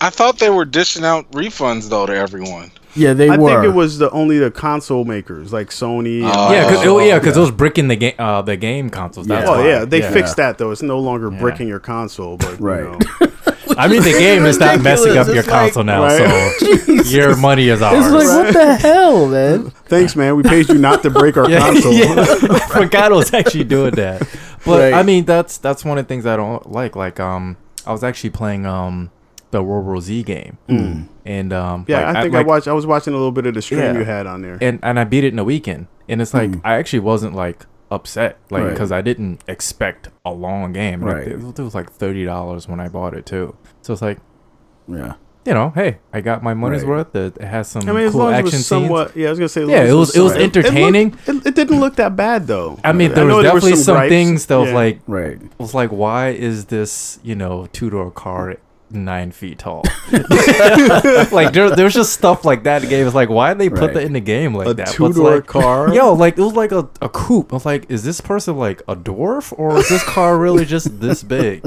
[0.00, 2.70] I thought they were dishing out refunds though to everyone.
[2.94, 3.48] Yeah, they I were.
[3.48, 6.22] think it was the only the console makers like Sony.
[6.22, 6.52] and- Oh.
[6.52, 7.40] Yeah, because Oh, yeah, because yeah.
[7.42, 9.26] it was bricking the game, uh, the game consoles.
[9.26, 9.54] That's Yeah.
[9.54, 9.66] Oh why.
[9.68, 10.10] yeah, they yeah.
[10.12, 10.70] fixed that though.
[10.72, 11.40] It's no longer Yeah.
[11.40, 12.84] bricking your console, but you Right.
[12.84, 12.98] know.
[13.78, 16.56] I mean, the game is not messing up your It's like- console now, Right.
[16.58, 18.04] so your money is ours.
[18.06, 19.70] It's like what the hell, man?
[19.86, 20.36] Thanks, man.
[20.36, 21.92] We paid you not to break our yeah, console.
[21.92, 22.14] yeah.
[22.18, 24.20] I forgot I was actually doing that.
[24.64, 24.94] But Right.
[24.94, 26.94] I mean, that's that's one of the things I don't like.
[26.96, 29.10] Like, um, I was actually playing um
[29.50, 30.56] the World War Z game,
[31.26, 32.68] and um, Yeah, like, I think like, I watched.
[32.68, 33.92] I was watching a little bit of the stream Yeah.
[33.98, 34.56] you had on there.
[34.60, 37.66] and and I beat it in a weekend, and it's like I actually wasn't like
[37.92, 38.70] upset, like Right.
[38.70, 41.02] because I didn't expect a long game.
[41.02, 41.28] Like, Right.
[41.28, 44.18] it, was- it was like thirty dollars when I bought it too, so it's like
[44.88, 45.14] Yeah.
[45.44, 46.88] you know, hey, I got my money's Right.
[46.90, 47.16] worth.
[47.16, 48.66] It, it has some I mean, as cool long as it action was scenes.
[48.66, 49.64] somewhat, yeah, I was gonna say.
[49.66, 51.10] Yeah, it was- it was somewhat- entertaining.
[51.26, 52.78] looked- It, it didn't look that bad though.
[52.84, 55.32] I mean, I there know was there definitely some some, things that was like Right.
[55.42, 58.56] It was like, why is this you know two door car
[58.94, 59.82] nine feet tall?
[61.32, 62.82] like there, there's just stuff like that.
[62.82, 63.94] in The game is like, why did they put Right.
[63.94, 64.88] that in the game like a that?
[64.88, 65.92] Two door like, car.
[65.94, 67.52] Yo, like it was like a, a coupe.
[67.52, 71.00] I was like, is this person like a dwarf or is this car really just
[71.00, 71.64] this big?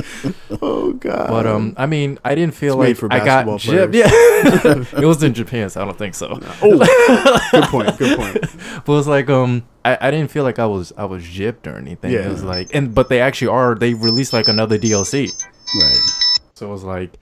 [0.61, 1.29] oh god.
[1.29, 3.93] But um, I mean, I didn't feel It's like I got gypped.
[3.93, 6.39] Yeah, it was in Japan, so I don't think so.
[6.61, 7.97] oh, good point.
[7.97, 8.41] Good point.
[8.41, 11.67] But it was like um, I, I didn't feel like I was I was gypped
[11.67, 12.11] or anything.
[12.11, 12.27] Yeah.
[12.27, 13.75] It was like, and but they actually are.
[13.75, 15.29] They released like another DLC,
[15.75, 16.24] Right.
[16.55, 17.19] So it was like,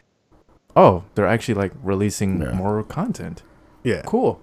[0.76, 2.54] oh, they're actually like releasing Yeah.
[2.54, 3.44] more content.
[3.84, 4.02] Yeah.
[4.06, 4.40] Cool.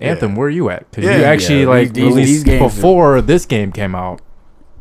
[0.00, 0.08] Yeah.
[0.10, 0.90] Anthem, where are you at?
[0.90, 1.18] Because Yeah.
[1.18, 4.20] you actually Yeah, like these- these- these released games are- before this game came out.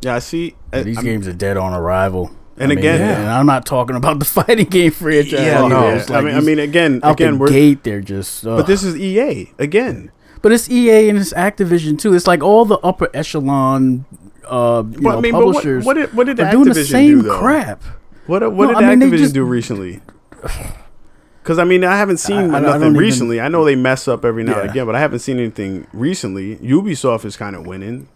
[0.01, 0.15] Yeah.
[0.15, 0.55] I see.
[0.73, 2.31] I- These I'm- games are dead on arrival.
[2.57, 5.31] And I mean, again- and I'm not talking about the fighting game franchise.
[5.39, 5.69] Yeah, either.
[5.69, 5.87] no.
[5.89, 7.47] It's I mean, I mean, again, out again, the we're.
[7.47, 8.43] gate, they're just.
[8.43, 10.11] But this is EA again.
[10.43, 12.13] But it's EA and it's Activision too.
[12.13, 14.05] It's like all the upper echelon,
[14.47, 16.73] uh, you But, know, I mean, but what, what did what did are Activision doing
[16.73, 17.81] the same do crap.
[18.27, 20.01] What what No, did I mean, Activision just- do recently?
[21.41, 23.41] Because I mean, I haven't seen I- I- I nothing don't even- recently.
[23.41, 26.55] I know they mess up every now and again, but I haven't seen anything recently.
[26.55, 28.07] Ubisoft is kind of winning.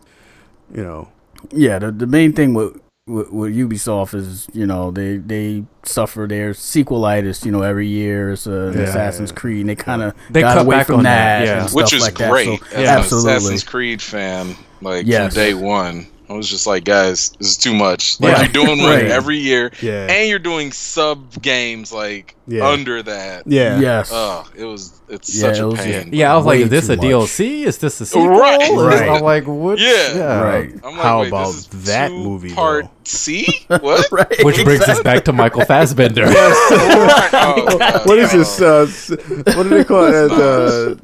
[0.74, 1.10] You know,
[1.52, 6.26] Yeah, the, the main thing with, with with Ubisoft is you know they they suffer
[6.26, 7.44] their sequelitis.
[7.46, 8.84] You know, every year it's uh, Yeah.
[8.84, 9.60] Assassin's Creed.
[9.62, 11.66] And they kind of They got cut away back from on that, that, yeah.
[11.66, 12.32] and which stuff is like that.
[12.32, 12.46] great.
[12.62, 13.32] So, As an absolutely.
[13.34, 15.34] Assassin's Creed fan, like Yes.
[15.34, 18.20] from day one, I was just like, guys, this is too much.
[18.20, 18.44] Like Yeah.
[18.44, 19.06] you're doing one Right.
[19.06, 22.68] every year, yeah, and you're doing sub games like Yeah.
[22.68, 23.44] under that.
[23.46, 24.10] yeah, Yes.
[24.14, 26.10] Oh, it was it's Yeah, such it a was just- pain.
[26.12, 27.06] Yeah, I was like, is this a much.
[27.06, 27.64] DLC?
[27.66, 28.28] Is this a sequel?
[28.28, 28.60] Right.
[28.74, 29.10] Right.
[29.10, 29.80] I'm like, what?
[29.80, 30.42] Yeah.
[30.42, 30.74] Right.
[30.84, 32.92] I'm like, How wait, about this is that two movie, Part though?
[33.06, 33.66] C?
[33.70, 34.12] What?
[34.12, 34.44] right.
[34.44, 36.26] Which brings us back to Michael Fassbender.
[36.28, 38.06] Oh, God.
[38.06, 38.60] What is this?
[38.62, 38.86] Uh,
[39.56, 40.32] what do they call it?
[40.32, 40.96] Uh,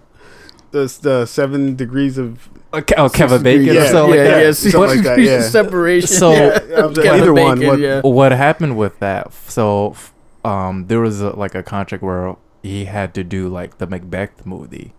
[0.74, 4.40] the, the the seven degrees of oh, Kevin Bacon Yeah, or something yeah, like that.
[4.40, 4.46] yeah.
[4.46, 5.42] yeah, something like that, yeah.
[5.42, 6.08] separation.
[6.08, 6.60] So- yeah.
[6.68, 8.02] Yeah, Kevin either one, what- yeah.
[8.02, 9.32] what happened with that?
[9.48, 9.96] So,
[10.44, 14.46] um, there was a, like a contract where he had to do like the Macbeth
[14.46, 14.94] movie,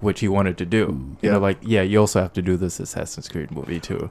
[0.00, 0.78] which he wanted to do.
[0.78, 1.30] You Yeah.
[1.32, 4.10] know, like yeah, you also have to do this Assassin's Creed movie too.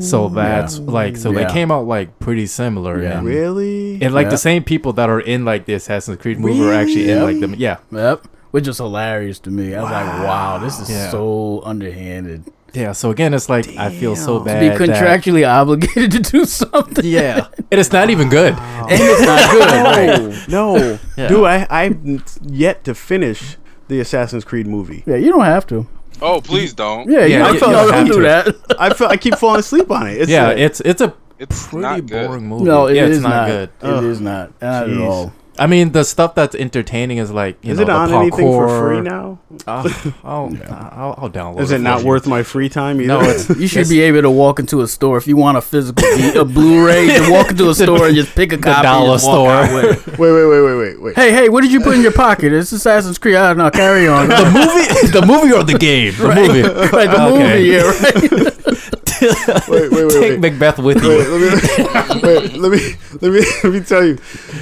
[0.00, 1.46] So that's like so Yeah.
[1.46, 3.02] they came out like pretty similar.
[3.02, 3.18] Yeah.
[3.18, 4.00] And, really.
[4.02, 4.30] and like Yeah.
[4.30, 7.40] the same people that are in like the Assassin's Creed movie are actually in like
[7.40, 8.26] the yeah Yep.
[8.54, 9.74] Which is hilarious to me.
[9.74, 11.10] I was like, wow, this is Yeah.
[11.10, 12.44] so underhanded.
[12.72, 12.92] yeah.
[12.92, 14.54] So again, it's like I feel so bad.
[14.54, 17.04] To Be that- contractually obligated to do something.
[17.04, 18.54] yeah, and it's not even good.
[18.90, 19.70] And it's not good.
[19.90, 20.48] Right.
[20.48, 21.28] no, Yeah.
[21.28, 21.98] dude, I I've
[22.42, 23.56] yet to finish
[23.88, 25.02] the Assassin's Creed movie.
[25.06, 25.86] Yeah, you don't have to.
[26.22, 27.10] Oh, please don't.
[27.10, 28.22] Yeah, Yeah, you you- you don't don't have do to.
[28.22, 28.44] that.
[28.78, 30.20] I feel I keep falling asleep on it.
[30.22, 31.10] It's yeah, like- it's it's a
[31.42, 32.64] It's pretty boring movie.
[32.70, 33.68] No, it yeah, is it's not, good.
[33.82, 34.46] It is not.
[34.62, 35.32] Not at all.
[35.56, 38.20] I mean, the stuff that's entertaining is like you is know it the on parkour.
[38.22, 39.38] anything for free now?
[39.66, 39.88] Uh,
[40.24, 41.60] I'll, I'll, I'll download.
[41.60, 42.08] Is it not you.
[42.08, 43.06] worth my free time either?
[43.08, 45.60] No, it's You should be able to walk into a store if you want a
[45.60, 46.04] physical
[46.40, 47.06] a Blu-ray.
[47.24, 48.82] You walk into a store and just pick a copy.
[48.82, 50.16] dollar and just walk out store.
[50.18, 51.14] wait, wait, wait, wait, wait, wait.
[51.16, 52.52] Hey, hey, what did you put in your pocket?
[52.52, 53.36] It's Assassin's Creed.
[53.36, 53.70] I don't know.
[53.70, 54.28] Carry on.
[54.28, 56.14] the movie, the movie or the game?
[56.16, 56.62] The movie.
[56.62, 57.48] right, the Okay.
[57.48, 57.68] movie.
[57.70, 59.68] Yeah, right.
[59.68, 60.40] wait, wait, wait, Take wait.
[60.40, 61.38] Macbeth with Wait, you.
[61.38, 64.18] let me, wait, let me let me let me tell you,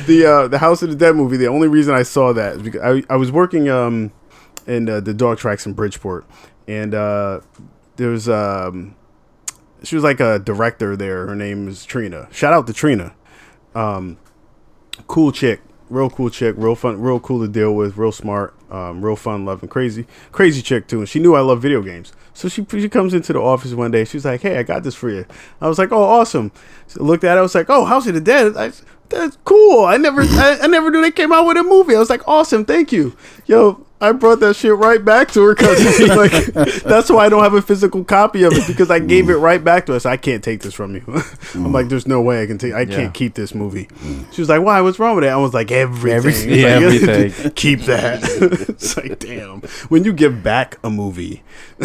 [0.06, 1.36] the uh, the House of the Dead movie.
[1.36, 4.12] The only reason I saw that is because I, I was working um
[4.66, 6.24] in uh, the dog tracks in Bridgeport,
[6.68, 7.40] and uh,
[7.96, 8.94] there was um
[9.82, 11.26] she was like a director there.
[11.26, 12.28] Her name is Trina.
[12.30, 13.14] Shout out to Trina.
[13.74, 14.18] Um,
[15.06, 19.04] cool chick, real cool chick, real fun, real cool to deal with, real smart, um,
[19.04, 21.00] real fun, loving, crazy, crazy chick too.
[21.00, 23.90] And she knew I love video games, so she she comes into the office one
[23.90, 24.04] day.
[24.04, 25.26] She's like, "Hey, I got this for you."
[25.60, 26.52] I was like, "Oh, awesome!"
[26.86, 27.40] So looked at it.
[27.40, 28.72] I was like, "Oh, House of the Dead." I,
[29.12, 29.84] that's cool.
[29.84, 31.94] I never, I, I never knew they came out with a movie.
[31.94, 33.16] I was like, "Awesome, thank you."
[33.46, 36.32] Yo, I brought that shit right back to her because like
[36.82, 39.62] that's why I don't have a physical copy of it because I gave it right
[39.62, 40.04] back to us.
[40.04, 41.02] I can't take this from you.
[41.54, 42.72] I'm like, there's no way I can take.
[42.74, 42.96] I Yeah.
[42.96, 43.88] can't keep this movie.
[44.32, 44.80] She was like, why?
[44.80, 45.28] What's wrong with it?
[45.28, 46.10] I was like, everything.
[46.12, 46.50] Everything.
[46.52, 46.82] It's Yeah, like,
[47.28, 47.50] everything.
[47.52, 48.20] keep that.
[48.68, 49.60] it's like, damn.
[49.88, 51.42] When you give back a movie,
[51.80, 51.84] a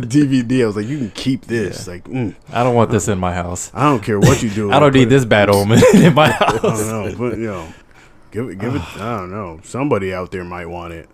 [0.00, 1.86] DVD, I was like, you can keep this.
[1.88, 3.70] Like, mm, I don't want this in my house.
[3.74, 4.70] I don't care what you do.
[4.72, 6.58] I don't need it- this bad omen in my house.
[6.64, 7.66] I don't know, but you know,
[8.30, 8.82] give it, give it.
[8.96, 9.60] I don't know.
[9.62, 11.08] Somebody out there might want it.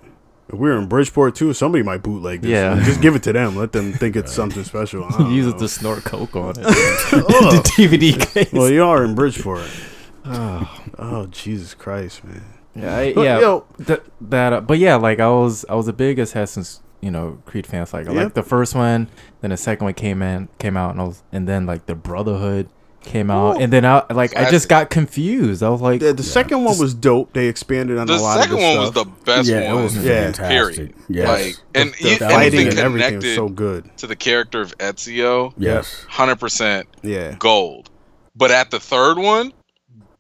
[0.49, 2.51] If we're in Bridgeport too, somebody might bootleg this.
[2.53, 2.81] Yeah.
[2.85, 3.57] just give it to them.
[3.57, 5.03] Let them think it's something special.
[5.31, 5.53] Use know.
[5.53, 6.55] it to snort coke on it.
[6.63, 8.53] the DVD case.
[8.53, 9.69] Well, you are in Bridgeport.
[10.29, 12.43] Oh, oh Jesus Christ, man.
[12.75, 13.39] Yeah, I, But, yeah.
[13.39, 17.13] yo- th- that, uh, but yeah, like I was, I was a big Assassin's, you
[17.13, 17.87] know, Creed fan.
[17.93, 18.11] Like, Yeah.
[18.13, 19.09] like the first one,
[19.41, 21.95] then the second one came in, came out, and I was, and then like the
[21.95, 22.69] Brotherhood.
[23.07, 25.63] Came out, and then I like I just got confused.
[25.63, 27.33] I was like, The, the second one was dope.
[27.33, 29.81] They expanded on The a lot second of the one was the best yeah, one.
[29.81, 30.03] it was Yeah.
[30.33, 30.49] fantastic.
[30.77, 30.95] Period.
[31.09, 31.29] Yes.
[31.29, 33.97] Like, and the e- fighting and everything was connected so good.
[33.99, 36.05] to the character of Ezio, yes.
[36.09, 37.37] hundred percent Yeah.
[37.39, 37.89] gold.
[38.35, 39.53] But at the third one,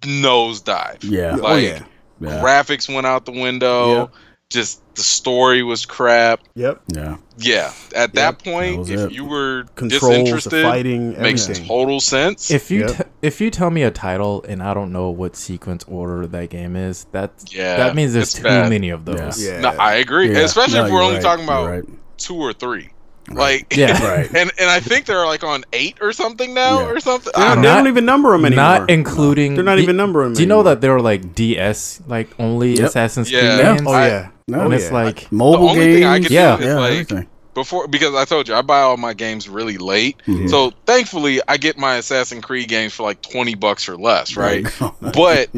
[0.02, 0.98] nosedive.
[1.02, 1.34] Yeah.
[1.36, 1.82] Like, oh yeah.
[2.20, 2.40] Yeah.
[2.42, 4.10] graphics went out the window.
[4.48, 4.52] Yep.
[4.62, 6.40] Just the story was crap.
[6.54, 6.82] Yep.
[6.94, 7.16] Yeah.
[7.38, 9.12] Yeah, at that that point, was if it.
[9.12, 11.66] you were Controls, the disinterested, fighting, makes everything.
[11.66, 12.50] total sense.
[12.50, 12.96] if you Yep.
[12.96, 16.48] t- if you tell me a title and I don't know what sequence order that
[16.48, 18.70] game is, that yeah, that means there's too bad.
[18.70, 19.42] many of those.
[19.44, 19.60] Yeah.
[19.60, 20.38] No, I agree, Yeah.
[20.44, 21.22] especially No, if we're only right.
[21.22, 21.84] talking about right.
[22.16, 22.90] two or three.
[23.30, 24.02] Like, Yeah.
[24.06, 24.26] Right.
[24.34, 26.86] and and I think they're like on eight or something now Yeah.
[26.86, 27.32] or something.
[27.34, 28.64] They I don't, don't they don't even number them anymore.
[28.64, 29.54] Not including.
[29.54, 30.32] They're not do- even numbering.
[30.34, 30.74] Do you know anymore.
[30.74, 32.86] that there were like DS, like only Yep.
[32.88, 33.40] Assassin's Yeah.
[33.40, 33.74] Creed Yeah.
[33.76, 33.86] games?
[33.86, 34.28] Oh yeah.
[34.48, 34.92] No, and oh, it's yeah.
[34.92, 35.96] like Mobile The only games.
[35.96, 36.56] thing I could Yeah.
[36.56, 37.26] do is yeah, like everything.
[37.54, 40.22] before because I told you I buy all my games really late.
[40.28, 40.48] Mhm.
[40.48, 44.64] So thankfully I get my Assassin's Creed games for like twenty bucks or less, right?
[44.80, 44.92] Right.
[45.14, 45.50] but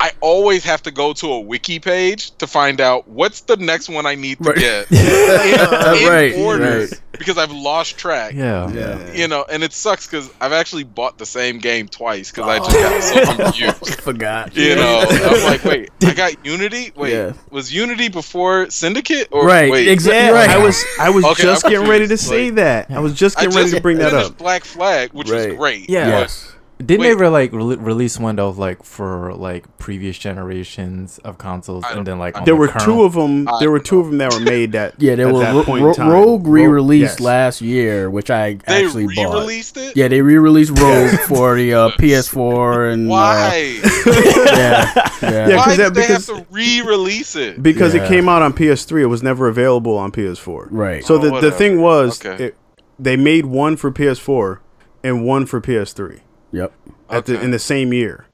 [0.00, 3.88] I always have to go to a wiki page to find out what's the next
[3.88, 4.58] one I need to Right.
[4.58, 4.98] get in,
[6.02, 7.01] in Right, order right.
[7.12, 8.34] Because I've lost track.
[8.34, 8.70] yeah.
[8.72, 9.12] Yeah.
[9.12, 12.58] You know, and it sucks because I've actually bought the same game twice because I
[12.58, 14.00] just got so confused.
[14.00, 14.56] Forgot.
[14.56, 16.92] You know, I'm like, wait, I got Unity.
[16.96, 17.32] Wait, Yeah.
[17.50, 19.28] was Unity before Syndicate?
[19.30, 20.18] Or Right, Wait, exactly.
[20.18, 20.50] Yeah, Right.
[20.50, 22.28] I was I was Okay, just I'm getting ready to confused.
[22.28, 22.90] say Like- that.
[22.90, 24.38] I was just getting just ready to bring that up.
[24.38, 25.48] Black Flag, which Right.
[25.50, 25.88] was great.
[25.90, 26.04] Yeah.
[26.10, 26.52] but Yes.
[26.86, 27.06] Didn't Wait.
[27.08, 31.84] they ever like re- release one that was like for like previous generations of consoles,
[31.90, 33.46] and then like on There the were current- two of them.
[33.48, 34.94] I There were don't two of them that were made that.
[34.98, 37.20] Yeah, there at was Ro- Ro- Rogue re-released yes.
[37.20, 39.32] last year, which I They actually bought.
[39.34, 39.96] re-released it.
[39.96, 43.80] Yeah, they re-released Rogue for the uh, PS4 and uh, Why?
[44.06, 45.48] yeah, yeah.
[45.48, 47.62] Yeah, Why 'cause did that- they because- have to re-release it?
[47.62, 48.04] because Yeah.
[48.04, 49.02] it came out on PS3.
[49.02, 50.68] It was never available on PS4.
[50.70, 51.04] Right.
[51.04, 52.44] So Oh, the the thing was, Okay.
[52.46, 52.56] it,
[52.98, 54.58] they made one for PS4
[55.04, 56.20] and one for PS3
[56.52, 56.72] Yep.
[57.10, 58.26] at the in the same year.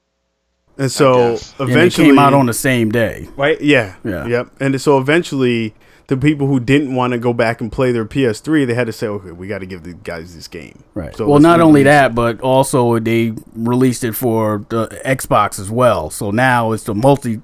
[0.77, 1.53] And so guess.
[1.59, 3.27] And eventually, it came out on the same day.
[3.35, 3.59] right.
[3.61, 4.25] Yeah, Yeah.
[4.27, 4.49] yep.
[4.61, 5.73] And so eventually,
[6.07, 8.93] the people who didn't want to go back and play their PS3, they had to
[8.93, 10.83] say, okay, we got to give the guys this game.
[10.93, 11.13] Right.
[11.15, 16.09] So well, not only that, but also they released it for the Xbox as well.
[16.09, 17.41] So now it's the multi,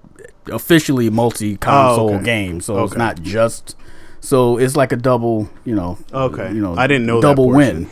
[0.50, 2.24] officially multi-console Oh, okay.
[2.26, 2.62] game.
[2.62, 3.76] So it's not just.
[4.22, 5.98] So it's like a double, you know.
[6.14, 6.52] Okay.
[6.54, 7.84] You know, I didn't know double portion.
[7.84, 7.90] win.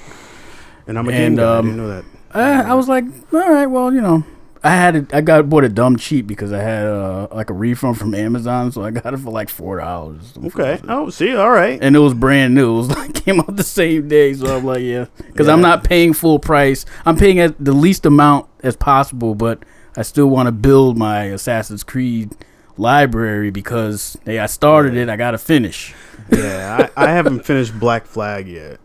[0.87, 1.53] And I'm a And, game guy.
[1.53, 2.05] I um, didn't know that.
[2.33, 4.23] Uh, I was like, all right, well, you know,
[4.63, 5.13] I had it.
[5.13, 8.71] I got bought a dumb cheap because I had uh, like a refund from Amazon,
[8.71, 10.33] so I got it for like four dollars.
[10.45, 10.79] Okay.
[10.87, 11.77] Oh, see, all right.
[11.81, 12.73] and it was brand new.
[12.73, 15.83] It was like came out the same day, so I'm like, yeah, because I'm not
[15.83, 16.85] paying full price.
[17.05, 19.63] I'm paying at the least amount as possible, but
[19.97, 22.31] I still want to build my Assassin's Creed
[22.77, 25.09] library because hey, I started it.
[25.09, 25.93] I got to finish.
[26.31, 28.79] yeah, I, I haven't finished Black Flag yet.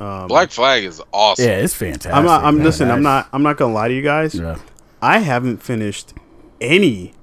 [0.00, 1.44] Um, Black Flag is awesome.
[1.46, 2.12] Yeah, it's fantastic.
[2.12, 2.44] I'm not.
[2.44, 2.64] I'm man.
[2.64, 2.90] listen.
[2.90, 3.28] I'm not.
[3.32, 4.34] I'm not gonna lie to you guys.
[4.34, 4.58] Yeah.
[5.00, 6.14] I haven't finished
[6.60, 7.14] any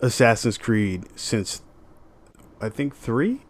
[0.00, 1.62] Assassin's Creed since
[2.60, 3.42] I think three.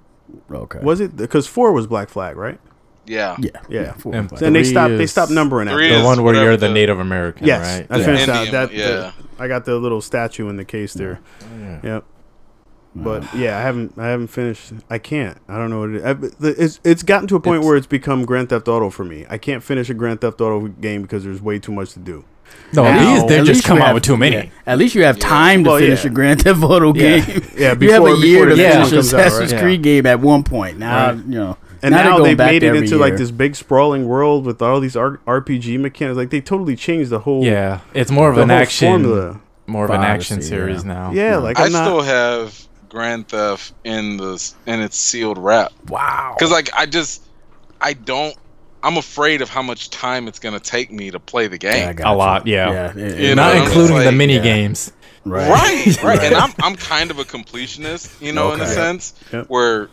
[0.51, 0.78] Okay.
[0.83, 2.59] Was it because four was Black Flag, right?
[3.05, 3.36] Yeah.
[3.41, 3.51] Yeah.
[3.68, 3.92] Yeah.
[3.94, 4.39] four, And five.
[4.39, 4.97] They Three stopped.
[4.97, 5.99] They stopped numbering Three after.
[5.99, 7.86] the one where you're the the- Native American, Yes, right?
[7.91, 8.05] I Yeah.
[8.05, 8.47] finished that.
[8.47, 8.86] Indian, that yeah.
[8.86, 11.18] the- I got the little statue in the case there.
[11.60, 11.81] Yeah.
[11.83, 12.05] Yep.
[12.95, 13.95] But yeah, I haven't.
[13.97, 14.73] I haven't finished.
[14.91, 15.39] I can't.
[15.49, 16.59] I don't know what it is.
[16.59, 19.25] It's it's gotten to a point It's- where it's become Grand Theft Auto for me.
[19.31, 22.25] I can't finish a Grand Theft Auto game because there's way too much to do.
[22.75, 24.37] No, Now, these they at just least come you out have- with too many.
[24.37, 25.27] yeah, at least you have Yeah.
[25.27, 26.11] time to finish yeah.
[26.11, 27.21] a Grand Theft Auto Yeah.
[27.25, 27.43] game.
[27.57, 29.27] Yeah, you have before- a year before to the game finish comes out, right?
[29.27, 29.61] Assassin's Yeah.
[29.62, 30.79] Creed game at one point.
[30.79, 31.17] Now Right.
[31.17, 33.57] you know, And now, now, they're going they've made it every into like this big
[33.57, 36.19] sprawling world with all these R- RPG mechanics.
[36.19, 39.41] Like they totally changed the whole Yeah, it's more of an action, formula.
[39.67, 40.93] more of an action series yeah.
[40.93, 41.11] now.
[41.15, 41.85] Yeah, like I I'm not.
[41.87, 42.55] still have
[42.93, 46.35] Grand Theft in the in its sealed wrap wow.
[46.39, 47.27] because like I just
[47.81, 48.37] I don't.
[48.85, 51.87] I'm afraid of how much time it's gonna take me to play the Yeah, I
[51.87, 51.97] game.
[51.97, 52.91] got A lot, yeah.
[52.91, 54.43] it- it- You Not know, including it's the mini yeah.
[54.43, 54.93] games.
[55.25, 59.15] right, Right, right, and I'm I'm kind of a completionist, you know, in a sense
[59.33, 59.47] Yep.
[59.49, 59.89] where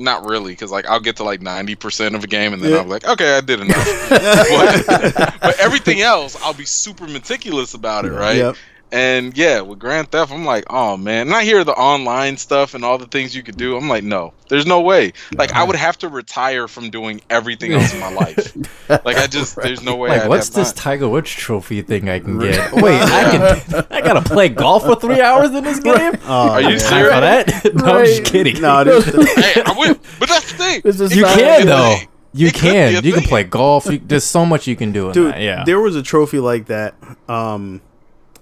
[0.00, 2.70] not really because like I'll get to like ninety percent of a game and then
[2.72, 2.78] Yeah.
[2.80, 4.08] I'm like, okay, I did enough.
[4.10, 8.36] but, but everything else, I'll be super meticulous about it, right?
[8.36, 8.56] Yep.
[8.90, 11.26] And yeah, with Grand Theft, I'm like, oh man.
[11.28, 13.76] And I hear the online stuff and all the things you could do.
[13.76, 15.12] I'm like, no, there's no way.
[15.36, 18.56] Like I would have to retire from doing everything else in my life.
[18.88, 20.08] Like I just, there's no way.
[20.08, 20.82] Like, I'd what's this time.
[20.94, 22.72] Tiger Woods trophy thing I can get?
[22.72, 23.86] Wait, I can.
[23.90, 26.14] I gotta play golf for three hours in this game.
[26.24, 26.78] Oh, Are you man.
[26.78, 27.14] Serious?
[27.14, 27.74] for that?
[27.74, 28.62] no, I'm just kidding.
[28.62, 30.80] No, this, hey, I would, but that's the thing.
[30.82, 31.96] This is you not- can though.
[32.00, 32.94] could- You it can.
[32.96, 33.84] a You can play golf.
[33.86, 35.32] You, there's so much you can do in dude.
[35.34, 35.40] that.
[35.42, 35.64] Yeah.
[35.64, 36.94] There was a trophy like that,
[37.28, 37.82] um,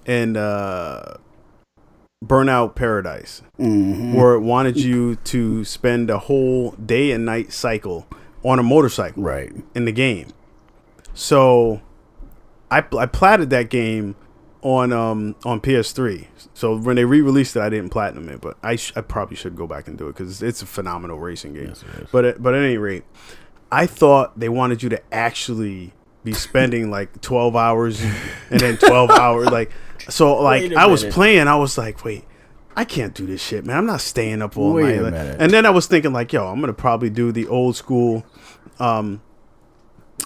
[0.07, 1.17] in uh,
[2.25, 4.15] Burnout Paradise, Mhm.
[4.15, 8.07] where it wanted you to spend a whole day and night cycle
[8.45, 9.53] on a motorcycle Right.
[9.75, 10.29] in the game.
[11.15, 11.81] So
[12.71, 14.15] I I platted that game
[14.63, 16.27] on um on PS3.
[16.55, 19.57] So when they re-released it, I didn't platinum it, but I sh- I probably should
[19.57, 21.69] go back and do it because it's a phenomenal racing game.
[21.69, 21.85] Yes.
[22.11, 23.05] But at, but at any rate,
[23.71, 25.93] I thought they wanted you to actually
[26.25, 28.03] be spending like 12 hours
[28.51, 29.71] and then 12 hours like
[30.09, 32.25] so like I was playing I was like wait
[32.77, 35.51] I can't do this shit man I'm not staying up all Wait night a and
[35.51, 38.25] then I was thinking like yo I'm going to probably do the old school
[38.79, 39.23] um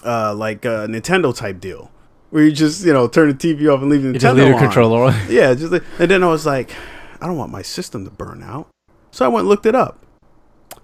[0.05, 1.91] uh like uh Nintendo type deal
[2.31, 4.35] where you just you know turn the TV off and leave the You Nintendo just
[4.37, 4.63] leave your on.
[4.63, 5.13] controller on.
[5.29, 6.71] Yeah, just like, and then I was like,
[7.19, 8.69] I don't want my system to burn out.
[9.11, 10.05] So I went and looked it up.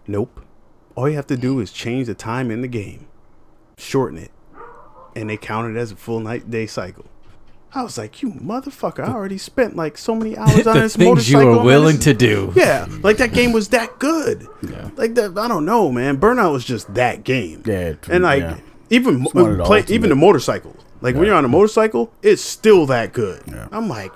[0.06, 0.42] Nope.
[0.96, 3.08] All you have to do is change the time in the game,
[3.78, 4.32] shorten it,
[5.16, 7.06] and they count it as a full night day cycle.
[7.78, 9.08] I was like, you motherfucker!
[9.08, 11.50] I already spent like so many hours on the this things you motorcycle.
[11.54, 11.66] are man.
[11.66, 12.52] willing to do.
[12.56, 14.48] Yeah, like that game was that good.
[14.68, 14.90] Yeah.
[14.96, 16.18] Like that, I don't know, man.
[16.18, 17.64] Burnout was just that game.
[17.66, 18.58] Yeah, it- and like yeah.
[18.90, 20.76] even mo- one the play, ultimate- even the motorcycle.
[21.02, 23.44] Like when you're on a motorcycle, it's still that good.
[23.48, 23.68] Yeah.
[23.72, 24.12] I'm like.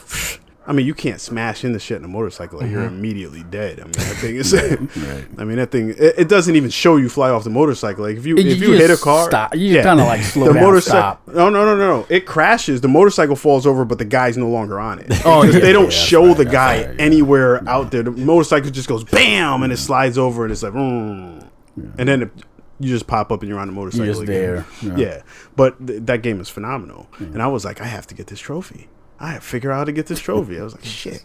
[0.67, 3.79] I mean, you can't smash into shit in a motorcycle; like you're immediately dead.
[3.79, 4.53] I mean, that thing is.
[5.01, 5.25] Right.
[5.37, 5.89] I mean, that thing.
[5.89, 8.03] It, it doesn't even show you fly off the motorcycle.
[8.05, 9.55] Like if you if you hit a car, stop.
[9.55, 11.27] You just kinda, like, slow down, stop.
[11.27, 12.05] No, no, no, no.
[12.09, 12.81] It crashes.
[12.81, 15.07] The motorcycle falls over, but the guy's no longer on it.
[15.25, 17.01] Oh, yeah, they don't yeah, show right, the guy right, yeah.
[17.01, 18.03] anywhere out there.
[18.03, 21.47] The motorcycle just goes bam, and it slides over, and it's like, mm.
[21.75, 22.31] and then it,
[22.79, 24.05] you just pop up and you're on the motorcycle.
[24.05, 24.33] just again.
[24.33, 24.95] there, Yeah.
[24.97, 25.21] yeah.
[25.55, 28.39] but th- that game is phenomenal, and I was like, I have to get this
[28.39, 28.89] trophy.
[29.21, 30.59] I have figure out how to get this trophy.
[30.59, 31.23] I was like, shit,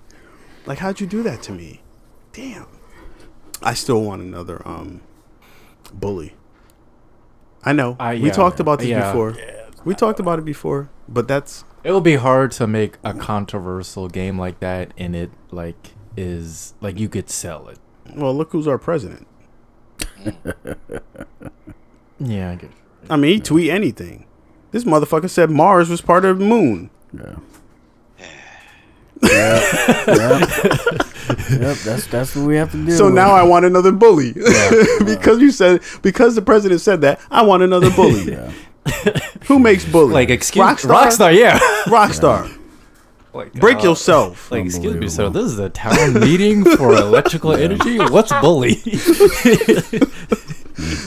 [0.66, 1.80] like how'd you do that to me?
[2.32, 2.66] Damn.
[3.62, 5.00] I still want another um
[5.92, 6.34] bully.
[7.64, 7.96] I know.
[7.98, 9.10] I- we talked about this yeah.
[9.10, 9.36] before.
[9.84, 14.08] we talked about it before, but that's It will be hard to make a controversial
[14.08, 17.78] game like that, and it like is like you could sell it.
[18.14, 18.34] well.
[18.34, 19.26] Look who's our president.
[22.18, 22.70] Yeah, I get.
[23.10, 24.26] I mean, he tweet anything.
[24.70, 26.90] This motherfucker said Mars was part of the moon.
[27.12, 27.36] Yeah.
[29.22, 29.60] Yeah,
[30.08, 30.38] yeah.
[31.50, 32.92] yep, that's that's what we have to do.
[32.92, 34.32] So now I want another bully
[35.04, 38.32] because you said because the president said that I want another bully.
[38.32, 38.52] yeah.
[39.46, 40.12] Who makes bully?
[40.12, 40.94] Like excuse Rockstar.
[40.94, 41.58] Rockstar, yeah.
[41.86, 42.56] Rockstar.
[43.32, 44.50] like, Break uh, yourself.
[44.50, 45.28] Like excuse me, sir.
[45.30, 47.98] This is a town meeting for electrical energy.
[47.98, 48.74] What's bully?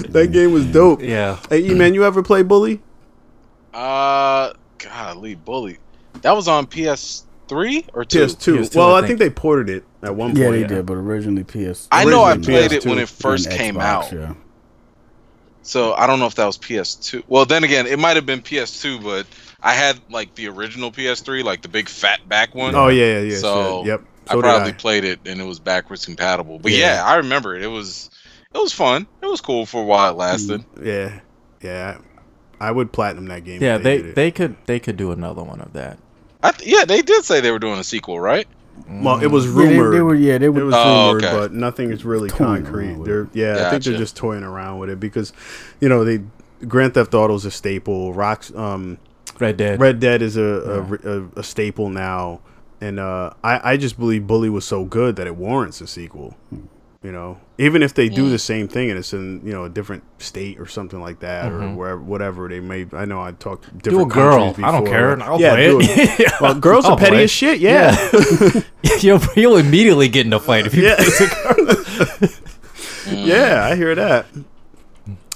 [0.10, 1.02] that game was dope.
[1.02, 1.40] yeah.
[1.50, 2.82] Hey, E man, you ever play bully?
[3.74, 5.78] Uh, golly, bully.
[6.22, 6.66] That was on
[7.50, 8.20] PS3 or two.
[8.20, 8.58] PS2.
[8.60, 9.20] PS2, well, I I think.
[9.20, 10.40] they ported it at one point.
[10.40, 11.88] Yeah, they did, but originally PS.
[11.92, 14.12] I know I played it when PS2 it first came Xbox, out.
[14.12, 14.34] Yeah.
[15.62, 17.24] So I don't know if that was PS2.
[17.28, 19.28] Well, then again, it might have been PS2, but
[19.62, 22.76] I had like the original PS3, like the big fat back one.
[22.76, 23.38] Oh yeah, yeah, yeah.
[23.38, 23.88] So, shit.
[23.88, 24.02] yep.
[24.28, 24.74] I So did probably I.
[24.74, 26.60] played it and it was backwards compatible.
[26.60, 26.96] But Yeah.
[26.96, 27.06] yeah.
[27.06, 27.64] I remember it.
[27.64, 28.10] It was
[28.54, 29.06] it was fun.
[29.22, 30.20] It was cool for a while it mm-hmm.
[30.20, 30.66] lasted.
[30.82, 31.20] Yeah,
[31.62, 32.00] yeah.
[32.60, 33.62] I would platinum that game.
[33.62, 36.00] Yeah, if they they could they could do another one of that.
[36.42, 38.48] I th- yeah, they did say they were doing a sequel, right?
[38.90, 39.94] Well, it was Yeah, they, rumored.
[39.94, 40.16] they were.
[40.16, 40.66] Yeah, they It were.
[40.66, 41.36] was Oh, rumored, okay.
[41.38, 43.04] but nothing is really Toying concrete.
[43.04, 45.34] They're yeah, I think they're just toying around with it because,
[45.82, 46.22] you know, they
[46.68, 48.14] Grand Theft Auto is a staple.
[48.14, 48.98] Rocks, um,
[49.40, 49.80] Red Dead.
[49.80, 52.40] Red Dead is a a, a, a staple now,
[52.80, 56.36] and uh, I I just believe Bully was so good that it warrants a sequel.
[57.02, 59.70] You know, even if they do the same thing and it's in you know a
[59.70, 62.88] different state or something like that or wherever whatever they may.
[62.92, 64.46] I know I talked do a different girl.
[64.48, 64.98] countries I don't before.
[64.98, 65.22] care.
[65.24, 66.20] I'll yeah, play do it.
[66.20, 66.32] it.
[66.42, 67.62] Well, girls I'll are petty play as shit.
[67.62, 67.96] Yeah.
[69.00, 70.96] you'll, you'll immediately get in a fight if you Yeah.
[70.98, 72.30] play a girl.
[73.12, 74.26] yeah, I hear that.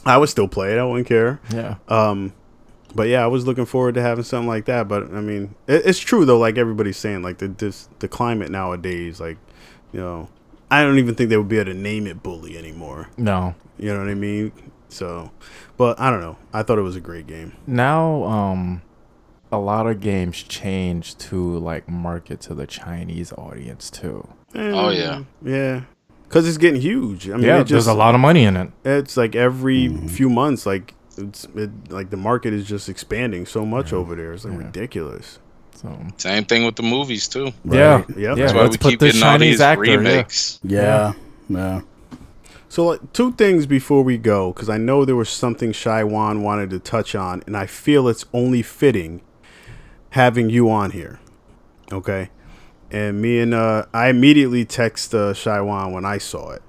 [0.05, 0.79] I would still play it.
[0.79, 1.39] I wouldn't care.
[1.49, 1.75] Yeah.
[1.87, 2.33] Um,
[2.93, 4.89] but yeah, I was looking forward to having something like that.
[4.89, 6.39] But I mean, it, it's true though.
[6.39, 9.37] Like everybody's saying, like the this the climate nowadays, like
[9.93, 10.27] you know,
[10.79, 13.09] I don't even think they would be able to name it bully anymore.
[13.17, 13.55] No.
[13.77, 14.51] You know what I mean?
[14.89, 15.31] So,
[15.77, 16.37] but I don't know.
[16.53, 17.53] I thought it was a great game.
[17.67, 18.81] Now, um,
[19.51, 24.27] a lot of games change to like market to the Chinese audience too.
[24.55, 25.19] Oh, yeah.
[25.45, 25.81] Eh, yeah.
[26.23, 27.29] Because it's getting huge.
[27.29, 28.71] I mean, yeah, it just, there's a lot of money in it.
[28.83, 30.07] It's like every Mm-hmm.
[30.07, 34.33] few months, like it's it, like the market is just expanding so much over there.
[34.33, 34.65] It's like Yeah.
[34.65, 35.37] ridiculous.
[35.83, 37.51] So Same thing with the movies too.
[37.65, 38.09] yeah, Yep.
[38.17, 38.35] yeah.
[38.35, 39.85] That's That's why let's we put keep the getting all Chinese these actor.
[39.85, 39.95] Yeah.
[39.95, 40.59] remakes.
[40.63, 41.13] Yeah.
[41.49, 41.81] Yeah.
[42.69, 46.41] So, like, two things before we go, because I know there was something Shy Wan
[46.41, 49.21] wanted to touch on, and I feel it's only fitting
[50.11, 51.19] having you on here.
[51.91, 52.29] Okay,
[52.89, 56.63] and me and uh, I immediately text uh, Shy Wan when I saw it,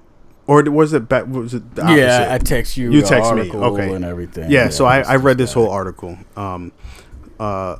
[0.45, 1.25] or was it back?
[1.25, 1.97] Was it the opposite?
[2.01, 2.91] Yeah, I text you.
[2.91, 3.91] You the text me, okay.
[3.95, 4.51] and everything.
[4.51, 6.19] yeah, so I, I read just this whole article.
[6.37, 6.71] Um,
[7.39, 7.77] uh,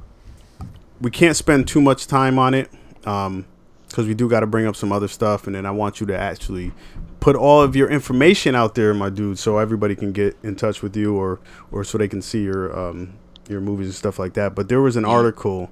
[1.02, 4.76] we can't spend too much time on it because we do got to bring up
[4.76, 6.72] some other stuff, and then I want you to actually
[7.20, 10.82] put all of your information out there, my dude, so everybody can get in touch
[10.82, 11.40] with you, or
[11.72, 13.14] or so they can see your um,
[13.50, 14.56] your movies and stuff like that.
[14.56, 15.70] But there was an article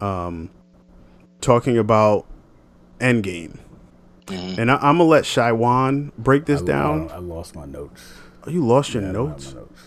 [0.00, 0.50] um,
[1.40, 2.26] talking about
[3.00, 3.58] Endgame,
[4.26, 4.58] Mhm.
[4.58, 7.10] and I, I'm gonna let Shaiwan break this I, down.
[7.10, 8.02] I, I lost my notes.
[8.46, 9.54] Oh, you lost your Yeah, notes.
[9.54, 9.80] notes.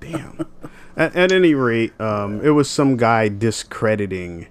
[0.00, 0.46] Damn.
[0.98, 4.48] at, at any rate, um, it was some guy discrediting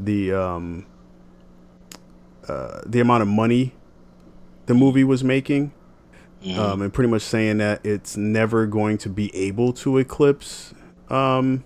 [0.00, 0.86] the um,
[2.48, 3.74] uh, the amount of money
[4.66, 5.72] the movie was making,
[6.44, 6.58] Mhm.
[6.58, 10.74] um, and pretty much saying that it's never going to be able to eclipse
[11.10, 11.64] um,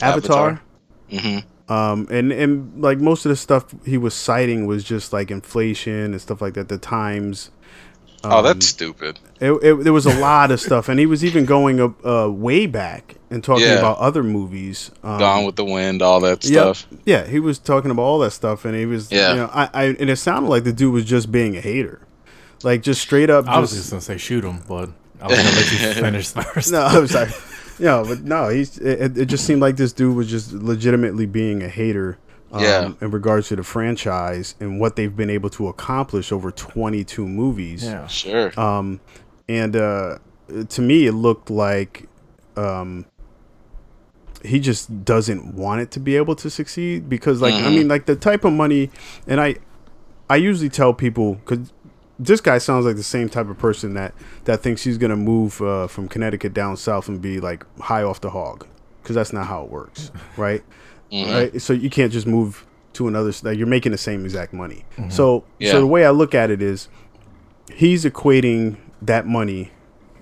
[0.00, 0.60] Avatar.
[1.10, 1.44] Mhm.
[1.68, 6.12] Um, and and like most of the stuff he was citing was just like inflation
[6.12, 6.68] and stuff like that.
[6.68, 7.50] The times.
[8.24, 9.18] Oh, um, that's stupid.
[9.40, 12.30] it, it, there was a lot of stuff, and he was even going up uh,
[12.30, 13.78] way back and talking Yeah.
[13.78, 14.90] about other movies.
[15.02, 16.86] Um, Gone with the Wind, all that stuff.
[16.90, 19.30] Yeah, yeah, he was talking about all that stuff, and he was, Yeah.
[19.30, 22.00] you know, I, I, and it sounded like the dude was just being a hater,
[22.62, 23.46] like just straight up.
[23.46, 24.90] I was just, just gonna say shoot him, but
[25.20, 26.72] I was gonna let you finish first.
[26.72, 27.30] no, I was like,
[27.78, 28.76] no, but no, he's.
[28.78, 32.18] It, it just seemed like this dude was just legitimately being a hater.
[32.52, 32.92] Um, Yeah.
[33.00, 37.84] In regards to the franchise and what they've been able to accomplish over 22 movies.
[37.84, 38.06] Yeah.
[38.06, 38.58] Sure.
[38.58, 39.00] Um,
[39.48, 40.18] and uh,
[40.68, 42.08] to me, it looked like
[42.56, 43.06] um,
[44.44, 47.74] he just doesn't want it to be able to succeed because, like, I Mhm.
[47.74, 48.90] mean, like the type of money,
[49.26, 49.56] and I,
[50.28, 51.72] I usually tell people because
[52.18, 54.12] this guy sounds like the same type of person that
[54.44, 58.20] that thinks he's gonna move uh, from Connecticut down south and be like high off
[58.20, 58.66] the hog
[59.02, 60.62] because that's not how it works, right?
[61.12, 61.32] Mhm.
[61.52, 61.62] right?
[61.62, 62.64] So you can't just move
[62.94, 63.32] to another.
[63.42, 64.84] Like you're making the same exact money.
[65.08, 65.72] So Yeah.
[65.72, 66.88] so the way I look at it is,
[67.74, 69.70] he's equating that money,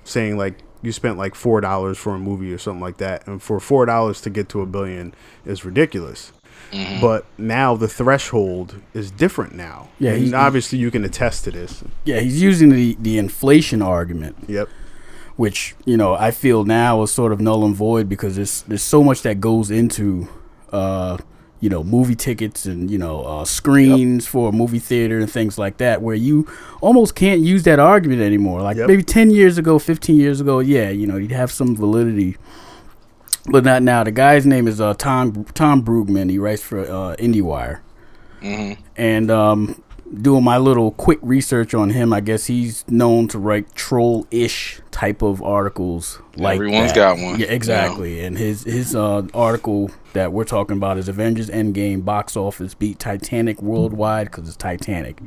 [0.04, 3.42] saying like you spent like four dollars for a movie or something like that, and
[3.42, 6.32] for four dollars to get to a billion is ridiculous.
[6.72, 7.00] Mhm.
[7.00, 9.88] But now the threshold is different now.
[9.98, 11.82] Yeah, and obviously you can attest to this.
[12.04, 14.68] Yeah, he's using the, the inflation argument, Yep.
[15.36, 18.82] which you know I feel now is sort of null and void because there's there's
[18.82, 20.28] so much that goes into,
[20.72, 21.18] uh,
[21.60, 25.58] you know, movie tickets and you know uh, screens for a movie theater and things
[25.58, 26.46] like that, where you
[26.80, 28.62] almost can't use that argument anymore.
[28.62, 28.88] Like Yep.
[28.88, 32.36] maybe ten years ago, fifteen years ago, yeah, you know, you'd have some validity.
[33.50, 34.04] But not now.
[34.04, 36.30] The guy's name is uh, Tom Tom Brueggemann.
[36.30, 37.80] He writes for uh, IndieWire.
[38.42, 38.78] Mhm.
[38.96, 39.82] and um,
[40.14, 45.22] doing my little quick research on him, I guess he's known to write troll-ish type
[45.22, 46.20] of articles.
[46.36, 47.16] Like Everyone's that.
[47.16, 47.38] got one.
[47.40, 48.20] Yeah, exactly.
[48.20, 52.98] And his his uh, article that we're talking about is Avengers Endgame box office beat
[52.98, 55.20] Titanic worldwide because it's Titanic.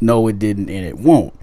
[0.00, 1.34] No, it didn't, and it won't.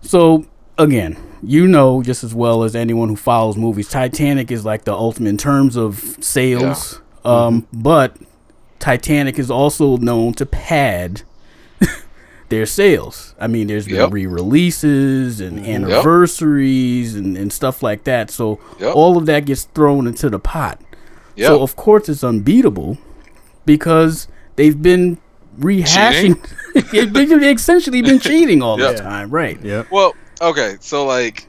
[0.00, 4.84] So again, you know just as well as anyone who follows movies, Titanic is like
[4.84, 7.00] the ultimate in terms of sales.
[7.24, 8.16] Um, but
[8.78, 11.22] Titanic is also known to pad
[12.48, 13.34] their sales.
[13.38, 14.12] I mean, there's been Yep.
[14.12, 18.30] re-releases and mm, anniversaries and, and stuff like that.
[18.30, 18.94] So Yep.
[18.94, 20.80] all of that gets thrown into the pot.
[21.36, 21.46] Yep.
[21.46, 22.98] So of course it's unbeatable
[23.64, 25.18] because they've been
[25.60, 26.36] rehashing.
[26.90, 28.92] they've essentially been cheating all Yeah.
[28.92, 29.60] the time, right?
[29.62, 29.90] Yep.
[29.90, 31.46] Well, okay, so like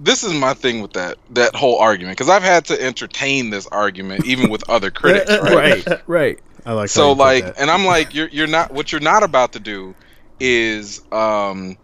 [0.00, 3.66] this is my thing with that that whole argument because I've had to entertain this
[3.68, 5.86] argument even with other critics, right?
[5.86, 6.38] Right, right.
[6.64, 6.88] I like.
[6.88, 9.94] so like, and I'm like, you're you're not what you're not about to do
[10.40, 11.76] is um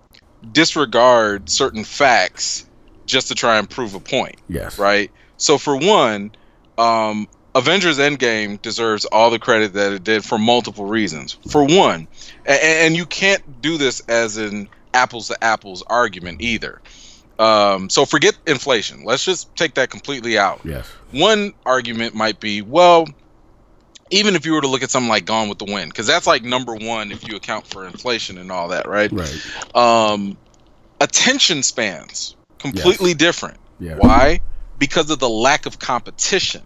[0.52, 2.66] disregard certain facts
[3.06, 4.78] just to try and prove a point, Yes.
[4.78, 5.10] right?
[5.36, 6.32] So for one,
[6.76, 11.32] um Avengers Endgame deserves all the credit that it did for multiple reasons.
[11.50, 12.06] For one,
[12.46, 16.80] and, and you can't do this as an apples to apples argument either.
[17.38, 19.04] Um, so forget inflation.
[19.04, 20.60] Let's just take that completely out.
[20.64, 20.86] Yes.
[21.10, 23.06] One argument might be, well,
[24.10, 26.26] even if you were to look at something like Gone with the Wind, because that's
[26.26, 29.10] like number one if you account for inflation and all that, right?
[29.12, 29.76] Right.
[29.76, 30.36] Um,
[31.00, 33.58] attention spans completely different.
[33.78, 33.96] Yeah.
[33.96, 34.40] Why?
[34.78, 36.62] Because of the lack of competition.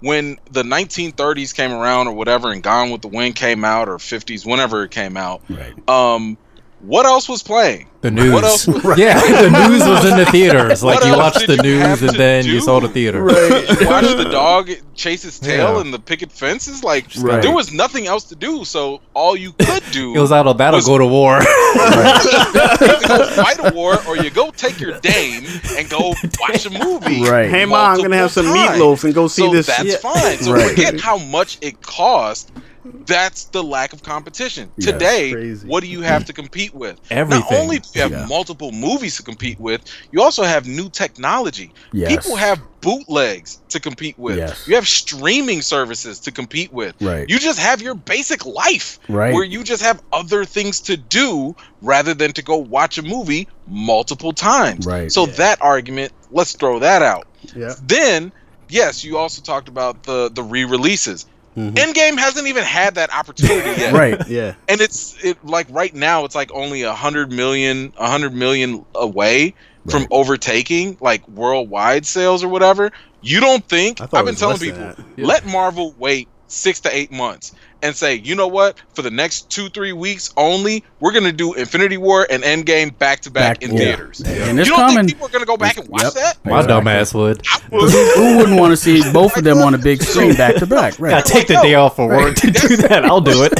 [0.00, 3.98] When the 1930s came around or whatever, and Gone with the Wind came out, or
[3.98, 5.88] 50s, whenever it came out, Right.
[5.88, 6.36] um,
[6.82, 7.88] what else was playing?
[8.00, 8.32] The news.
[8.32, 8.66] What else?
[8.66, 10.82] was- Yeah, the news was in the theaters.
[10.92, 13.18] Like What you watched the you news and to then you saw the theater.
[13.80, 15.80] you watch the dog chase his tail Yeah.
[15.80, 16.82] and the picket fences.
[16.82, 17.40] Like Right.
[17.40, 20.56] there was nothing else to do, so all you could do It was out of
[20.56, 21.38] battle, Was- go to war.
[21.40, 25.44] you go fight a war, or you go take your dame
[25.78, 27.22] and go watch a movie.
[27.28, 27.48] Right.
[27.48, 28.78] Hey mom, I'm gonna have some times.
[28.80, 29.66] meatloaf and go see so this.
[29.66, 29.96] that's Yeah.
[29.98, 30.38] fine.
[30.38, 30.70] So Right.
[30.70, 32.50] forget how much it cost.
[32.84, 34.72] That's the lack of competition.
[34.76, 34.92] Yes.
[34.92, 35.68] Today, Crazy.
[35.68, 37.00] what do you have to compete with?
[37.10, 37.44] Everything.
[37.50, 38.26] Not only do you have Yeah.
[38.26, 41.72] multiple movies to compete with, you also have new technology.
[41.92, 42.08] Yes.
[42.16, 44.36] People have bootlegs to compete with.
[44.36, 44.66] Yes.
[44.66, 46.94] You have streaming services to compete with.
[47.00, 47.28] Right.
[47.28, 49.32] You just have your basic life Right.
[49.32, 53.46] where you just have other things to do rather than to go watch a movie
[53.68, 54.86] multiple times.
[54.86, 55.10] Right.
[55.12, 57.28] So that argument, let's throw that out.
[57.54, 57.74] Yeah.
[57.82, 58.32] Then
[58.68, 61.26] yes, you also talked about the the re-releases.
[61.56, 61.74] Mhm.
[61.74, 63.92] Endgame hasn't even had that opportunity yet.
[63.92, 64.28] Right.
[64.28, 64.54] Yeah.
[64.68, 68.84] and it's it like right now it's like only a hundred million a hundred million
[68.94, 69.54] away
[69.90, 74.94] from overtaking like worldwide sales or whatever you don't think i've been telling people.
[75.16, 75.26] Yeah.
[75.26, 77.52] let marvel wait six to eight months
[77.82, 81.52] and say you know what for the next two three weeks only we're gonna do
[81.54, 83.78] infinity war and endgame back to back Back- in yeah.
[83.78, 84.96] theaters And you don't coming.
[84.96, 86.12] think people are gonna go back and watch Yep.
[86.14, 86.66] that My Exactly.
[86.68, 87.46] dumb ass would.
[87.70, 87.90] Would.
[87.90, 90.96] Who wouldn't want to see both of them on a big screen back to back?
[90.98, 93.04] Gotta take the day off for work to do that.
[93.04, 93.52] I'll do it.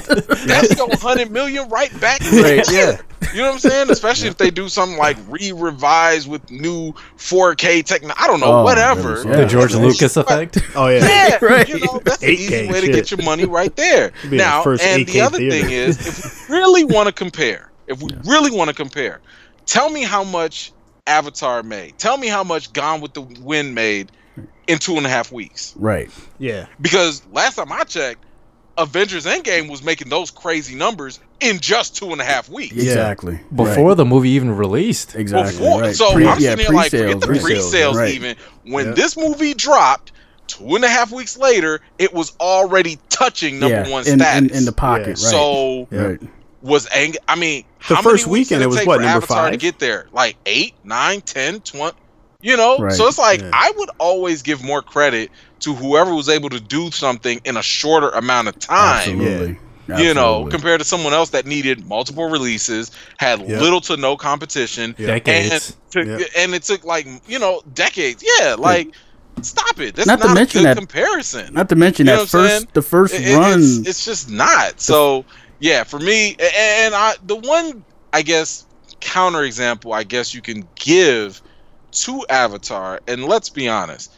[0.46, 2.98] that's your 100 million right back Right, yeah
[3.32, 7.84] you know what i'm saying especially if they do something like re-revise with new 4k
[7.84, 9.36] technology i don't know Oh, whatever goodness, yeah.
[9.44, 10.58] the George Lucas effect.
[10.74, 11.06] Oh yeah.
[11.06, 11.68] Yeah, Right.
[11.68, 14.12] you know that's an 8K easy way to get your money right there.
[14.22, 15.56] Be the Now, and the other theater.
[15.56, 19.20] thing is, if we really want to compare, if we really want to compare,
[19.66, 20.72] tell me how much
[21.06, 21.98] Avatar made.
[21.98, 24.10] Tell me how much Gone with the Wind made
[24.66, 25.74] in two and a half weeks.
[25.76, 26.10] Right.
[26.38, 26.66] Yeah.
[26.80, 28.24] Because last time I checked,
[28.78, 32.74] Avengers Endgame was making those crazy numbers in just two and a half weeks.
[32.76, 33.40] Exactly.
[33.54, 33.96] Before Right.
[33.96, 35.14] the movie even released.
[35.14, 35.52] Exactly.
[35.58, 35.94] Before, right.
[35.96, 38.14] so Pre- I'm yeah, sitting here like, forget the pre-sales, pre-sales right.
[38.14, 38.36] even.
[38.64, 38.92] When Yeah.
[38.92, 40.12] this movie dropped,
[40.46, 44.50] two and a half weeks later, it was already touching number yeah, one in, status.
[44.50, 45.06] in, in the pocket.
[45.08, 45.18] Right.
[45.18, 46.00] So Yeah.
[46.02, 46.20] right.
[46.62, 49.02] was ang- I mean, The how first many weeks weekend, it was take what, for
[49.02, 50.06] number Avatar to get there?
[50.12, 51.96] Like eight, nine, ten, twenty.
[52.40, 52.92] You know, Right.
[52.92, 53.50] so it's like Yeah.
[53.52, 55.30] I would always give more credit
[55.60, 58.98] to whoever was able to do something in a shorter amount of time.
[58.98, 59.58] Absolutely.
[59.88, 63.58] You know, compared to someone else that needed multiple releases, had Yeah.
[63.60, 65.06] little to no competition, Yeah.
[65.08, 65.76] Decades.
[65.94, 66.18] and, Yeah.
[66.18, 68.22] to, and it took like you know decades.
[68.38, 68.92] Yeah, like
[69.40, 69.96] stop it.
[69.96, 71.52] That's Not not, to a mention good that- comparison.
[71.54, 72.68] Not to mention You that first saying?
[72.74, 73.58] the first It- it- run.
[73.60, 74.80] It's, it's just not.
[74.80, 75.24] So
[75.58, 78.66] yeah, for me, and I the one I guess
[79.00, 81.42] counterexample I guess you can give
[81.90, 84.12] to Avatar, and let's be honest,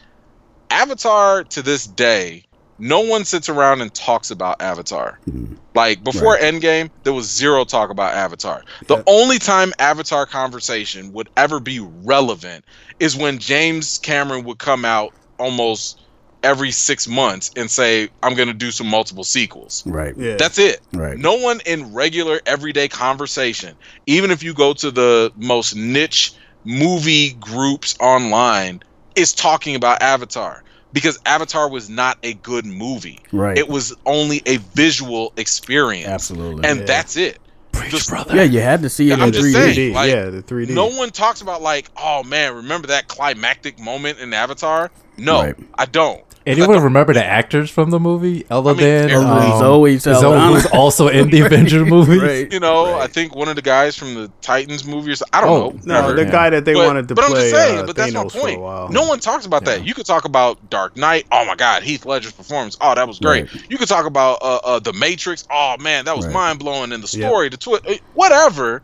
[0.69, 2.44] Avatar to this day,
[2.77, 5.19] no one sits around and talks about Avatar.
[5.29, 5.57] Mhm.
[5.73, 8.63] Like before Endgame, there was zero talk about Avatar.
[8.87, 9.03] The Yep.
[9.07, 12.63] only time Avatar conversation would ever be relevant
[12.99, 16.01] is when James Cameron would come out almost
[16.43, 19.81] every six months and say, I'm going to do some multiple sequels.
[19.85, 20.13] right.
[20.15, 20.35] Yeah.
[20.37, 20.79] That's it.
[20.93, 21.17] Right.
[21.17, 27.33] No one in regular everyday conversation, even if you go to the most niche movie
[27.33, 28.81] groups online,
[29.15, 30.61] is talking about Avatar
[30.95, 33.19] because Avatar was not a good movie.
[33.31, 33.55] Right.
[33.57, 36.07] It was only a visual experience.
[36.07, 36.67] Absolutely.
[36.67, 36.85] And Yeah.
[36.85, 37.37] that's it.
[37.73, 38.33] Preach, Just- brother.
[38.37, 39.51] yeah, you had to see it I'm in 3D.
[39.51, 39.75] saying.
[39.75, 39.93] 3D.
[39.93, 40.73] like, yeah, the 3D.
[40.73, 44.89] No one talks about like, oh man, remember that climactic moment in Avatar?
[45.17, 45.55] No, Right.
[45.77, 46.23] I don't.
[46.45, 48.45] Anyone remember the actors from the movie?
[48.51, 50.53] Other I mean, than um, Louise Zoe Saldana.
[50.53, 52.19] who's also in the Avenger movie.
[52.19, 52.51] Right.
[52.53, 53.01] You know, Right.
[53.01, 55.33] I think one of the guys from the Titans movie or something.
[55.33, 55.79] I don't Oh, know.
[55.85, 56.13] No, Whatever.
[56.13, 56.31] the Yeah.
[56.31, 58.23] guy that they but, wanted to but play I'm just saying, uh, but that's my
[58.25, 58.93] Thanos for a point.
[58.93, 59.85] No one talks about that.
[59.85, 61.25] You could talk about Dark Knight.
[61.31, 62.77] Oh my God, Heath Ledger's performance.
[62.79, 63.47] Oh, that was great.
[63.69, 65.45] You could talk about uh, uh, the Matrix.
[65.51, 66.33] Oh man, that was Right.
[66.33, 66.91] mind blowing.
[66.91, 67.27] And the Yep.
[67.29, 67.83] story, the twist,
[68.13, 68.83] whatever.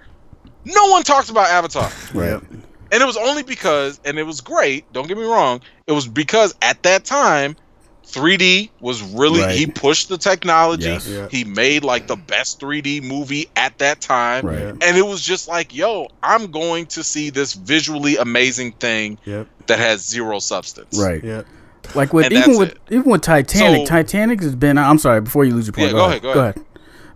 [0.66, 2.42] No one talks about Avatar, Right.
[2.92, 2.94] Yep.
[2.94, 4.92] and it was only because, and it was great.
[4.94, 5.62] Don't get me wrong.
[5.88, 7.56] It was because at that time.
[8.04, 9.56] 3D was really Right.
[9.56, 10.84] he pushed the technology.
[10.88, 11.08] Yes.
[11.08, 11.30] Yeah.
[11.30, 14.46] He made like the best 3D movie at that time.
[14.46, 14.58] Right.
[14.82, 19.48] And it was just like, yo, I'm going to see this visually amazing thing Yep.
[19.68, 21.00] that has zero substance.
[21.00, 21.24] Right.
[21.24, 21.46] Yep.
[21.96, 22.80] Like with And even with it.
[22.90, 24.78] even with Titanic, So- Titanic has been.
[24.78, 25.22] I'm sorry.
[25.22, 26.62] Before you lose your point, Yeah, go ahead, go ahead.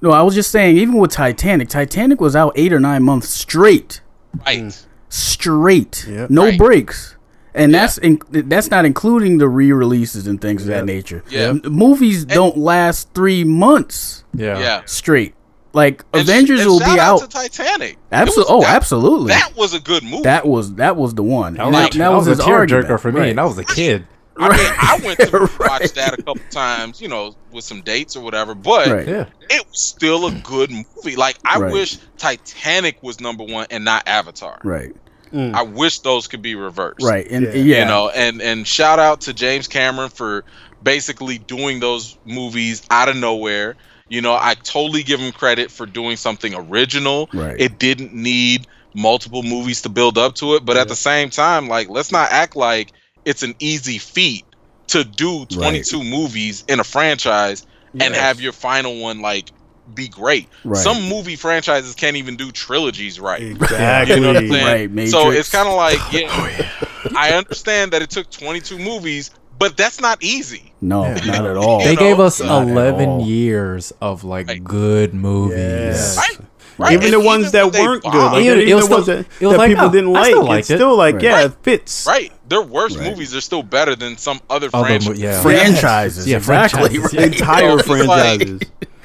[0.01, 0.77] No, I was just saying.
[0.77, 3.99] Even with Titanic, Titanic was out eight or nine months straight,
[4.45, 4.59] Right.
[4.63, 4.85] Mm.
[5.15, 6.29] Straight, Yep.
[6.29, 6.57] no Right.
[6.57, 7.15] breaks,
[7.53, 7.79] and Yeah.
[7.79, 11.23] that's in, that's not including the re-releases and things of that nature.
[11.29, 11.49] Yeah.
[11.49, 14.59] M- movies don't last three months Yeah.
[14.59, 14.81] Yeah.
[14.85, 15.33] straight.
[15.73, 17.29] Like And- Avengers and will shout be out out.
[17.31, 17.97] to Titanic.
[18.11, 18.53] Absolutely.
[18.55, 19.27] Oh, that- absolutely.
[19.33, 20.23] That was a good movie.
[20.23, 21.55] That was that was the one.
[21.55, 22.87] That And was, that, a, that was, a his argument.
[22.87, 23.29] tearjerker for me, Right.
[23.29, 24.05] and I was a kid.
[24.37, 25.59] I mean, I went to Right.
[25.81, 29.07] watch that a couple times, you know, with some dates or whatever, but Right.
[29.07, 29.25] Yeah.
[29.49, 31.15] it was still a good movie.
[31.15, 31.71] Like, I Right.
[31.71, 34.59] wish Titanic was number one and not Avatar.
[34.63, 34.93] Right.
[35.31, 35.53] Mm.
[35.53, 37.01] I wish those could be reversed.
[37.03, 37.27] Right.
[37.29, 37.51] And Yeah.
[37.53, 40.45] yeah, you know and and shout out to james cameron for
[40.83, 43.75] basically doing those movies out of nowhere
[44.07, 47.55] you know i totally give him credit for doing something original Right.
[47.59, 51.67] it didn't need multiple movies to build up to it but at the same time
[51.67, 52.91] like let's not act like
[53.25, 54.45] it's an easy feat
[54.89, 57.65] to do 22 movies in a franchise
[57.99, 59.51] and have your final one like
[59.93, 60.77] be great Right.
[60.81, 64.15] some movie franchises can't even do trilogies right Exactly.
[64.15, 64.95] you know what I'm saying?
[64.95, 66.69] Right, So it's kind of like, oh, yeah,
[67.17, 70.73] I understand that it took 22 movies, but that's not easy.
[70.81, 71.13] no, Yeah.
[71.25, 71.79] not at all.
[71.83, 74.63] They know, gave us not 11 years of like Right.
[74.63, 75.57] good movies.
[75.59, 76.17] Yes.
[76.17, 76.37] Right?
[76.77, 76.91] Right.
[76.91, 78.91] Even And the ones when that weren't good, bombed- like Even- even, it was the
[78.91, 80.75] ones still- that, that like, people oh, didn't like, still it's it.
[80.75, 81.23] still like, Right.
[81.23, 81.45] yeah, Right.
[81.45, 82.05] it fits.
[82.05, 82.31] Right.
[82.47, 83.09] their worst Right.
[83.09, 85.19] movies are still better than some other Other franchises.
[85.19, 85.41] yeah.
[85.41, 86.27] franchises.
[86.27, 86.89] Yeah, exactly.
[86.99, 87.33] franchises, right.
[87.33, 88.59] Entire So like- franchises.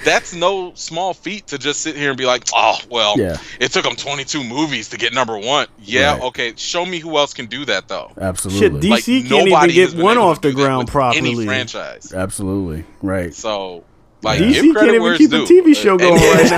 [0.04, 3.72] That's no small feat to just sit here and be like, oh well, Yeah, it
[3.72, 5.66] took them 22 movies to get number one.
[5.78, 6.22] Yeah, Right.
[6.24, 6.52] okay.
[6.56, 8.10] Show me who else can do that though.
[8.20, 8.80] absolutely.
[8.80, 11.18] Shit, Like, DC can't even get one off the ground properly.
[11.32, 12.12] Any franchise.
[12.14, 12.84] absolutely.
[13.02, 13.34] Right.
[13.34, 13.84] So,
[14.22, 15.52] like, DC can't even keep it's a.
[15.52, 16.50] TV show going right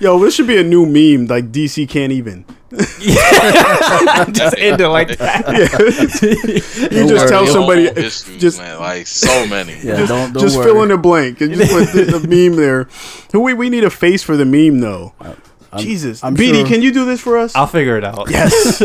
[0.00, 1.26] Yo, this should be a new meme.
[1.26, 2.44] Like DC can't even.
[2.70, 5.46] just end it like that.
[6.90, 7.28] you Don't just worry.
[7.28, 9.78] tell Long somebody, issues, just man, like so many.
[9.82, 10.66] Yeah, don't don't just worry.
[10.66, 12.88] fill in the blank and just put the, the meme there.
[13.32, 15.14] Who we we need a face for the meme though.
[15.78, 17.54] Jesus, I'm Beatty, sure- can you do this for us?
[17.54, 18.30] I'll figure it out.
[18.30, 18.80] yes.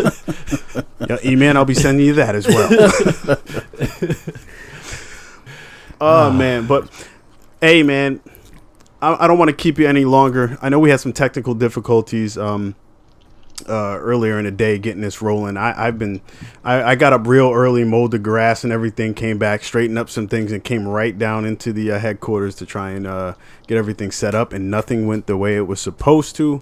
[1.10, 2.70] yeah, E-Man, I'll be sending you that as well.
[6.02, 6.90] oh man, but
[7.62, 8.20] hey man,
[9.02, 10.58] I, don't want to keep you any longer.
[10.62, 12.76] I know we had some technical difficulties um,
[13.68, 15.58] uh, earlier in the day getting this rolling.
[15.58, 16.22] I, I've been,
[16.64, 20.10] I, I got up real early, mowed the grass and everything, came back, straightened up
[20.10, 23.34] some things, and came right down into the uh, headquarters to try and uh,
[23.68, 24.54] get everything set up.
[24.54, 26.62] And nothing went the way it was supposed to.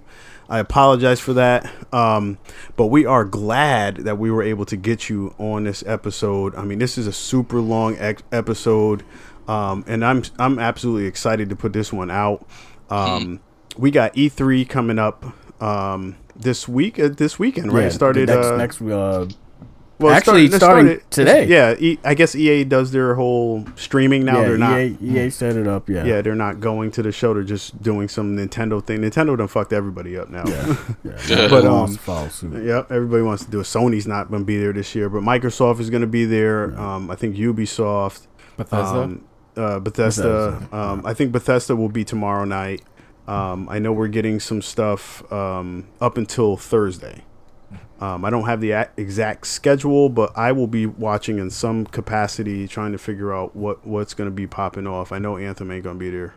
[0.50, 1.72] I apologize for that.
[1.93, 2.40] Um,
[2.76, 6.56] but we are glad that we were able to get you on this episode.
[6.56, 9.03] I mean, this is a super long ex- episode.
[9.49, 12.45] Um, and I'm I'm absolutely excited to put this one out.
[12.89, 13.39] Um,
[13.77, 15.23] We got E3 coming up
[15.61, 17.81] um, this week, uh, this weekend, right?
[17.81, 19.27] Yeah, It started next, uh, next uh,
[19.99, 21.47] well, it actually, started- it starting started- today.
[21.47, 24.39] Yeah, e, I guess EA does their whole streaming now.
[24.39, 24.79] yeah, they're not.
[24.79, 25.89] EA, EA set it up.
[25.89, 26.05] Yeah.
[26.05, 27.33] Yeah, they're not going to the show.
[27.33, 28.99] They're just doing some Nintendo thing.
[29.01, 30.43] Nintendo done fucked everybody up now.
[30.47, 30.75] Yeah.
[31.03, 31.11] yeah.
[31.27, 32.63] But, But um, wants to follow suit.
[32.65, 33.63] Yep, everybody wants to do it.
[33.63, 36.79] Sony's not going to be there this year, but Microsoft is going to be there.
[36.79, 38.99] Um, I think Ubisoft, Bethesda.
[39.01, 39.25] um,
[39.57, 40.57] uh, Bethesda.
[40.59, 42.81] Bethesda, Um, I think Bethesda will be tomorrow night.
[43.27, 47.23] Um, I know we're getting some stuff um, up until Thursday.
[48.01, 51.85] Um, I don't have the a- exact schedule, but I will be watching in some
[51.85, 55.11] capacity, trying to figure out what what's going to be popping off.
[55.11, 56.33] I know Anthem ain't going to be there.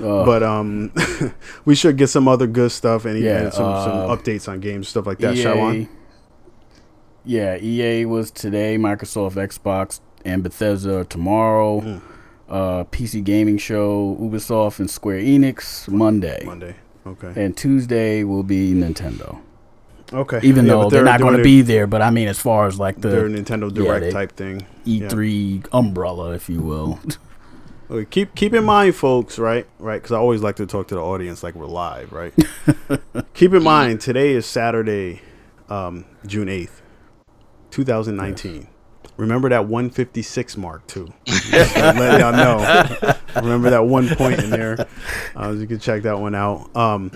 [0.00, 0.92] Uh, but um,
[1.64, 4.58] we should get some other good stuff and, Yeah, and some, some uh, updates on
[4.60, 5.36] games, stuff like that.
[5.36, 5.88] EA, Shawan?
[7.24, 8.76] Yeah, EA was today.
[8.76, 11.80] Microsoft, Xbox, and Bethesda tomorrow.
[11.80, 12.02] Mm.
[12.48, 16.76] Uh, PC gaming show, Ubisoft and Square Enix Monday, Monday.
[17.04, 17.32] Okay.
[17.34, 19.40] and Tuesday will be Nintendo.
[20.12, 20.38] Okay.
[20.44, 22.68] Even Yeah, though but they're, not going to be there, but I mean, as far
[22.68, 24.64] as like their the Nintendo yeah, Direct they- type thing.
[24.86, 27.00] E3 umbrella, if you will.
[27.88, 29.64] Okay, keep keep in mind, folks, right?
[29.78, 32.34] Right, because I always like to talk to the audience like we're live, right?
[33.34, 35.20] keep in mind, today is Saturday,
[35.68, 36.82] um, June eighth,
[37.70, 38.66] two thousand nineteen.
[39.16, 41.12] Remember that one fifty six mark too.
[41.52, 43.14] Let y'all know.
[43.36, 44.86] Remember that one point in there.
[45.34, 46.74] Uh, you can check that one out.
[46.76, 47.10] Um,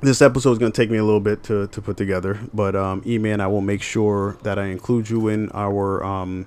[0.00, 2.76] this episode is going to take me a little bit to, to put together, but
[2.76, 6.46] um, E-Man, I will make sure that I include you in our um,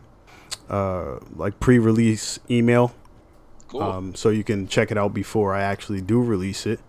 [0.69, 2.95] uh, like pre-release email
[3.67, 3.83] Cool.
[3.83, 6.80] um, so you can check it out before I actually do release it.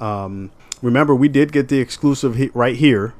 [0.00, 0.50] Um,
[0.82, 3.14] remember, we did get the exclusive he- right here,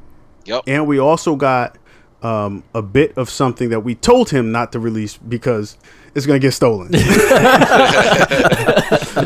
[0.45, 0.63] yep.
[0.67, 1.77] and we also got
[2.23, 5.77] um, a bit of something that we told him not to release because
[6.15, 6.93] it's going to get stolen.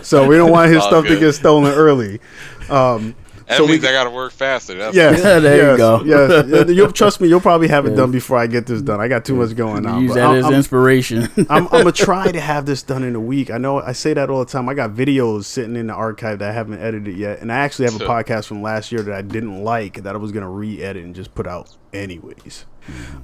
[0.03, 2.21] so we don't want his All stuff to get stolen early.
[2.69, 3.15] Um,
[3.47, 4.75] That so we- I got to work faster.
[4.75, 6.03] That's yes, Yeah, there you go.
[6.05, 7.29] Yes, Yeah, you'll trust me.
[7.29, 7.97] You'll probably have it Yeah.
[7.97, 9.01] done before I get this done.
[9.01, 10.03] I got too much going on.
[10.03, 11.29] Use that I'm- as I'm- inspiration.
[11.51, 13.51] I'm, I'm gonna try to have this done in a week.
[13.51, 14.69] I know I say that all the time.
[14.69, 17.87] I got videos sitting in the archive that I haven't edited yet, and I actually
[17.87, 18.09] have a Sure.
[18.09, 21.35] podcast from last year that I didn't like that I was gonna re-edit and just
[21.35, 22.65] put out anyways.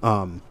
[0.02, 0.42] Um,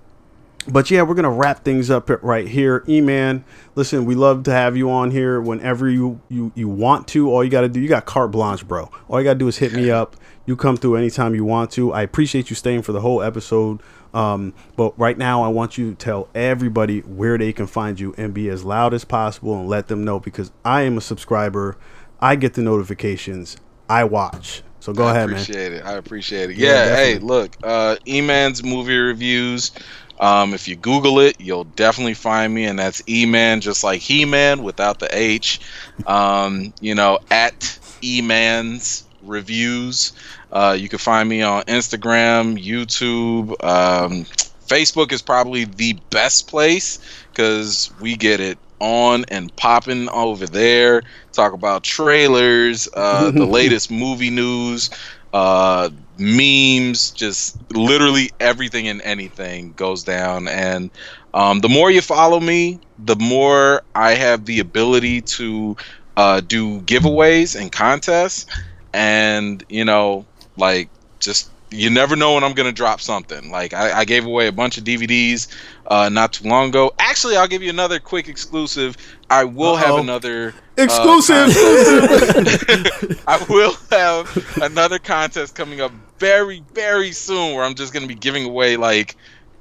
[0.69, 2.83] but yeah, we're gonna wrap things up right here.
[2.89, 3.45] E-man,
[3.75, 7.31] listen, we love to have you on here whenever you you you want to.
[7.31, 8.89] All you gotta do, you got carte blanche, bro.
[9.07, 10.15] All you gotta do is hit me up.
[10.45, 11.93] You come through anytime you want to.
[11.93, 13.81] I appreciate you staying for the whole episode.
[14.13, 18.13] Um, but right now, I want you to tell everybody where they can find you
[18.17, 21.77] and be as loud as possible and let them know because I am a subscriber.
[22.19, 23.57] I get the notifications.
[23.89, 24.63] I watch.
[24.79, 25.47] So go I ahead, man.
[25.47, 25.83] appreciate it.
[25.83, 26.57] I appreciate it.
[26.57, 29.71] Yeah, Yeah, hey, look, uh E-Man's movie reviews.
[30.19, 34.63] Um, if you Google it, you'll definitely find me, and that's E-Man, just like He-Man
[34.63, 35.59] without the H.
[36.05, 40.13] Um, you know, at E-Man's reviews.
[40.51, 44.25] Uh, you can find me on Instagram, YouTube, um,
[44.67, 46.99] Facebook is probably the best place
[47.31, 51.03] because we get it on and popping over there.
[51.33, 54.89] Talk about trailers, uh, the latest movie news,
[55.33, 60.47] uh, memes, just literally everything and anything goes down.
[60.47, 60.91] And
[61.33, 65.75] um, the more you follow me, the more I have the ability to
[66.15, 68.45] uh, do giveaways and contests,
[68.93, 73.51] and you know, like just you never know when I'm gonna drop something.
[73.51, 75.47] Like I, I gave away a bunch of DVDs
[75.87, 76.93] uh, not too long ago.
[76.99, 78.95] Actually, I'll give you another quick exclusive.
[79.29, 79.99] I will have Uh-oh.
[80.01, 81.53] another Exclusive.
[81.53, 83.23] contest.
[83.27, 88.15] I will have another contest coming up very, very soon where I'm just gonna be
[88.15, 89.15] giving away like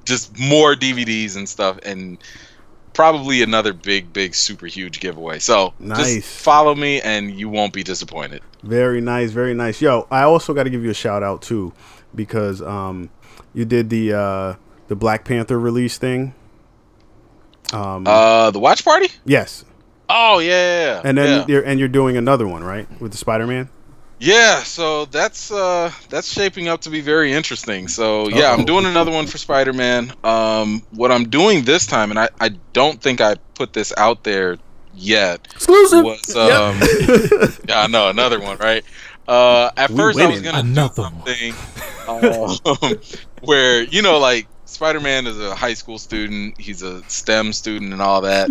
[0.05, 2.17] just more DVDs and stuff and
[2.93, 5.37] probably another big, big, super huge giveaway.
[5.39, 6.15] So Nice.
[6.15, 8.41] just follow me and you won't be disappointed.
[8.63, 9.81] Very nice, very nice.
[9.81, 11.73] Yo, I also got to give you a shout out too,
[12.15, 13.09] because um,
[13.53, 14.53] you did the uh,
[14.87, 16.33] the Black Panther release thing.
[17.73, 19.09] Um, Uh, the watch party?
[19.25, 19.65] yes,
[20.09, 21.01] Oh yeah, yeah, yeah.
[21.03, 21.45] and then yeah.
[21.47, 23.69] you're and you're doing another one, right, with the Spider Man.
[24.19, 27.87] Yeah, so that's uh that's shaping up to be very interesting.
[27.87, 28.53] So yeah, Uh-oh.
[28.53, 30.11] I'm doing another one for Spider-Man.
[30.23, 34.23] Um what I'm doing this time and I I don't think I put this out
[34.23, 34.57] there
[34.95, 36.03] yet Exclusive.
[36.03, 36.79] was um
[37.69, 38.83] yeah, I know another one, right?
[39.27, 41.53] Uh at We first I was going to Another do something
[42.87, 42.97] um,
[43.41, 48.01] where you know like Spider-Man is a high school student, he's a STEM student and
[48.01, 48.49] all that.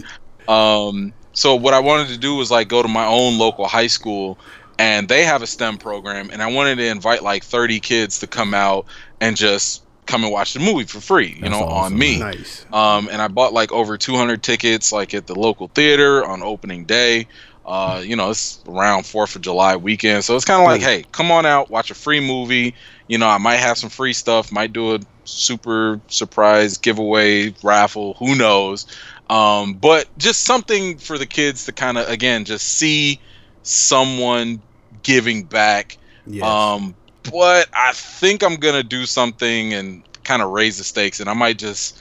[0.48, 3.88] Um so what I wanted to do was like go to my own local high
[3.88, 4.38] school
[4.78, 8.26] and they have a STEM program, and I wanted to invite like 30 kids to
[8.26, 8.86] come out
[9.20, 12.18] and just come and watch the movie for free, you That's know, awesome, on me.
[12.18, 12.66] Nice.
[12.72, 16.84] Um, and I bought like over 200 tickets, like at the local theater on opening
[16.84, 17.26] day.
[17.66, 21.04] Uh, you know, it's around Fourth of July weekend, so it's kind of like, hey,
[21.12, 22.74] come on out, watch a free movie.
[23.08, 28.14] You know, I might have some free stuff, might do a super surprise giveaway raffle,
[28.14, 28.86] who knows?
[29.28, 33.20] Um, but just something for the kids to kind of again just see
[33.62, 34.62] someone
[35.02, 36.44] giving back Yes.
[36.44, 36.94] um,
[37.32, 41.34] but I think I'm gonna do something and kind of raise the stakes, and I
[41.34, 42.00] might just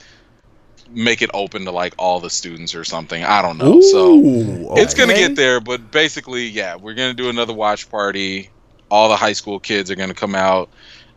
[0.90, 3.24] make it open to like all the students or something.
[3.24, 3.80] I don't know.
[3.80, 8.50] So Ooh, it's gonna get there, but basically, yeah, we're gonna do another watch party.
[8.90, 10.70] All the high school kids are gonna come out,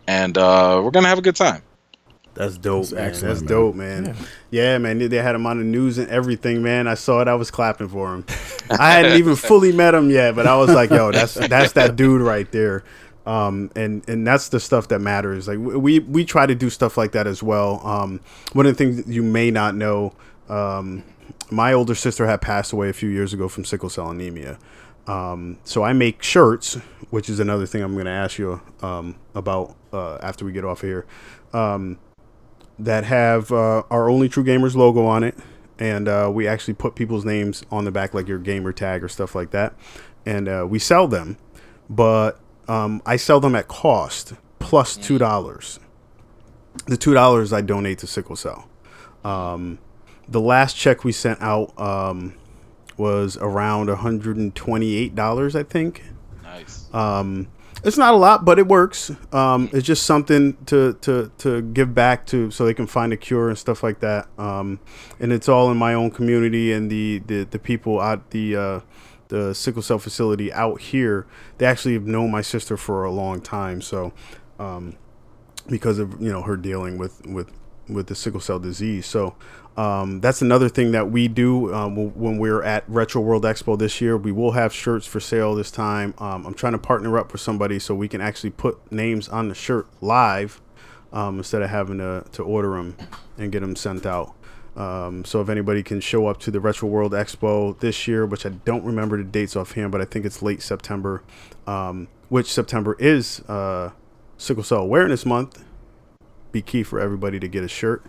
[0.07, 1.61] and uh, we're gonna have a good time.
[2.39, 2.83] That's dope.
[2.83, 3.05] That's man.
[3.05, 3.49] excellent, That's man.
[3.49, 4.15] dope, man.
[4.49, 4.77] Yeah.
[4.77, 4.97] man.
[4.97, 6.87] They had him on the news and everything, man.
[6.87, 7.27] I saw it.
[7.27, 8.25] I was clapping for him.
[8.69, 11.95] I hadn't even fully met him yet, but I was like, "Yo, that's that's that
[11.95, 12.83] dude right there."
[13.29, 15.47] Um, and and that's the stuff that matters.
[15.47, 17.85] Like we we try to do stuff like that as well.
[17.85, 18.21] Um,
[18.53, 20.13] one of the things you may not know,
[20.49, 21.03] um,
[21.51, 24.57] my older sister had passed away a few years ago from sickle cell anemia.
[25.05, 26.73] Um, so I make shirts,
[27.11, 30.65] which is another thing I'm going to ask you um, about uh, after we get
[30.65, 31.05] off of here.
[31.53, 31.99] Um,
[32.79, 35.37] that have uh, our only true gamers logo on it
[35.77, 39.09] and uh, we actually put people's names on the back like your gamer tag or
[39.09, 39.73] stuff like that
[40.25, 41.37] and uh, we sell them
[41.89, 45.79] but um, i sell them at cost plus two dollars
[46.85, 48.67] the two dollars i donate to sickle cell
[49.23, 49.79] um,
[50.27, 52.35] the last check we sent out um,
[52.97, 56.03] was around $128 i think
[56.43, 56.93] Nice.
[56.93, 57.47] um,
[57.81, 59.09] it's not a lot, but it works.
[59.31, 63.17] Um, it's just something to, to, to give back to so they can find a
[63.17, 64.27] cure and stuff like that.
[64.37, 64.81] Um,
[65.17, 68.79] and it's all in my own community and the, the, the people at the uh,
[69.29, 71.25] the sickle cell facility out here.
[71.57, 73.81] They actually have known my sister for a long time.
[73.81, 74.13] So
[74.59, 74.97] um,
[75.67, 77.51] because of you know her dealing with with
[77.87, 79.05] with the sickle cell disease.
[79.05, 79.35] So
[79.77, 84.01] um, that's another thing that we do um, when we're at Retro World Expo this
[84.01, 84.17] year.
[84.17, 86.13] We will have shirts for sale this time.
[86.17, 89.49] Um, I'm trying to partner up with somebody so we can actually put names on
[89.49, 90.61] the shirt live
[91.11, 92.95] um, instead of having to, to order them
[93.37, 94.35] and get them sent out.
[94.79, 98.45] Um, so if anybody can show up to the Retro World Expo this year, which
[98.45, 101.21] I don't remember the dates offhand, but I think it's late September,
[101.67, 103.91] um, which September is uh,
[104.37, 105.63] Sickle Cell Awareness Month
[106.51, 108.03] be key for everybody to get a shirt.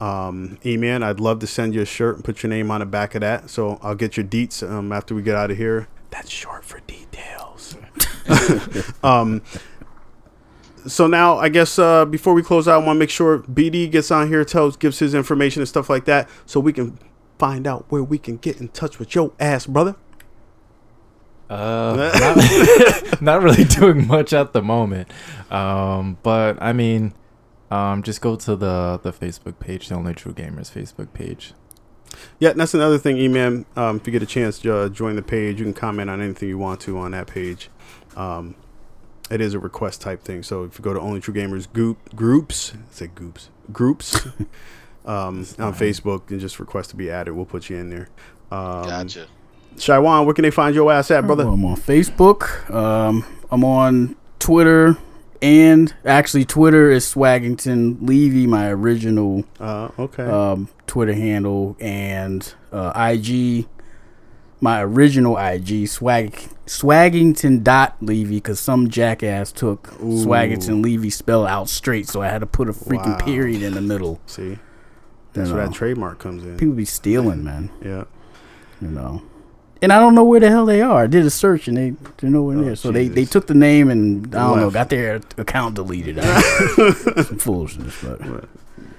[0.00, 2.86] Um, E-Man, I'd love to send you a shirt and put your name on the
[2.86, 3.50] back of that.
[3.50, 5.88] So I'll get your deets um, after we get out of here.
[6.10, 7.76] That's short for details.
[10.86, 13.90] so now I guess uh, before we close out, I want to make sure BD
[13.90, 16.98] gets on here, tells, gives his information and stuff like that, so we can
[17.38, 19.96] find out where we can get in touch with your ass, brother.
[21.50, 22.10] Uh,
[23.12, 25.08] not, not really doing much at the moment.
[25.50, 27.12] Um, but I mean,
[27.70, 31.54] um, just go to the the Facebook page, the Only True Gamers Facebook page.
[32.38, 33.64] Yeah, and that's another thing, E-Man.
[33.74, 36.48] Um, if you get a chance uh, join the page, you can comment on anything
[36.48, 37.70] you want to on that page.
[38.16, 38.54] Um,
[39.32, 40.42] it is a request type thing.
[40.42, 44.26] So if you go to Only True Gamers group, groups, say groups, groups
[45.06, 48.08] um, on Facebook and just request to be added, we'll put you in there.
[48.50, 49.26] Um, Gotcha.
[49.76, 51.44] Shaiwan, where can they find your ass at, brother?
[51.46, 52.70] Well, I'm on Facebook.
[52.70, 54.98] Um, I'm on Twitter,
[55.40, 60.24] and actually, Twitter is Swaggington Levy, my original Uh, okay.
[60.24, 63.66] um, Twitter handle, and uh, IG.
[64.62, 66.32] My original IG, swag
[66.66, 72.38] Swaggington dot Levy, because some jackass took Swaggington Levy spell out straight, so I had
[72.38, 73.24] to put a freaking Wow.
[73.26, 74.20] period in the middle.
[74.26, 74.58] See, You
[75.34, 76.56] that's where that trademark comes in.
[76.56, 77.70] People be stealing, man.
[77.84, 78.04] Yeah.
[78.80, 79.22] You know.
[79.82, 81.02] And I don't know where the hell they are.
[81.02, 82.70] I did a search and they they're nowhere near.
[82.70, 85.74] Oh, so they, they Oh, took the name and I don't know, got their account
[85.74, 86.22] deleted.
[86.76, 88.48] Some foolishness, but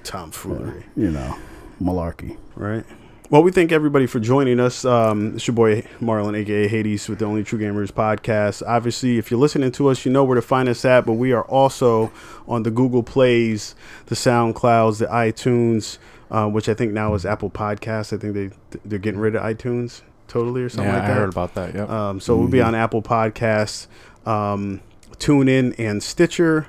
[0.04, 0.84] Tomfoolery.
[0.94, 1.34] you know,
[1.80, 2.36] malarkey.
[2.54, 2.84] Right.
[3.30, 4.84] Well, we thank everybody for joining us.
[4.84, 8.62] Um, it's your boy Marlon, aka Hades, with the Only True Gamers podcast.
[8.66, 11.06] Obviously, if you're listening to us, you know where to find us at.
[11.06, 12.12] But we are also
[12.46, 13.74] on the Google Plays,
[14.06, 15.96] the SoundClouds, the iTunes,
[16.30, 18.12] uh, which I think now is Apple Podcasts.
[18.12, 18.50] I think they
[18.84, 21.16] they're getting rid of iTunes totally or something yeah, like I that.
[21.16, 21.74] heard about that.
[21.74, 21.88] Yep.
[21.88, 23.86] Um, so we'll be on Apple Podcasts,
[24.26, 26.66] um, TuneIn, and Stitcher.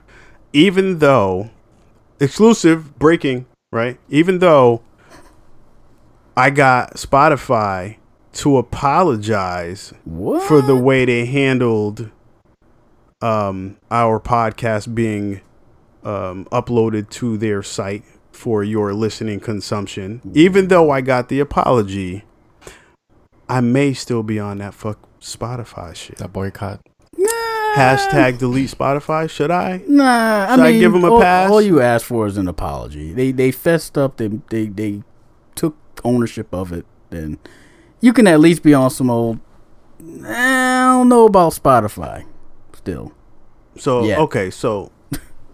[0.54, 1.50] Even though
[2.22, 4.00] exclusive breaking, right?
[4.08, 4.82] Even though
[6.38, 7.98] I got Spotify
[8.34, 10.44] to apologize What?
[10.44, 12.10] for the way they handled
[13.22, 15.42] um, our podcast being
[16.04, 20.22] um, uploaded to their site for your listening consumption.
[20.34, 22.26] Even though I got the apology,
[23.48, 26.18] I may still be on that fuck Spotify shit.
[26.18, 26.82] that boycott.
[27.76, 29.30] Hashtag delete Spotify.
[29.30, 29.82] Should I?
[29.88, 31.50] Nah, I Should I give them a all, pass?
[31.52, 33.12] all you asked for is an apology.
[33.12, 34.16] They they fessed up.
[34.16, 35.04] They they they
[35.56, 36.86] took ownership of it.
[37.10, 37.38] Then
[38.02, 39.40] you can at least be on some old.
[40.26, 42.26] I don't know about Spotify.
[42.74, 43.12] Still,
[43.78, 44.20] So Yeah.
[44.22, 44.92] okay, so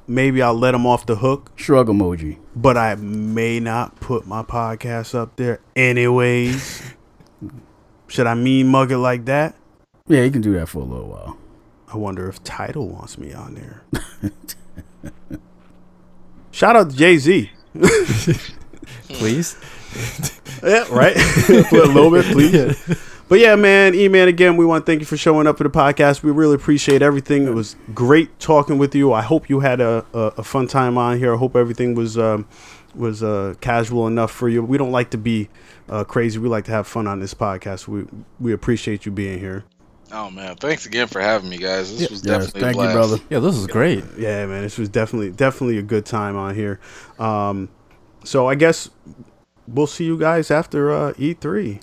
[0.08, 2.38] maybe I'll let them off the hook, shrug emoji.
[2.56, 6.82] but I may not put my podcast up there anyways.
[8.08, 9.56] Should I mean mug it like that?
[10.08, 11.38] Yeah, you can do that for a little while.
[11.94, 13.84] I wonder if Tidal wants me on there.
[16.52, 17.50] Shout out to Jay Z.
[19.08, 19.56] Please.
[20.64, 21.16] Yeah, right.
[21.70, 22.78] For a little bit, please.
[23.28, 25.64] But yeah, man, E man, again, we want to thank you for showing up for
[25.64, 26.22] the podcast.
[26.22, 27.48] We really appreciate everything.
[27.48, 29.12] It was great talking with you.
[29.12, 31.34] I hope you had a, a, a fun time on here.
[31.34, 32.48] I hope everything was um,
[32.94, 34.62] was uh, casual enough for you.
[34.62, 35.50] We don't like to be
[35.90, 36.38] uh, crazy.
[36.38, 37.88] We like to have fun on this podcast.
[37.88, 38.06] We
[38.40, 39.64] we appreciate you being here.
[40.12, 41.98] Oh man, thanks again for having me, guys.
[41.98, 42.90] This was Yes, definitely thank a blast.
[42.92, 43.24] you, brother.
[43.32, 44.04] Yeah, this is great.
[44.18, 46.80] Yeah, man, this was definitely definitely a good time on here.
[47.18, 47.70] Um,
[48.26, 48.90] so I guess
[49.68, 51.82] we'll see you guys after uh, E3.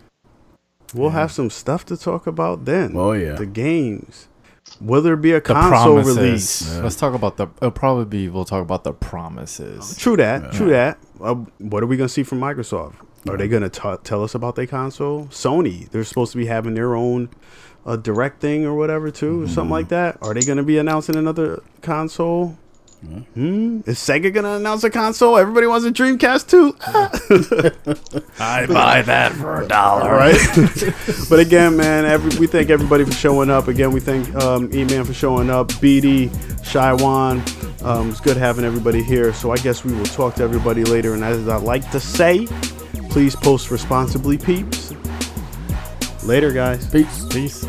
[0.95, 2.93] We'll have some stuff to talk about then.
[2.97, 3.33] Oh yeah.
[3.35, 4.29] the games.
[4.81, 6.17] Will there be a The console promises.
[6.17, 6.79] release?
[6.79, 7.49] Let's talk about the.
[7.57, 8.29] It'll probably be.
[8.29, 9.97] We'll talk about the promises.
[9.97, 10.53] True that.
[10.53, 10.99] True that.
[11.21, 12.95] Uh, what are we gonna see from Microsoft?
[13.29, 15.27] Are they gonna t- tell us about their console?
[15.27, 17.29] Sony, they're supposed to be having their own
[17.85, 19.55] uh, direct thing or whatever too, or Mm-hmm.
[19.55, 20.17] something like that.
[20.23, 22.57] Are they gonna be announcing another console?
[23.01, 23.81] Hmm?
[23.87, 25.39] Is Sega gonna announce a console?
[25.39, 26.77] Everybody wants a Dreamcast too.
[28.41, 30.11] I buy that for a dollar.
[30.11, 30.37] right?
[31.31, 33.69] but again, man, every, we thank everybody for showing up.
[33.69, 35.69] Again, we thank um, E-Man for showing up.
[35.69, 36.29] BD,
[36.63, 37.85] Shywan.
[37.85, 39.33] Um, it's good having everybody here.
[39.33, 41.15] So I guess we will talk to everybody later.
[41.15, 42.47] And as I like to say,
[43.11, 44.93] please post responsibly, peeps.
[46.25, 46.91] Later, guys.
[46.91, 47.25] Peace.
[47.27, 47.65] Peace.